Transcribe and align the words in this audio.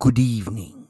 Good 0.00 0.18
evening. 0.18 0.88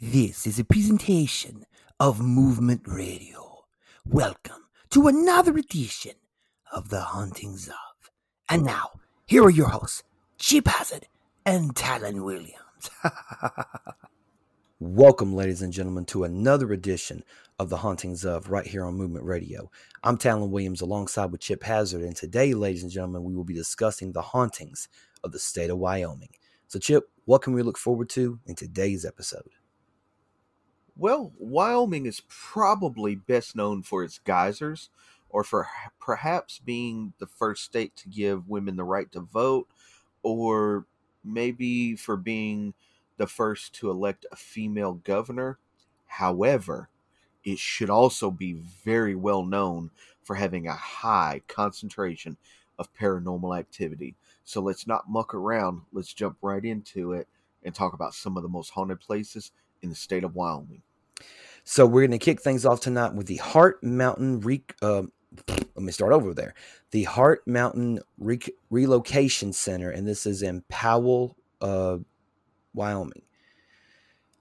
This 0.00 0.46
is 0.46 0.58
a 0.58 0.64
presentation 0.64 1.66
of 2.00 2.22
Movement 2.22 2.80
Radio. 2.86 3.66
Welcome 4.06 4.64
to 4.88 5.08
another 5.08 5.58
edition 5.58 6.14
of 6.72 6.88
The 6.88 7.02
Hauntings 7.02 7.68
of. 7.68 8.10
And 8.48 8.64
now, 8.64 8.92
here 9.26 9.44
are 9.44 9.50
your 9.50 9.68
hosts, 9.68 10.04
Chip 10.38 10.68
Hazard 10.68 11.06
and 11.44 11.76
Talon 11.76 12.24
Williams. 12.24 12.90
Welcome, 14.80 15.34
ladies 15.34 15.60
and 15.60 15.70
gentlemen, 15.70 16.06
to 16.06 16.24
another 16.24 16.72
edition 16.72 17.22
of 17.58 17.68
The 17.68 17.76
Hauntings 17.76 18.24
of 18.24 18.48
right 18.48 18.66
here 18.66 18.86
on 18.86 18.94
Movement 18.94 19.26
Radio. 19.26 19.70
I'm 20.02 20.16
Talon 20.16 20.50
Williams 20.50 20.80
alongside 20.80 21.30
with 21.30 21.42
Chip 21.42 21.62
Hazard, 21.62 22.00
and 22.00 22.16
today, 22.16 22.54
ladies 22.54 22.84
and 22.84 22.90
gentlemen, 22.90 23.22
we 23.22 23.34
will 23.34 23.44
be 23.44 23.52
discussing 23.52 24.12
the 24.12 24.22
hauntings 24.22 24.88
of 25.22 25.32
the 25.32 25.38
state 25.38 25.68
of 25.68 25.76
Wyoming. 25.76 26.30
So, 26.70 26.78
Chip, 26.78 27.10
what 27.24 27.42
can 27.42 27.52
we 27.52 27.62
look 27.62 27.76
forward 27.76 28.08
to 28.10 28.38
in 28.46 28.54
today's 28.54 29.04
episode? 29.04 29.50
Well, 30.96 31.32
Wyoming 31.36 32.06
is 32.06 32.22
probably 32.28 33.16
best 33.16 33.56
known 33.56 33.82
for 33.82 34.04
its 34.04 34.20
geysers, 34.20 34.88
or 35.30 35.42
for 35.42 35.66
perhaps 35.98 36.60
being 36.64 37.12
the 37.18 37.26
first 37.26 37.64
state 37.64 37.96
to 37.96 38.08
give 38.08 38.48
women 38.48 38.76
the 38.76 38.84
right 38.84 39.10
to 39.10 39.18
vote, 39.18 39.66
or 40.22 40.86
maybe 41.24 41.96
for 41.96 42.16
being 42.16 42.72
the 43.16 43.26
first 43.26 43.72
to 43.74 43.90
elect 43.90 44.24
a 44.30 44.36
female 44.36 44.92
governor. 45.02 45.58
However, 46.06 46.88
it 47.42 47.58
should 47.58 47.90
also 47.90 48.30
be 48.30 48.52
very 48.84 49.16
well 49.16 49.42
known 49.42 49.90
for 50.22 50.36
having 50.36 50.68
a 50.68 50.74
high 50.74 51.42
concentration 51.48 52.36
of 52.78 52.94
paranormal 52.94 53.58
activity. 53.58 54.14
So 54.44 54.60
let's 54.60 54.86
not 54.86 55.08
muck 55.08 55.34
around. 55.34 55.82
Let's 55.92 56.12
jump 56.12 56.38
right 56.42 56.64
into 56.64 57.12
it 57.12 57.28
and 57.62 57.74
talk 57.74 57.92
about 57.92 58.14
some 58.14 58.36
of 58.36 58.42
the 58.42 58.48
most 58.48 58.70
haunted 58.70 59.00
places 59.00 59.52
in 59.82 59.90
the 59.90 59.94
state 59.94 60.24
of 60.24 60.34
Wyoming. 60.34 60.82
So 61.64 61.86
we're 61.86 62.06
going 62.06 62.18
to 62.18 62.24
kick 62.24 62.40
things 62.40 62.64
off 62.64 62.80
tonight 62.80 63.14
with 63.14 63.26
the 63.26 63.36
Heart 63.36 63.84
Mountain. 63.84 64.40
Re- 64.40 64.64
uh, 64.82 65.02
let 65.48 65.76
me 65.76 65.92
start 65.92 66.12
over 66.12 66.34
there. 66.34 66.54
The 66.90 67.04
Heart 67.04 67.46
Mountain 67.46 68.00
Re- 68.18 68.40
Relocation 68.70 69.52
Center, 69.52 69.90
and 69.90 70.06
this 70.08 70.26
is 70.26 70.42
in 70.42 70.64
Powell, 70.68 71.36
uh, 71.60 71.98
Wyoming. 72.74 73.22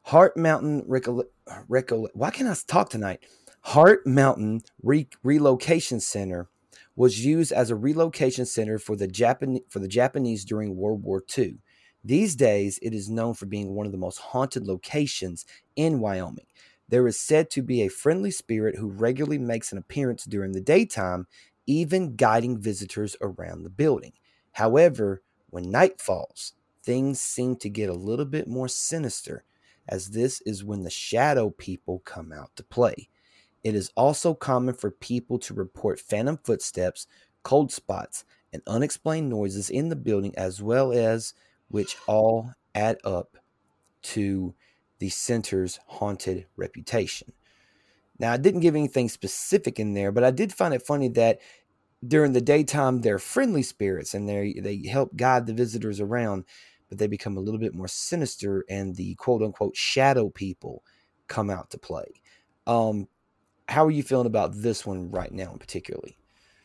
Heart 0.03 0.37
Mountain 0.37 0.83
Recol- 0.83 1.25
Recol- 1.69 2.09
Why 2.13 2.31
can't 2.31 2.49
I 2.49 2.55
talk 2.65 2.89
tonight? 2.89 3.19
Heart 3.61 4.07
Mountain 4.07 4.61
Re- 4.81 5.09
Relocation 5.23 5.99
Center 5.99 6.49
was 6.99 7.23
used 7.25 7.53
as 7.53 7.69
a 7.69 7.77
relocation 7.77 8.45
center 8.45 8.77
for 8.77 8.97
the 8.97 9.07
Japan- 9.07 9.61
for 9.69 9.79
the 9.79 9.87
Japanese 9.87 10.43
during 10.43 10.75
World 10.75 11.01
War 11.01 11.23
II. 11.37 11.57
These 12.03 12.35
days, 12.35 12.77
it 12.81 12.93
is 12.93 13.09
known 13.09 13.35
for 13.35 13.45
being 13.45 13.73
one 13.73 13.85
of 13.85 13.93
the 13.93 13.97
most 13.97 14.17
haunted 14.19 14.67
locations 14.67 15.45
in 15.77 16.01
Wyoming. 16.01 16.47
There 16.89 17.07
is 17.07 17.17
said 17.17 17.49
to 17.51 17.61
be 17.61 17.81
a 17.83 17.87
friendly 17.87 18.31
spirit 18.31 18.75
who 18.75 18.89
regularly 18.89 19.37
makes 19.37 19.71
an 19.71 19.77
appearance 19.77 20.25
during 20.25 20.51
the 20.51 20.59
daytime, 20.59 21.25
even 21.65 22.17
guiding 22.17 22.59
visitors 22.59 23.15
around 23.21 23.63
the 23.63 23.69
building. 23.69 24.11
However, 24.51 25.21
when 25.51 25.71
night 25.71 26.01
falls, 26.01 26.51
things 26.83 27.21
seem 27.21 27.55
to 27.57 27.69
get 27.69 27.89
a 27.89 27.93
little 27.93 28.25
bit 28.25 28.45
more 28.45 28.67
sinister, 28.67 29.45
as 29.87 30.09
this 30.09 30.41
is 30.41 30.65
when 30.65 30.83
the 30.83 30.89
shadow 30.89 31.49
people 31.49 31.99
come 31.99 32.33
out 32.33 32.53
to 32.57 32.63
play. 32.63 33.07
It 33.63 33.75
is 33.75 33.91
also 33.95 34.33
common 34.33 34.73
for 34.73 34.91
people 34.91 35.39
to 35.39 35.53
report 35.53 35.99
phantom 35.99 36.39
footsteps, 36.43 37.07
cold 37.43 37.71
spots, 37.71 38.23
and 38.53 38.61
unexplained 38.67 39.29
noises 39.29 39.69
in 39.69 39.89
the 39.89 39.95
building, 39.95 40.33
as 40.37 40.61
well 40.61 40.91
as 40.91 41.33
which 41.67 41.97
all 42.07 42.53
add 42.73 42.97
up 43.03 43.37
to 44.01 44.53
the 44.99 45.09
center's 45.09 45.79
haunted 45.87 46.45
reputation. 46.55 47.33
Now, 48.17 48.33
I 48.33 48.37
didn't 48.37 48.61
give 48.61 48.75
anything 48.75 49.09
specific 49.09 49.79
in 49.79 49.93
there, 49.93 50.11
but 50.11 50.23
I 50.23 50.31
did 50.31 50.53
find 50.53 50.73
it 50.73 50.85
funny 50.85 51.07
that 51.09 51.39
during 52.05 52.33
the 52.33 52.41
daytime 52.41 53.01
they're 53.01 53.19
friendly 53.19 53.63
spirits 53.63 54.13
and 54.13 54.27
they 54.27 54.53
they 54.53 54.87
help 54.87 55.15
guide 55.15 55.45
the 55.45 55.53
visitors 55.53 55.99
around, 55.99 56.45
but 56.87 56.97
they 56.97 57.07
become 57.07 57.37
a 57.37 57.41
little 57.41 57.59
bit 57.59 57.75
more 57.75 57.87
sinister 57.87 58.65
and 58.69 58.95
the 58.95 59.15
quote 59.15 59.41
unquote 59.41 59.75
shadow 59.75 60.29
people 60.29 60.83
come 61.27 61.49
out 61.49 61.69
to 61.71 61.77
play. 61.77 62.21
Um, 62.67 63.07
how 63.69 63.85
are 63.85 63.91
you 63.91 64.03
feeling 64.03 64.25
about 64.25 64.51
this 64.53 64.85
one 64.85 65.11
right 65.11 65.31
now, 65.31 65.55
particularly? 65.59 66.17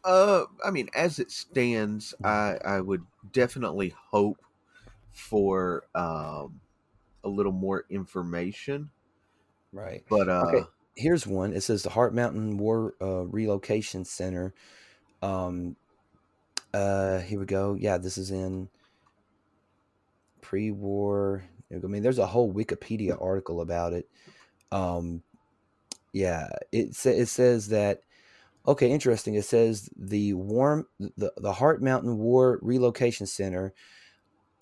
Uh, 0.05 0.45
I 0.65 0.71
mean, 0.71 0.89
as 0.95 1.19
it 1.19 1.31
stands, 1.31 2.15
I 2.25 2.59
I 2.65 2.81
would 2.81 3.05
definitely 3.33 3.95
hope 4.11 4.39
for 5.13 5.85
um 5.95 6.61
a 7.23 7.29
little 7.29 7.53
more 7.53 7.85
information. 7.91 8.91
Right. 9.73 10.05
But 10.09 10.29
uh, 10.29 10.45
okay. 10.49 10.67
Here's 10.97 11.27
one. 11.27 11.53
It 11.53 11.63
says 11.63 11.83
the 11.83 11.91
Heart 11.91 12.15
Mountain 12.15 12.59
War 12.59 12.95
uh, 13.01 13.25
Relocation 13.27 14.05
Center. 14.05 14.55
Um. 15.23 15.77
Uh. 16.73 17.19
Here 17.21 17.39
we 17.39 17.47
go. 17.47 17.77
Yeah, 17.79 17.99
this 17.99 18.19
is 18.19 18.31
in 18.31 18.69
pre-war. 20.41 21.45
I 21.73 21.87
mean, 21.87 22.03
there's 22.03 22.19
a 22.19 22.27
whole 22.27 22.53
Wikipedia 22.53 23.21
article 23.21 23.61
about 23.61 23.93
it. 23.93 24.09
Um. 24.71 25.23
Yeah. 26.15 26.49
It 26.73 26.97
sa- 26.97 27.11
it 27.11 27.27
says 27.29 27.69
that. 27.69 28.03
Okay, 28.67 28.91
interesting. 28.91 29.35
It 29.37 29.45
says 29.45 29.91
the 29.97 30.35
warm 30.35 30.87
the 30.99 31.33
the 31.39 31.53
Heart 31.53 31.83
Mountain 31.83 32.19
War 32.19 32.59
Relocation 32.63 33.27
Center 33.27 33.75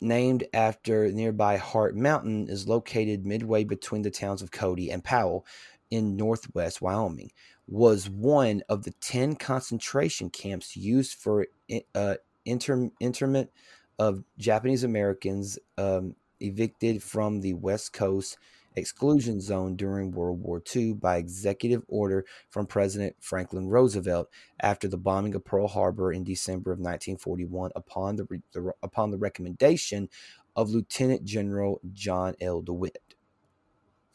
named 0.02 0.44
after 0.54 1.12
nearby 1.12 1.58
Heart 1.58 1.96
Mountain, 1.96 2.48
is 2.48 2.68
located 2.68 3.26
midway 3.26 3.64
between 3.64 4.02
the 4.02 4.10
towns 4.10 4.42
of 4.42 4.50
Cody 4.50 4.90
and 4.90 5.04
Powell 5.04 5.46
in 5.90 6.16
northwest 6.16 6.82
Wyoming. 6.82 7.32
Was 7.68 8.10
one 8.10 8.62
of 8.68 8.84
the 8.84 8.92
10 9.00 9.36
concentration 9.36 10.30
camps 10.30 10.76
used 10.76 11.14
for 11.14 11.46
uh, 11.94 12.16
inter- 12.44 12.90
interment 13.00 13.50
of 13.98 14.24
Japanese 14.38 14.84
Americans 14.84 15.58
um, 15.78 16.16
evicted 16.40 17.02
from 17.02 17.40
the 17.40 17.54
West 17.54 17.92
Coast 17.92 18.38
exclusion 18.76 19.40
zone 19.40 19.76
during 19.76 20.12
World 20.12 20.40
War 20.40 20.62
II 20.74 20.94
by 20.94 21.16
executive 21.16 21.82
order 21.88 22.24
from 22.50 22.66
President 22.66 23.16
Franklin 23.20 23.68
Roosevelt 23.68 24.28
after 24.60 24.88
the 24.88 24.96
bombing 24.96 25.34
of 25.34 25.44
Pearl 25.44 25.68
Harbor 25.68 26.12
in 26.12 26.24
December 26.24 26.72
of 26.72 26.78
1941 26.78 27.72
upon 27.76 28.16
the, 28.16 28.42
the 28.52 28.72
upon 28.82 29.10
the 29.10 29.18
recommendation 29.18 30.08
of 30.56 30.70
Lieutenant 30.70 31.24
General 31.24 31.80
John 31.92 32.34
L. 32.40 32.62
DeWitt. 32.62 33.14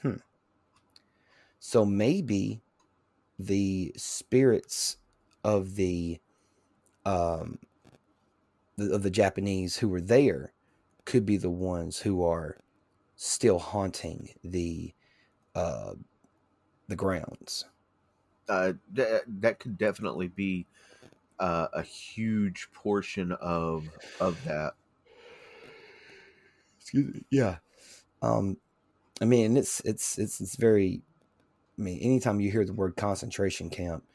Hmm. 0.01 0.17
So 1.59 1.85
maybe 1.85 2.61
the 3.39 3.93
spirits 3.97 4.97
of 5.43 5.75
the 5.75 6.19
um 7.05 7.59
of 8.79 9.03
the 9.03 9.09
Japanese 9.09 9.77
who 9.77 9.89
were 9.89 10.01
there 10.01 10.53
could 11.05 11.25
be 11.25 11.37
the 11.37 11.49
ones 11.49 11.99
who 11.99 12.23
are 12.23 12.57
still 13.17 13.59
haunting 13.59 14.29
the 14.43 14.93
uh, 15.55 15.95
the 16.87 16.95
grounds. 16.95 17.65
Uh, 18.47 18.73
th- 18.95 19.23
that 19.27 19.59
could 19.59 19.77
definitely 19.77 20.27
be 20.29 20.65
uh, 21.39 21.67
a 21.73 21.81
huge 21.81 22.69
portion 22.73 23.33
of 23.33 23.89
of 24.21 24.43
that. 24.45 24.73
Excuse 26.79 27.13
me. 27.13 27.25
Yeah. 27.29 27.57
Um, 28.21 28.57
I 29.21 29.25
mean, 29.25 29.57
it's 29.57 29.81
it's 29.81 30.17
it's 30.17 30.41
it's 30.41 30.55
very. 30.55 31.03
I 31.79 31.83
mean, 31.83 31.99
anytime 31.99 32.39
you 32.39 32.51
hear 32.51 32.65
the 32.65 32.73
word 32.73 32.95
concentration 32.97 33.69
camp, 33.69 34.05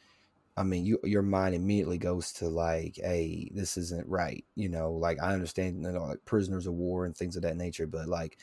I 0.56 0.64
mean, 0.64 0.84
you 0.84 0.98
your 1.04 1.22
mind 1.22 1.54
immediately 1.54 1.98
goes 1.98 2.32
to 2.34 2.48
like, 2.48 2.96
"Hey, 2.96 3.50
this 3.54 3.76
isn't 3.76 4.08
right." 4.08 4.44
You 4.56 4.68
know, 4.68 4.92
like 4.92 5.22
I 5.22 5.34
understand, 5.34 5.82
you 5.82 5.92
know, 5.92 6.04
like 6.04 6.24
prisoners 6.24 6.66
of 6.66 6.74
war 6.74 7.06
and 7.06 7.16
things 7.16 7.36
of 7.36 7.42
that 7.42 7.56
nature, 7.56 7.86
but 7.86 8.08
like 8.08 8.38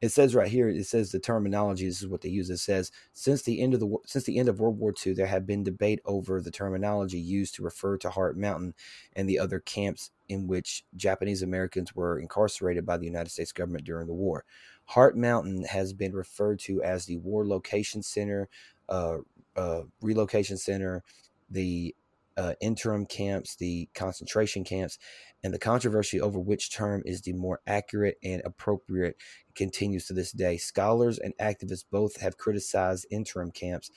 it 0.00 0.10
says 0.10 0.34
right 0.34 0.48
here 0.48 0.68
it 0.68 0.86
says 0.86 1.10
the 1.10 1.18
terminology 1.18 1.86
this 1.86 2.00
is 2.00 2.06
what 2.08 2.20
they 2.20 2.28
use 2.28 2.50
it 2.50 2.58
says 2.58 2.92
since 3.12 3.42
the 3.42 3.60
end 3.60 3.74
of 3.74 3.80
the 3.80 3.96
since 4.06 4.24
the 4.24 4.38
end 4.38 4.48
of 4.48 4.60
world 4.60 4.78
war 4.78 4.94
ii 5.06 5.12
there 5.12 5.26
have 5.26 5.46
been 5.46 5.64
debate 5.64 6.00
over 6.04 6.40
the 6.40 6.50
terminology 6.50 7.18
used 7.18 7.54
to 7.54 7.62
refer 7.62 7.96
to 7.96 8.10
heart 8.10 8.36
mountain 8.36 8.74
and 9.14 9.28
the 9.28 9.38
other 9.38 9.58
camps 9.58 10.10
in 10.28 10.46
which 10.46 10.84
japanese 10.96 11.42
americans 11.42 11.94
were 11.94 12.18
incarcerated 12.18 12.86
by 12.86 12.96
the 12.96 13.06
united 13.06 13.30
states 13.30 13.52
government 13.52 13.84
during 13.84 14.06
the 14.06 14.14
war. 14.14 14.44
Heart 14.86 15.18
mountain 15.18 15.64
has 15.64 15.92
been 15.92 16.14
referred 16.14 16.60
to 16.60 16.82
as 16.82 17.04
the 17.04 17.18
war 17.18 17.46
location 17.46 18.02
center 18.02 18.48
uh, 18.88 19.18
uh, 19.54 19.82
relocation 20.00 20.56
center 20.56 21.02
the 21.50 21.94
uh, 22.38 22.54
interim 22.60 23.04
camps, 23.04 23.56
the 23.56 23.88
concentration 23.94 24.64
camps, 24.64 24.98
and 25.44 25.52
the 25.52 25.58
controversy 25.58 26.20
over 26.20 26.38
which 26.38 26.72
term 26.72 27.02
is 27.04 27.20
the 27.22 27.34
more 27.34 27.60
accurate 27.66 28.16
and 28.22 28.40
appropriate 28.44 29.16
continues 29.54 30.06
to 30.06 30.14
this 30.14 30.32
day. 30.32 30.56
Scholars 30.56 31.18
and 31.18 31.34
activists 31.38 31.84
both 31.90 32.20
have 32.20 32.38
criticized 32.38 33.06
interim 33.10 33.50
camps 33.50 33.90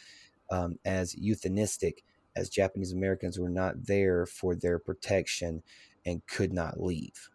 um, 0.50 0.78
as 0.84 1.16
euphemistic, 1.16 2.04
as 2.36 2.50
Japanese 2.50 2.92
Americans 2.92 3.40
were 3.40 3.50
not 3.50 3.86
there 3.86 4.26
for 4.26 4.56
their 4.56 4.80
protection 4.80 5.64
and 6.06 6.26
could 6.28 6.52
not 6.52 6.82
leave. 6.82 7.30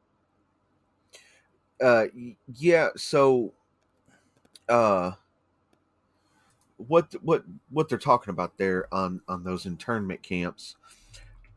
Uh, 1.81 2.07
yeah. 2.53 2.89
So 2.97 3.55
uh 4.69 5.13
what 6.79 7.15
what 7.23 7.45
what 7.71 7.89
they're 7.89 7.99
talking 7.99 8.31
about 8.31 8.59
there 8.59 8.93
on 8.95 9.21
on 9.29 9.45
those 9.45 9.67
internment 9.67 10.23
camps 10.23 10.77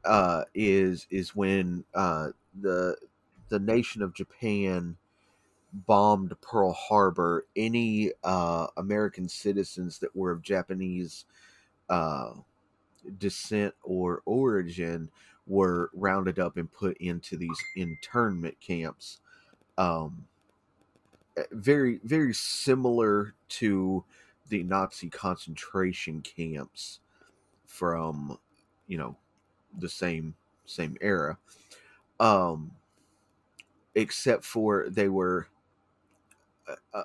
uh 0.06 0.44
is 0.54 1.08
is 1.10 1.36
when 1.36 1.84
uh 1.94 2.30
the 2.62 2.96
the 3.50 3.60
nation 3.60 4.02
of 4.02 4.14
Japan 4.14 4.98
bombed 5.74 6.34
Pearl 6.42 6.74
Harbor 6.74 7.48
any 7.56 8.12
uh 8.24 8.68
American 8.78 9.30
citizens 9.30 10.00
that 10.00 10.16
were 10.16 10.32
of 10.32 10.42
Japanese 10.42 11.26
uh 11.90 12.34
descent 13.18 13.74
or 13.84 14.22
origin 14.26 15.10
were 15.48 15.92
rounded 15.94 16.40
up 16.40 16.58
and 16.58 16.72
put 16.72 16.98
into 16.98 17.38
these 17.38 17.60
internment 17.76 18.60
camps. 18.62 19.20
Um 19.78 20.28
eh, 21.38 21.44
very 21.52 22.00
very 22.04 22.34
similar 22.34 23.36
to 23.50 24.04
the 24.50 24.64
Nazi 24.64 25.10
concentration 25.10 26.22
camps 26.22 27.00
from 27.66 28.38
you 28.88 28.98
know 28.98 29.16
the 29.80 29.90
same 29.90 30.36
same 30.66 30.98
era. 31.02 31.38
Um 32.20 32.72
except 33.96 34.46
for 34.46 34.88
they 34.90 35.10
were 35.10 35.48
uh, 36.68 36.76
uh 36.94 37.04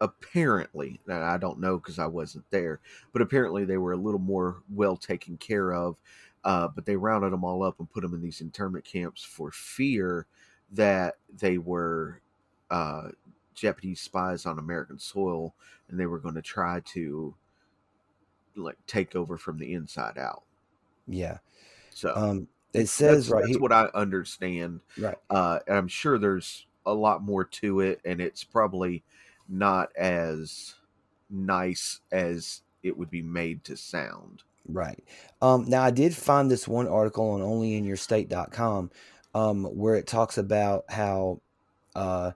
apparently 0.00 0.98
i 1.10 1.36
don't 1.36 1.60
know 1.60 1.76
because 1.76 1.98
i 1.98 2.06
wasn't 2.06 2.44
there 2.50 2.80
but 3.12 3.20
apparently 3.20 3.64
they 3.64 3.76
were 3.76 3.92
a 3.92 3.96
little 3.96 4.20
more 4.20 4.62
well 4.70 4.96
taken 4.96 5.36
care 5.36 5.74
of 5.74 6.00
uh, 6.44 6.66
but 6.68 6.86
they 6.86 6.96
rounded 6.96 7.32
them 7.32 7.44
all 7.44 7.62
up 7.62 7.78
and 7.78 7.90
put 7.90 8.00
them 8.00 8.14
in 8.14 8.22
these 8.22 8.40
internment 8.40 8.84
camps 8.84 9.22
for 9.22 9.50
fear 9.50 10.26
that 10.72 11.16
they 11.38 11.58
were 11.58 12.20
uh, 12.70 13.08
Japanese 13.60 14.00
spies 14.00 14.46
on 14.46 14.58
American 14.58 14.98
soil, 14.98 15.54
and 15.88 15.98
they 16.00 16.06
were 16.06 16.18
going 16.18 16.34
to 16.36 16.42
try 16.42 16.80
to 16.80 17.34
like 18.56 18.78
take 18.86 19.14
over 19.16 19.38
from 19.38 19.58
the 19.58 19.72
inside 19.72 20.18
out. 20.18 20.42
Yeah. 21.06 21.38
So 21.90 22.14
Um, 22.14 22.48
it 22.72 22.86
says 22.86 23.28
that's, 23.28 23.28
right 23.28 23.42
that's 23.42 23.52
here. 23.52 23.60
what 23.60 23.72
I 23.72 23.86
understand, 23.94 24.80
Right. 24.96 25.18
uh, 25.28 25.60
and 25.66 25.76
I'm 25.76 25.88
sure 25.88 26.18
there's 26.18 26.66
a 26.86 26.94
lot 26.94 27.22
more 27.22 27.44
to 27.44 27.80
it, 27.80 28.00
and 28.04 28.20
it's 28.20 28.44
probably 28.44 29.04
not 29.48 29.94
as 29.96 30.76
nice 31.28 32.00
as 32.12 32.62
it 32.82 32.96
would 32.96 33.10
be 33.10 33.22
made 33.22 33.64
to 33.64 33.76
sound. 33.76 34.42
Right. 34.66 35.02
Um, 35.42 35.64
now, 35.68 35.82
I 35.82 35.90
did 35.90 36.14
find 36.14 36.50
this 36.50 36.68
one 36.68 36.86
article 36.86 37.30
on 37.30 37.40
onlyinyourstate.com 37.40 38.90
um, 39.34 39.64
where 39.64 39.96
it 39.96 40.06
talks 40.06 40.38
about 40.38 40.84
how 40.90 41.40
uh, 41.94 42.32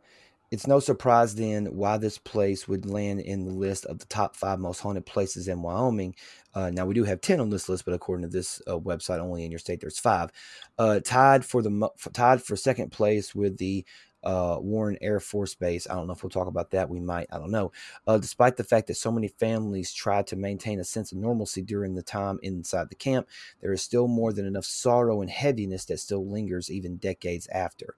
it's 0.50 0.66
no 0.66 0.78
surprise 0.80 1.34
then 1.34 1.66
why 1.66 1.96
this 1.96 2.18
place 2.18 2.68
would 2.68 2.86
land 2.86 3.20
in 3.20 3.44
the 3.44 3.52
list 3.52 3.86
of 3.86 3.98
the 3.98 4.06
top 4.06 4.36
five 4.36 4.58
most 4.58 4.80
haunted 4.80 5.06
places 5.06 5.48
in 5.48 5.62
Wyoming. 5.62 6.14
Uh, 6.54 6.70
now, 6.70 6.86
we 6.86 6.94
do 6.94 7.04
have 7.04 7.20
10 7.20 7.40
on 7.40 7.50
this 7.50 7.68
list, 7.68 7.84
but 7.84 7.94
according 7.94 8.22
to 8.22 8.30
this 8.30 8.62
uh, 8.66 8.78
website, 8.78 9.18
only 9.18 9.44
in 9.44 9.50
your 9.50 9.58
state, 9.58 9.80
there's 9.80 9.98
five. 9.98 10.30
Uh, 10.78 11.00
tied 11.00 11.44
for 11.44 11.62
the 11.62 11.88
tied 12.12 12.42
for 12.42 12.56
second 12.56 12.92
place 12.92 13.34
with 13.34 13.58
the 13.58 13.84
uh, 14.24 14.56
Warren 14.60 14.96
Air 15.00 15.20
Force 15.20 15.54
Base. 15.54 15.86
I 15.88 15.94
don't 15.94 16.06
know 16.06 16.14
if 16.14 16.22
we'll 16.22 16.30
talk 16.30 16.48
about 16.48 16.70
that. 16.70 16.88
We 16.88 16.98
might. 16.98 17.28
I 17.30 17.38
don't 17.38 17.50
know. 17.50 17.72
Uh, 18.06 18.18
despite 18.18 18.56
the 18.56 18.64
fact 18.64 18.86
that 18.86 18.96
so 18.96 19.12
many 19.12 19.28
families 19.28 19.92
tried 19.92 20.26
to 20.28 20.36
maintain 20.36 20.80
a 20.80 20.84
sense 20.84 21.12
of 21.12 21.18
normalcy 21.18 21.62
during 21.62 21.94
the 21.94 22.02
time 22.02 22.38
inside 22.42 22.88
the 22.88 22.94
camp, 22.94 23.28
there 23.60 23.72
is 23.72 23.82
still 23.82 24.08
more 24.08 24.32
than 24.32 24.46
enough 24.46 24.64
sorrow 24.64 25.20
and 25.20 25.30
heaviness 25.30 25.84
that 25.86 26.00
still 26.00 26.28
lingers 26.28 26.70
even 26.70 26.96
decades 26.96 27.46
after. 27.48 27.94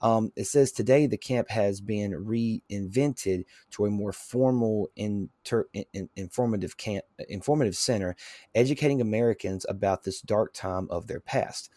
Um, 0.00 0.30
it 0.36 0.44
says 0.44 0.72
today 0.72 1.06
the 1.06 1.16
camp 1.16 1.48
has 1.50 1.80
been 1.80 2.12
reinvented 2.12 3.44
to 3.70 3.86
a 3.86 3.90
more 3.90 4.12
formal, 4.12 4.90
inter, 4.94 5.66
in, 5.72 5.84
in- 5.92 6.10
informative 6.16 6.76
camp, 6.76 7.04
informative 7.28 7.76
center, 7.76 8.14
educating 8.54 9.00
Americans 9.00 9.64
about 9.68 10.04
this 10.04 10.20
dark 10.20 10.52
time 10.52 10.86
of 10.90 11.06
their 11.06 11.20
past. 11.20 11.70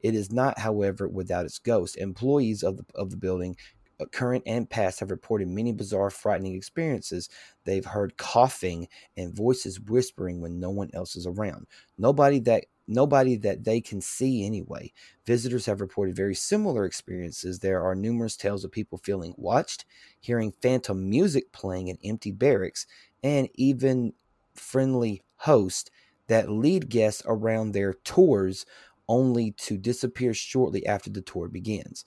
It 0.00 0.14
is 0.14 0.32
not, 0.32 0.60
however, 0.60 1.08
without 1.08 1.44
its 1.44 1.58
ghost. 1.58 1.96
Employees 1.96 2.62
of 2.62 2.76
the 2.76 2.84
of 2.94 3.10
the 3.10 3.16
building, 3.16 3.56
uh, 4.00 4.06
current 4.06 4.44
and 4.46 4.70
past, 4.70 5.00
have 5.00 5.10
reported 5.10 5.48
many 5.48 5.72
bizarre, 5.72 6.10
frightening 6.10 6.54
experiences. 6.54 7.28
They've 7.64 7.84
heard 7.84 8.16
coughing 8.16 8.88
and 9.16 9.34
voices 9.34 9.80
whispering 9.80 10.40
when 10.40 10.60
no 10.60 10.70
one 10.70 10.90
else 10.94 11.16
is 11.16 11.26
around. 11.26 11.66
Nobody 11.98 12.38
that 12.40 12.66
nobody 12.88 13.36
that 13.36 13.64
they 13.64 13.80
can 13.80 14.00
see 14.00 14.44
anyway. 14.44 14.92
Visitors 15.26 15.66
have 15.66 15.80
reported 15.80 16.16
very 16.16 16.34
similar 16.34 16.84
experiences. 16.84 17.58
There 17.58 17.82
are 17.82 17.94
numerous 17.94 18.36
tales 18.36 18.64
of 18.64 18.72
people 18.72 18.98
feeling 18.98 19.34
watched, 19.36 19.84
hearing 20.20 20.52
phantom 20.62 21.08
music 21.08 21.52
playing 21.52 21.88
in 21.88 21.98
empty 22.04 22.32
barracks, 22.32 22.86
and 23.22 23.48
even 23.54 24.14
friendly 24.54 25.22
hosts 25.36 25.90
that 26.26 26.50
lead 26.50 26.88
guests 26.88 27.22
around 27.26 27.72
their 27.72 27.92
tours 27.92 28.66
only 29.08 29.52
to 29.52 29.78
disappear 29.78 30.34
shortly 30.34 30.86
after 30.86 31.10
the 31.10 31.22
tour 31.22 31.48
begins. 31.48 32.04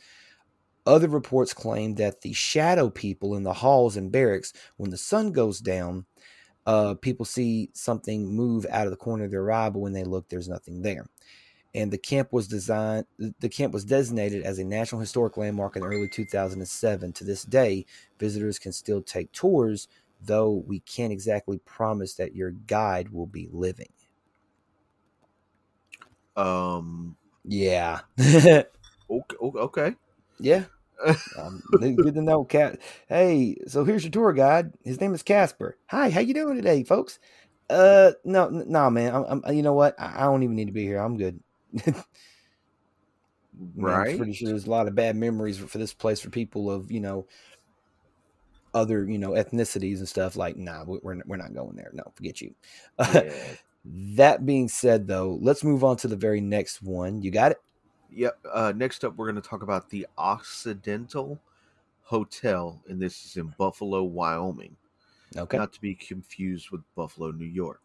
Other 0.86 1.08
reports 1.08 1.54
claim 1.54 1.96
that 1.96 2.22
the 2.22 2.34
shadow 2.34 2.90
people 2.90 3.36
in 3.36 3.44
the 3.44 3.54
halls 3.54 3.96
and 3.96 4.12
barracks, 4.12 4.52
when 4.78 4.90
the 4.90 4.98
sun 4.98 5.32
goes 5.32 5.60
down, 5.60 6.06
uh, 6.66 6.96
people 6.96 7.26
see 7.26 7.70
something 7.74 8.28
move 8.28 8.66
out 8.70 8.86
of 8.86 8.92
the 8.92 8.98
corner 8.98 9.26
of 9.26 9.32
their 9.32 9.52
eye, 9.52 9.70
but 9.70 9.80
when 9.80 9.94
they 9.94 10.04
look, 10.04 10.30
there's 10.30 10.50
nothing 10.50 10.82
there. 10.82 11.08
And 11.74 11.92
the 11.92 11.98
camp 11.98 12.34
was 12.34 12.48
designed. 12.48 13.06
The 13.18 13.50
camp 13.50 13.74
was 13.74 13.86
designated 13.86 14.44
as 14.44 14.60
a 14.60 14.64
National 14.66 15.02
Historic 15.02 15.38
Landmark 15.38 15.78
in 15.78 15.84
early 15.84 16.10
2007. 16.10 17.14
To 17.14 17.24
this 17.24 17.44
day, 17.44 17.86
visitors 18.20 18.60
can 18.60 18.74
still 18.74 19.02
take 19.02 19.32
tours, 19.32 19.88
though 20.22 20.52
we 20.52 20.82
can't 20.82 21.14
exactly 21.14 21.60
promise 21.60 22.16
that 22.16 22.36
your 22.36 22.52
guide 22.52 23.10
will 23.10 23.28
be 23.28 23.48
living. 23.52 23.90
Um, 26.36 27.16
Yeah. 27.44 28.02
okay, 28.20 29.38
okay. 29.42 29.96
yeah. 30.40 30.66
Um, 31.38 31.64
good 31.72 32.16
to 32.16 32.22
know, 32.22 32.44
Cat. 32.44 32.80
Hey, 33.08 33.56
so 33.68 33.84
here's 33.84 34.04
your 34.04 34.12
tour 34.12 34.34
guide. 34.34 34.74
His 34.84 35.00
name 35.00 35.14
is 35.14 35.24
Casper. 35.24 35.78
Hi, 35.88 36.10
how 36.10 36.22
you 36.22 36.34
doing 36.34 36.56
today, 36.56 36.84
folks? 36.84 37.20
Uh, 37.70 38.12
no, 38.26 38.50
no, 38.50 38.64
nah, 38.66 38.90
man. 38.90 39.16
I'm, 39.16 39.42
I'm, 39.44 39.54
you 39.54 39.64
know 39.64 39.74
what? 39.74 40.00
I, 40.00 40.14
I 40.18 40.24
don't 40.24 40.44
even 40.44 40.56
need 40.56 40.66
to 40.68 40.74
be 40.74 40.84
here. 40.84 40.98
I'm 40.98 41.18
good. 41.18 41.40
Man, 43.76 43.94
I'm 43.94 44.02
right. 44.02 44.18
pretty 44.18 44.34
sure 44.34 44.48
there's 44.48 44.66
a 44.66 44.70
lot 44.72 44.88
of 44.88 44.96
bad 44.96 45.16
memories 45.16 45.58
for, 45.58 45.68
for 45.68 45.78
this 45.78 45.94
place 45.94 46.20
for 46.20 46.30
people 46.30 46.72
of 46.72 46.92
you 46.92 47.00
know 47.00 47.28
other 48.74 49.06
you 49.10 49.18
know 49.18 49.32
ethnicities 49.32 49.98
and 49.98 50.08
stuff. 50.08 50.36
Like, 50.36 50.58
nah, 50.58 50.84
we- 50.86 51.00
we're 51.04 51.22
we're 51.26 51.38
not 51.38 51.54
going 51.54 51.76
there. 51.76 51.92
No, 51.94 52.04
forget 52.16 52.42
you. 52.42 52.56
Yeah. 53.00 53.32
that 53.86 54.46
being 54.46 54.68
said, 54.68 55.08
though, 55.08 55.38
let's 55.42 55.64
move 55.64 55.84
on 55.84 55.98
to 55.98 56.08
the 56.08 56.16
very 56.16 56.42
next 56.42 56.82
one. 56.82 57.22
You 57.22 57.32
got 57.32 57.52
it. 57.52 57.58
Yep. 58.12 58.40
Uh, 58.52 58.74
next 58.76 59.04
up, 59.04 59.16
we're 59.16 59.32
going 59.32 59.42
to 59.42 59.48
talk 59.48 59.64
about 59.64 59.90
the 59.90 60.06
Occidental 60.18 61.40
Hotel, 62.02 62.82
and 62.88 63.02
this 63.02 63.26
is 63.26 63.38
in 63.38 63.54
Buffalo, 63.58 64.04
Wyoming. 64.04 64.76
Okay, 65.38 65.58
Not 65.58 65.72
to 65.74 65.82
be 65.82 65.96
confused 65.96 66.72
with 66.72 66.82
Buffalo, 66.96 67.32
New 67.32 67.46
York. 67.46 67.82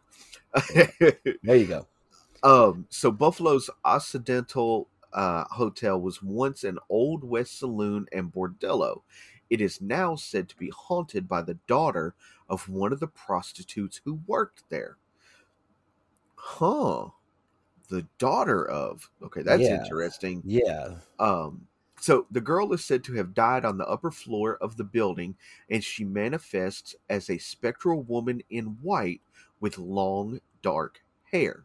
there 0.75 1.57
you 1.57 1.67
go. 1.67 1.87
um, 2.43 2.87
so 2.91 3.13
Buffalo's 3.13 3.71
Occidental 3.85 4.89
uh, 5.13 5.45
Hotel 5.45 6.01
was 6.01 6.23
once 6.23 6.65
an 6.65 6.79
old 6.91 7.23
West 7.23 7.61
saloon 7.61 8.07
and 8.13 8.33
bordello. 8.33 9.03
It 9.49 9.61
is 9.61 9.81
now 9.81 10.17
said 10.17 10.49
to 10.49 10.57
be 10.57 10.71
haunted 10.71 11.29
by 11.29 11.43
the 11.43 11.59
daughter 11.69 12.15
of 12.49 12.69
one 12.69 12.93
of 12.93 12.99
the 12.99 13.07
prostitutes 13.07 14.01
who 14.05 14.21
worked 14.27 14.65
there. 14.71 14.97
Huh. 16.35 17.11
The 17.89 18.03
daughter 18.19 18.69
of. 18.69 19.11
Okay, 19.23 19.43
that's 19.43 19.63
Yeah. 19.63 19.71
interesting. 19.71 20.45
Yeah. 20.45 21.01
Um, 21.19 21.69
so 21.99 22.27
the 22.31 22.41
girl 22.41 22.73
is 22.73 22.85
said 22.85 23.05
to 23.05 23.15
have 23.15 23.35
died 23.35 23.65
on 23.65 23.79
the 23.79 23.89
upper 23.89 24.11
floor 24.11 24.57
of 24.59 24.77
the 24.77 24.85
building, 24.85 25.37
and 25.71 25.83
she 25.85 26.05
manifests 26.05 26.95
as 27.09 27.31
a 27.31 27.39
spectral 27.39 28.03
woman 28.03 28.43
in 28.51 28.79
white 28.83 29.23
with 29.61 29.79
long, 29.79 30.41
dark 30.63 31.05
hair. 31.25 31.65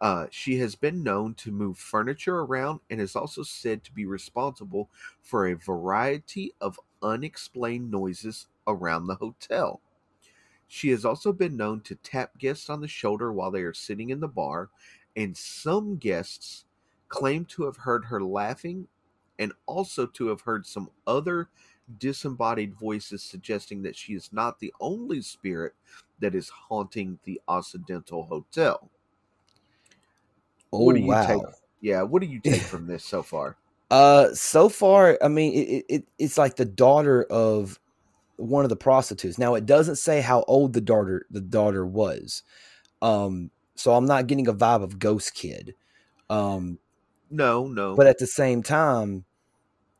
Uh, 0.00 0.26
she 0.30 0.58
has 0.58 0.74
been 0.74 1.02
known 1.02 1.34
to 1.34 1.50
move 1.50 1.78
furniture 1.78 2.40
around 2.40 2.80
and 2.90 3.00
is 3.00 3.16
also 3.16 3.42
said 3.42 3.82
to 3.82 3.92
be 3.92 4.04
responsible 4.04 4.90
for 5.22 5.46
a 5.46 5.54
variety 5.54 6.52
of 6.60 6.78
unexplained 7.02 7.90
noises 7.90 8.48
around 8.66 9.06
the 9.06 9.14
hotel. 9.14 9.80
She 10.68 10.90
has 10.90 11.04
also 11.04 11.32
been 11.32 11.56
known 11.56 11.82
to 11.82 11.96
tap 11.96 12.38
guests 12.38 12.70
on 12.70 12.80
the 12.80 12.88
shoulder 12.88 13.32
while 13.32 13.50
they 13.50 13.62
are 13.62 13.74
sitting 13.74 14.10
in 14.10 14.20
the 14.20 14.28
bar, 14.28 14.70
and 15.16 15.36
some 15.36 15.96
guests 15.96 16.66
claim 17.08 17.44
to 17.46 17.64
have 17.64 17.78
heard 17.78 18.06
her 18.06 18.22
laughing 18.22 18.88
and 19.38 19.52
also 19.66 20.06
to 20.06 20.28
have 20.28 20.42
heard 20.42 20.66
some 20.66 20.90
other 21.06 21.50
disembodied 21.98 22.74
voices 22.74 23.22
suggesting 23.22 23.82
that 23.82 23.96
she 23.96 24.14
is 24.14 24.32
not 24.32 24.58
the 24.58 24.74
only 24.80 25.22
spirit 25.22 25.74
that 26.18 26.34
is 26.34 26.48
haunting 26.48 27.18
the 27.24 27.40
Occidental 27.48 28.24
Hotel. 28.24 28.90
Oh 30.72 30.78
What 30.78 30.94
do 30.94 31.00
you 31.02 31.16
wow. 31.16 31.16
take? 31.16 31.44
Yeah, 31.80 32.02
what 32.02 32.22
do 32.22 32.28
you 32.28 32.40
take 32.40 32.66
from 32.66 32.86
this 32.86 33.04
so 33.04 33.22
far? 33.22 33.58
Uh, 33.90 34.34
so 34.34 34.68
far, 34.68 35.18
I 35.22 35.28
mean, 35.28 35.52
it, 35.54 35.68
it, 35.68 35.84
it 35.88 36.08
it's 36.18 36.38
like 36.38 36.56
the 36.56 36.64
daughter 36.64 37.24
of 37.24 37.78
one 38.36 38.64
of 38.64 38.70
the 38.70 38.76
prostitutes. 38.76 39.38
Now 39.38 39.54
it 39.54 39.66
doesn't 39.66 39.96
say 39.96 40.20
how 40.20 40.44
old 40.48 40.72
the 40.74 40.80
daughter 40.80 41.26
the 41.30 41.40
daughter 41.42 41.86
was. 41.86 42.42
Um, 43.02 43.50
so 43.76 43.94
I'm 43.94 44.06
not 44.06 44.26
getting 44.26 44.48
a 44.48 44.54
vibe 44.54 44.82
of 44.82 44.98
Ghost 44.98 45.34
Kid. 45.34 45.74
Um, 46.28 46.78
no, 47.30 47.66
no. 47.66 47.94
but 47.94 48.06
at 48.06 48.18
the 48.18 48.26
same 48.26 48.62
time, 48.62 49.24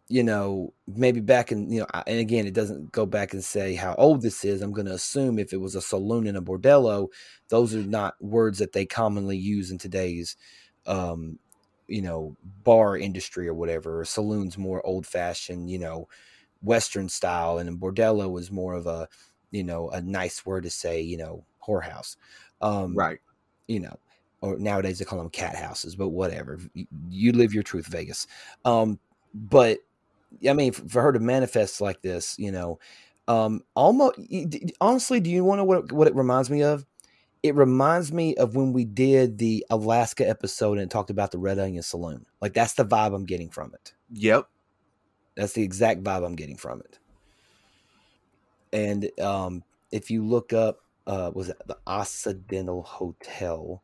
you 0.09 0.23
know, 0.23 0.73
maybe 0.87 1.21
back 1.21 1.50
in 1.50 1.71
you 1.71 1.80
know, 1.80 1.87
and 2.06 2.21
again, 2.21 2.47
it 2.47 2.54
doesn't 2.54 2.92
go 2.92 3.06
back 3.06 3.33
and 3.33 3.42
say 3.42 3.75
how 3.75 3.95
old 3.97 4.23
this 4.23 4.45
is. 4.45 4.62
I'm 4.62 4.73
going 4.73 4.87
to 4.87 4.95
assume 4.95 5.38
if 5.38 5.52
it 5.52 5.61
was 5.61 5.75
a 5.75 5.80
saloon 5.80 6.26
and 6.26 6.37
a 6.37 6.40
bordello, 6.40 7.09
those 7.49 7.75
are 7.75 7.83
not 7.83 8.14
words 8.21 8.59
that 8.59 8.73
they 8.73 8.87
commonly 8.87 9.37
use 9.37 9.71
in 9.71 9.78
today's, 9.78 10.37
um, 10.87 11.38
you 11.88 12.02
know, 12.02 12.37
bar 12.62 12.97
industry 12.97 13.49
or 13.49 13.54
whatever. 13.54 14.04
Saloon's 14.04 14.56
more 14.56 14.85
old 14.87 15.06
fashioned, 15.06 15.71
you 15.71 15.78
know, 15.78 16.09
Western 16.62 17.09
style, 17.09 17.59
and 17.59 17.68
a 17.68 17.73
bordello 17.73 18.38
is 18.38 18.50
more 18.50 18.75
of 18.75 18.87
a, 18.87 19.09
you 19.50 19.64
know, 19.64 19.90
a 19.90 20.00
nice 20.00 20.47
word 20.47 20.62
to 20.64 20.71
say, 20.71 21.00
you 21.00 21.16
know, 21.16 21.45
whorehouse. 21.66 22.16
Um, 22.61 22.95
right. 22.95 23.18
You 23.69 23.81
know, 23.81 23.99
or 24.41 24.59
nowadays 24.59 24.99
they 24.99 25.05
call 25.05 25.19
them 25.19 25.31
cat 25.31 25.57
houses, 25.57 25.97
but 25.97 26.09
whatever. 26.09 26.59
You, 27.09 27.33
live 27.33 27.55
your 27.55 27.63
truth, 27.63 27.87
Vegas. 27.87 28.27
Um, 28.65 28.99
but 29.35 29.79
I 30.49 30.53
mean, 30.53 30.73
for 30.73 31.03
her 31.03 31.13
to 31.13 31.21
manifest 31.21 31.81
like 31.81 32.03
this, 32.03 32.39
you 32.39 32.53
know, 32.53 32.79
um, 33.29 33.63
almost 33.75 34.19
honestly, 34.81 35.21
do 35.21 35.31
you 35.31 35.45
want 35.45 35.59
to 35.59 35.63
know 35.63 35.65
what 35.65 35.93
what 35.93 36.07
it 36.07 36.15
reminds 36.15 36.51
me 36.51 36.63
of? 36.63 36.85
It 37.43 37.55
reminds 37.55 38.13
me 38.13 38.35
of 38.37 38.57
when 38.57 38.73
we 38.73 38.85
did 38.85 39.39
the 39.39 39.65
Alaska 39.71 40.29
episode 40.29 40.79
and 40.79 40.91
talked 40.91 41.11
about 41.11 41.31
the 41.31 41.39
Red 41.39 41.59
Onion 41.59 41.83
Saloon. 41.83 42.27
Like 42.41 42.55
that's 42.55 42.75
the 42.75 42.85
vibe 42.85 43.15
I'm 43.15 43.25
getting 43.25 43.51
from 43.51 43.73
it. 43.75 43.95
Yep, 44.13 44.49
that's 45.37 45.53
the 45.53 45.63
exact 45.63 46.03
vibe 46.03 46.25
I'm 46.25 46.37
getting 46.37 46.57
from 46.57 46.81
it. 46.81 46.99
And 48.73 49.11
um, 49.21 49.65
if 49.91 50.11
you 50.11 50.25
look 50.25 50.53
up, 50.53 50.81
uh, 51.07 51.31
was 51.35 51.49
it 51.51 51.61
the 51.67 51.79
Occidental 51.87 52.83
Hotel? 52.83 53.83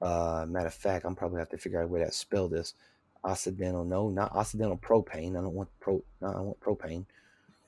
Uh, 0.00 0.46
matter 0.48 0.68
of 0.68 0.74
fact, 0.74 1.04
I'm 1.04 1.14
probably 1.14 1.40
have 1.40 1.50
to 1.50 1.58
figure 1.58 1.80
out 1.80 1.84
a 1.84 1.88
way 1.88 2.00
to 2.00 2.12
spell 2.12 2.48
this. 2.48 2.74
Occidental, 3.24 3.84
no, 3.84 4.08
not 4.08 4.34
Occidental 4.34 4.78
propane. 4.78 5.30
I 5.30 5.42
don't 5.42 5.54
want 5.54 5.68
pro. 5.80 6.02
No, 6.20 6.28
I 6.28 6.40
want 6.40 6.60
propane, 6.60 7.04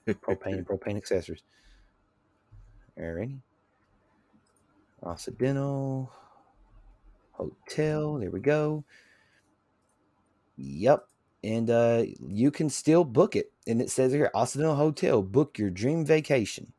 propane, 0.07 0.59
and 0.59 0.67
propane 0.67 0.97
accessories. 0.97 1.43
Alrighty. 2.99 3.39
Occidental 5.03 6.13
Hotel. 7.33 8.19
There 8.19 8.31
we 8.31 8.41
go. 8.41 8.85
Yep. 10.57 11.07
And 11.43 11.71
uh, 11.71 12.05
you 12.29 12.51
can 12.51 12.69
still 12.69 13.05
book 13.05 13.35
it. 13.35 13.51
And 13.67 13.81
it 13.81 13.91
says 13.91 14.13
here 14.13 14.31
Occidental 14.35 14.77
Hotel, 14.77 15.23
book 15.23 15.59
your 15.59 15.71
dream 15.71 16.05
vacation. 16.05 16.73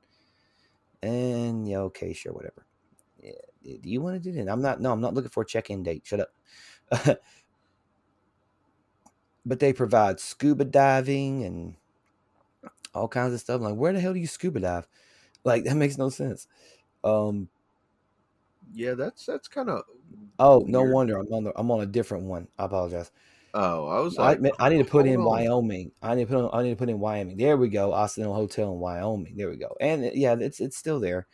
And 1.03 1.67
yeah, 1.67 1.79
okay, 1.79 2.13
sure, 2.13 2.33
whatever. 2.33 2.65
Yeah, 3.21 3.31
do 3.63 3.89
you 3.89 4.01
want 4.01 4.21
to 4.21 4.31
do 4.31 4.31
that? 4.37 4.51
I'm 4.51 4.61
not, 4.61 4.81
no, 4.81 4.91
I'm 4.91 5.01
not 5.01 5.13
looking 5.13 5.29
for 5.31 5.43
a 5.43 5.45
check 5.45 5.69
in 5.69 5.83
date. 5.83 6.03
Shut 6.05 6.19
up. 6.19 6.29
but 9.45 9.59
they 9.59 9.73
provide 9.73 10.19
scuba 10.19 10.65
diving 10.65 11.43
and 11.43 11.75
all 12.93 13.07
kinds 13.07 13.33
of 13.33 13.39
stuff. 13.39 13.57
I'm 13.57 13.63
like, 13.63 13.75
where 13.75 13.93
the 13.93 13.99
hell 13.99 14.13
do 14.13 14.19
you 14.19 14.27
scuba 14.27 14.59
dive? 14.59 14.87
Like 15.43 15.63
that 15.63 15.75
makes 15.77 15.97
no 15.97 16.09
sense. 16.09 16.47
Um, 17.03 17.49
yeah, 18.73 18.93
that's 18.93 19.25
that's 19.25 19.47
kind 19.47 19.69
of. 19.69 19.83
Oh, 20.39 20.63
no 20.67 20.83
wonder 20.83 21.17
I'm 21.17 21.31
on 21.31 21.43
the, 21.43 21.53
I'm 21.55 21.69
on 21.71 21.81
a 21.81 21.85
different 21.85 22.25
one. 22.25 22.47
I 22.57 22.65
apologize. 22.65 23.11
Oh, 23.53 23.87
I 23.87 23.99
was 23.99 24.17
like, 24.17 24.39
I, 24.59 24.67
I 24.67 24.69
need 24.69 24.77
to 24.77 24.89
put 24.89 25.05
in 25.05 25.17
on. 25.17 25.25
Wyoming. 25.25 25.91
I 26.01 26.15
need 26.15 26.27
to 26.27 26.33
put 26.33 26.45
on, 26.45 26.49
I 26.53 26.63
need 26.63 26.69
to 26.69 26.75
put 26.75 26.89
in 26.89 26.99
Wyoming. 26.99 27.37
There 27.37 27.57
we 27.57 27.69
go. 27.69 27.93
Occidental 27.93 28.33
Hotel 28.33 28.71
in 28.71 28.79
Wyoming. 28.79 29.35
There 29.35 29.49
we 29.49 29.57
go. 29.57 29.75
And 29.81 30.11
yeah, 30.13 30.35
it's 30.39 30.59
it's 30.59 30.77
still 30.77 30.99
there. 30.99 31.27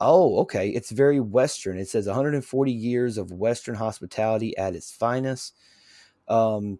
Oh, 0.00 0.40
okay. 0.40 0.68
It's 0.70 0.90
very 0.90 1.20
Western. 1.20 1.78
It 1.78 1.88
says 1.88 2.06
140 2.06 2.72
years 2.72 3.18
of 3.18 3.32
Western 3.32 3.74
hospitality 3.74 4.56
at 4.56 4.74
its 4.74 4.92
finest. 4.92 5.54
Um, 6.28 6.78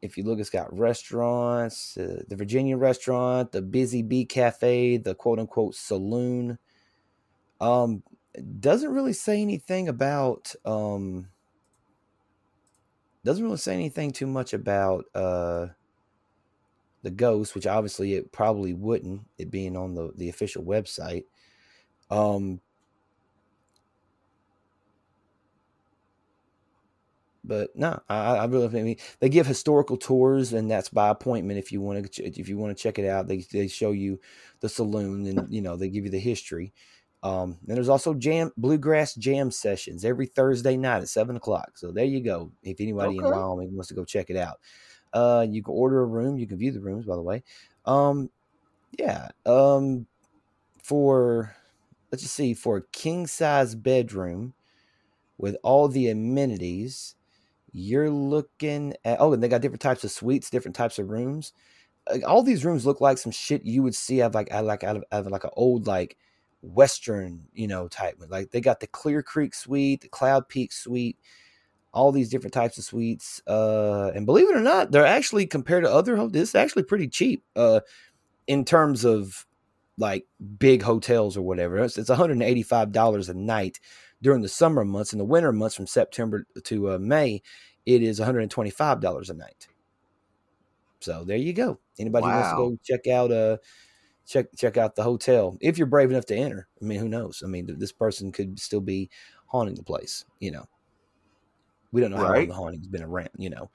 if 0.00 0.16
you 0.16 0.24
look, 0.24 0.40
it's 0.40 0.50
got 0.50 0.76
restaurants, 0.76 1.96
uh, 1.96 2.22
the 2.26 2.34
Virginia 2.34 2.76
restaurant, 2.76 3.52
the 3.52 3.62
Busy 3.62 4.02
Bee 4.02 4.24
Cafe, 4.24 4.96
the 4.96 5.14
quote 5.14 5.38
unquote 5.38 5.74
saloon. 5.74 6.58
Um, 7.60 8.02
doesn't 8.58 8.90
really 8.90 9.12
say 9.12 9.42
anything 9.42 9.88
about 9.88 10.54
um 10.64 11.28
doesn't 13.24 13.44
really 13.44 13.56
say 13.56 13.74
anything 13.74 14.10
too 14.12 14.26
much 14.26 14.52
about 14.52 15.04
uh 15.14 15.68
the 17.02 17.10
ghost, 17.10 17.54
which 17.54 17.66
obviously 17.66 18.14
it 18.14 18.32
probably 18.32 18.72
wouldn't, 18.72 19.22
it 19.38 19.50
being 19.50 19.76
on 19.76 19.94
the 19.94 20.12
the 20.16 20.28
official 20.28 20.64
website. 20.64 21.24
Um 22.10 22.60
but 27.44 27.70
no, 27.74 28.00
I, 28.08 28.36
I 28.36 28.44
really 28.46 28.66
I 28.78 28.82
mean 28.82 28.96
they 29.20 29.28
give 29.28 29.46
historical 29.46 29.96
tours, 29.96 30.52
and 30.52 30.70
that's 30.70 30.88
by 30.88 31.08
appointment. 31.08 31.58
If 31.58 31.72
you 31.72 31.80
want 31.80 32.12
to, 32.12 32.22
if 32.24 32.48
you 32.48 32.56
want 32.56 32.76
to 32.76 32.80
check 32.80 32.98
it 32.98 33.06
out, 33.08 33.26
they 33.28 33.38
they 33.52 33.66
show 33.68 33.90
you 33.90 34.20
the 34.60 34.68
saloon, 34.68 35.26
and 35.26 35.52
you 35.52 35.60
know 35.60 35.76
they 35.76 35.88
give 35.88 36.04
you 36.04 36.10
the 36.10 36.20
history. 36.20 36.72
Um, 37.22 37.58
and 37.68 37.76
there's 37.76 37.88
also 37.88 38.14
jam 38.14 38.50
bluegrass 38.56 39.14
jam 39.14 39.50
sessions 39.50 40.04
every 40.04 40.26
Thursday 40.26 40.76
night 40.76 41.02
at 41.02 41.08
seven 41.08 41.36
o'clock. 41.36 41.72
So 41.76 41.92
there 41.92 42.04
you 42.04 42.20
go. 42.20 42.50
If 42.62 42.80
anybody 42.80 43.18
okay. 43.18 43.26
in 43.26 43.32
Wyoming 43.32 43.74
wants 43.74 43.88
to 43.88 43.94
go 43.94 44.04
check 44.04 44.28
it 44.28 44.36
out, 44.36 44.58
uh, 45.12 45.46
you 45.48 45.62
can 45.62 45.74
order 45.74 46.00
a 46.00 46.06
room. 46.06 46.38
You 46.38 46.46
can 46.46 46.58
view 46.58 46.72
the 46.72 46.80
rooms, 46.80 47.06
by 47.06 47.14
the 47.14 47.22
way. 47.22 47.44
Um, 47.84 48.30
yeah. 48.98 49.28
Um, 49.46 50.06
for 50.82 51.54
let's 52.10 52.22
just 52.22 52.34
see 52.34 52.54
for 52.54 52.78
a 52.78 52.82
king 52.92 53.26
size 53.26 53.74
bedroom 53.74 54.52
with 55.38 55.56
all 55.62 55.88
the 55.88 56.10
amenities 56.10 57.14
you're 57.72 58.10
looking 58.10 58.92
at 59.04 59.18
oh 59.20 59.32
and 59.32 59.42
they 59.42 59.48
got 59.48 59.62
different 59.62 59.80
types 59.80 60.04
of 60.04 60.10
suites 60.10 60.50
different 60.50 60.76
types 60.76 60.98
of 60.98 61.08
rooms 61.08 61.52
like, 62.10 62.22
all 62.26 62.42
these 62.42 62.64
rooms 62.64 62.84
look 62.84 63.00
like 63.00 63.16
some 63.16 63.32
shit 63.32 63.64
you 63.64 63.82
would 63.82 63.94
see 63.94 64.20
out 64.20 64.26
of 64.26 64.34
like 64.34 64.50
out 64.50 64.60
of 64.60 64.66
like 64.66 64.84
out 64.84 64.96
of, 64.96 65.04
out 65.12 65.24
of 65.24 65.32
like 65.32 65.44
an 65.44 65.50
old 65.54 65.86
like 65.86 66.16
western 66.62 67.42
you 67.52 67.66
know 67.66 67.88
type 67.88 68.16
like 68.28 68.50
they 68.50 68.60
got 68.60 68.80
the 68.80 68.86
clear 68.86 69.22
creek 69.22 69.54
suite 69.54 70.00
the 70.00 70.08
cloud 70.08 70.48
peak 70.48 70.72
suite 70.72 71.18
all 71.92 72.12
these 72.12 72.30
different 72.30 72.54
types 72.54 72.78
of 72.78 72.84
suites 72.84 73.42
uh 73.48 74.10
and 74.14 74.26
believe 74.26 74.48
it 74.48 74.56
or 74.56 74.60
not 74.60 74.92
they're 74.92 75.04
actually 75.04 75.46
compared 75.46 75.84
to 75.84 75.92
other 75.92 76.16
hotels 76.16 76.32
this 76.32 76.48
is 76.50 76.54
actually 76.54 76.84
pretty 76.84 77.08
cheap 77.08 77.42
uh 77.56 77.80
in 78.46 78.64
terms 78.64 79.04
of 79.04 79.44
like 79.98 80.24
big 80.58 80.82
hotels 80.82 81.36
or 81.36 81.42
whatever 81.42 81.78
it's, 81.78 81.98
it's 81.98 82.08
$185 82.08 83.28
a 83.28 83.34
night 83.34 83.78
during 84.22 84.40
the 84.40 84.48
summer 84.48 84.84
months. 84.84 85.12
In 85.12 85.18
the 85.18 85.24
winter 85.24 85.52
months, 85.52 85.74
from 85.74 85.86
September 85.86 86.46
to 86.62 86.92
uh, 86.92 86.98
May, 86.98 87.42
it 87.84 88.02
is 88.02 88.20
$125 88.20 89.30
a 89.30 89.34
night. 89.34 89.68
So 91.00 91.24
there 91.24 91.36
you 91.36 91.52
go. 91.52 91.80
Anybody 91.98 92.26
wow. 92.26 92.40
wants 92.40 92.50
to 92.50 92.56
go 92.56 92.96
check 92.96 93.12
out 93.12 93.32
uh 93.32 93.56
check 94.32 94.46
check 94.56 94.76
out 94.76 94.94
the 94.94 95.02
hotel 95.02 95.56
if 95.60 95.76
you're 95.76 95.86
brave 95.86 96.10
enough 96.10 96.26
to 96.26 96.36
enter. 96.36 96.66
I 96.80 96.84
mean, 96.84 96.98
who 96.98 97.08
knows? 97.08 97.42
I 97.44 97.48
mean, 97.48 97.68
this 97.78 97.92
person 97.92 98.32
could 98.32 98.58
still 98.58 98.80
be 98.80 99.10
haunting 99.46 99.74
the 99.74 99.82
place. 99.82 100.24
You 100.40 100.52
know, 100.52 100.64
we 101.92 102.00
don't 102.00 102.10
know 102.10 102.16
right. 102.16 102.26
how 102.26 102.34
long 102.34 102.48
the 102.48 102.54
haunting's 102.54 102.88
been 102.88 103.02
around. 103.02 103.30
You 103.36 103.50
know, 103.50 103.70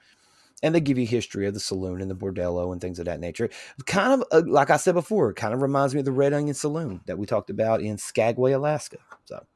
and 0.62 0.74
they 0.74 0.80
give 0.80 0.98
you 0.98 1.06
history 1.06 1.46
of 1.46 1.54
the 1.54 1.60
saloon 1.60 2.02
and 2.02 2.10
the 2.10 2.16
bordello 2.16 2.72
and 2.72 2.80
things 2.80 2.98
of 2.98 3.04
that 3.04 3.20
nature. 3.20 3.48
Kind 3.86 4.20
of 4.20 4.24
uh, 4.32 4.42
like 4.46 4.70
I 4.70 4.76
said 4.76 4.94
before, 4.94 5.32
kind 5.32 5.54
of 5.54 5.62
reminds 5.62 5.94
me 5.94 6.00
of 6.00 6.06
the 6.06 6.12
Red 6.12 6.32
Onion 6.32 6.54
Saloon 6.54 7.00
that 7.06 7.18
we 7.18 7.26
talked 7.26 7.50
about 7.50 7.80
in 7.80 7.96
Skagway, 7.96 8.52
Alaska. 8.52 8.98
So 9.26 9.46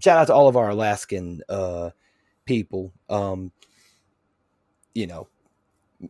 shout 0.00 0.18
out 0.18 0.26
to 0.28 0.34
all 0.34 0.48
of 0.48 0.56
our 0.56 0.70
Alaskan 0.70 1.42
uh, 1.48 1.90
people. 2.46 2.92
Um, 3.08 3.52
you 4.94 5.06
know, 5.06 5.28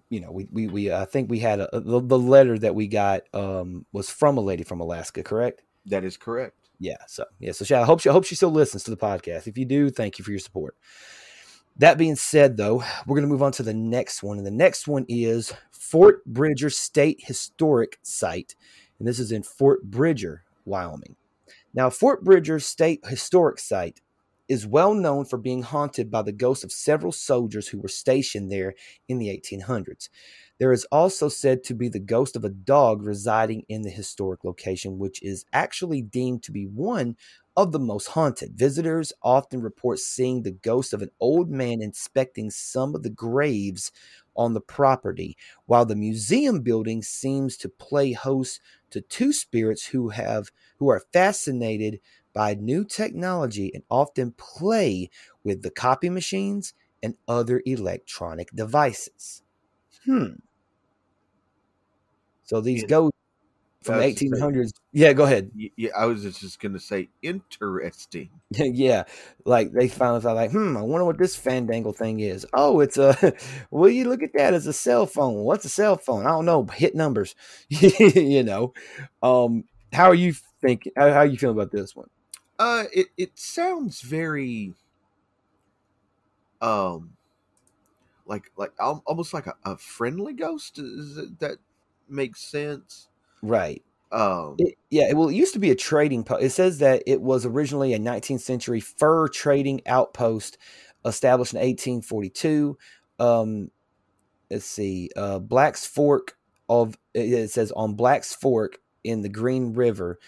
you 0.09 0.20
know, 0.20 0.30
we 0.30 0.47
we 0.50 0.66
we 0.66 0.92
I 0.92 1.04
think 1.04 1.30
we 1.30 1.38
had 1.38 1.61
a, 1.61 1.68
the, 1.73 2.00
the 2.00 2.18
letter 2.18 2.59
that 2.59 2.75
we 2.75 2.87
got 2.87 3.23
um, 3.35 3.87
was 3.92 4.11
from 4.11 4.38
a 4.38 4.40
lady 4.40 4.62
from 4.62 4.80
Alaska, 4.80 5.23
correct? 5.23 5.62
That 5.87 6.04
is 6.04 6.16
correct. 6.16 6.56
Yeah. 6.78 6.99
So 7.06 7.25
yeah. 7.38 7.52
So 7.52 7.64
shout. 7.64 7.82
I 7.82 7.87
hope 7.87 8.00
she 8.00 8.09
I 8.09 8.12
hope 8.12 8.25
she 8.25 8.35
still 8.35 8.50
listens 8.50 8.85
to 8.85 8.90
the 8.90 8.97
podcast. 8.97 9.47
If 9.47 9.59
you 9.59 9.64
do, 9.64 9.90
thank 9.90 10.18
you 10.18 10.25
for 10.25 10.30
your 10.30 10.40
support. 10.40 10.76
That 11.76 11.99
being 11.99 12.16
said, 12.16 12.56
though, 12.56 12.85
we're 13.06 13.16
going 13.16 13.26
to 13.26 13.32
move 13.32 13.42
on 13.42 13.52
to 13.52 13.62
the 13.62 13.73
next 13.73 14.23
one, 14.23 14.37
and 14.37 14.47
the 14.47 14.50
next 14.50 14.87
one 14.87 15.06
is 15.09 15.54
Fort 15.70 16.25
Bridger 16.26 16.68
State 16.68 17.20
Historic 17.23 17.99
Site, 18.02 18.54
and 18.99 19.09
this 19.09 19.18
is 19.18 19.32
in 19.32 19.42
Fort 19.42 19.82
Bridger, 19.85 20.44
Wyoming. 20.66 21.16
Now, 21.73 21.88
Fort 21.88 22.23
Bridger 22.23 22.61
State 22.61 23.06
Historic 23.06 23.59
Site 23.59 24.00
is 24.50 24.66
well 24.66 24.95
known 24.95 25.25
for 25.25 25.38
being 25.38 25.62
haunted 25.62 26.11
by 26.11 26.23
the 26.23 26.33
ghosts 26.33 26.64
of 26.64 26.73
several 26.73 27.12
soldiers 27.12 27.69
who 27.69 27.78
were 27.78 27.88
stationed 27.88 28.50
there 28.50 28.75
in 29.09 29.19
the 29.19 29.28
1800s. 29.28 30.09
There 30.59 30.73
is 30.73 30.85
also 30.90 31.28
said 31.28 31.62
to 31.64 31.75
be 31.75 31.88
the 31.88 32.00
ghost 32.00 32.35
of 32.35 32.45
a 32.45 32.50
dog 32.50 33.02
residing 33.02 33.64
in 33.69 33.83
the 33.83 33.90
historic 33.90 34.42
location, 34.42 34.99
which 34.99 35.23
is 35.23 35.45
actually 35.52 36.02
deemed 36.02 36.42
to 36.42 36.52
be 36.52 36.66
one 36.66 37.16
of 37.57 37.71
the 37.71 37.78
most 37.78 38.09
haunted. 38.09 38.59
Visitors 38.59 39.12
often 39.23 39.62
report 39.62 40.00
seeing 40.00 40.42
the 40.42 40.50
ghost 40.50 40.92
of 40.92 41.00
an 41.00 41.11
old 41.21 41.49
man 41.49 41.80
inspecting 41.80 42.50
some 42.50 42.97
of 42.97 43.04
the 43.04 43.11
graves 43.11 43.92
on 44.37 44.54
the 44.54 44.61
property, 44.61 45.37
while 45.66 45.87
the 45.87 45.97
museum 45.97 46.61
building 46.61 47.02
seems 47.02 47.57
to 47.57 47.69
play 47.69 48.12
host 48.12 48.61
to 48.90 49.00
two 49.00 49.33
spirits 49.33 49.87
who 49.87 50.09
have 50.09 50.50
who 50.78 50.88
are 50.88 51.02
fascinated 51.12 52.00
by 52.32 52.54
new 52.54 52.84
technology 52.84 53.70
and 53.75 53.82
often 53.90 54.32
play 54.32 55.10
with 55.44 55.62
the 55.62 55.70
copy 55.70 56.10
machines 56.10 56.75
and 57.02 57.14
other 57.26 57.62
electronic 57.64 58.50
devices. 58.54 59.42
Hmm. 60.04 60.34
So 62.44 62.60
these 62.60 62.84
ghosts 62.84 63.16
from 63.82 63.99
the 63.99 64.00
gonna 64.02 64.16
say- 64.16 64.26
1800s. 64.26 64.72
Yeah, 64.92 65.12
go 65.12 65.25
ahead. 65.25 65.50
Yeah, 65.54 65.90
I 65.96 66.06
was 66.06 66.22
just 66.22 66.60
going 66.60 66.72
to 66.72 66.80
say 66.80 67.08
interesting. 67.22 68.30
yeah, 68.50 69.04
like 69.44 69.72
they 69.72 69.88
finally 69.88 70.20
thought, 70.20 70.37
like, 70.37 70.50
hmm, 70.50 70.76
I 70.76 70.82
wonder 70.82 71.04
what 71.04 71.18
this 71.18 71.37
fandangle 71.37 71.96
thing 71.96 72.20
is. 72.20 72.46
Oh, 72.52 72.80
it's 72.80 72.99
a. 72.99 73.34
Well, 73.70 73.90
you 73.90 74.08
look 74.08 74.22
at 74.22 74.32
that 74.34 74.54
as 74.54 74.66
a 74.66 74.72
cell 74.72 75.06
phone. 75.06 75.37
What's 75.44 75.64
a 75.64 75.68
cell 75.68 75.96
phone? 75.96 76.26
I 76.26 76.30
don't 76.30 76.44
know. 76.44 76.64
Hit 76.64 76.94
numbers. 76.94 77.34
you 77.68 78.42
know. 78.42 78.75
Um, 79.22 79.64
how 79.92 80.06
are 80.10 80.14
you 80.14 80.34
thinking? 80.60 80.92
How, 80.96 81.10
how 81.12 81.18
are 81.20 81.26
you 81.26 81.38
feeling 81.38 81.56
about 81.56 81.70
this 81.72 81.94
one? 81.94 82.08
Uh, 82.61 82.85
it 82.93 83.09
it 83.19 83.38
sounds 83.38 84.02
very, 84.02 84.75
um, 86.61 87.17
like 88.26 88.50
like 88.57 88.73
almost 88.81 89.35
like 89.35 89.47
a, 89.47 89.55
a 89.64 89.76
friendly 89.76 90.33
ghost. 90.33 90.79
Is 90.79 91.17
it, 91.17 91.38
that 91.40 91.59
makes 92.09 92.40
sense? 92.43 93.09
Right. 93.43 93.83
Um, 94.12 94.57
It, 94.59 94.76
yeah, 94.90 95.12
well, 95.14 95.29
it 95.29 95.35
used 95.35 95.55
to 95.55 95.61
be 95.61 95.71
a 95.71 95.76
trading 95.76 96.25
post. 96.25 96.43
It 96.43 96.50
says 96.50 96.79
that 96.79 97.02
it 97.07 97.21
was 97.23 97.47
originally 97.47 97.95
a 97.95 97.99
19th 97.99 98.40
century 98.40 98.81
fur 98.81 99.29
trading 99.29 99.81
outpost 99.87 100.59
established 101.05 101.55
in 101.55 101.61
1842. 101.61 102.76
Um, 103.19 103.71
let's 104.50 104.67
see, 104.67 105.11
uh, 105.17 105.38
Black's 105.38 105.87
Fork 105.87 106.37
of 106.69 106.97
it 107.14 107.33
it 107.33 107.50
says 107.50 107.73
on 107.73 107.95
Black's 107.95 108.35
Fork 108.35 108.79
in 109.05 109.23
the 109.23 109.29
Green 109.29 109.73
River, 109.75 110.19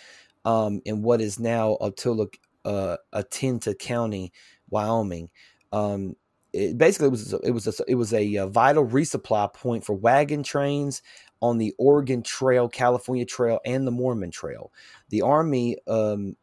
um, 0.45 0.81
in 0.85 1.03
what 1.03 1.21
is 1.21 1.39
now 1.39 1.77
Otula, 1.81 2.29
uh, 2.65 2.97
Atinta 3.15 3.79
County, 3.79 4.33
Wyoming. 4.71 5.31
Um, 5.73 6.17
it 6.53 6.77
basically 6.77 7.09
was 7.09 7.33
it 7.33 7.51
was 7.51 7.67
a, 7.67 7.85
it 7.89 7.95
was 7.95 8.13
a, 8.13 8.37
uh 8.37 8.47
vital 8.47 8.87
resupply 8.87 9.53
point 9.55 9.85
for 9.85 9.95
wagon 9.95 10.43
trains 10.43 11.03
on 11.41 11.59
the 11.59 11.75
Oregon 11.79 12.23
Trail, 12.23 12.69
California 12.69 13.25
Trail, 13.25 13.59
and 13.65 13.87
the 13.87 13.91
Mormon 13.91 14.31
Trail. 14.31 14.71
The 15.09 15.23
Army 15.23 15.77
um, 15.89 16.37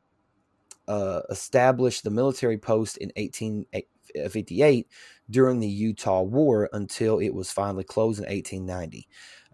uh, 0.88 1.22
established 1.30 2.04
the 2.04 2.10
military 2.10 2.58
post 2.58 2.98
in 2.98 3.10
1858 3.16 4.88
during 5.30 5.60
the 5.60 5.68
Utah 5.68 6.22
War 6.22 6.70
until 6.74 7.20
it 7.20 7.34
was 7.34 7.52
finally 7.52 7.84
closed 7.84 8.20
in 8.20 8.26
1890. 8.26 9.08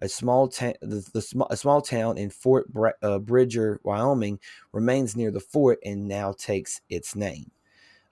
A 0.05 0.09
small, 0.09 0.47
ta- 0.47 0.73
the, 0.81 1.03
the 1.13 1.21
sm- 1.21 1.49
a 1.49 1.57
small 1.57 1.81
town 1.81 2.17
in 2.17 2.29
Fort 2.29 2.71
Bra- 2.71 2.91
uh, 3.01 3.19
Bridger, 3.19 3.79
Wyoming, 3.83 4.39
remains 4.71 5.15
near 5.15 5.31
the 5.31 5.39
fort 5.39 5.79
and 5.83 6.07
now 6.07 6.31
takes 6.31 6.81
its 6.89 7.15
name. 7.15 7.51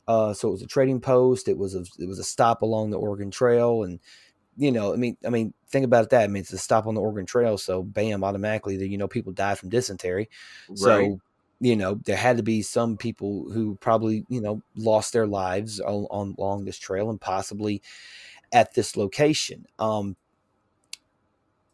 Uh, 0.08 0.34
so 0.34 0.50
it 0.50 0.52
was 0.52 0.62
a 0.62 0.68
trading 0.68 1.00
post. 1.00 1.48
It 1.48 1.58
was 1.58 1.76
a 1.76 1.86
it 2.00 2.08
was 2.08 2.20
a 2.20 2.24
stop 2.24 2.62
along 2.62 2.90
the 2.90 2.98
Oregon 3.00 3.32
Trail, 3.32 3.84
and 3.84 4.00
you 4.58 4.72
know, 4.72 4.94
I 4.94 4.98
mean, 4.98 5.18
I 5.26 5.30
mean, 5.30 5.54
think 5.70 5.86
about 5.86 6.10
that. 6.10 6.24
I 6.24 6.28
mean, 6.28 6.42
it's 6.42 6.54
a 6.54 6.58
stop 6.58 6.88
on 6.88 6.96
the 6.96 7.02
Oregon 7.02 7.26
Trail, 7.26 7.58
so 7.58 7.84
bam, 7.84 8.24
automatically, 8.24 8.76
you 8.86 8.98
know, 8.98 9.08
people 9.08 9.32
died 9.34 9.58
from 9.60 9.70
dysentery. 9.70 10.30
So, 10.76 11.20
you 11.60 11.76
know, 11.76 11.96
there 11.96 12.18
had 12.18 12.38
to 12.38 12.44
be 12.44 12.62
some 12.62 12.98
people 12.98 13.50
who 13.52 13.76
probably, 13.76 14.26
you 14.30 14.42
know, 14.42 14.62
lost 14.76 15.14
their 15.14 15.28
lives 15.28 15.80
on, 15.80 16.06
on 16.12 16.36
along 16.38 16.66
this 16.66 16.78
trail 16.78 17.10
and 17.10 17.22
possibly 17.22 17.82
at 18.52 18.74
this 18.74 18.98
location. 18.98 19.66
Um, 19.80 20.18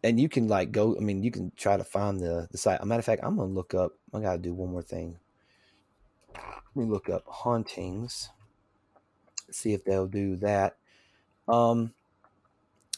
and 0.04 0.20
you 0.20 0.30
can 0.30 0.48
like 0.48 0.72
go. 0.72 0.96
I 0.98 1.02
mean, 1.02 1.24
you 1.24 1.32
can 1.32 1.52
try 1.56 1.78
to 1.78 1.84
find 1.84 2.20
the 2.20 2.48
the 2.52 2.58
site. 2.58 2.80
As 2.80 2.84
a 2.84 2.86
matter 2.86 3.00
of 3.00 3.06
fact, 3.06 3.24
I'm 3.24 3.38
gonna 3.38 3.50
look 3.50 3.74
up. 3.74 3.94
I 4.14 4.20
gotta 4.20 4.40
do 4.40 4.54
one 4.54 4.72
more 4.72 4.82
thing. 4.82 5.18
Let 6.34 6.86
me 6.86 6.86
look 6.86 7.10
up 7.10 7.24
hauntings. 7.28 8.30
See 9.52 9.74
if 9.74 9.84
they'll 9.84 10.08
do 10.08 10.36
that. 10.38 10.78
Um, 11.48 11.94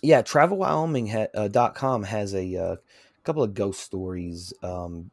yeah, 0.02 0.22
travelwyoming.com 0.22 1.28
uh, 1.34 1.48
dot 1.48 1.76
com 1.76 2.04
has 2.04 2.34
a 2.36 2.56
uh, 2.56 2.76
couple 3.24 3.44
of 3.44 3.54
ghost 3.54 3.82
stories 3.82 4.54
um, 4.62 5.12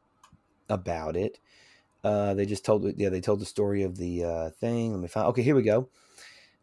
about 0.69 1.17
it. 1.17 1.39
Uh, 2.03 2.35
they 2.35 2.47
just 2.47 2.65
told 2.65 2.85
yeah 2.97 3.09
they 3.09 3.21
told 3.21 3.41
the 3.41 3.47
story 3.47 3.83
of 3.83 3.97
the 3.97 4.25
uh, 4.25 4.51
thing. 4.51 4.93
Let 4.93 5.01
me 5.01 5.09
find. 5.09 5.27
Okay, 5.29 5.43
here 5.43 5.55
we 5.55 5.63
go. 5.63 5.89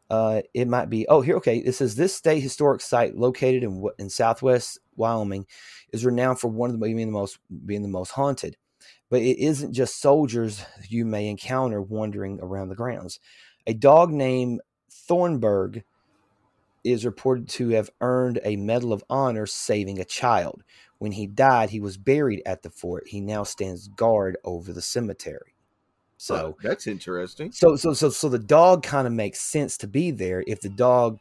Uh, 0.09 0.41
it 0.53 0.67
might 0.67 0.89
be 0.89 1.07
oh 1.07 1.21
here 1.21 1.37
okay. 1.37 1.57
It 1.57 1.73
says 1.73 1.95
this 1.95 2.15
state 2.15 2.41
historic 2.41 2.81
site 2.81 3.17
located 3.17 3.63
in 3.63 3.83
in 3.97 4.09
Southwest 4.09 4.79
Wyoming 4.95 5.47
is 5.91 6.05
renowned 6.05 6.39
for 6.39 6.47
one 6.47 6.69
of 6.69 6.79
the 6.79 6.79
being 6.79 6.97
the 6.97 7.05
most 7.07 7.39
being 7.65 7.81
the 7.81 7.87
most 7.87 8.11
haunted. 8.11 8.57
But 9.09 9.21
it 9.21 9.39
isn't 9.39 9.73
just 9.73 9.99
soldiers 10.01 10.63
you 10.87 11.05
may 11.05 11.27
encounter 11.27 11.81
wandering 11.81 12.39
around 12.41 12.69
the 12.69 12.75
grounds. 12.75 13.19
A 13.65 13.73
dog 13.73 14.11
named 14.11 14.61
Thornburg 14.91 15.83
is 16.83 17.03
reported 17.03 17.49
to 17.49 17.69
have 17.69 17.89
earned 17.99 18.39
a 18.43 18.55
Medal 18.55 18.93
of 18.93 19.03
Honor 19.09 19.47
saving 19.47 19.99
a 19.99 20.05
child. 20.05 20.63
When 20.99 21.13
he 21.13 21.25
died, 21.25 21.71
he 21.71 21.79
was 21.79 21.97
buried 21.97 22.43
at 22.45 22.61
the 22.61 22.69
fort. 22.69 23.07
He 23.07 23.21
now 23.21 23.43
stands 23.43 23.87
guard 23.87 24.37
over 24.43 24.71
the 24.71 24.83
cemetery. 24.83 25.54
So, 26.25 26.35
Uh, 26.35 26.51
that's 26.63 26.87
interesting. 26.87 27.51
so, 27.51 27.75
so, 27.75 27.93
so, 27.93 28.09
so 28.09 28.29
the 28.29 28.39
dog 28.39 28.81
kind 28.81 29.05
of 29.05 29.13
makes 29.13 29.39
sense 29.39 29.77
to 29.77 29.87
be 29.87 30.09
there 30.09 30.43
if 30.47 30.59
the 30.59 30.69
dog, 30.69 31.19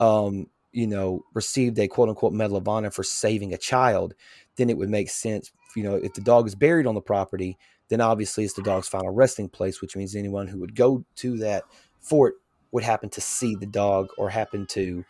um, 0.00 0.48
you 0.72 0.88
know, 0.88 1.24
received 1.34 1.78
a 1.78 1.86
quote 1.86 2.08
unquote 2.08 2.32
Medal 2.32 2.56
of 2.56 2.66
Honor 2.66 2.90
for 2.90 3.04
saving 3.04 3.54
a 3.54 3.56
child. 3.56 4.14
Then 4.56 4.68
it 4.68 4.76
would 4.76 4.90
make 4.90 5.08
sense, 5.08 5.52
you 5.76 5.84
know, 5.84 5.94
if 5.94 6.14
the 6.14 6.20
dog 6.20 6.48
is 6.48 6.56
buried 6.56 6.88
on 6.88 6.96
the 6.96 7.00
property, 7.00 7.56
then 7.90 8.00
obviously 8.00 8.42
it's 8.42 8.54
the 8.54 8.62
dog's 8.62 8.88
final 8.88 9.10
resting 9.10 9.48
place, 9.48 9.80
which 9.80 9.94
means 9.94 10.16
anyone 10.16 10.48
who 10.48 10.58
would 10.58 10.74
go 10.74 11.04
to 11.16 11.38
that 11.38 11.62
fort 12.00 12.34
would 12.72 12.82
happen 12.82 13.08
to 13.10 13.20
see 13.20 13.54
the 13.54 13.66
dog 13.66 14.08
or 14.18 14.28
happen 14.30 14.66
to 14.66 15.04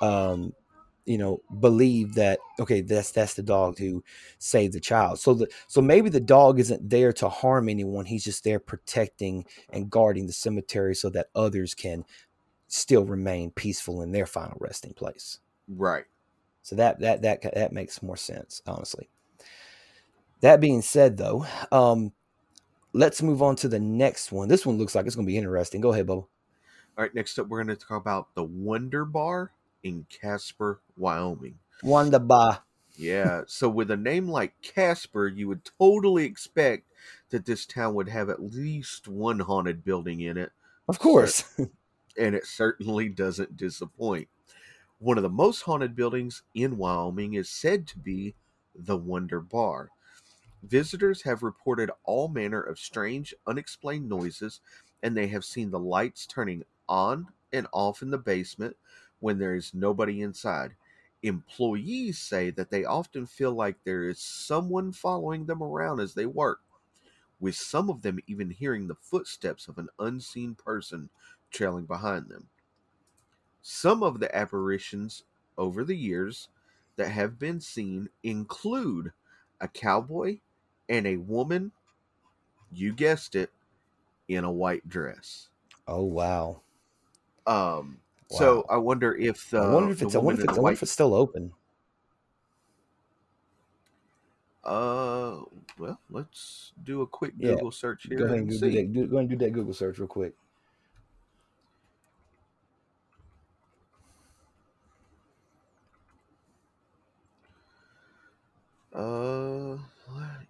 um 0.00 0.52
you 1.04 1.18
know 1.18 1.40
believe 1.60 2.14
that 2.14 2.38
okay 2.60 2.80
that's 2.80 3.10
that's 3.10 3.34
the 3.34 3.42
dog 3.42 3.78
who 3.78 4.02
saved 4.38 4.72
the 4.72 4.80
child 4.80 5.18
so 5.18 5.34
the 5.34 5.48
so 5.66 5.80
maybe 5.80 6.08
the 6.08 6.20
dog 6.20 6.60
isn't 6.60 6.88
there 6.88 7.12
to 7.12 7.28
harm 7.28 7.68
anyone 7.68 8.04
he's 8.04 8.24
just 8.24 8.44
there 8.44 8.60
protecting 8.60 9.44
and 9.70 9.90
guarding 9.90 10.26
the 10.26 10.32
cemetery 10.32 10.94
so 10.94 11.10
that 11.10 11.26
others 11.34 11.74
can 11.74 12.04
still 12.68 13.04
remain 13.04 13.50
peaceful 13.50 14.02
in 14.02 14.12
their 14.12 14.26
final 14.26 14.56
resting 14.60 14.92
place 14.94 15.38
Right. 15.68 16.04
so 16.62 16.76
that 16.76 17.00
that 17.00 17.22
that 17.22 17.42
that 17.54 17.72
makes 17.72 18.02
more 18.02 18.16
sense 18.16 18.62
honestly 18.66 19.08
that 20.40 20.60
being 20.60 20.82
said 20.82 21.16
though 21.16 21.46
um 21.72 22.12
let's 22.92 23.22
move 23.22 23.42
on 23.42 23.56
to 23.56 23.68
the 23.68 23.80
next 23.80 24.30
one 24.30 24.48
this 24.48 24.64
one 24.64 24.78
looks 24.78 24.94
like 24.94 25.06
it's 25.06 25.16
going 25.16 25.26
to 25.26 25.32
be 25.32 25.36
interesting 25.38 25.80
go 25.80 25.92
ahead 25.92 26.06
Bubba. 26.06 26.26
All 26.98 27.04
right. 27.04 27.14
Next 27.14 27.38
up, 27.38 27.48
we're 27.48 27.64
going 27.64 27.74
to 27.74 27.86
talk 27.86 27.98
about 28.02 28.34
the 28.34 28.44
Wonder 28.44 29.06
Bar 29.06 29.52
in 29.82 30.06
Casper, 30.08 30.80
Wyoming. 30.96 31.58
Wanda 31.82 32.20
Ba. 32.20 32.62
Yeah. 32.96 33.42
so 33.46 33.68
with 33.68 33.90
a 33.90 33.96
name 33.96 34.28
like 34.28 34.60
Casper, 34.62 35.26
you 35.26 35.48
would 35.48 35.62
totally 35.78 36.24
expect 36.24 36.86
that 37.30 37.46
this 37.46 37.64
town 37.66 37.94
would 37.94 38.08
have 38.08 38.28
at 38.28 38.42
least 38.42 39.08
one 39.08 39.40
haunted 39.40 39.82
building 39.84 40.20
in 40.20 40.36
it, 40.36 40.52
Of 40.88 40.98
course. 40.98 41.44
and 41.58 42.34
it 42.34 42.46
certainly 42.46 43.08
doesn't 43.08 43.56
disappoint. 43.56 44.28
One 44.98 45.16
of 45.16 45.22
the 45.22 45.30
most 45.30 45.62
haunted 45.62 45.96
buildings 45.96 46.42
in 46.54 46.76
Wyoming 46.76 47.34
is 47.34 47.48
said 47.48 47.86
to 47.88 47.98
be 47.98 48.34
the 48.74 48.96
Wonder 48.96 49.40
Bar. 49.40 49.88
Visitors 50.62 51.22
have 51.22 51.42
reported 51.42 51.90
all 52.04 52.28
manner 52.28 52.60
of 52.60 52.78
strange, 52.78 53.34
unexplained 53.46 54.08
noises, 54.08 54.60
and 55.02 55.16
they 55.16 55.26
have 55.26 55.44
seen 55.44 55.70
the 55.70 55.78
lights 55.80 56.24
turning 56.26 56.62
on 56.88 57.26
and 57.52 57.66
off 57.72 58.00
in 58.02 58.10
the 58.10 58.18
basement 58.18 58.76
when 59.22 59.38
there 59.38 59.54
is 59.54 59.72
nobody 59.74 60.20
inside. 60.20 60.76
Employees 61.22 62.18
say 62.18 62.50
that 62.50 62.70
they 62.70 62.84
often 62.84 63.26
feel 63.26 63.52
like 63.52 63.84
there 63.84 64.08
is 64.10 64.20
someone 64.20 64.92
following 64.92 65.46
them 65.46 65.62
around 65.62 66.00
as 66.00 66.14
they 66.14 66.26
work, 66.26 66.60
with 67.40 67.54
some 67.56 67.90
of 67.90 68.02
them 68.02 68.20
even 68.26 68.50
hearing 68.50 68.88
the 68.88 68.96
footsteps 68.96 69.68
of 69.68 69.78
an 69.78 69.88
unseen 69.98 70.54
person 70.56 71.10
trailing 71.50 71.86
behind 71.86 72.28
them. 72.30 72.50
Some 73.62 74.02
of 74.02 74.20
the 74.20 74.34
apparitions 74.36 75.24
over 75.56 75.84
the 75.84 75.96
years 75.96 76.48
that 76.96 77.10
have 77.10 77.38
been 77.38 77.60
seen 77.60 78.10
include 78.22 79.12
a 79.60 79.68
cowboy 79.68 80.40
and 80.88 81.06
a 81.06 81.16
woman, 81.16 81.72
you 82.72 82.92
guessed 82.94 83.34
it, 83.36 83.52
in 84.28 84.44
a 84.44 84.52
white 84.52 84.88
dress. 84.88 85.50
oh 85.86 86.02
wow. 86.04 86.62
Um, 87.46 88.00
Wow. 88.32 88.38
So 88.38 88.66
I 88.70 88.78
wonder 88.78 89.14
if 89.14 89.50
the, 89.50 89.58
I 89.58 89.74
wonder 89.74 89.92
if 89.92 90.00
it's 90.00 90.14
wonder 90.14 90.40
if 90.40 90.48
it's, 90.48 90.58
I 90.58 90.60
wonder 90.60 90.72
if 90.72 90.82
it's 90.82 90.92
still 90.92 91.14
open. 91.14 91.52
Uh, 94.64 95.40
well, 95.78 96.00
let's 96.08 96.72
do 96.84 97.02
a 97.02 97.06
quick 97.06 97.36
Google 97.38 97.64
yeah. 97.64 97.70
search 97.70 98.06
here. 98.08 98.16
Go 98.16 98.24
ahead 98.24 98.38
and, 98.38 98.48
do, 98.48 98.56
see. 98.56 98.76
That, 98.76 98.92
do, 98.92 99.06
go 99.06 99.18
and 99.18 99.28
do 99.28 99.36
that 99.36 99.52
Google 99.52 99.74
search 99.74 99.98
real 99.98 100.08
quick. 100.08 100.32
Uh, 108.94 109.76
what? 110.08 110.46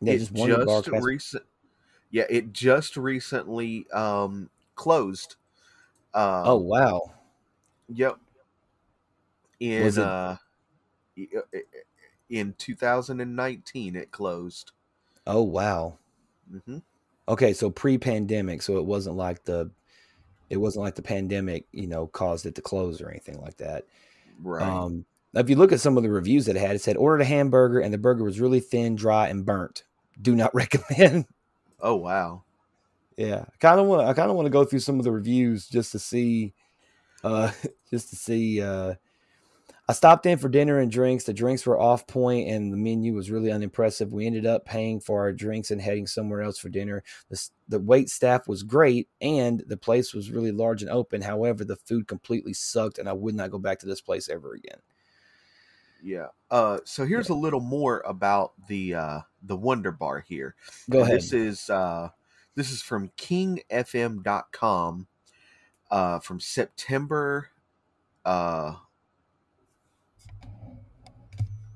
Yeah, 0.00 0.16
just, 0.16 0.34
just 0.34 0.88
recent. 1.02 1.44
Yeah, 2.10 2.24
it 2.30 2.52
just 2.52 2.96
recently 2.96 3.86
um, 3.90 4.48
closed. 4.74 5.36
Um, 6.14 6.42
oh 6.46 6.56
wow. 6.56 7.12
Yep. 7.88 8.18
In 9.60 9.84
Was 9.84 9.98
it- 9.98 10.04
uh, 10.04 10.36
i- 11.18 11.62
in 12.30 12.54
2019, 12.58 13.96
it 13.96 14.10
closed. 14.10 14.72
Oh 15.26 15.42
wow. 15.42 15.98
hmm 16.66 16.78
Okay, 17.28 17.52
so 17.52 17.68
pre-pandemic, 17.68 18.62
so 18.62 18.78
it 18.78 18.86
wasn't 18.86 19.16
like 19.16 19.44
the 19.44 19.70
it 20.48 20.56
wasn't 20.56 20.84
like 20.84 20.94
the 20.94 21.02
pandemic, 21.02 21.66
you 21.72 21.86
know, 21.86 22.06
caused 22.06 22.46
it 22.46 22.54
to 22.54 22.62
close 22.62 23.02
or 23.02 23.10
anything 23.10 23.38
like 23.40 23.58
that. 23.58 23.84
Right. 24.42 24.66
Um, 24.66 25.04
if 25.34 25.50
you 25.50 25.56
look 25.56 25.72
at 25.72 25.80
some 25.80 25.98
of 25.98 26.02
the 26.02 26.10
reviews 26.10 26.46
that 26.46 26.56
it 26.56 26.60
had, 26.60 26.74
it 26.74 26.80
said 26.80 26.96
ordered 26.96 27.20
a 27.20 27.26
hamburger 27.26 27.80
and 27.80 27.92
the 27.92 27.98
burger 27.98 28.24
was 28.24 28.40
really 28.40 28.60
thin, 28.60 28.96
dry, 28.96 29.28
and 29.28 29.44
burnt. 29.44 29.84
Do 30.22 30.34
not 30.34 30.54
recommend. 30.54 31.26
Oh 31.80 31.96
wow. 31.96 32.44
yeah, 33.16 33.44
I 33.48 33.56
kind 33.58 33.80
of 33.80 33.86
want. 33.86 34.06
I 34.06 34.12
kind 34.14 34.30
of 34.30 34.36
want 34.36 34.46
to 34.46 34.50
go 34.50 34.64
through 34.64 34.80
some 34.80 34.98
of 34.98 35.04
the 35.04 35.12
reviews 35.12 35.68
just 35.68 35.92
to 35.92 35.98
see, 35.98 36.54
uh, 37.24 37.50
just 37.90 38.10
to 38.10 38.16
see. 38.16 38.62
Uh, 38.62 38.94
I 39.90 39.94
stopped 39.94 40.26
in 40.26 40.36
for 40.36 40.50
dinner 40.50 40.78
and 40.78 40.90
drinks. 40.90 41.24
The 41.24 41.32
drinks 41.32 41.64
were 41.64 41.80
off 41.80 42.06
point, 42.06 42.48
and 42.48 42.70
the 42.70 42.76
menu 42.76 43.14
was 43.14 43.30
really 43.30 43.50
unimpressive. 43.50 44.12
We 44.12 44.26
ended 44.26 44.44
up 44.44 44.66
paying 44.66 45.00
for 45.00 45.20
our 45.20 45.32
drinks 45.32 45.70
and 45.70 45.80
heading 45.80 46.06
somewhere 46.06 46.42
else 46.42 46.58
for 46.58 46.68
dinner. 46.68 47.02
The, 47.30 47.48
the 47.68 47.80
wait 47.80 48.10
staff 48.10 48.46
was 48.46 48.62
great, 48.62 49.08
and 49.22 49.64
the 49.66 49.78
place 49.78 50.12
was 50.12 50.30
really 50.30 50.52
large 50.52 50.82
and 50.82 50.90
open. 50.90 51.22
However, 51.22 51.64
the 51.64 51.76
food 51.76 52.06
completely 52.06 52.52
sucked, 52.52 52.98
and 52.98 53.08
I 53.08 53.14
would 53.14 53.34
not 53.34 53.50
go 53.50 53.58
back 53.58 53.78
to 53.78 53.86
this 53.86 54.02
place 54.02 54.28
ever 54.28 54.52
again. 54.52 54.78
Yeah. 56.02 56.28
Uh, 56.50 56.78
so 56.84 57.04
here's 57.04 57.28
a 57.28 57.34
little 57.34 57.60
more 57.60 58.02
about 58.06 58.52
the 58.68 58.94
uh, 58.94 59.20
the 59.42 59.56
Wonder 59.56 59.92
Bar 59.92 60.24
here. 60.26 60.54
Go 60.88 61.00
ahead. 61.00 61.18
This 61.18 61.32
is 61.32 61.68
uh, 61.70 62.10
this 62.54 62.70
is 62.70 62.82
from 62.82 63.10
KingFM.com 63.16 65.06
uh, 65.90 66.18
from 66.20 66.40
September. 66.40 67.50
Uh, 68.24 68.74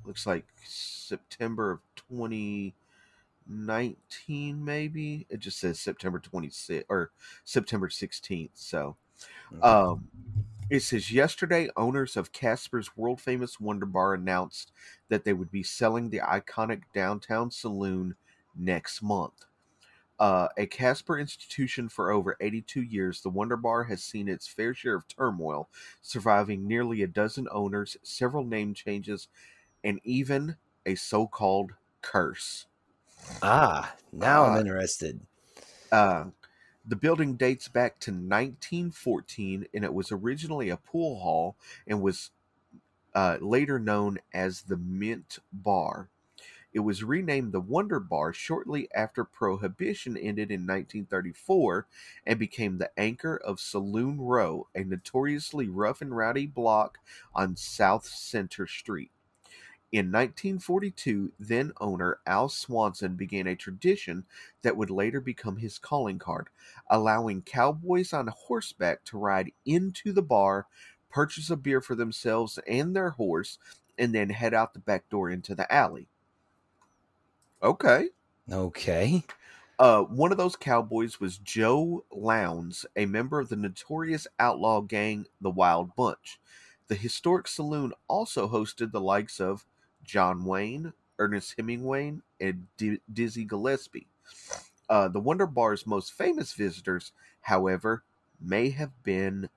looks 0.05 0.27
like 0.27 0.45
September 0.65 1.73
of 1.73 1.81
2019, 2.11 4.65
maybe. 4.65 5.27
It 5.31 5.41
just 5.41 5.59
says 5.59 5.81
September 5.81 6.21
26th 6.21 6.85
or 6.89 7.11
September 7.45 7.89
16th. 7.89 8.51
So. 8.55 8.97
Um, 9.63 10.09
it 10.73 10.81
says 10.81 11.13
yesterday, 11.13 11.69
owners 11.77 12.17
of 12.17 12.33
Casper's 12.33 12.97
world 12.97 13.21
famous 13.21 13.61
Wonder 13.61 13.85
Bar 13.85 14.15
announced 14.15 14.73
that 15.11 15.23
they 15.23 15.35
would 15.35 15.51
be 15.51 15.63
selling 15.63 16.09
the 16.09 16.21
iconic 16.21 16.85
downtown 16.95 17.51
saloon 17.51 18.17
next 18.57 19.03
month. 19.03 19.45
Uh, 20.19 20.49
a 20.57 20.65
Casper 20.65 21.19
institution 21.19 21.91
for 21.91 22.11
over 22.11 22.39
82 22.41 22.81
years, 22.81 23.21
the 23.21 23.29
Wonder 23.29 23.59
Bar 23.59 23.85
has 23.85 24.03
seen 24.03 24.31
its 24.31 24.47
fair 24.47 24.73
share 24.73 24.95
of 24.95 25.07
turmoil, 25.09 25.69
surviving 26.01 26.67
nearly 26.67 27.03
a 27.03 27.07
dozen 27.07 27.49
owners, 27.53 27.99
several 28.03 28.45
name 28.45 28.73
changes, 28.73 29.29
and 29.85 30.01
even 30.05 30.57
a 30.87 30.95
so 30.95 31.27
called 31.27 31.73
curse. 32.01 32.65
ah, 33.43 33.95
now 34.11 34.47
I'm 34.47 34.57
uh, 34.57 34.61
interested. 34.61 35.21
Uh, 35.91 36.25
the 36.87 36.97
building 36.97 37.35
dates 37.35 37.69
back 37.69 37.99
to 38.01 38.11
1914 38.11 39.67
and 39.73 39.85
it 39.85 39.95
was 39.95 40.11
originally 40.11 40.69
a 40.69 40.77
pool 40.77 41.21
hall 41.21 41.57
and 41.87 42.03
was 42.03 42.31
uh, 43.15 43.37
later 43.41 43.79
known 43.79 44.19
as 44.33 44.63
the 44.63 44.77
Mint 44.77 45.39
Bar. 45.53 46.09
It 46.73 46.81
was 46.81 47.05
renamed 47.05 47.53
the 47.53 47.61
Wonder 47.61 48.01
Bar 48.01 48.33
shortly 48.33 48.89
after 48.95 49.25
Prohibition 49.25 50.17
ended 50.17 50.51
in 50.51 50.63
1934 50.63 51.87
and 52.27 52.39
became 52.39 52.79
the 52.79 52.91
anchor 52.99 53.37
of 53.37 53.61
Saloon 53.61 54.19
Row, 54.19 54.69
a 54.75 54.83
notoriously 54.83 55.69
rough 55.69 56.01
and 56.01 56.17
rowdy 56.17 56.47
block 56.47 56.99
on 57.35 57.57
South 57.57 58.07
Center 58.07 58.67
Street. 58.67 59.11
In 59.93 60.07
1942, 60.07 61.33
then 61.39 61.73
owner 61.79 62.19
Al 62.27 62.49
Swanson 62.49 63.15
began 63.15 63.47
a 63.47 63.55
tradition 63.55 64.25
that 64.63 64.75
would 64.75 64.89
later 64.89 65.21
become 65.21 65.59
his 65.59 65.79
calling 65.79 66.19
card, 66.19 66.49
allowing 66.89 67.43
cowboys 67.43 68.15
on 68.15 68.29
horseback 68.29 69.05
to 69.05 69.19
ride 69.19 69.53
into 69.67 70.15
the 70.15 70.23
bar, 70.23 70.67
purchase 71.11 71.51
a 71.51 71.57
beer 71.57 71.83
for 71.83 71.95
themselves 71.95 72.59
and 72.67 72.97
their 72.97 73.11
horse, 73.11 73.59
and 73.99 74.15
then 74.15 74.31
head 74.31 74.55
out 74.55 74.73
the 74.73 74.81
back 74.81 75.11
door 75.11 75.29
into 75.29 75.55
the 75.55 75.71
alley. 75.71 76.09
Okay. 77.63 78.09
Okay. 78.51 79.23
Uh, 79.79 80.03
one 80.05 80.33
of 80.33 80.39
those 80.39 80.57
cowboys 80.57 81.21
was 81.21 81.37
Joe 81.37 82.07
Lowndes, 82.11 82.87
a 82.97 83.05
member 83.05 83.41
of 83.41 83.51
the 83.51 83.57
notorious 83.57 84.27
outlaw 84.39 84.81
gang, 84.81 85.27
the 85.41 85.51
Wild 85.51 85.95
Bunch. 85.95 86.41
The 86.89 86.95
historic 86.95 87.47
saloon 87.47 87.93
also 88.09 88.49
hosted 88.49 88.93
the 88.93 89.01
likes 89.01 89.39
of 89.39 89.67
John 90.05 90.45
Wayne, 90.45 90.93
Ernest 91.19 91.55
Hemingway, 91.57 92.15
and 92.41 92.67
D- 92.77 93.01
Dizzy 93.13 93.45
Gillespie. 93.45 94.09
Uh, 94.89 95.09
the 95.09 95.21
Wonder 95.21 95.47
Bar's 95.47 95.87
most 95.87 96.13
famous 96.13 96.53
visitors, 96.53 97.13
however, 97.41 98.05
may 98.41 98.71
have 98.71 99.03
been 99.03 99.49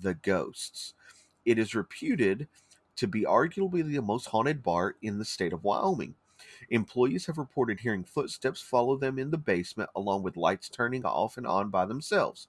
the 0.00 0.14
ghosts. 0.14 0.94
It 1.44 1.58
is 1.58 1.74
reputed 1.74 2.48
to 2.96 3.06
be 3.06 3.22
arguably 3.22 3.84
the 3.84 4.00
most 4.00 4.26
haunted 4.26 4.62
bar 4.62 4.96
in 5.02 5.18
the 5.18 5.24
state 5.24 5.52
of 5.52 5.64
Wyoming. 5.64 6.14
Employees 6.70 7.26
have 7.26 7.38
reported 7.38 7.80
hearing 7.80 8.04
footsteps 8.04 8.60
follow 8.60 8.96
them 8.96 9.18
in 9.18 9.30
the 9.30 9.38
basement, 9.38 9.90
along 9.96 10.22
with 10.22 10.36
lights 10.36 10.68
turning 10.68 11.04
off 11.04 11.36
and 11.36 11.46
on 11.46 11.70
by 11.70 11.84
themselves. 11.84 12.48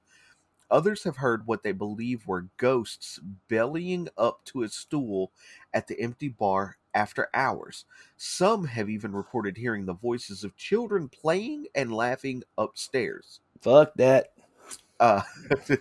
Others 0.72 1.04
have 1.04 1.18
heard 1.18 1.48
what 1.48 1.64
they 1.64 1.72
believe 1.72 2.28
were 2.28 2.48
ghosts 2.58 3.20
bellying 3.48 4.08
up 4.18 4.44
to 4.46 4.64
a 4.64 4.70
stool 4.70 5.32
at 5.74 5.88
the 5.88 6.00
empty 6.00 6.30
bar 6.30 6.78
after 6.94 7.30
hours. 7.34 7.86
Some 8.18 8.66
have 8.66 8.90
even 8.90 9.14
reported 9.14 9.58
hearing 9.58 9.86
the 9.86 9.94
voices 9.94 10.44
of 10.44 10.56
children 10.58 11.10
playing 11.10 11.68
and 11.76 11.94
laughing 11.94 12.44
upstairs. 12.58 13.40
Fuck 13.62 13.94
that. 13.96 14.32
Uh, 15.00 15.22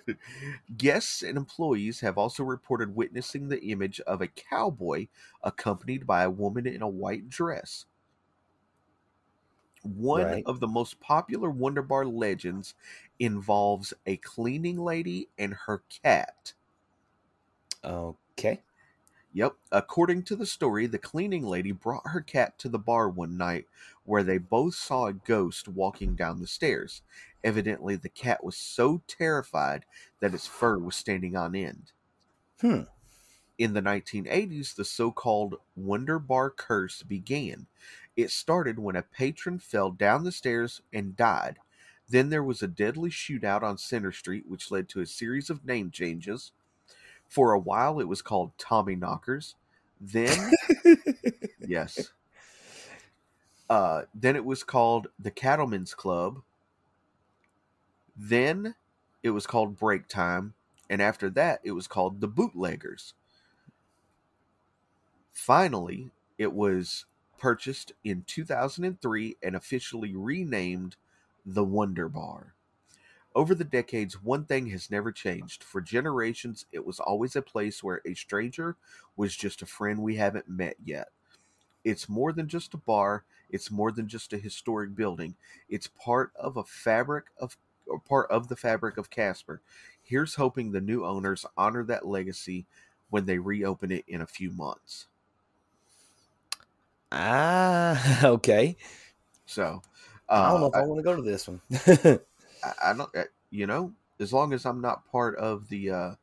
guests 0.76 1.22
and 1.22 1.36
employees 1.36 2.00
have 2.00 2.16
also 2.16 2.44
reported 2.44 2.94
witnessing 2.94 3.48
the 3.48 3.60
image 3.64 4.00
of 4.00 4.22
a 4.22 4.28
cowboy 4.28 5.08
accompanied 5.42 6.06
by 6.06 6.22
a 6.22 6.30
woman 6.30 6.66
in 6.66 6.82
a 6.82 6.88
white 6.88 7.28
dress. 7.28 7.84
One 9.82 10.34
Right. 10.34 10.46
of 10.46 10.60
the 10.60 10.68
most 10.68 11.00
popular 11.00 11.50
Wonder 11.50 11.82
Bar 11.82 12.06
legends 12.06 12.74
involves 13.18 13.94
a 14.06 14.16
cleaning 14.18 14.78
lady 14.78 15.28
and 15.38 15.54
her 15.54 15.78
cat. 16.02 16.54
Okay. 17.84 18.62
Yep. 19.32 19.56
According 19.72 20.24
to 20.24 20.36
the 20.36 20.46
story, 20.46 20.86
the 20.86 20.98
cleaning 20.98 21.44
lady 21.44 21.72
brought 21.72 22.08
her 22.08 22.20
cat 22.20 22.58
to 22.60 22.68
the 22.68 22.78
bar 22.78 23.08
one 23.08 23.36
night 23.38 23.68
where 24.04 24.22
they 24.22 24.38
both 24.38 24.74
saw 24.74 25.06
a 25.06 25.14
ghost 25.14 25.68
walking 25.68 26.14
down 26.16 26.40
the 26.40 26.46
stairs. 26.46 27.02
Evidently, 27.44 27.96
the 27.96 28.08
cat 28.10 28.44
was 28.44 28.56
so 28.56 29.02
terrified 29.06 29.86
that 30.20 30.34
its 30.34 30.46
fur 30.46 30.78
was 30.78 30.96
standing 30.96 31.36
on 31.36 31.54
end. 31.56 31.92
Hmm. 32.60 32.82
In 33.58 33.74
the 33.74 33.82
1980s, 33.82 34.74
the 34.74 34.84
so 34.86 35.12
called 35.12 35.56
Wonder 35.76 36.18
Bar 36.18 36.50
curse 36.50 37.02
began. 37.02 37.66
It 38.18 38.32
started 38.32 38.80
when 38.80 38.96
a 38.96 39.02
patron 39.04 39.60
fell 39.60 39.92
down 39.92 40.24
the 40.24 40.32
stairs 40.32 40.82
and 40.92 41.16
died. 41.16 41.60
Then 42.08 42.30
there 42.30 42.42
was 42.42 42.64
a 42.64 42.66
deadly 42.66 43.10
shootout 43.10 43.62
on 43.62 43.78
Center 43.78 44.10
Street, 44.10 44.42
which 44.48 44.72
led 44.72 44.88
to 44.88 45.00
a 45.00 45.06
series 45.06 45.50
of 45.50 45.64
name 45.64 45.92
changes. 45.92 46.50
For 47.28 47.52
a 47.52 47.60
while, 47.60 48.00
it 48.00 48.08
was 48.08 48.20
called 48.20 48.58
Tommy 48.58 48.96
Knockers. 48.96 49.54
Then, 50.00 50.50
yes. 51.60 52.12
Uh, 53.70 54.04
then 54.14 54.34
it 54.34 54.46
was 54.46 54.64
called 54.64 55.08
the 55.18 55.30
Cattlemen's 55.30 55.92
Club. 55.92 56.40
Then 58.16 58.76
it 59.22 59.28
was 59.28 59.46
called 59.46 59.78
Break 59.78 60.08
Time. 60.08 60.54
And 60.88 61.02
after 61.02 61.28
that, 61.28 61.60
it 61.62 61.72
was 61.72 61.86
called 61.86 62.22
the 62.22 62.28
Bootleggers. 62.28 63.12
Finally, 65.34 66.10
it 66.38 66.54
was 66.54 67.04
purchased 67.38 67.92
in 68.04 68.24
2003 68.26 69.36
and 69.42 69.56
officially 69.56 70.14
renamed 70.14 70.96
the 71.46 71.64
Wonder 71.64 72.08
Bar. 72.08 72.54
Over 73.34 73.54
the 73.54 73.64
decades, 73.64 74.22
one 74.22 74.44
thing 74.44 74.66
has 74.68 74.90
never 74.90 75.12
changed. 75.12 75.62
For 75.62 75.80
generations, 75.80 76.66
it 76.72 76.84
was 76.84 76.98
always 76.98 77.36
a 77.36 77.42
place 77.42 77.82
where 77.82 78.02
a 78.04 78.14
stranger 78.14 78.76
was 79.16 79.36
just 79.36 79.62
a 79.62 79.66
friend 79.66 80.02
we 80.02 80.16
haven't 80.16 80.48
met 80.48 80.76
yet. 80.84 81.08
It's 81.84 82.08
more 82.08 82.32
than 82.32 82.48
just 82.48 82.74
a 82.74 82.78
bar, 82.78 83.24
it's 83.48 83.70
more 83.70 83.92
than 83.92 84.08
just 84.08 84.32
a 84.32 84.38
historic 84.38 84.94
building. 84.94 85.36
It's 85.68 85.86
part 85.86 86.32
of 86.36 86.56
a 86.56 86.64
fabric 86.64 87.26
of 87.38 87.56
part 88.06 88.30
of 88.30 88.48
the 88.48 88.56
fabric 88.56 88.98
of 88.98 89.10
Casper. 89.10 89.62
Here's 90.02 90.34
hoping 90.34 90.72
the 90.72 90.80
new 90.80 91.04
owners 91.04 91.46
honor 91.56 91.84
that 91.84 92.06
legacy 92.06 92.66
when 93.10 93.24
they 93.24 93.38
reopen 93.38 93.90
it 93.90 94.04
in 94.06 94.20
a 94.20 94.26
few 94.26 94.50
months. 94.50 95.06
Ah, 97.10 98.20
okay. 98.24 98.76
So 99.46 99.82
I 100.28 100.34
uh, 100.34 100.50
don't 100.50 100.60
know 100.60 100.66
if 100.66 100.74
I, 100.74 100.80
I, 100.80 100.82
want 100.82 100.98
to 100.98 101.02
go 101.02 101.16
to 101.16 101.22
this 101.22 101.48
one. 101.48 101.60
I, 102.62 102.90
I 102.90 102.92
don't. 102.92 103.14
uh, 103.16 103.24
You 103.50 103.66
know, 103.66 103.92
as 104.20 104.32
long 104.32 104.52
as 104.52 104.66
I'm 104.66 104.80
not 104.80 105.10
part 105.10 105.36
of 105.36 105.68
the 105.68 105.90
uh, 105.90 106.14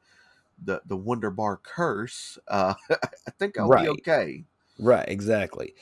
the 0.63 0.81
the 0.85 0.97
Wonder 0.97 1.31
Bar 1.31 1.57
curse, 1.57 2.37
uh, 2.47 2.75
I 2.89 3.31
think 3.39 3.57
I'll 3.57 3.69
Right. 3.69 3.83
be 3.83 3.89
okay. 3.89 4.43
right, 4.79 5.07
exactly. 5.07 5.73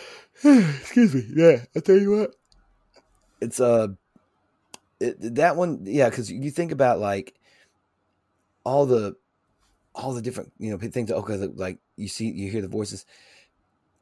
Excuse 0.44 1.14
me. 1.14 1.26
Yeah, 1.34 1.64
I 1.74 1.80
tell 1.80 1.98
you 1.98 2.10
what, 2.12 2.34
it's 3.40 3.60
uh, 3.60 3.88
it, 5.00 5.36
that 5.36 5.56
one. 5.56 5.80
Yeah, 5.84 6.10
because 6.10 6.30
you 6.30 6.50
think 6.50 6.72
about 6.72 6.98
like 6.98 7.34
all 8.64 8.86
the 8.86 9.16
all 9.94 10.12
the 10.12 10.22
different 10.22 10.52
you 10.58 10.70
know 10.70 10.78
things. 10.78 11.10
Okay, 11.10 11.36
like 11.36 11.78
you 11.96 12.08
see, 12.08 12.30
you 12.30 12.50
hear 12.50 12.62
the 12.62 12.68
voices, 12.68 13.06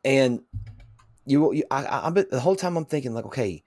and 0.05 0.41
you, 1.27 1.53
you 1.53 1.65
I, 1.71 2.09
I, 2.09 2.11
the 2.11 2.41
whole 2.41 2.57
time 2.57 2.77
I'm 2.77 2.85
thinking 2.85 3.15
like, 3.15 3.27
okay, 3.27 3.63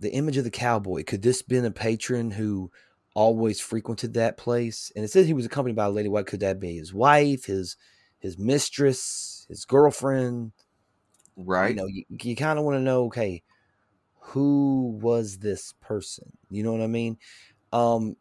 the 0.00 0.12
image 0.12 0.36
of 0.36 0.44
the 0.44 0.50
cowboy. 0.50 1.04
Could 1.04 1.22
this 1.22 1.42
been 1.42 1.64
a 1.64 1.70
patron 1.70 2.32
who 2.32 2.70
always 3.14 3.60
frequented 3.60 4.14
that 4.14 4.36
place? 4.36 4.92
And 4.94 5.04
it 5.04 5.08
says 5.08 5.26
he 5.26 5.34
was 5.34 5.46
accompanied 5.46 5.76
by 5.76 5.86
a 5.86 5.90
lady. 5.90 6.08
What 6.08 6.26
could 6.26 6.40
that 6.40 6.60
be? 6.60 6.76
His 6.76 6.92
wife, 6.92 7.46
his 7.46 7.76
his 8.18 8.38
mistress, 8.38 9.46
his 9.48 9.64
girlfriend. 9.64 10.52
Right? 11.36 11.70
You 11.70 11.76
know, 11.76 11.86
you, 11.86 12.04
you 12.08 12.36
kind 12.36 12.58
of 12.58 12.64
want 12.64 12.76
to 12.76 12.82
know, 12.82 13.04
okay, 13.06 13.42
who 14.18 14.98
was 15.00 15.38
this 15.38 15.72
person? 15.80 16.32
You 16.50 16.62
know 16.62 16.72
what 16.72 16.82
I 16.82 16.88
mean? 16.88 17.16
Um, 17.72 18.16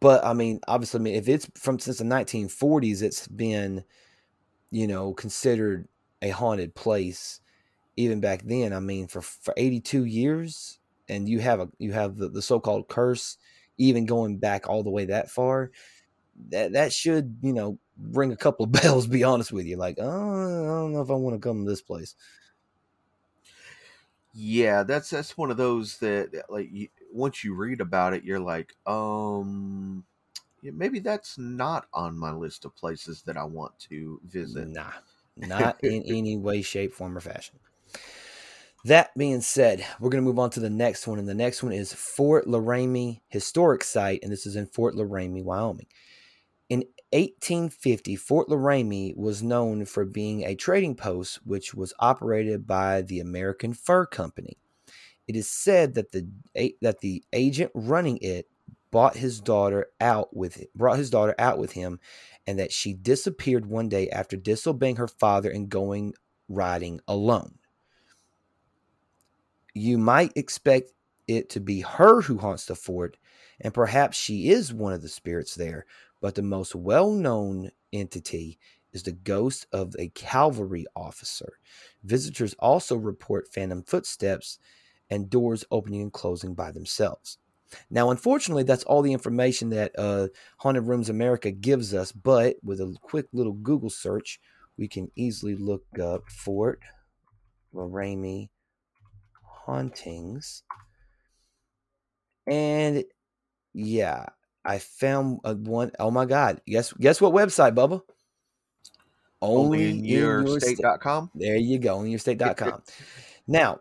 but 0.00 0.24
I 0.24 0.34
mean, 0.34 0.60
obviously, 0.66 0.98
I 0.98 1.02
mean, 1.02 1.14
if 1.14 1.28
it's 1.28 1.48
from 1.54 1.78
since 1.78 1.98
the 1.98 2.04
1940s, 2.04 3.02
it's 3.02 3.28
been, 3.28 3.84
you 4.70 4.86
know, 4.86 5.14
considered 5.14 5.88
a 6.22 6.30
haunted 6.30 6.74
place. 6.74 7.40
Even 7.96 8.20
back 8.20 8.42
then, 8.44 8.72
I 8.72 8.80
mean, 8.80 9.06
for 9.08 9.20
for 9.20 9.52
82 9.56 10.04
years, 10.04 10.78
and 11.08 11.28
you 11.28 11.40
have 11.40 11.60
a 11.60 11.68
you 11.78 11.92
have 11.92 12.16
the, 12.16 12.28
the 12.28 12.40
so-called 12.40 12.88
curse, 12.88 13.36
even 13.76 14.06
going 14.06 14.38
back 14.38 14.68
all 14.68 14.82
the 14.82 14.90
way 14.90 15.04
that 15.06 15.30
far. 15.30 15.70
That 16.48 16.72
that 16.72 16.92
should 16.92 17.36
you 17.42 17.52
know 17.52 17.78
ring 17.98 18.32
a 18.32 18.36
couple 18.36 18.64
of 18.64 18.72
bells. 18.82 19.06
Be 19.06 19.24
honest 19.24 19.52
with 19.52 19.66
you, 19.66 19.76
like, 19.76 19.98
oh, 20.00 20.04
I 20.04 20.80
don't 20.80 20.94
know 20.94 21.02
if 21.02 21.10
I 21.10 21.14
want 21.14 21.36
to 21.36 21.46
come 21.46 21.64
to 21.64 21.70
this 21.70 21.82
place. 21.82 22.14
Yeah, 24.32 24.82
that's 24.82 25.10
that's 25.10 25.36
one 25.36 25.50
of 25.50 25.58
those 25.58 25.98
that 25.98 26.46
like 26.48 26.70
you, 26.72 26.88
once 27.12 27.44
you 27.44 27.54
read 27.54 27.82
about 27.82 28.14
it, 28.14 28.24
you're 28.24 28.40
like, 28.40 28.74
um, 28.86 30.04
yeah, 30.62 30.70
maybe 30.72 31.00
that's 31.00 31.36
not 31.36 31.86
on 31.92 32.16
my 32.16 32.32
list 32.32 32.64
of 32.64 32.74
places 32.74 33.22
that 33.22 33.36
I 33.36 33.44
want 33.44 33.78
to 33.90 34.18
visit. 34.24 34.68
Nah, 34.68 34.92
not 35.36 35.82
in 35.82 36.02
any 36.06 36.36
way, 36.36 36.62
shape, 36.62 36.92
form, 36.92 37.16
or 37.16 37.20
fashion. 37.20 37.58
That 38.84 39.16
being 39.16 39.40
said, 39.40 39.86
we're 40.00 40.10
going 40.10 40.24
to 40.24 40.28
move 40.28 40.40
on 40.40 40.50
to 40.50 40.60
the 40.60 40.70
next 40.70 41.06
one. 41.06 41.18
And 41.18 41.28
the 41.28 41.34
next 41.34 41.62
one 41.62 41.72
is 41.72 41.92
Fort 41.92 42.48
Laramie 42.48 43.22
Historic 43.28 43.84
Site. 43.84 44.20
And 44.22 44.32
this 44.32 44.44
is 44.44 44.56
in 44.56 44.66
Fort 44.66 44.96
Laramie, 44.96 45.42
Wyoming. 45.42 45.86
In 46.68 46.80
1850, 47.12 48.16
Fort 48.16 48.48
Laramie 48.48 49.14
was 49.16 49.42
known 49.42 49.84
for 49.84 50.04
being 50.04 50.42
a 50.42 50.56
trading 50.56 50.96
post 50.96 51.40
which 51.44 51.74
was 51.74 51.94
operated 52.00 52.66
by 52.66 53.02
the 53.02 53.20
American 53.20 53.72
Fur 53.72 54.06
Company. 54.06 54.56
It 55.28 55.36
is 55.36 55.48
said 55.48 55.94
that 55.94 56.10
the 56.10 56.26
that 56.80 57.00
the 57.00 57.22
agent 57.32 57.70
running 57.74 58.18
it 58.18 58.46
bought 58.92 59.16
his 59.16 59.40
daughter 59.40 59.88
out 60.00 60.36
with 60.36 60.64
brought 60.76 60.98
his 60.98 61.10
daughter 61.10 61.34
out 61.38 61.58
with 61.58 61.72
him 61.72 61.98
and 62.46 62.58
that 62.58 62.70
she 62.70 62.92
disappeared 62.92 63.66
one 63.66 63.88
day 63.88 64.08
after 64.10 64.36
disobeying 64.36 64.96
her 64.96 65.08
father 65.08 65.50
and 65.50 65.68
going 65.68 66.14
riding 66.48 67.00
alone. 67.08 67.58
You 69.74 69.98
might 69.98 70.32
expect 70.36 70.92
it 71.26 71.48
to 71.50 71.60
be 71.60 71.80
her 71.80 72.20
who 72.20 72.38
haunts 72.38 72.66
the 72.66 72.74
fort, 72.74 73.16
and 73.60 73.72
perhaps 73.72 74.18
she 74.18 74.50
is 74.50 74.72
one 74.72 74.92
of 74.92 75.02
the 75.02 75.08
spirits 75.08 75.54
there, 75.54 75.86
but 76.20 76.34
the 76.34 76.42
most 76.42 76.74
well 76.74 77.10
known 77.10 77.70
entity 77.92 78.58
is 78.92 79.02
the 79.04 79.12
ghost 79.12 79.66
of 79.72 79.94
a 79.98 80.08
cavalry 80.08 80.84
officer. 80.94 81.54
Visitors 82.04 82.54
also 82.58 82.96
report 82.96 83.48
phantom 83.52 83.82
footsteps 83.82 84.58
and 85.08 85.30
doors 85.30 85.64
opening 85.70 86.02
and 86.02 86.12
closing 86.12 86.54
by 86.54 86.70
themselves. 86.70 87.38
Now, 87.90 88.10
unfortunately, 88.10 88.62
that's 88.62 88.84
all 88.84 89.02
the 89.02 89.12
information 89.12 89.70
that 89.70 89.92
uh, 89.98 90.28
Haunted 90.58 90.84
Rooms 90.84 91.08
America 91.08 91.50
gives 91.50 91.94
us, 91.94 92.12
but 92.12 92.56
with 92.62 92.80
a 92.80 92.94
quick 93.00 93.26
little 93.32 93.52
Google 93.52 93.90
search, 93.90 94.40
we 94.76 94.88
can 94.88 95.10
easily 95.16 95.54
look 95.54 95.84
up 96.00 96.22
Fort 96.30 96.80
Laramie 97.72 98.50
hauntings. 99.42 100.62
And 102.46 103.04
yeah, 103.72 104.26
I 104.64 104.78
found 104.78 105.40
a 105.44 105.54
one 105.54 105.92
oh 105.98 106.10
my 106.10 106.24
god. 106.24 106.60
Guess 106.66 106.92
guess 106.94 107.20
what 107.20 107.32
website, 107.32 107.74
Bubba? 107.74 108.02
Only 109.40 109.90
in 109.90 110.04
your 110.04 110.60
state.com. 110.60 111.30
There 111.34 111.56
you 111.56 111.78
go, 111.78 111.98
onlyyourstate.com. 111.98 112.82
now, 113.48 113.80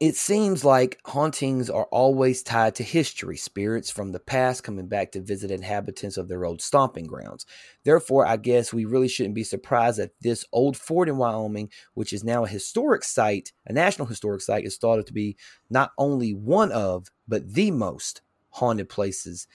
it 0.00 0.16
seems 0.16 0.64
like 0.64 0.98
hauntings 1.04 1.68
are 1.68 1.84
always 1.92 2.42
tied 2.42 2.74
to 2.76 2.82
history, 2.82 3.36
spirits 3.36 3.90
from 3.90 4.12
the 4.12 4.18
past 4.18 4.64
coming 4.64 4.88
back 4.88 5.12
to 5.12 5.20
visit 5.20 5.50
inhabitants 5.50 6.16
of 6.16 6.26
their 6.26 6.46
old 6.46 6.62
stomping 6.62 7.06
grounds. 7.06 7.44
Therefore, 7.84 8.26
I 8.26 8.38
guess 8.38 8.72
we 8.72 8.86
really 8.86 9.08
shouldn't 9.08 9.34
be 9.34 9.44
surprised 9.44 9.98
that 9.98 10.12
this 10.22 10.46
old 10.52 10.78
fort 10.78 11.10
in 11.10 11.18
Wyoming, 11.18 11.70
which 11.92 12.14
is 12.14 12.24
now 12.24 12.44
a 12.44 12.48
historic 12.48 13.04
site, 13.04 13.52
a 13.66 13.74
national 13.74 14.06
historic 14.06 14.40
site, 14.40 14.64
is 14.64 14.78
thought 14.78 14.98
of 14.98 15.04
to 15.04 15.12
be 15.12 15.36
not 15.68 15.92
only 15.98 16.32
one 16.32 16.72
of, 16.72 17.08
but 17.28 17.52
the 17.52 17.70
most 17.70 18.22
haunted 18.52 18.88
places 18.88 19.46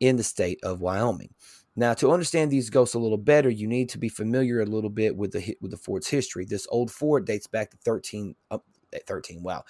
in 0.00 0.16
the 0.16 0.24
state 0.24 0.58
of 0.62 0.80
Wyoming. 0.80 1.34
Now, 1.76 1.94
to 1.94 2.12
understand 2.12 2.50
these 2.50 2.70
ghosts 2.70 2.94
a 2.94 2.98
little 2.98 3.18
better, 3.18 3.48
you 3.48 3.66
need 3.66 3.88
to 3.90 3.98
be 3.98 4.08
familiar 4.10 4.60
a 4.60 4.66
little 4.66 4.90
bit 4.90 5.16
with 5.16 5.32
the 5.32 5.56
with 5.60 5.70
the 5.70 5.76
fort's 5.76 6.08
history. 6.08 6.44
This 6.44 6.66
old 6.70 6.90
fort 6.90 7.24
dates 7.26 7.46
back 7.46 7.70
to 7.70 7.78
13 7.78 8.34
uh, 8.50 8.58
13, 9.06 9.42
wow. 9.42 9.64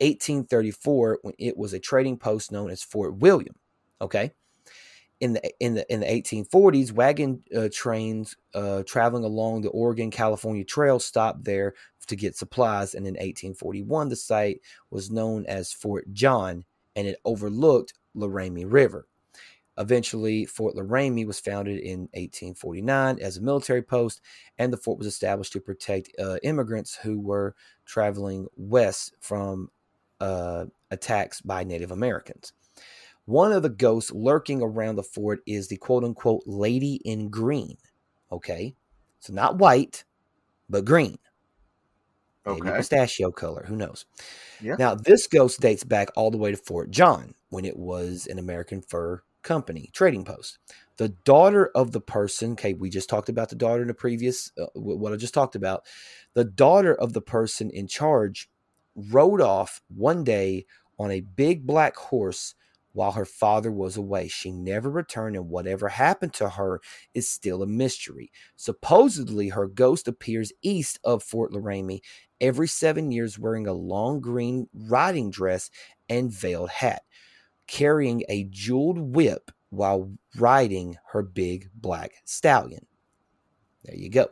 1834 0.00 1.20
when 1.22 1.34
it 1.38 1.56
was 1.56 1.72
a 1.72 1.78
trading 1.78 2.18
post 2.18 2.52
known 2.52 2.70
as 2.70 2.82
Fort 2.82 3.16
William, 3.16 3.54
okay? 4.00 4.32
In 5.20 5.32
the 5.32 5.50
in 5.60 5.74
the 5.74 5.90
in 5.90 6.00
the 6.00 6.06
1840s, 6.06 6.92
wagon 6.92 7.42
uh, 7.56 7.70
trains 7.72 8.36
uh, 8.54 8.82
traveling 8.82 9.24
along 9.24 9.62
the 9.62 9.70
Oregon 9.70 10.10
California 10.10 10.64
Trail 10.64 10.98
stopped 10.98 11.44
there 11.44 11.74
to 12.06 12.16
get 12.16 12.36
supplies, 12.36 12.94
and 12.94 13.06
in 13.06 13.14
1841, 13.14 14.10
the 14.10 14.16
site 14.16 14.60
was 14.90 15.10
known 15.10 15.46
as 15.46 15.72
Fort 15.72 16.12
John, 16.12 16.64
and 16.94 17.06
it 17.06 17.18
overlooked 17.24 17.94
Laramie 18.14 18.66
River. 18.66 19.06
Eventually, 19.78 20.46
Fort 20.46 20.74
Laramie 20.74 21.24
was 21.26 21.38
founded 21.38 21.78
in 21.78 22.00
1849 22.14 23.18
as 23.20 23.36
a 23.36 23.42
military 23.42 23.82
post, 23.82 24.20
and 24.58 24.72
the 24.72 24.76
fort 24.78 24.98
was 24.98 25.06
established 25.06 25.52
to 25.52 25.60
protect 25.60 26.10
uh, 26.18 26.38
immigrants 26.42 26.96
who 27.02 27.20
were 27.20 27.54
traveling 27.84 28.46
west 28.56 29.14
from 29.20 29.70
uh, 30.20 30.64
attacks 30.90 31.40
by 31.42 31.62
Native 31.62 31.90
Americans. 31.90 32.52
One 33.26 33.52
of 33.52 33.62
the 33.62 33.68
ghosts 33.68 34.12
lurking 34.12 34.62
around 34.62 34.96
the 34.96 35.02
fort 35.02 35.40
is 35.46 35.68
the 35.68 35.76
quote 35.76 36.04
unquote 36.04 36.44
lady 36.46 37.00
in 37.04 37.28
green. 37.28 37.76
Okay. 38.32 38.74
So 39.18 39.32
not 39.32 39.58
white, 39.58 40.04
but 40.70 40.84
green. 40.84 41.18
Maybe 42.46 42.60
Okay. 42.62 42.76
pistachio 42.76 43.32
color. 43.32 43.64
Who 43.66 43.74
knows? 43.74 44.06
Yeah. 44.62 44.76
Now, 44.78 44.94
this 44.94 45.26
ghost 45.26 45.60
dates 45.60 45.82
back 45.82 46.10
all 46.14 46.30
the 46.30 46.38
way 46.38 46.52
to 46.52 46.56
Fort 46.56 46.90
John 46.90 47.34
when 47.48 47.64
it 47.64 47.76
was 47.76 48.28
an 48.28 48.38
American 48.38 48.80
fur 48.82 49.22
company 49.46 49.90
trading 49.94 50.24
post. 50.24 50.58
The 50.98 51.08
daughter 51.08 51.70
of 51.74 51.92
the 51.92 52.00
person, 52.00 52.52
okay, 52.52 52.74
we 52.74 52.90
just 52.90 53.08
talked 53.08 53.30
about 53.30 53.48
the 53.48 53.56
daughter 53.56 53.82
in 53.82 53.88
the 53.88 53.94
previous, 53.94 54.52
uh, 54.60 54.66
what 54.74 55.12
I 55.12 55.16
just 55.16 55.34
talked 55.34 55.56
about. 55.56 55.84
The 56.34 56.44
daughter 56.44 56.94
of 56.94 57.14
the 57.14 57.22
person 57.22 57.70
in 57.70 57.86
charge 57.86 58.50
rode 58.94 59.40
off 59.40 59.80
one 59.88 60.24
day 60.24 60.66
on 60.98 61.10
a 61.10 61.20
big 61.20 61.66
black 61.66 61.96
horse 61.96 62.54
while 62.92 63.12
her 63.12 63.26
father 63.26 63.70
was 63.70 63.98
away. 63.98 64.26
She 64.26 64.50
never 64.50 64.90
returned, 64.90 65.36
and 65.36 65.50
whatever 65.50 65.88
happened 65.88 66.32
to 66.34 66.48
her 66.48 66.80
is 67.12 67.28
still 67.28 67.62
a 67.62 67.66
mystery. 67.66 68.32
Supposedly, 68.56 69.50
her 69.50 69.66
ghost 69.66 70.08
appears 70.08 70.52
east 70.62 70.98
of 71.04 71.22
Fort 71.22 71.52
Laramie 71.52 72.02
every 72.40 72.68
seven 72.68 73.12
years 73.12 73.38
wearing 73.38 73.66
a 73.66 73.72
long 73.74 74.20
green 74.20 74.68
riding 74.72 75.30
dress 75.30 75.70
and 76.08 76.32
veiled 76.32 76.70
hat, 76.70 77.02
carrying 77.66 78.24
a 78.28 78.44
jeweled 78.44 78.98
whip 78.98 79.50
while 79.70 80.12
riding 80.36 80.96
her 81.12 81.22
big 81.22 81.70
black 81.74 82.12
stallion. 82.24 82.86
There 83.84 83.96
you 83.96 84.10
go. 84.10 84.28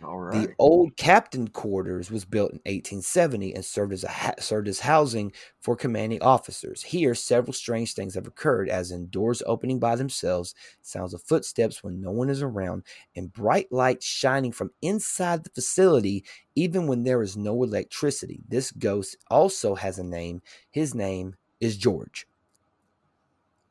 Right. 0.00 0.48
The 0.48 0.54
old 0.58 0.96
captain 0.96 1.48
quarters 1.48 2.10
was 2.10 2.24
built 2.24 2.50
in 2.50 2.58
1870 2.64 3.54
and 3.54 3.64
served 3.64 3.92
as 3.92 4.02
a 4.02 4.08
ha- 4.08 4.34
served 4.40 4.66
as 4.66 4.80
housing 4.80 5.32
for 5.60 5.76
commanding 5.76 6.20
officers. 6.22 6.82
Here, 6.82 7.14
several 7.14 7.52
strange 7.52 7.94
things 7.94 8.14
have 8.14 8.26
occurred, 8.26 8.68
as 8.68 8.90
in 8.90 9.10
doors 9.10 9.42
opening 9.46 9.78
by 9.78 9.94
themselves, 9.94 10.54
sounds 10.80 11.14
of 11.14 11.22
footsteps 11.22 11.84
when 11.84 12.00
no 12.00 12.10
one 12.10 12.30
is 12.30 12.42
around, 12.42 12.82
and 13.14 13.32
bright 13.32 13.70
lights 13.70 14.04
shining 14.04 14.50
from 14.50 14.70
inside 14.82 15.44
the 15.44 15.50
facility, 15.50 16.24
even 16.56 16.88
when 16.88 17.04
there 17.04 17.22
is 17.22 17.36
no 17.36 17.62
electricity. 17.62 18.40
This 18.48 18.72
ghost 18.72 19.16
also 19.30 19.76
has 19.76 19.98
a 19.98 20.04
name. 20.04 20.42
His 20.70 20.94
name 20.94 21.36
is 21.60 21.76
George. 21.76 22.26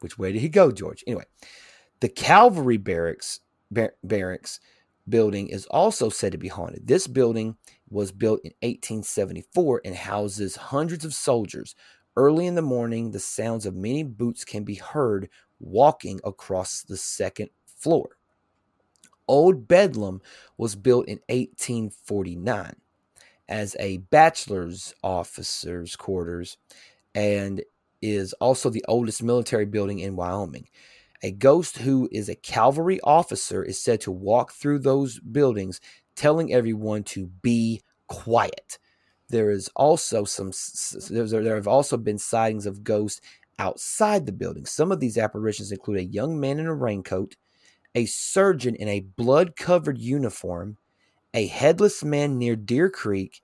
Which 0.01 0.17
way 0.17 0.31
did 0.31 0.41
he 0.41 0.49
go, 0.49 0.71
George? 0.71 1.03
Anyway, 1.07 1.25
the 1.99 2.09
Calvary 2.09 2.77
barracks 2.77 3.39
bar- 3.71 3.95
barracks 4.03 4.59
building 5.07 5.47
is 5.47 5.65
also 5.67 6.09
said 6.09 6.31
to 6.31 6.37
be 6.37 6.47
haunted. 6.47 6.87
This 6.87 7.07
building 7.07 7.57
was 7.89 8.11
built 8.11 8.39
in 8.43 8.51
1874 8.61 9.81
and 9.85 9.95
houses 9.95 10.55
hundreds 10.55 11.05
of 11.05 11.13
soldiers. 11.13 11.75
Early 12.15 12.45
in 12.47 12.55
the 12.55 12.61
morning, 12.61 13.11
the 13.11 13.19
sounds 13.19 13.65
of 13.65 13.75
many 13.75 14.03
boots 14.03 14.43
can 14.43 14.63
be 14.63 14.75
heard 14.75 15.29
walking 15.59 16.19
across 16.23 16.81
the 16.83 16.97
second 16.97 17.49
floor. 17.65 18.17
Old 19.27 19.67
Bedlam 19.67 20.21
was 20.57 20.75
built 20.75 21.07
in 21.07 21.19
1849 21.29 22.75
as 23.47 23.75
a 23.79 23.97
bachelor's 23.97 24.93
officer's 25.03 25.95
quarters 25.95 26.57
and 27.13 27.61
is 28.01 28.33
also 28.33 28.69
the 28.69 28.85
oldest 28.87 29.23
military 29.23 29.65
building 29.65 29.99
in 29.99 30.15
Wyoming. 30.15 30.67
A 31.23 31.31
ghost 31.31 31.77
who 31.77 32.09
is 32.11 32.29
a 32.29 32.35
cavalry 32.35 32.99
officer 33.03 33.63
is 33.63 33.81
said 33.81 34.01
to 34.01 34.11
walk 34.11 34.53
through 34.53 34.79
those 34.79 35.19
buildings 35.19 35.79
telling 36.15 36.51
everyone 36.51 37.03
to 37.03 37.27
be 37.27 37.81
quiet. 38.07 38.79
There 39.29 39.51
is 39.51 39.69
also 39.75 40.25
some 40.25 40.51
there 41.09 41.55
have 41.55 41.67
also 41.67 41.95
been 41.97 42.17
sightings 42.17 42.65
of 42.65 42.83
ghosts 42.83 43.21
outside 43.59 44.25
the 44.25 44.31
building. 44.31 44.65
Some 44.65 44.91
of 44.91 44.99
these 44.99 45.17
apparitions 45.17 45.71
include 45.71 45.99
a 45.99 46.05
young 46.05 46.39
man 46.39 46.59
in 46.59 46.65
a 46.65 46.73
raincoat, 46.73 47.35
a 47.93 48.05
surgeon 48.07 48.75
in 48.75 48.87
a 48.87 49.01
blood-covered 49.01 49.99
uniform, 49.99 50.77
a 51.33 51.47
headless 51.47 52.03
man 52.03 52.37
near 52.37 52.55
Deer 52.55 52.89
Creek, 52.89 53.41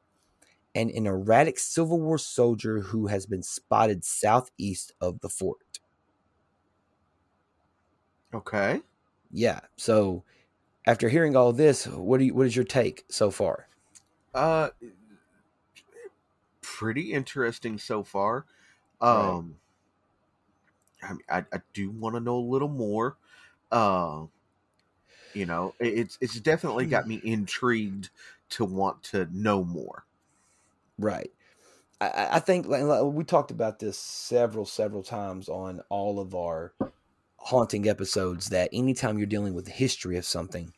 and 0.78 0.92
an 0.92 1.08
erratic 1.08 1.60
Civil 1.60 2.00
War 2.02 2.20
soldier 2.20 2.82
who 2.82 3.08
has 3.08 3.26
been 3.26 3.44
spotted 3.44 4.06
southeast 4.06 4.94
of 5.02 5.22
the 5.22 5.30
fort. 5.30 5.80
Okay. 8.34 8.82
Yeah. 9.32 9.62
So 9.78 10.24
after 10.88 11.10
hearing 11.10 11.36
all 11.36 11.54
this, 11.54 11.88
what 11.88 12.20
do 12.20 12.26
you, 12.26 12.36
what 12.36 12.48
is 12.48 12.56
your 12.56 12.66
take 12.66 13.06
so 13.10 13.32
far? 13.32 13.70
Uh 14.34 14.70
pretty 16.62 17.13
interesting 17.13 17.78
so 17.78 18.04
far. 18.04 18.46
Um 19.02 19.12
right. 19.12 19.44
I, 21.02 21.13
mean, 21.13 21.22
I 21.30 21.46
I 21.52 21.62
do 21.74 21.92
want 21.92 22.16
to 22.16 22.20
know 22.20 22.38
a 22.38 22.50
little 22.50 22.68
more. 22.70 23.18
Uh 23.72 24.28
you 25.34 25.46
know, 25.46 25.76
it's 25.80 26.18
it's 26.22 26.40
definitely 26.40 26.86
got 26.88 27.08
me 27.08 27.22
intrigued 27.24 28.10
to 28.50 28.66
want 28.66 29.04
to 29.04 29.28
know 29.32 29.63
more. 29.63 30.07
Right. 30.99 31.31
I, 31.99 32.27
I 32.33 32.39
think 32.39 32.67
like, 32.67 33.03
we 33.03 33.23
talked 33.23 33.51
about 33.51 33.79
this 33.79 33.97
several 33.97 34.65
several 34.65 35.03
times 35.03 35.49
on 35.49 35.81
all 35.89 36.19
of 36.19 36.36
our 36.36 36.73
haunting 37.38 37.88
episodes 37.88 38.49
that 38.49 38.69
anytime 38.73 39.17
you're 39.17 39.27
dealing 39.27 39.53
with 39.53 39.65
the 39.65 39.71
history 39.71 40.17
of 40.17 40.25
something, 40.25 40.73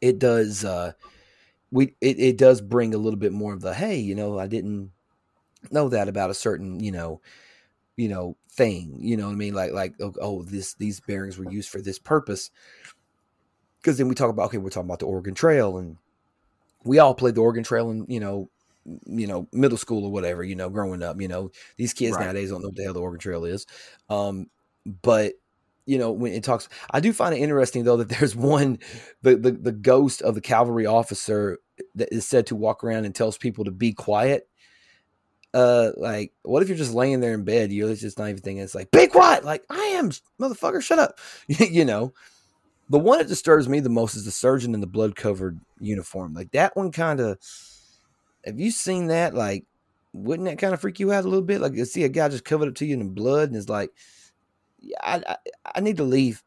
it 0.00 0.18
does 0.18 0.64
uh 0.64 0.92
we 1.70 1.94
it, 2.00 2.18
it 2.18 2.38
does 2.38 2.60
bring 2.60 2.94
a 2.94 2.98
little 2.98 3.18
bit 3.18 3.32
more 3.32 3.52
of 3.52 3.60
the 3.60 3.74
hey, 3.74 3.98
you 3.98 4.14
know, 4.14 4.38
I 4.38 4.46
didn't 4.46 4.90
know 5.70 5.88
that 5.88 6.08
about 6.08 6.30
a 6.30 6.34
certain, 6.34 6.80
you 6.80 6.92
know, 6.92 7.20
you 7.96 8.08
know, 8.08 8.36
thing. 8.50 8.98
You 9.00 9.16
know 9.16 9.26
what 9.26 9.32
I 9.32 9.36
mean? 9.36 9.54
Like 9.54 9.72
like 9.72 9.94
oh, 10.00 10.14
oh 10.20 10.42
this 10.42 10.74
these 10.74 11.00
bearings 11.00 11.38
were 11.38 11.50
used 11.50 11.68
for 11.68 11.80
this 11.80 11.98
purpose. 11.98 12.50
Because 13.80 13.98
then 13.98 14.08
we 14.08 14.14
talk 14.14 14.30
about 14.30 14.46
okay, 14.46 14.58
we're 14.58 14.70
talking 14.70 14.88
about 14.88 15.00
the 15.00 15.06
Oregon 15.06 15.34
Trail 15.34 15.78
and 15.78 15.96
we 16.84 16.98
all 16.98 17.14
played 17.14 17.34
the 17.34 17.42
Oregon 17.42 17.64
Trail 17.64 17.90
and 17.90 18.06
you 18.08 18.20
know 18.20 18.48
you 19.06 19.26
know 19.26 19.48
middle 19.52 19.78
school 19.78 20.04
or 20.04 20.10
whatever 20.10 20.42
you 20.42 20.54
know 20.54 20.68
growing 20.68 21.02
up 21.02 21.20
you 21.20 21.28
know 21.28 21.50
these 21.76 21.92
kids 21.92 22.16
right. 22.16 22.24
nowadays 22.24 22.50
don't 22.50 22.62
know 22.62 22.68
what 22.68 22.76
the 22.76 22.84
hell 22.84 22.92
the 22.92 23.00
Oregon 23.00 23.20
Trail 23.20 23.44
is 23.44 23.66
um 24.08 24.46
but 25.02 25.34
you 25.86 25.98
know 25.98 26.12
when 26.12 26.32
it 26.32 26.44
talks 26.44 26.68
i 26.90 27.00
do 27.00 27.12
find 27.12 27.34
it 27.34 27.38
interesting 27.38 27.82
though 27.84 27.96
that 27.96 28.08
there's 28.18 28.36
one 28.36 28.78
the, 29.22 29.36
the 29.36 29.52
the 29.52 29.72
ghost 29.72 30.22
of 30.22 30.34
the 30.34 30.40
cavalry 30.40 30.86
officer 30.86 31.58
that 31.94 32.12
is 32.12 32.26
said 32.26 32.46
to 32.46 32.56
walk 32.56 32.84
around 32.84 33.04
and 33.04 33.14
tells 33.14 33.38
people 33.38 33.64
to 33.64 33.70
be 33.70 33.92
quiet 33.92 34.48
uh 35.54 35.90
like 35.96 36.32
what 36.42 36.62
if 36.62 36.68
you're 36.68 36.76
just 36.76 36.92
laying 36.92 37.20
there 37.20 37.32
in 37.32 37.44
bed 37.44 37.72
you're 37.72 37.94
just 37.94 38.18
not 38.18 38.28
even 38.28 38.42
thinking 38.42 38.62
it's 38.62 38.74
like 38.74 38.90
be 38.90 39.06
quiet 39.06 39.44
like 39.44 39.64
i 39.70 39.78
am 39.78 40.10
motherfucker 40.40 40.82
shut 40.82 40.98
up 40.98 41.18
you 41.46 41.84
know 41.84 42.12
the 42.90 42.98
one 42.98 43.18
that 43.18 43.28
disturbs 43.28 43.68
me 43.68 43.80
the 43.80 43.88
most 43.88 44.14
is 44.14 44.24
the 44.24 44.30
surgeon 44.30 44.74
in 44.74 44.80
the 44.80 44.86
blood 44.86 45.16
covered 45.16 45.58
uniform 45.80 46.34
like 46.34 46.50
that 46.50 46.76
one 46.76 46.92
kind 46.92 47.18
of 47.18 47.38
have 48.44 48.58
you 48.58 48.70
seen 48.70 49.08
that 49.08 49.34
like 49.34 49.64
wouldn't 50.12 50.48
that 50.48 50.58
kind 50.58 50.74
of 50.74 50.80
freak 50.80 51.00
you 51.00 51.12
out 51.12 51.24
a 51.24 51.28
little 51.28 51.44
bit 51.44 51.60
like 51.60 51.74
you 51.74 51.84
see 51.84 52.04
a 52.04 52.08
guy 52.08 52.28
just 52.28 52.44
covered 52.44 52.68
up 52.68 52.74
to 52.74 52.86
you 52.86 52.94
in 52.94 53.10
blood 53.10 53.48
and 53.48 53.56
it's 53.56 53.68
like 53.68 53.92
I, 55.00 55.22
I, 55.26 55.36
I 55.76 55.80
need 55.80 55.96
to 55.96 56.04
leave. 56.04 56.42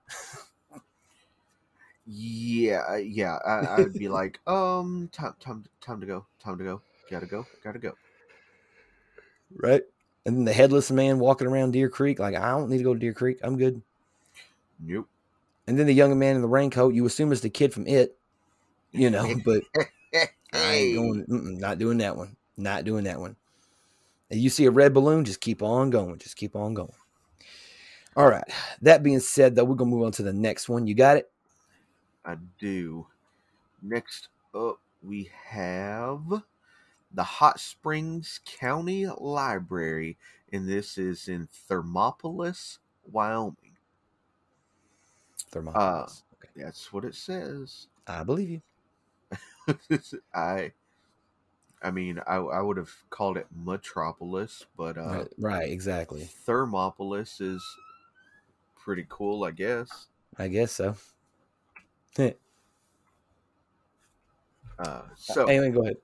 yeah, 2.06 2.98
yeah. 2.98 3.38
I, 3.46 3.52
I 3.52 3.78
would 3.80 3.94
be 3.94 4.08
like, 4.10 4.40
um, 4.48 5.10
time, 5.12 5.36
time, 5.40 5.66
time 5.82 6.00
to 6.02 6.08
go. 6.08 6.26
Time 6.40 6.58
to 6.58 6.64
go. 6.64 6.82
Gotta 7.10 7.26
go. 7.26 7.46
Gotta 7.64 7.80
go. 7.80 7.94
Right. 9.56 9.84
And 10.26 10.38
then 10.38 10.46
the 10.46 10.54
headless 10.54 10.92
man 10.92 11.20
walking 11.20 11.48
around 11.48 11.72
Deer 11.72 11.90
Creek, 11.90 12.20
like, 12.20 12.36
I 12.36 12.52
don't 12.52 12.70
need 12.70 12.78
to 12.78 12.84
go 12.84 12.94
to 12.94 13.00
Deer 13.00 13.14
Creek. 13.14 13.40
I'm 13.44 13.58
good. 13.58 13.82
Nope. 14.80 15.08
And 15.68 15.78
then 15.78 15.88
the 15.88 15.94
young 15.94 16.18
man 16.18 16.36
in 16.36 16.42
the 16.42 16.48
raincoat, 16.48 16.94
you 16.94 17.06
assume 17.06 17.32
is 17.32 17.42
the 17.42 17.50
kid 17.50 17.74
from 17.74 17.88
It, 17.88 18.18
you 18.92 19.10
know, 19.10 19.36
but 19.46 19.64
I 20.54 20.74
ain't 20.74 20.96
going, 20.96 21.60
not 21.60 21.80
doing 21.80 21.98
that 22.00 22.16
one. 22.16 22.36
Not 22.58 22.84
doing 22.84 23.06
that 23.06 23.20
one. 23.20 23.36
And 24.30 24.40
you 24.40 24.50
see 24.50 24.66
a 24.66 24.72
red 24.72 24.94
balloon, 24.94 25.26
just 25.26 25.42
keep 25.42 25.62
on 25.62 25.90
going. 25.90 26.18
Just 26.18 26.36
keep 26.36 26.56
on 26.56 26.74
going. 26.74 26.94
All 28.16 28.30
right. 28.30 28.44
That 28.82 29.04
being 29.04 29.20
said, 29.20 29.56
though, 29.56 29.64
we're 29.64 29.76
gonna 29.76 29.90
move 29.90 30.04
on 30.04 30.12
to 30.14 30.24
the 30.24 30.34
next 30.34 30.70
one. 30.70 30.88
You 30.88 30.96
got 30.96 31.18
it? 31.18 31.32
I 32.26 32.36
do. 32.60 33.08
Next 33.82 34.30
up, 34.54 34.80
we 35.02 35.30
have 35.46 36.22
the 37.14 37.24
Hot 37.24 37.60
Springs 37.60 38.40
County 38.46 39.08
Library, 39.08 40.18
and 40.52 40.68
this 40.68 40.98
is 40.98 41.28
in 41.28 41.48
Thermopolis, 41.70 42.78
Wyoming. 43.12 43.56
Thermopolis. 45.52 45.76
Uh, 45.76 46.04
okay. 46.36 46.64
That's 46.66 46.94
what 46.94 47.06
it 47.06 47.16
says. 47.16 47.88
I 48.08 48.24
believe 48.24 48.50
you. 48.50 48.62
I 50.34 50.72
I 51.84 51.90
mean, 51.90 52.22
I, 52.28 52.36
I 52.36 52.62
would 52.62 52.78
have 52.78 52.92
called 53.10 53.38
it 53.38 53.48
Metropolis, 53.56 54.66
but 54.78 54.98
uh, 54.98 55.02
right, 55.02 55.28
right, 55.40 55.70
exactly. 55.70 56.30
Thermopolis 56.46 57.42
is 57.42 57.64
pretty 58.76 59.06
cool, 59.10 59.44
I 59.44 59.52
guess. 59.52 60.08
I 60.38 60.48
guess 60.48 60.72
so. 60.72 60.96
uh, 64.80 65.02
so 65.16 65.46
anyway, 65.46 65.72
go 65.72 65.82
ahead. 65.84 65.98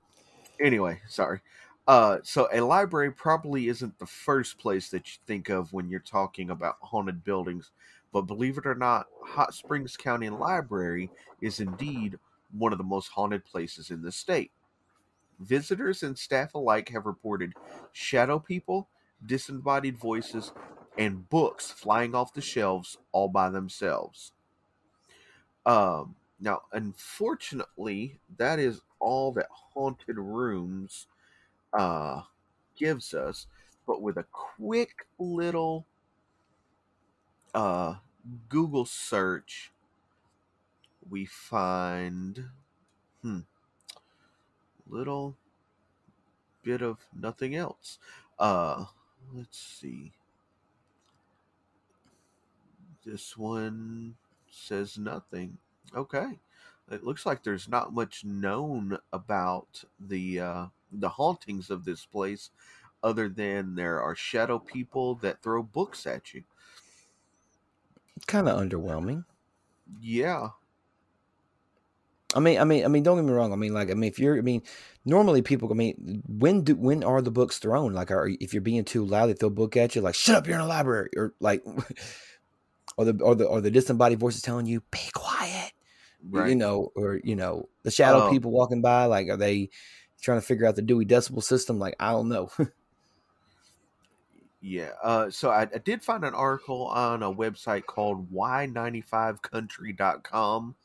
Anyway, 0.59 0.99
sorry. 1.07 1.41
Uh, 1.87 2.17
so 2.23 2.49
a 2.51 2.59
library 2.59 3.11
probably 3.11 3.67
isn't 3.69 3.97
the 3.99 4.05
first 4.05 4.57
place 4.57 4.89
that 4.89 5.07
you 5.07 5.19
think 5.25 5.49
of 5.49 5.71
when 5.71 5.89
you're 5.89 5.99
talking 5.99 6.49
about 6.49 6.75
haunted 6.81 7.23
buildings, 7.23 7.71
but 8.11 8.21
believe 8.23 8.57
it 8.57 8.65
or 8.65 8.75
not, 8.75 9.07
Hot 9.23 9.53
Springs 9.53 9.95
County 9.95 10.29
Library 10.29 11.09
is 11.39 11.59
indeed 11.59 12.17
one 12.51 12.71
of 12.71 12.77
the 12.77 12.83
most 12.83 13.09
haunted 13.09 13.45
places 13.45 13.89
in 13.89 14.01
the 14.01 14.11
state. 14.11 14.51
Visitors 15.39 16.03
and 16.03 16.17
staff 16.17 16.55
alike 16.55 16.89
have 16.89 17.05
reported 17.05 17.53
shadow 17.91 18.39
people, 18.39 18.87
disembodied 19.25 19.97
voices, 19.97 20.51
and 20.97 21.29
books 21.29 21.71
flying 21.71 22.15
off 22.15 22.33
the 22.33 22.41
shelves 22.41 22.97
all 23.11 23.27
by 23.27 23.49
themselves. 23.49 24.31
Um, 25.65 26.15
now, 26.39 26.61
unfortunately, 26.71 28.19
that 28.37 28.57
is 28.57 28.81
all 28.99 29.31
that 29.33 29.47
haunted 29.51 30.17
rooms 30.17 31.07
uh, 31.73 32.21
gives 32.75 33.13
us. 33.13 33.47
But 33.85 34.01
with 34.01 34.17
a 34.17 34.25
quick 34.31 35.07
little 35.19 35.85
uh, 37.53 37.95
Google 38.49 38.85
search, 38.85 39.71
we 41.09 41.25
find 41.25 42.43
hmm, 43.21 43.39
little 44.89 45.35
bit 46.63 46.81
of 46.81 46.97
nothing 47.17 47.55
else. 47.55 47.99
Uh, 48.37 48.85
let's 49.33 49.57
see. 49.57 50.11
This 53.05 53.37
one 53.37 54.15
says 54.51 54.97
nothing. 54.97 55.57
Okay. 55.95 56.37
it 56.91 57.03
looks 57.03 57.25
like 57.25 57.43
there's 57.43 57.69
not 57.69 57.93
much 57.93 58.25
known 58.25 58.97
about 59.13 59.83
the 59.99 60.39
uh, 60.39 60.65
the 60.91 61.09
hauntings 61.09 61.69
of 61.69 61.85
this 61.85 62.05
place, 62.05 62.49
other 63.03 63.29
than 63.29 63.75
there 63.75 64.01
are 64.01 64.15
shadow 64.15 64.59
people 64.59 65.15
that 65.15 65.41
throw 65.41 65.63
books 65.63 66.05
at 66.05 66.33
you. 66.33 66.43
Kind 68.25 68.49
of 68.49 68.59
underwhelming. 68.59 69.23
Yeah, 70.01 70.49
I 72.35 72.39
mean, 72.39 72.59
I 72.59 72.65
mean, 72.65 72.83
I 72.83 72.89
mean, 72.89 73.03
don't 73.03 73.17
get 73.17 73.25
me 73.25 73.31
wrong. 73.31 73.53
I 73.53 73.55
mean, 73.55 73.73
like, 73.73 73.89
I 73.89 73.93
mean, 73.93 74.09
if 74.09 74.19
you're, 74.19 74.37
I 74.37 74.41
mean, 74.41 74.61
normally 75.05 75.41
people, 75.41 75.71
I 75.71 75.75
mean, 75.75 76.21
when 76.27 76.61
do 76.61 76.75
when 76.75 77.03
are 77.03 77.21
the 77.21 77.31
books 77.31 77.57
thrown? 77.57 77.93
Like, 77.93 78.11
are 78.11 78.27
if 78.27 78.53
you're 78.53 78.61
being 78.61 78.83
too 78.83 79.05
loud, 79.05 79.27
they 79.27 79.33
throw 79.33 79.47
a 79.47 79.51
book 79.51 79.77
at 79.77 79.95
you, 79.95 80.01
like, 80.01 80.15
shut 80.15 80.35
up, 80.35 80.45
you're 80.45 80.55
in 80.55 80.61
a 80.61 80.67
library, 80.67 81.09
or 81.15 81.33
like, 81.39 81.63
or 82.97 83.05
the 83.05 83.23
or 83.23 83.33
the 83.33 83.45
or 83.45 83.61
the 83.61 83.71
disembodied 83.71 84.19
voices 84.19 84.41
telling 84.41 84.65
you, 84.65 84.81
be 84.91 84.99
quiet, 85.13 85.71
right. 86.29 86.49
you 86.49 86.55
know, 86.55 86.91
or 86.95 87.21
you 87.23 87.37
know, 87.37 87.69
the 87.83 87.91
shadow 87.91 88.25
um, 88.25 88.31
people 88.31 88.51
walking 88.51 88.81
by, 88.81 89.05
like, 89.05 89.29
are 89.29 89.37
they 89.37 89.69
trying 90.21 90.41
to 90.41 90.45
figure 90.45 90.67
out 90.67 90.75
the 90.75 90.81
Dewey 90.81 91.05
Decimal 91.05 91.41
System? 91.41 91.79
Like, 91.79 91.95
I 91.97 92.11
don't 92.11 92.27
know. 92.27 92.51
yeah. 94.61 94.89
Uh, 95.01 95.29
so 95.29 95.49
I, 95.49 95.61
I 95.61 95.77
did 95.77 96.03
find 96.03 96.25
an 96.25 96.33
article 96.33 96.87
on 96.87 97.23
a 97.23 97.33
website 97.33 97.85
called 97.85 98.33
y95country.com. 98.33 100.75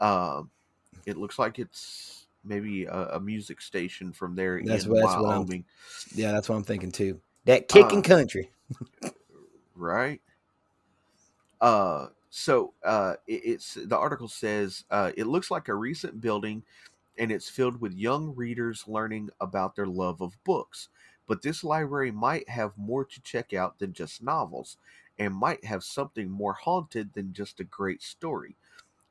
Um, 0.00 0.50
it 1.06 1.16
looks 1.16 1.38
like 1.38 1.58
it's 1.58 2.26
maybe 2.44 2.84
a, 2.84 3.08
a 3.12 3.20
music 3.20 3.60
station 3.60 4.12
from 4.12 4.34
there 4.34 4.60
that's 4.62 4.84
in 4.84 4.92
what, 4.92 5.00
that's 5.00 5.22
Wyoming. 5.22 5.64
What 6.10 6.18
yeah, 6.18 6.32
that's 6.32 6.48
what 6.48 6.56
I'm 6.56 6.64
thinking 6.64 6.92
too. 6.92 7.20
That 7.44 7.68
kicking 7.68 8.00
uh, 8.00 8.02
country, 8.02 8.50
right? 9.76 10.20
Uh, 11.60 12.08
so 12.30 12.74
uh, 12.84 13.14
it, 13.26 13.42
it's 13.44 13.74
the 13.74 13.96
article 13.96 14.28
says 14.28 14.84
uh, 14.90 15.12
it 15.16 15.26
looks 15.26 15.50
like 15.50 15.68
a 15.68 15.74
recent 15.74 16.20
building, 16.20 16.62
and 17.18 17.30
it's 17.30 17.48
filled 17.48 17.80
with 17.80 17.94
young 17.94 18.34
readers 18.34 18.84
learning 18.86 19.30
about 19.40 19.76
their 19.76 19.86
love 19.86 20.20
of 20.20 20.36
books. 20.44 20.88
But 21.28 21.42
this 21.42 21.64
library 21.64 22.12
might 22.12 22.48
have 22.48 22.76
more 22.76 23.04
to 23.04 23.20
check 23.22 23.52
out 23.52 23.78
than 23.78 23.92
just 23.92 24.22
novels, 24.22 24.76
and 25.18 25.34
might 25.34 25.64
have 25.64 25.82
something 25.82 26.30
more 26.30 26.52
haunted 26.52 27.12
than 27.14 27.32
just 27.32 27.60
a 27.60 27.64
great 27.64 28.02
story. 28.02 28.56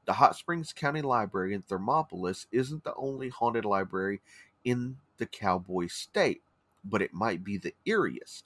The 0.06 0.14
Hot 0.14 0.36
Springs 0.36 0.72
County 0.72 1.02
Library 1.02 1.54
in 1.54 1.62
Thermopolis 1.62 2.46
isn't 2.52 2.84
the 2.84 2.94
only 2.96 3.30
haunted 3.30 3.66
library 3.66 4.22
in 4.64 4.98
the 5.18 5.26
Cowboy 5.26 5.88
State, 5.88 6.42
but 6.84 7.02
it 7.02 7.14
might 7.14 7.44
be 7.44 7.58
the 7.58 7.74
eeriest. 7.88 8.44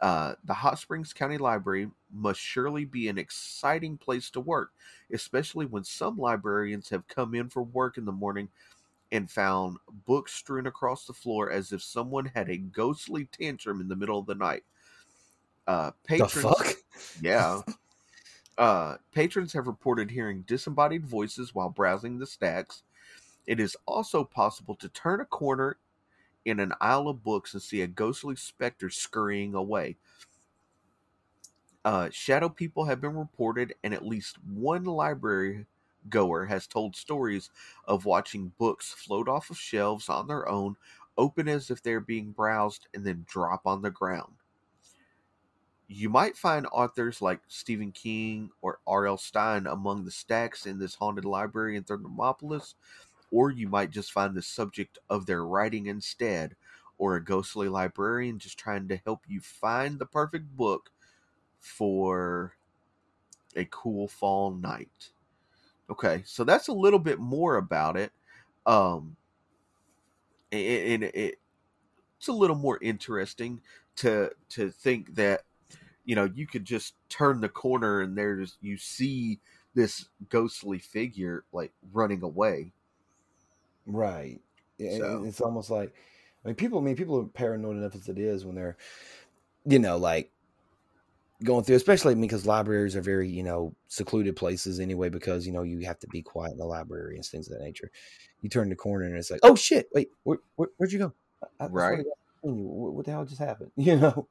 Uh, 0.00 0.34
the 0.44 0.54
Hot 0.54 0.78
Springs 0.78 1.12
County 1.12 1.38
Library 1.38 1.90
must 2.12 2.40
surely 2.40 2.84
be 2.84 3.08
an 3.08 3.18
exciting 3.18 3.96
place 3.96 4.30
to 4.30 4.40
work, 4.40 4.72
especially 5.12 5.66
when 5.66 5.84
some 5.84 6.18
librarians 6.18 6.88
have 6.90 7.08
come 7.08 7.34
in 7.34 7.48
for 7.48 7.62
work 7.62 7.96
in 7.96 8.04
the 8.04 8.12
morning 8.12 8.48
and 9.12 9.30
found 9.30 9.78
books 10.04 10.34
strewn 10.34 10.66
across 10.66 11.06
the 11.06 11.12
floor 11.12 11.50
as 11.50 11.72
if 11.72 11.82
someone 11.82 12.26
had 12.26 12.50
a 12.50 12.56
ghostly 12.56 13.26
tantrum 13.26 13.80
in 13.80 13.88
the 13.88 13.96
middle 13.96 14.18
of 14.18 14.26
the 14.26 14.34
night. 14.34 14.64
Uh, 15.66 15.90
patrons, 16.04 16.34
the 16.34 16.40
fuck? 16.40 16.74
Yeah. 17.22 17.62
Uh, 18.58 18.96
patrons 19.12 19.52
have 19.52 19.66
reported 19.66 20.10
hearing 20.10 20.42
disembodied 20.42 21.06
voices 21.06 21.54
while 21.54 21.68
browsing 21.68 22.18
the 22.18 22.26
stacks. 22.26 22.82
It 23.46 23.60
is 23.60 23.76
also 23.86 24.24
possible 24.24 24.74
to 24.76 24.88
turn 24.88 25.20
a 25.20 25.26
corner 25.26 25.78
in 26.44 26.60
an 26.60 26.72
aisle 26.80 27.08
of 27.08 27.22
books 27.24 27.54
and 27.54 27.62
see 27.62 27.82
a 27.82 27.86
ghostly 27.86 28.36
specter 28.36 28.90
scurrying 28.90 29.54
away. 29.54 29.96
Uh, 31.84 32.10
shadow 32.10 32.48
people 32.48 32.84
have 32.86 33.00
been 33.00 33.16
reported, 33.16 33.74
and 33.84 33.94
at 33.94 34.06
least 34.06 34.42
one 34.44 34.84
library 34.84 35.66
goer 36.08 36.46
has 36.46 36.66
told 36.66 36.96
stories 36.96 37.50
of 37.84 38.04
watching 38.04 38.52
books 38.58 38.92
float 38.92 39.28
off 39.28 39.50
of 39.50 39.58
shelves 39.58 40.08
on 40.08 40.26
their 40.26 40.48
own, 40.48 40.76
open 41.18 41.48
as 41.48 41.70
if 41.70 41.82
they're 41.82 42.00
being 42.00 42.32
browsed, 42.32 42.88
and 42.94 43.04
then 43.04 43.24
drop 43.28 43.66
on 43.66 43.82
the 43.82 43.90
ground 43.90 44.35
you 45.88 46.08
might 46.08 46.36
find 46.36 46.66
authors 46.72 47.22
like 47.22 47.40
Stephen 47.48 47.92
King 47.92 48.50
or 48.60 48.80
R.L. 48.86 49.18
Stine 49.18 49.66
among 49.66 50.04
the 50.04 50.10
stacks 50.10 50.66
in 50.66 50.78
this 50.78 50.96
haunted 50.96 51.24
library 51.24 51.76
in 51.76 51.84
Thermopolis, 51.84 52.74
or 53.30 53.50
you 53.50 53.68
might 53.68 53.90
just 53.90 54.12
find 54.12 54.34
the 54.34 54.42
subject 54.42 54.98
of 55.08 55.26
their 55.26 55.44
writing 55.44 55.86
instead, 55.86 56.56
or 56.98 57.16
a 57.16 57.24
ghostly 57.24 57.68
librarian 57.68 58.38
just 58.38 58.58
trying 58.58 58.88
to 58.88 59.00
help 59.04 59.20
you 59.28 59.40
find 59.40 59.98
the 59.98 60.06
perfect 60.06 60.56
book 60.56 60.90
for 61.58 62.54
a 63.54 63.64
cool 63.66 64.08
fall 64.08 64.50
night. 64.50 65.10
Okay, 65.88 66.22
so 66.26 66.42
that's 66.42 66.68
a 66.68 66.72
little 66.72 66.98
bit 66.98 67.20
more 67.20 67.56
about 67.56 67.96
it. 67.96 68.12
Um, 68.66 69.16
and 70.50 71.04
it, 71.04 71.14
it, 71.14 71.38
it's 72.18 72.28
a 72.28 72.32
little 72.32 72.56
more 72.56 72.78
interesting 72.82 73.60
to 73.96 74.30
to 74.48 74.70
think 74.70 75.14
that 75.14 75.42
you 76.06 76.14
know 76.14 76.30
you 76.34 76.46
could 76.46 76.64
just 76.64 76.94
turn 77.10 77.40
the 77.40 77.48
corner 77.48 78.00
and 78.00 78.16
there's 78.16 78.56
you 78.62 78.78
see 78.78 79.38
this 79.74 80.06
ghostly 80.30 80.78
figure 80.78 81.44
like 81.52 81.72
running 81.92 82.22
away. 82.22 82.72
Right. 83.86 84.40
So. 84.78 85.24
it's 85.24 85.40
almost 85.40 85.70
like 85.70 85.94
i 86.44 86.48
mean 86.48 86.54
people 86.54 86.78
i 86.78 86.82
mean 86.82 86.96
people 86.96 87.18
are 87.18 87.24
paranoid 87.24 87.78
enough 87.78 87.94
as 87.94 88.10
it 88.10 88.18
is 88.18 88.44
when 88.44 88.54
they're 88.54 88.76
you 89.64 89.78
know 89.78 89.96
like 89.96 90.30
going 91.44 91.64
through 91.64 91.76
especially 91.76 92.14
because 92.14 92.44
libraries 92.44 92.94
are 92.94 93.00
very 93.00 93.26
you 93.26 93.42
know 93.42 93.74
secluded 93.88 94.36
places 94.36 94.78
anyway 94.78 95.08
because 95.08 95.46
you 95.46 95.52
know 95.52 95.62
you 95.62 95.80
have 95.80 95.98
to 96.00 96.06
be 96.08 96.20
quiet 96.20 96.52
in 96.52 96.58
the 96.58 96.64
library 96.66 97.16
and 97.16 97.24
things 97.24 97.50
of 97.50 97.56
that 97.56 97.64
nature. 97.64 97.90
You 98.42 98.50
turn 98.50 98.68
the 98.68 98.76
corner 98.76 99.06
and 99.06 99.16
it's 99.16 99.30
like 99.30 99.40
oh 99.42 99.54
shit 99.54 99.88
wait 99.94 100.10
where, 100.24 100.38
where, 100.56 100.68
would 100.78 100.92
you 100.92 100.98
go? 100.98 101.12
I, 101.58 101.66
right. 101.68 102.04
what 102.42 103.06
the 103.06 103.12
hell 103.12 103.24
just 103.24 103.40
happened? 103.40 103.70
You 103.76 103.96
know 103.96 104.28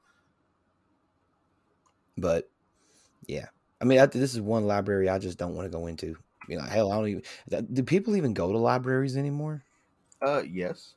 but 2.17 2.49
yeah, 3.27 3.47
I 3.81 3.85
mean, 3.85 3.99
I, 3.99 4.05
this 4.05 4.33
is 4.33 4.41
one 4.41 4.65
library 4.65 5.09
I 5.09 5.19
just 5.19 5.37
don't 5.37 5.55
want 5.55 5.71
to 5.71 5.77
go 5.77 5.87
into. 5.87 6.15
You 6.47 6.57
know, 6.57 6.63
hell, 6.63 6.91
I 6.91 6.95
don't 6.95 7.07
even. 7.07 7.73
Do 7.73 7.83
people 7.83 8.15
even 8.15 8.33
go 8.33 8.51
to 8.51 8.57
libraries 8.57 9.17
anymore? 9.17 9.63
Uh, 10.21 10.43
yes. 10.43 10.93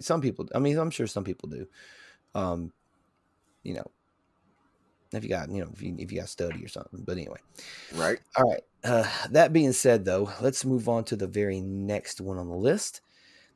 Some 0.00 0.20
people. 0.20 0.48
I 0.54 0.58
mean, 0.58 0.76
I'm 0.78 0.90
sure 0.90 1.06
some 1.06 1.24
people 1.24 1.48
do. 1.48 1.66
Um, 2.34 2.72
you 3.62 3.74
know, 3.74 3.90
if 5.12 5.22
you 5.22 5.30
got, 5.30 5.50
you 5.50 5.62
know, 5.62 5.70
if 5.72 5.82
you 5.82 5.94
if 5.98 6.12
you 6.12 6.20
got 6.20 6.28
study 6.28 6.64
or 6.64 6.68
something. 6.68 7.02
But 7.04 7.16
anyway, 7.16 7.38
right. 7.94 8.18
All 8.36 8.50
right. 8.50 8.62
Uh, 8.84 9.08
that 9.30 9.52
being 9.52 9.72
said, 9.72 10.04
though, 10.04 10.30
let's 10.40 10.64
move 10.64 10.88
on 10.88 11.04
to 11.04 11.16
the 11.16 11.26
very 11.26 11.60
next 11.60 12.20
one 12.20 12.36
on 12.36 12.48
the 12.48 12.56
list. 12.56 13.00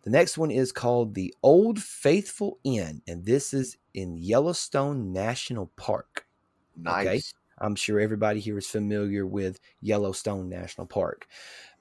The 0.04 0.10
next 0.10 0.38
one 0.38 0.50
is 0.50 0.72
called 0.72 1.14
the 1.14 1.34
Old 1.42 1.82
Faithful 1.82 2.58
Inn, 2.64 3.02
and 3.06 3.26
this 3.26 3.52
is 3.52 3.76
in 3.92 4.16
Yellowstone 4.16 5.12
National 5.12 5.70
Park. 5.76 6.24
Nice. 6.82 7.06
Okay? 7.06 7.20
I'm 7.60 7.74
sure 7.74 7.98
everybody 7.98 8.40
here 8.40 8.58
is 8.58 8.66
familiar 8.66 9.26
with 9.26 9.60
Yellowstone 9.80 10.48
National 10.48 10.86
Park. 10.86 11.26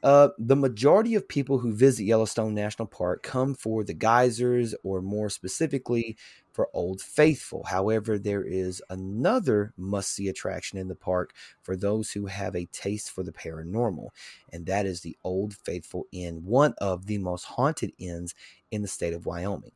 Uh, 0.03 0.29
the 0.37 0.55
majority 0.55 1.15
of 1.15 1.27
people 1.27 1.59
who 1.59 1.73
visit 1.73 2.03
Yellowstone 2.03 2.53
National 2.53 2.87
Park 2.87 3.23
come 3.23 3.55
for 3.55 3.83
the 3.83 3.93
geysers 3.93 4.75
or 4.83 5.01
more 5.01 5.29
specifically 5.29 6.17
for 6.53 6.69
Old 6.73 7.01
Faithful. 7.01 7.63
However, 7.63 8.17
there 8.17 8.43
is 8.43 8.81
another 8.89 9.73
must 9.77 10.13
see 10.13 10.27
attraction 10.27 10.77
in 10.77 10.87
the 10.87 10.95
park 10.95 11.33
for 11.61 11.75
those 11.75 12.11
who 12.11 12.27
have 12.27 12.55
a 12.55 12.67
taste 12.67 13.11
for 13.11 13.23
the 13.23 13.31
paranormal, 13.31 14.09
and 14.51 14.65
that 14.67 14.85
is 14.85 15.01
the 15.01 15.17
Old 15.23 15.55
Faithful 15.55 16.05
Inn, 16.11 16.43
one 16.43 16.73
of 16.79 17.05
the 17.05 17.17
most 17.17 17.45
haunted 17.45 17.91
inns 17.97 18.33
in 18.71 18.81
the 18.81 18.87
state 18.87 19.13
of 19.13 19.25
Wyoming. 19.25 19.71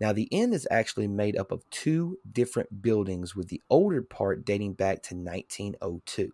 Now, 0.00 0.12
the 0.12 0.24
inn 0.24 0.52
is 0.52 0.66
actually 0.70 1.08
made 1.08 1.36
up 1.36 1.52
of 1.52 1.68
two 1.70 2.18
different 2.30 2.82
buildings, 2.82 3.36
with 3.36 3.48
the 3.48 3.62
older 3.68 4.02
part 4.02 4.44
dating 4.44 4.74
back 4.74 5.02
to 5.04 5.14
1902. 5.14 6.32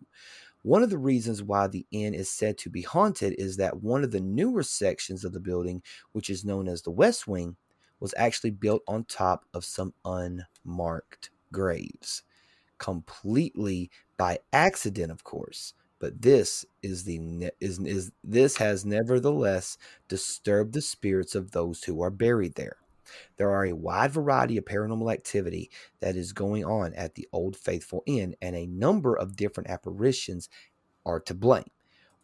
One 0.62 0.82
of 0.82 0.90
the 0.90 0.98
reasons 0.98 1.42
why 1.42 1.66
the 1.66 1.86
inn 1.90 2.14
is 2.14 2.30
said 2.30 2.56
to 2.58 2.70
be 2.70 2.82
haunted 2.82 3.34
is 3.38 3.58
that 3.58 3.82
one 3.82 4.02
of 4.02 4.12
the 4.12 4.20
newer 4.20 4.62
sections 4.62 5.24
of 5.24 5.32
the 5.32 5.40
building, 5.40 5.82
which 6.12 6.30
is 6.30 6.44
known 6.44 6.68
as 6.68 6.82
the 6.82 6.90
West 6.90 7.28
Wing, 7.28 7.56
was 8.00 8.14
actually 8.16 8.50
built 8.50 8.82
on 8.88 9.04
top 9.04 9.44
of 9.52 9.64
some 9.64 9.94
unmarked 10.04 11.30
graves. 11.52 12.22
Completely 12.78 13.90
by 14.16 14.38
accident, 14.52 15.10
of 15.12 15.24
course. 15.24 15.74
But 15.98 16.22
this 16.22 16.64
is 16.82 17.04
the 17.04 17.50
is, 17.60 17.78
is 17.78 18.12
this 18.22 18.56
has 18.56 18.84
nevertheless 18.84 19.78
disturbed 20.08 20.74
the 20.74 20.82
spirits 20.82 21.34
of 21.34 21.52
those 21.52 21.84
who 21.84 22.02
are 22.02 22.10
buried 22.10 22.54
there. 22.56 22.76
There 23.36 23.50
are 23.50 23.66
a 23.66 23.74
wide 23.74 24.12
variety 24.12 24.56
of 24.56 24.64
paranormal 24.64 25.12
activity 25.12 25.70
that 26.00 26.16
is 26.16 26.32
going 26.32 26.64
on 26.64 26.94
at 26.94 27.14
the 27.14 27.28
Old 27.32 27.56
Faithful 27.56 28.02
Inn, 28.06 28.36
and 28.40 28.56
a 28.56 28.66
number 28.66 29.14
of 29.14 29.36
different 29.36 29.70
apparitions 29.70 30.48
are 31.06 31.20
to 31.20 31.34
blame. 31.34 31.70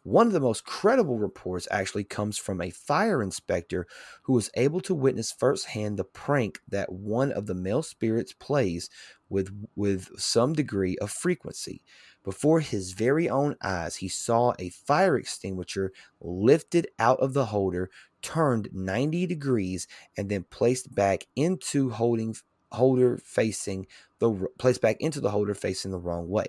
One 0.03 0.25
of 0.25 0.33
the 0.33 0.39
most 0.39 0.65
credible 0.65 1.19
reports 1.19 1.67
actually 1.69 2.05
comes 2.05 2.35
from 2.35 2.59
a 2.59 2.71
fire 2.71 3.21
inspector 3.21 3.85
who 4.23 4.33
was 4.33 4.49
able 4.55 4.81
to 4.81 4.95
witness 4.95 5.31
firsthand 5.31 5.97
the 5.97 6.03
prank 6.03 6.59
that 6.67 6.91
one 6.91 7.31
of 7.31 7.45
the 7.45 7.53
male 7.53 7.83
spirits 7.83 8.33
plays 8.33 8.89
with 9.29 9.67
with 9.75 10.19
some 10.19 10.53
degree 10.53 10.97
of 10.97 11.11
frequency. 11.11 11.83
Before 12.23 12.61
his 12.61 12.93
very 12.93 13.29
own 13.29 13.55
eyes, 13.61 13.97
he 13.97 14.07
saw 14.07 14.53
a 14.57 14.69
fire 14.69 15.17
extinguisher 15.17 15.91
lifted 16.19 16.87
out 16.97 17.19
of 17.19 17.33
the 17.33 17.45
holder, 17.45 17.91
turned 18.21 18.69
90 18.73 19.27
degrees, 19.27 19.87
and 20.17 20.29
then 20.29 20.43
placed 20.43 20.93
back 20.93 21.27
into 21.35 21.89
holding 21.89 22.35
holder 22.71 23.17
facing 23.17 23.85
the 24.19 24.47
placed 24.57 24.81
back 24.81 24.97
into 24.99 25.19
the 25.19 25.31
holder 25.31 25.53
facing 25.53 25.91
the 25.91 25.99
wrong 25.99 26.29
way. 26.29 26.45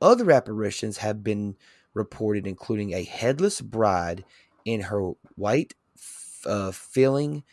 Other 0.00 0.30
apparitions 0.30 0.98
have 0.98 1.22
been 1.22 1.56
reported, 1.94 2.46
including 2.46 2.92
a 2.92 3.04
headless 3.04 3.60
bride 3.60 4.24
in 4.64 4.82
her 4.82 5.12
white 5.36 5.74
uh, 6.44 6.70
filling 6.70 7.44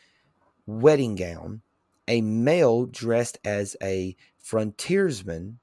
wedding 0.65 1.15
gown, 1.15 1.61
a 2.07 2.21
male 2.21 2.85
dressed 2.85 3.37
as 3.43 3.75
a 3.81 4.15
frontiersman, 4.39 5.59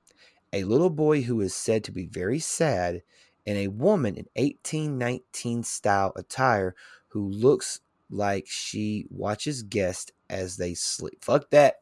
a 0.52 0.64
little 0.64 0.90
boy 0.90 1.22
who 1.22 1.40
is 1.40 1.54
said 1.54 1.84
to 1.84 1.92
be 1.92 2.06
very 2.06 2.38
sad, 2.38 3.02
and 3.46 3.56
a 3.56 3.68
woman 3.68 4.16
in 4.16 4.26
1819 4.36 5.62
style 5.62 6.12
attire 6.16 6.74
who 7.10 7.28
looks 7.30 7.80
like 8.10 8.46
she 8.48 9.06
watches 9.10 9.62
guests 9.62 10.10
as 10.28 10.56
they 10.56 10.74
sleep. 10.74 11.24
Fuck 11.24 11.50
that. 11.50 11.76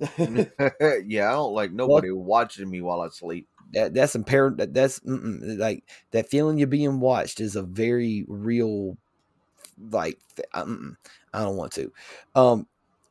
yeah, 0.18 1.28
I 1.28 1.32
don't 1.32 1.54
like 1.54 1.72
nobody 1.72 2.10
well, 2.10 2.24
watching 2.24 2.70
me 2.70 2.80
while 2.80 3.00
I 3.00 3.08
sleep. 3.08 3.48
That 3.72 3.94
that's 3.94 4.14
impaired. 4.14 4.58
That, 4.58 4.72
that's 4.72 5.00
like 5.04 5.84
that 6.12 6.30
feeling 6.30 6.58
you're 6.58 6.66
being 6.66 7.00
watched 7.00 7.40
is 7.40 7.56
a 7.56 7.62
very 7.62 8.24
real. 8.28 8.96
Like 9.90 10.18
I 10.52 10.64
don't 10.64 11.56
want 11.56 11.72
to. 11.72 11.92
Um, 12.34 12.66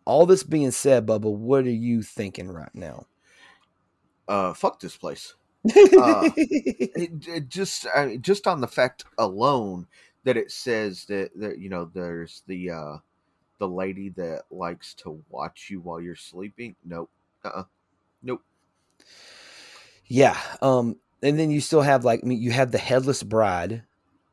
all 0.06 0.26
this 0.26 0.44
being 0.44 0.72
said, 0.72 1.06
Bubba, 1.06 1.32
what 1.32 1.66
are 1.66 1.70
you 1.70 2.02
thinking 2.02 2.50
right 2.50 2.74
now? 2.74 3.06
Uh, 4.28 4.54
fuck 4.54 4.80
this 4.80 4.98
place. 4.98 5.36
uh, 5.66 6.30
it, 6.38 7.28
it 7.28 7.50
just 7.50 7.86
I 7.94 8.06
mean, 8.06 8.22
just 8.22 8.48
on 8.48 8.62
the 8.62 8.68
fact 8.68 9.04
alone 9.18 9.88
that 10.28 10.36
it 10.36 10.52
says 10.52 11.06
that 11.06 11.32
that 11.38 11.58
you 11.58 11.70
know 11.70 11.90
there's 11.94 12.44
the 12.48 12.70
uh 12.70 12.98
the 13.60 13.68
lady 13.68 14.10
that 14.10 14.44
likes 14.52 14.94
to 14.94 15.24
watch 15.30 15.70
you 15.70 15.80
while 15.80 16.02
you're 16.02 16.18
sleeping. 16.18 16.76
Nope. 16.84 17.10
Uh-uh. 17.46 17.64
Nope. 18.22 18.44
Yeah. 20.06 20.38
Um, 20.62 20.98
and 21.24 21.40
then 21.40 21.50
you 21.50 21.62
still 21.62 21.82
have 21.82 22.04
like 22.04 22.20
I 22.24 22.28
mean, 22.28 22.42
you 22.42 22.52
have 22.52 22.74
the 22.74 22.78
headless 22.78 23.24
bride 23.24 23.84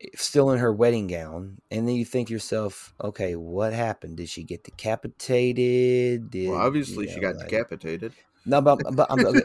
eh, 0.03 0.09
still 0.17 0.51
in 0.51 0.59
her 0.59 0.73
wedding 0.73 1.07
gown, 1.07 1.59
and 1.71 1.87
then 1.87 1.95
you 1.95 2.05
think 2.05 2.29
yourself, 2.29 2.93
okay, 3.01 3.37
what 3.37 3.73
happened? 3.73 4.17
Did 4.17 4.29
she 4.29 4.43
get 4.43 4.65
decapitated? 4.65 6.29
Did, 6.29 6.51
well, 6.51 6.59
obviously 6.59 7.05
you 7.05 7.11
know, 7.11 7.15
she 7.15 7.21
got 7.21 7.37
like, 7.37 7.49
decapitated. 7.49 8.15
No, 8.47 8.61
but, 8.61 8.79
but 8.93 9.07
I'm, 9.11 9.25
okay. 9.27 9.41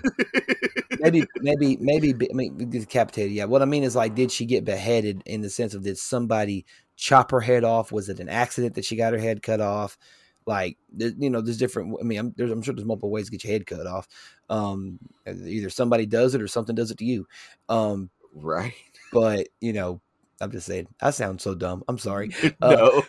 maybe, 0.99 1.25
maybe, 1.37 1.77
maybe, 1.77 2.29
I 2.29 2.33
mean, 2.33 2.69
decapitated. 2.69 3.31
Yeah. 3.31 3.45
What 3.45 3.61
I 3.61 3.65
mean 3.65 3.83
is 3.83 3.95
like, 3.95 4.15
did 4.15 4.31
she 4.31 4.45
get 4.45 4.65
beheaded 4.65 5.23
in 5.25 5.41
the 5.41 5.49
sense 5.49 5.73
of 5.73 5.83
did 5.83 5.97
somebody 5.97 6.65
chop 6.95 7.31
her 7.31 7.41
head 7.41 7.63
off? 7.63 7.91
Was 7.91 8.09
it 8.09 8.19
an 8.19 8.29
accident 8.29 8.75
that 8.75 8.85
she 8.85 8.95
got 8.95 9.13
her 9.13 9.19
head 9.19 9.41
cut 9.41 9.61
off? 9.61 9.97
Like, 10.45 10.77
you 10.97 11.29
know, 11.29 11.41
there's 11.41 11.57
different. 11.57 11.95
I 11.99 12.03
mean, 12.03 12.19
I'm, 12.19 12.33
there's, 12.35 12.51
I'm 12.51 12.61
sure 12.61 12.73
there's 12.73 12.85
multiple 12.85 13.11
ways 13.11 13.25
to 13.25 13.31
get 13.31 13.43
your 13.43 13.53
head 13.53 13.67
cut 13.67 13.85
off. 13.85 14.07
Um, 14.49 14.99
either 15.27 15.69
somebody 15.69 16.05
does 16.05 16.33
it 16.33 16.41
or 16.41 16.47
something 16.47 16.75
does 16.75 16.91
it 16.91 16.97
to 16.97 17.05
you. 17.05 17.27
Um, 17.67 18.09
right. 18.33 18.73
But 19.13 19.49
you 19.61 19.73
know, 19.73 20.01
I'm 20.41 20.51
just 20.51 20.65
saying. 20.65 20.87
I 21.01 21.11
sound 21.11 21.41
so 21.41 21.53
dumb. 21.53 21.83
I'm 21.87 21.97
sorry. 21.97 22.31
no, 22.61 22.67
uh, 22.67 23.01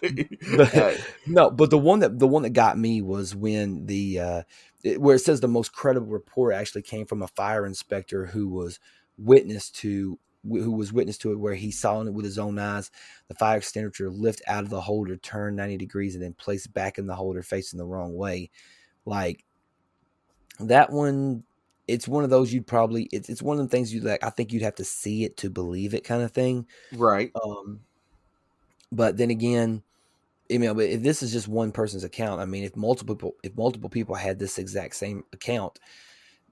but, 0.56 1.00
no. 1.26 1.50
But 1.50 1.70
the 1.70 1.78
one 1.78 2.00
that 2.00 2.18
the 2.18 2.26
one 2.28 2.42
that 2.42 2.50
got 2.50 2.76
me 2.76 3.00
was 3.02 3.34
when 3.34 3.86
the 3.86 4.20
uh, 4.20 4.42
it, 4.82 5.00
where 5.00 5.16
it 5.16 5.20
says 5.20 5.40
the 5.40 5.48
most 5.48 5.72
credible 5.72 6.08
report 6.08 6.54
actually 6.54 6.82
came 6.82 7.06
from 7.06 7.22
a 7.22 7.28
fire 7.28 7.66
inspector 7.66 8.26
who 8.26 8.48
was 8.48 8.78
witness 9.18 9.70
to 9.70 10.18
who 10.48 10.72
was 10.72 10.92
witness 10.92 11.18
to 11.18 11.32
it 11.32 11.38
where 11.38 11.54
he 11.54 11.70
saw 11.70 12.00
it 12.00 12.12
with 12.12 12.24
his 12.24 12.38
own 12.38 12.58
eyes 12.58 12.90
the 13.28 13.34
fire 13.34 13.58
extinguisher 13.58 14.08
lift 14.08 14.40
out 14.46 14.64
of 14.64 14.70
the 14.70 14.80
holder 14.80 15.16
turn 15.16 15.54
90 15.54 15.76
degrees 15.76 16.14
and 16.14 16.24
then 16.24 16.32
place 16.32 16.66
back 16.66 16.96
in 16.96 17.06
the 17.06 17.14
holder 17.14 17.42
facing 17.42 17.78
the 17.78 17.84
wrong 17.84 18.14
way. 18.14 18.50
Like 19.04 19.44
that 20.60 20.90
one 20.90 21.44
it's 21.86 22.08
one 22.08 22.24
of 22.24 22.30
those 22.30 22.52
you'd 22.52 22.66
probably 22.66 23.08
it's, 23.12 23.28
it's 23.28 23.42
one 23.42 23.58
of 23.58 23.64
the 23.64 23.68
things 23.68 23.92
you 23.92 24.00
like 24.00 24.22
i 24.22 24.30
think 24.30 24.52
you'd 24.52 24.62
have 24.62 24.74
to 24.76 24.84
see 24.84 25.24
it 25.24 25.36
to 25.36 25.50
believe 25.50 25.92
it 25.94 26.04
kind 26.04 26.22
of 26.22 26.32
thing. 26.32 26.66
Right. 26.92 27.32
Um 27.34 27.80
but 28.92 29.16
then 29.18 29.30
again 29.30 29.82
I 30.52 30.58
mean, 30.58 30.74
but 30.74 30.86
if 30.86 31.02
this 31.02 31.22
is 31.22 31.32
just 31.32 31.48
one 31.48 31.72
person's 31.72 32.04
account, 32.04 32.40
I 32.40 32.44
mean, 32.44 32.64
if 32.64 32.76
multiple 32.76 33.14
people, 33.14 33.36
if 33.42 33.56
multiple 33.56 33.90
people 33.90 34.14
had 34.14 34.38
this 34.38 34.58
exact 34.58 34.96
same 34.96 35.24
account, 35.32 35.78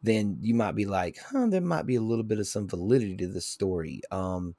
then 0.02 0.38
you 0.40 0.54
might 0.54 0.76
be 0.76 0.84
like, 0.84 1.18
huh, 1.18 1.46
there 1.48 1.60
might 1.60 1.86
be 1.86 1.96
a 1.96 2.00
little 2.00 2.24
bit 2.24 2.38
of 2.38 2.46
some 2.46 2.68
validity 2.68 3.16
to 3.16 3.28
the 3.28 3.40
story. 3.40 4.00
Um, 4.10 4.54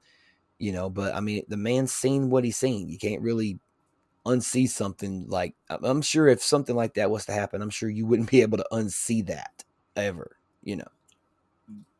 you 0.58 0.74
know, 0.74 0.90
but 0.90 1.16
I 1.16 1.22
mean, 1.22 1.44
the 1.48 1.58
man's 1.58 1.94
seen 1.94 2.30
what 2.30 2.44
he's 2.44 2.58
seen. 2.58 2.90
You 2.90 2.98
can't 2.98 3.22
really 3.22 3.60
unsee 4.26 4.68
something 4.70 5.28
like 5.28 5.56
I'm 5.70 6.02
sure 6.02 6.28
if 6.28 6.44
something 6.44 6.76
like 6.76 6.96
that 6.96 7.10
was 7.10 7.26
to 7.26 7.32
happen, 7.32 7.62
I'm 7.62 7.70
sure 7.70 7.90
you 7.90 8.06
wouldn't 8.06 8.30
be 8.30 8.42
able 8.42 8.58
to 8.58 8.68
unsee 8.72 9.26
that 9.28 9.64
ever, 9.96 10.38
you 10.62 10.76
know. 10.76 10.88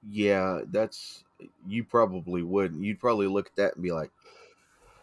Yeah, 0.08 0.62
that's 0.72 1.24
you 1.68 1.84
probably 1.84 2.44
wouldn't. 2.44 2.84
You'd 2.84 3.00
probably 3.00 3.28
look 3.28 3.48
at 3.48 3.56
that 3.56 3.76
and 3.76 3.84
be 3.84 3.92
like, 3.92 4.12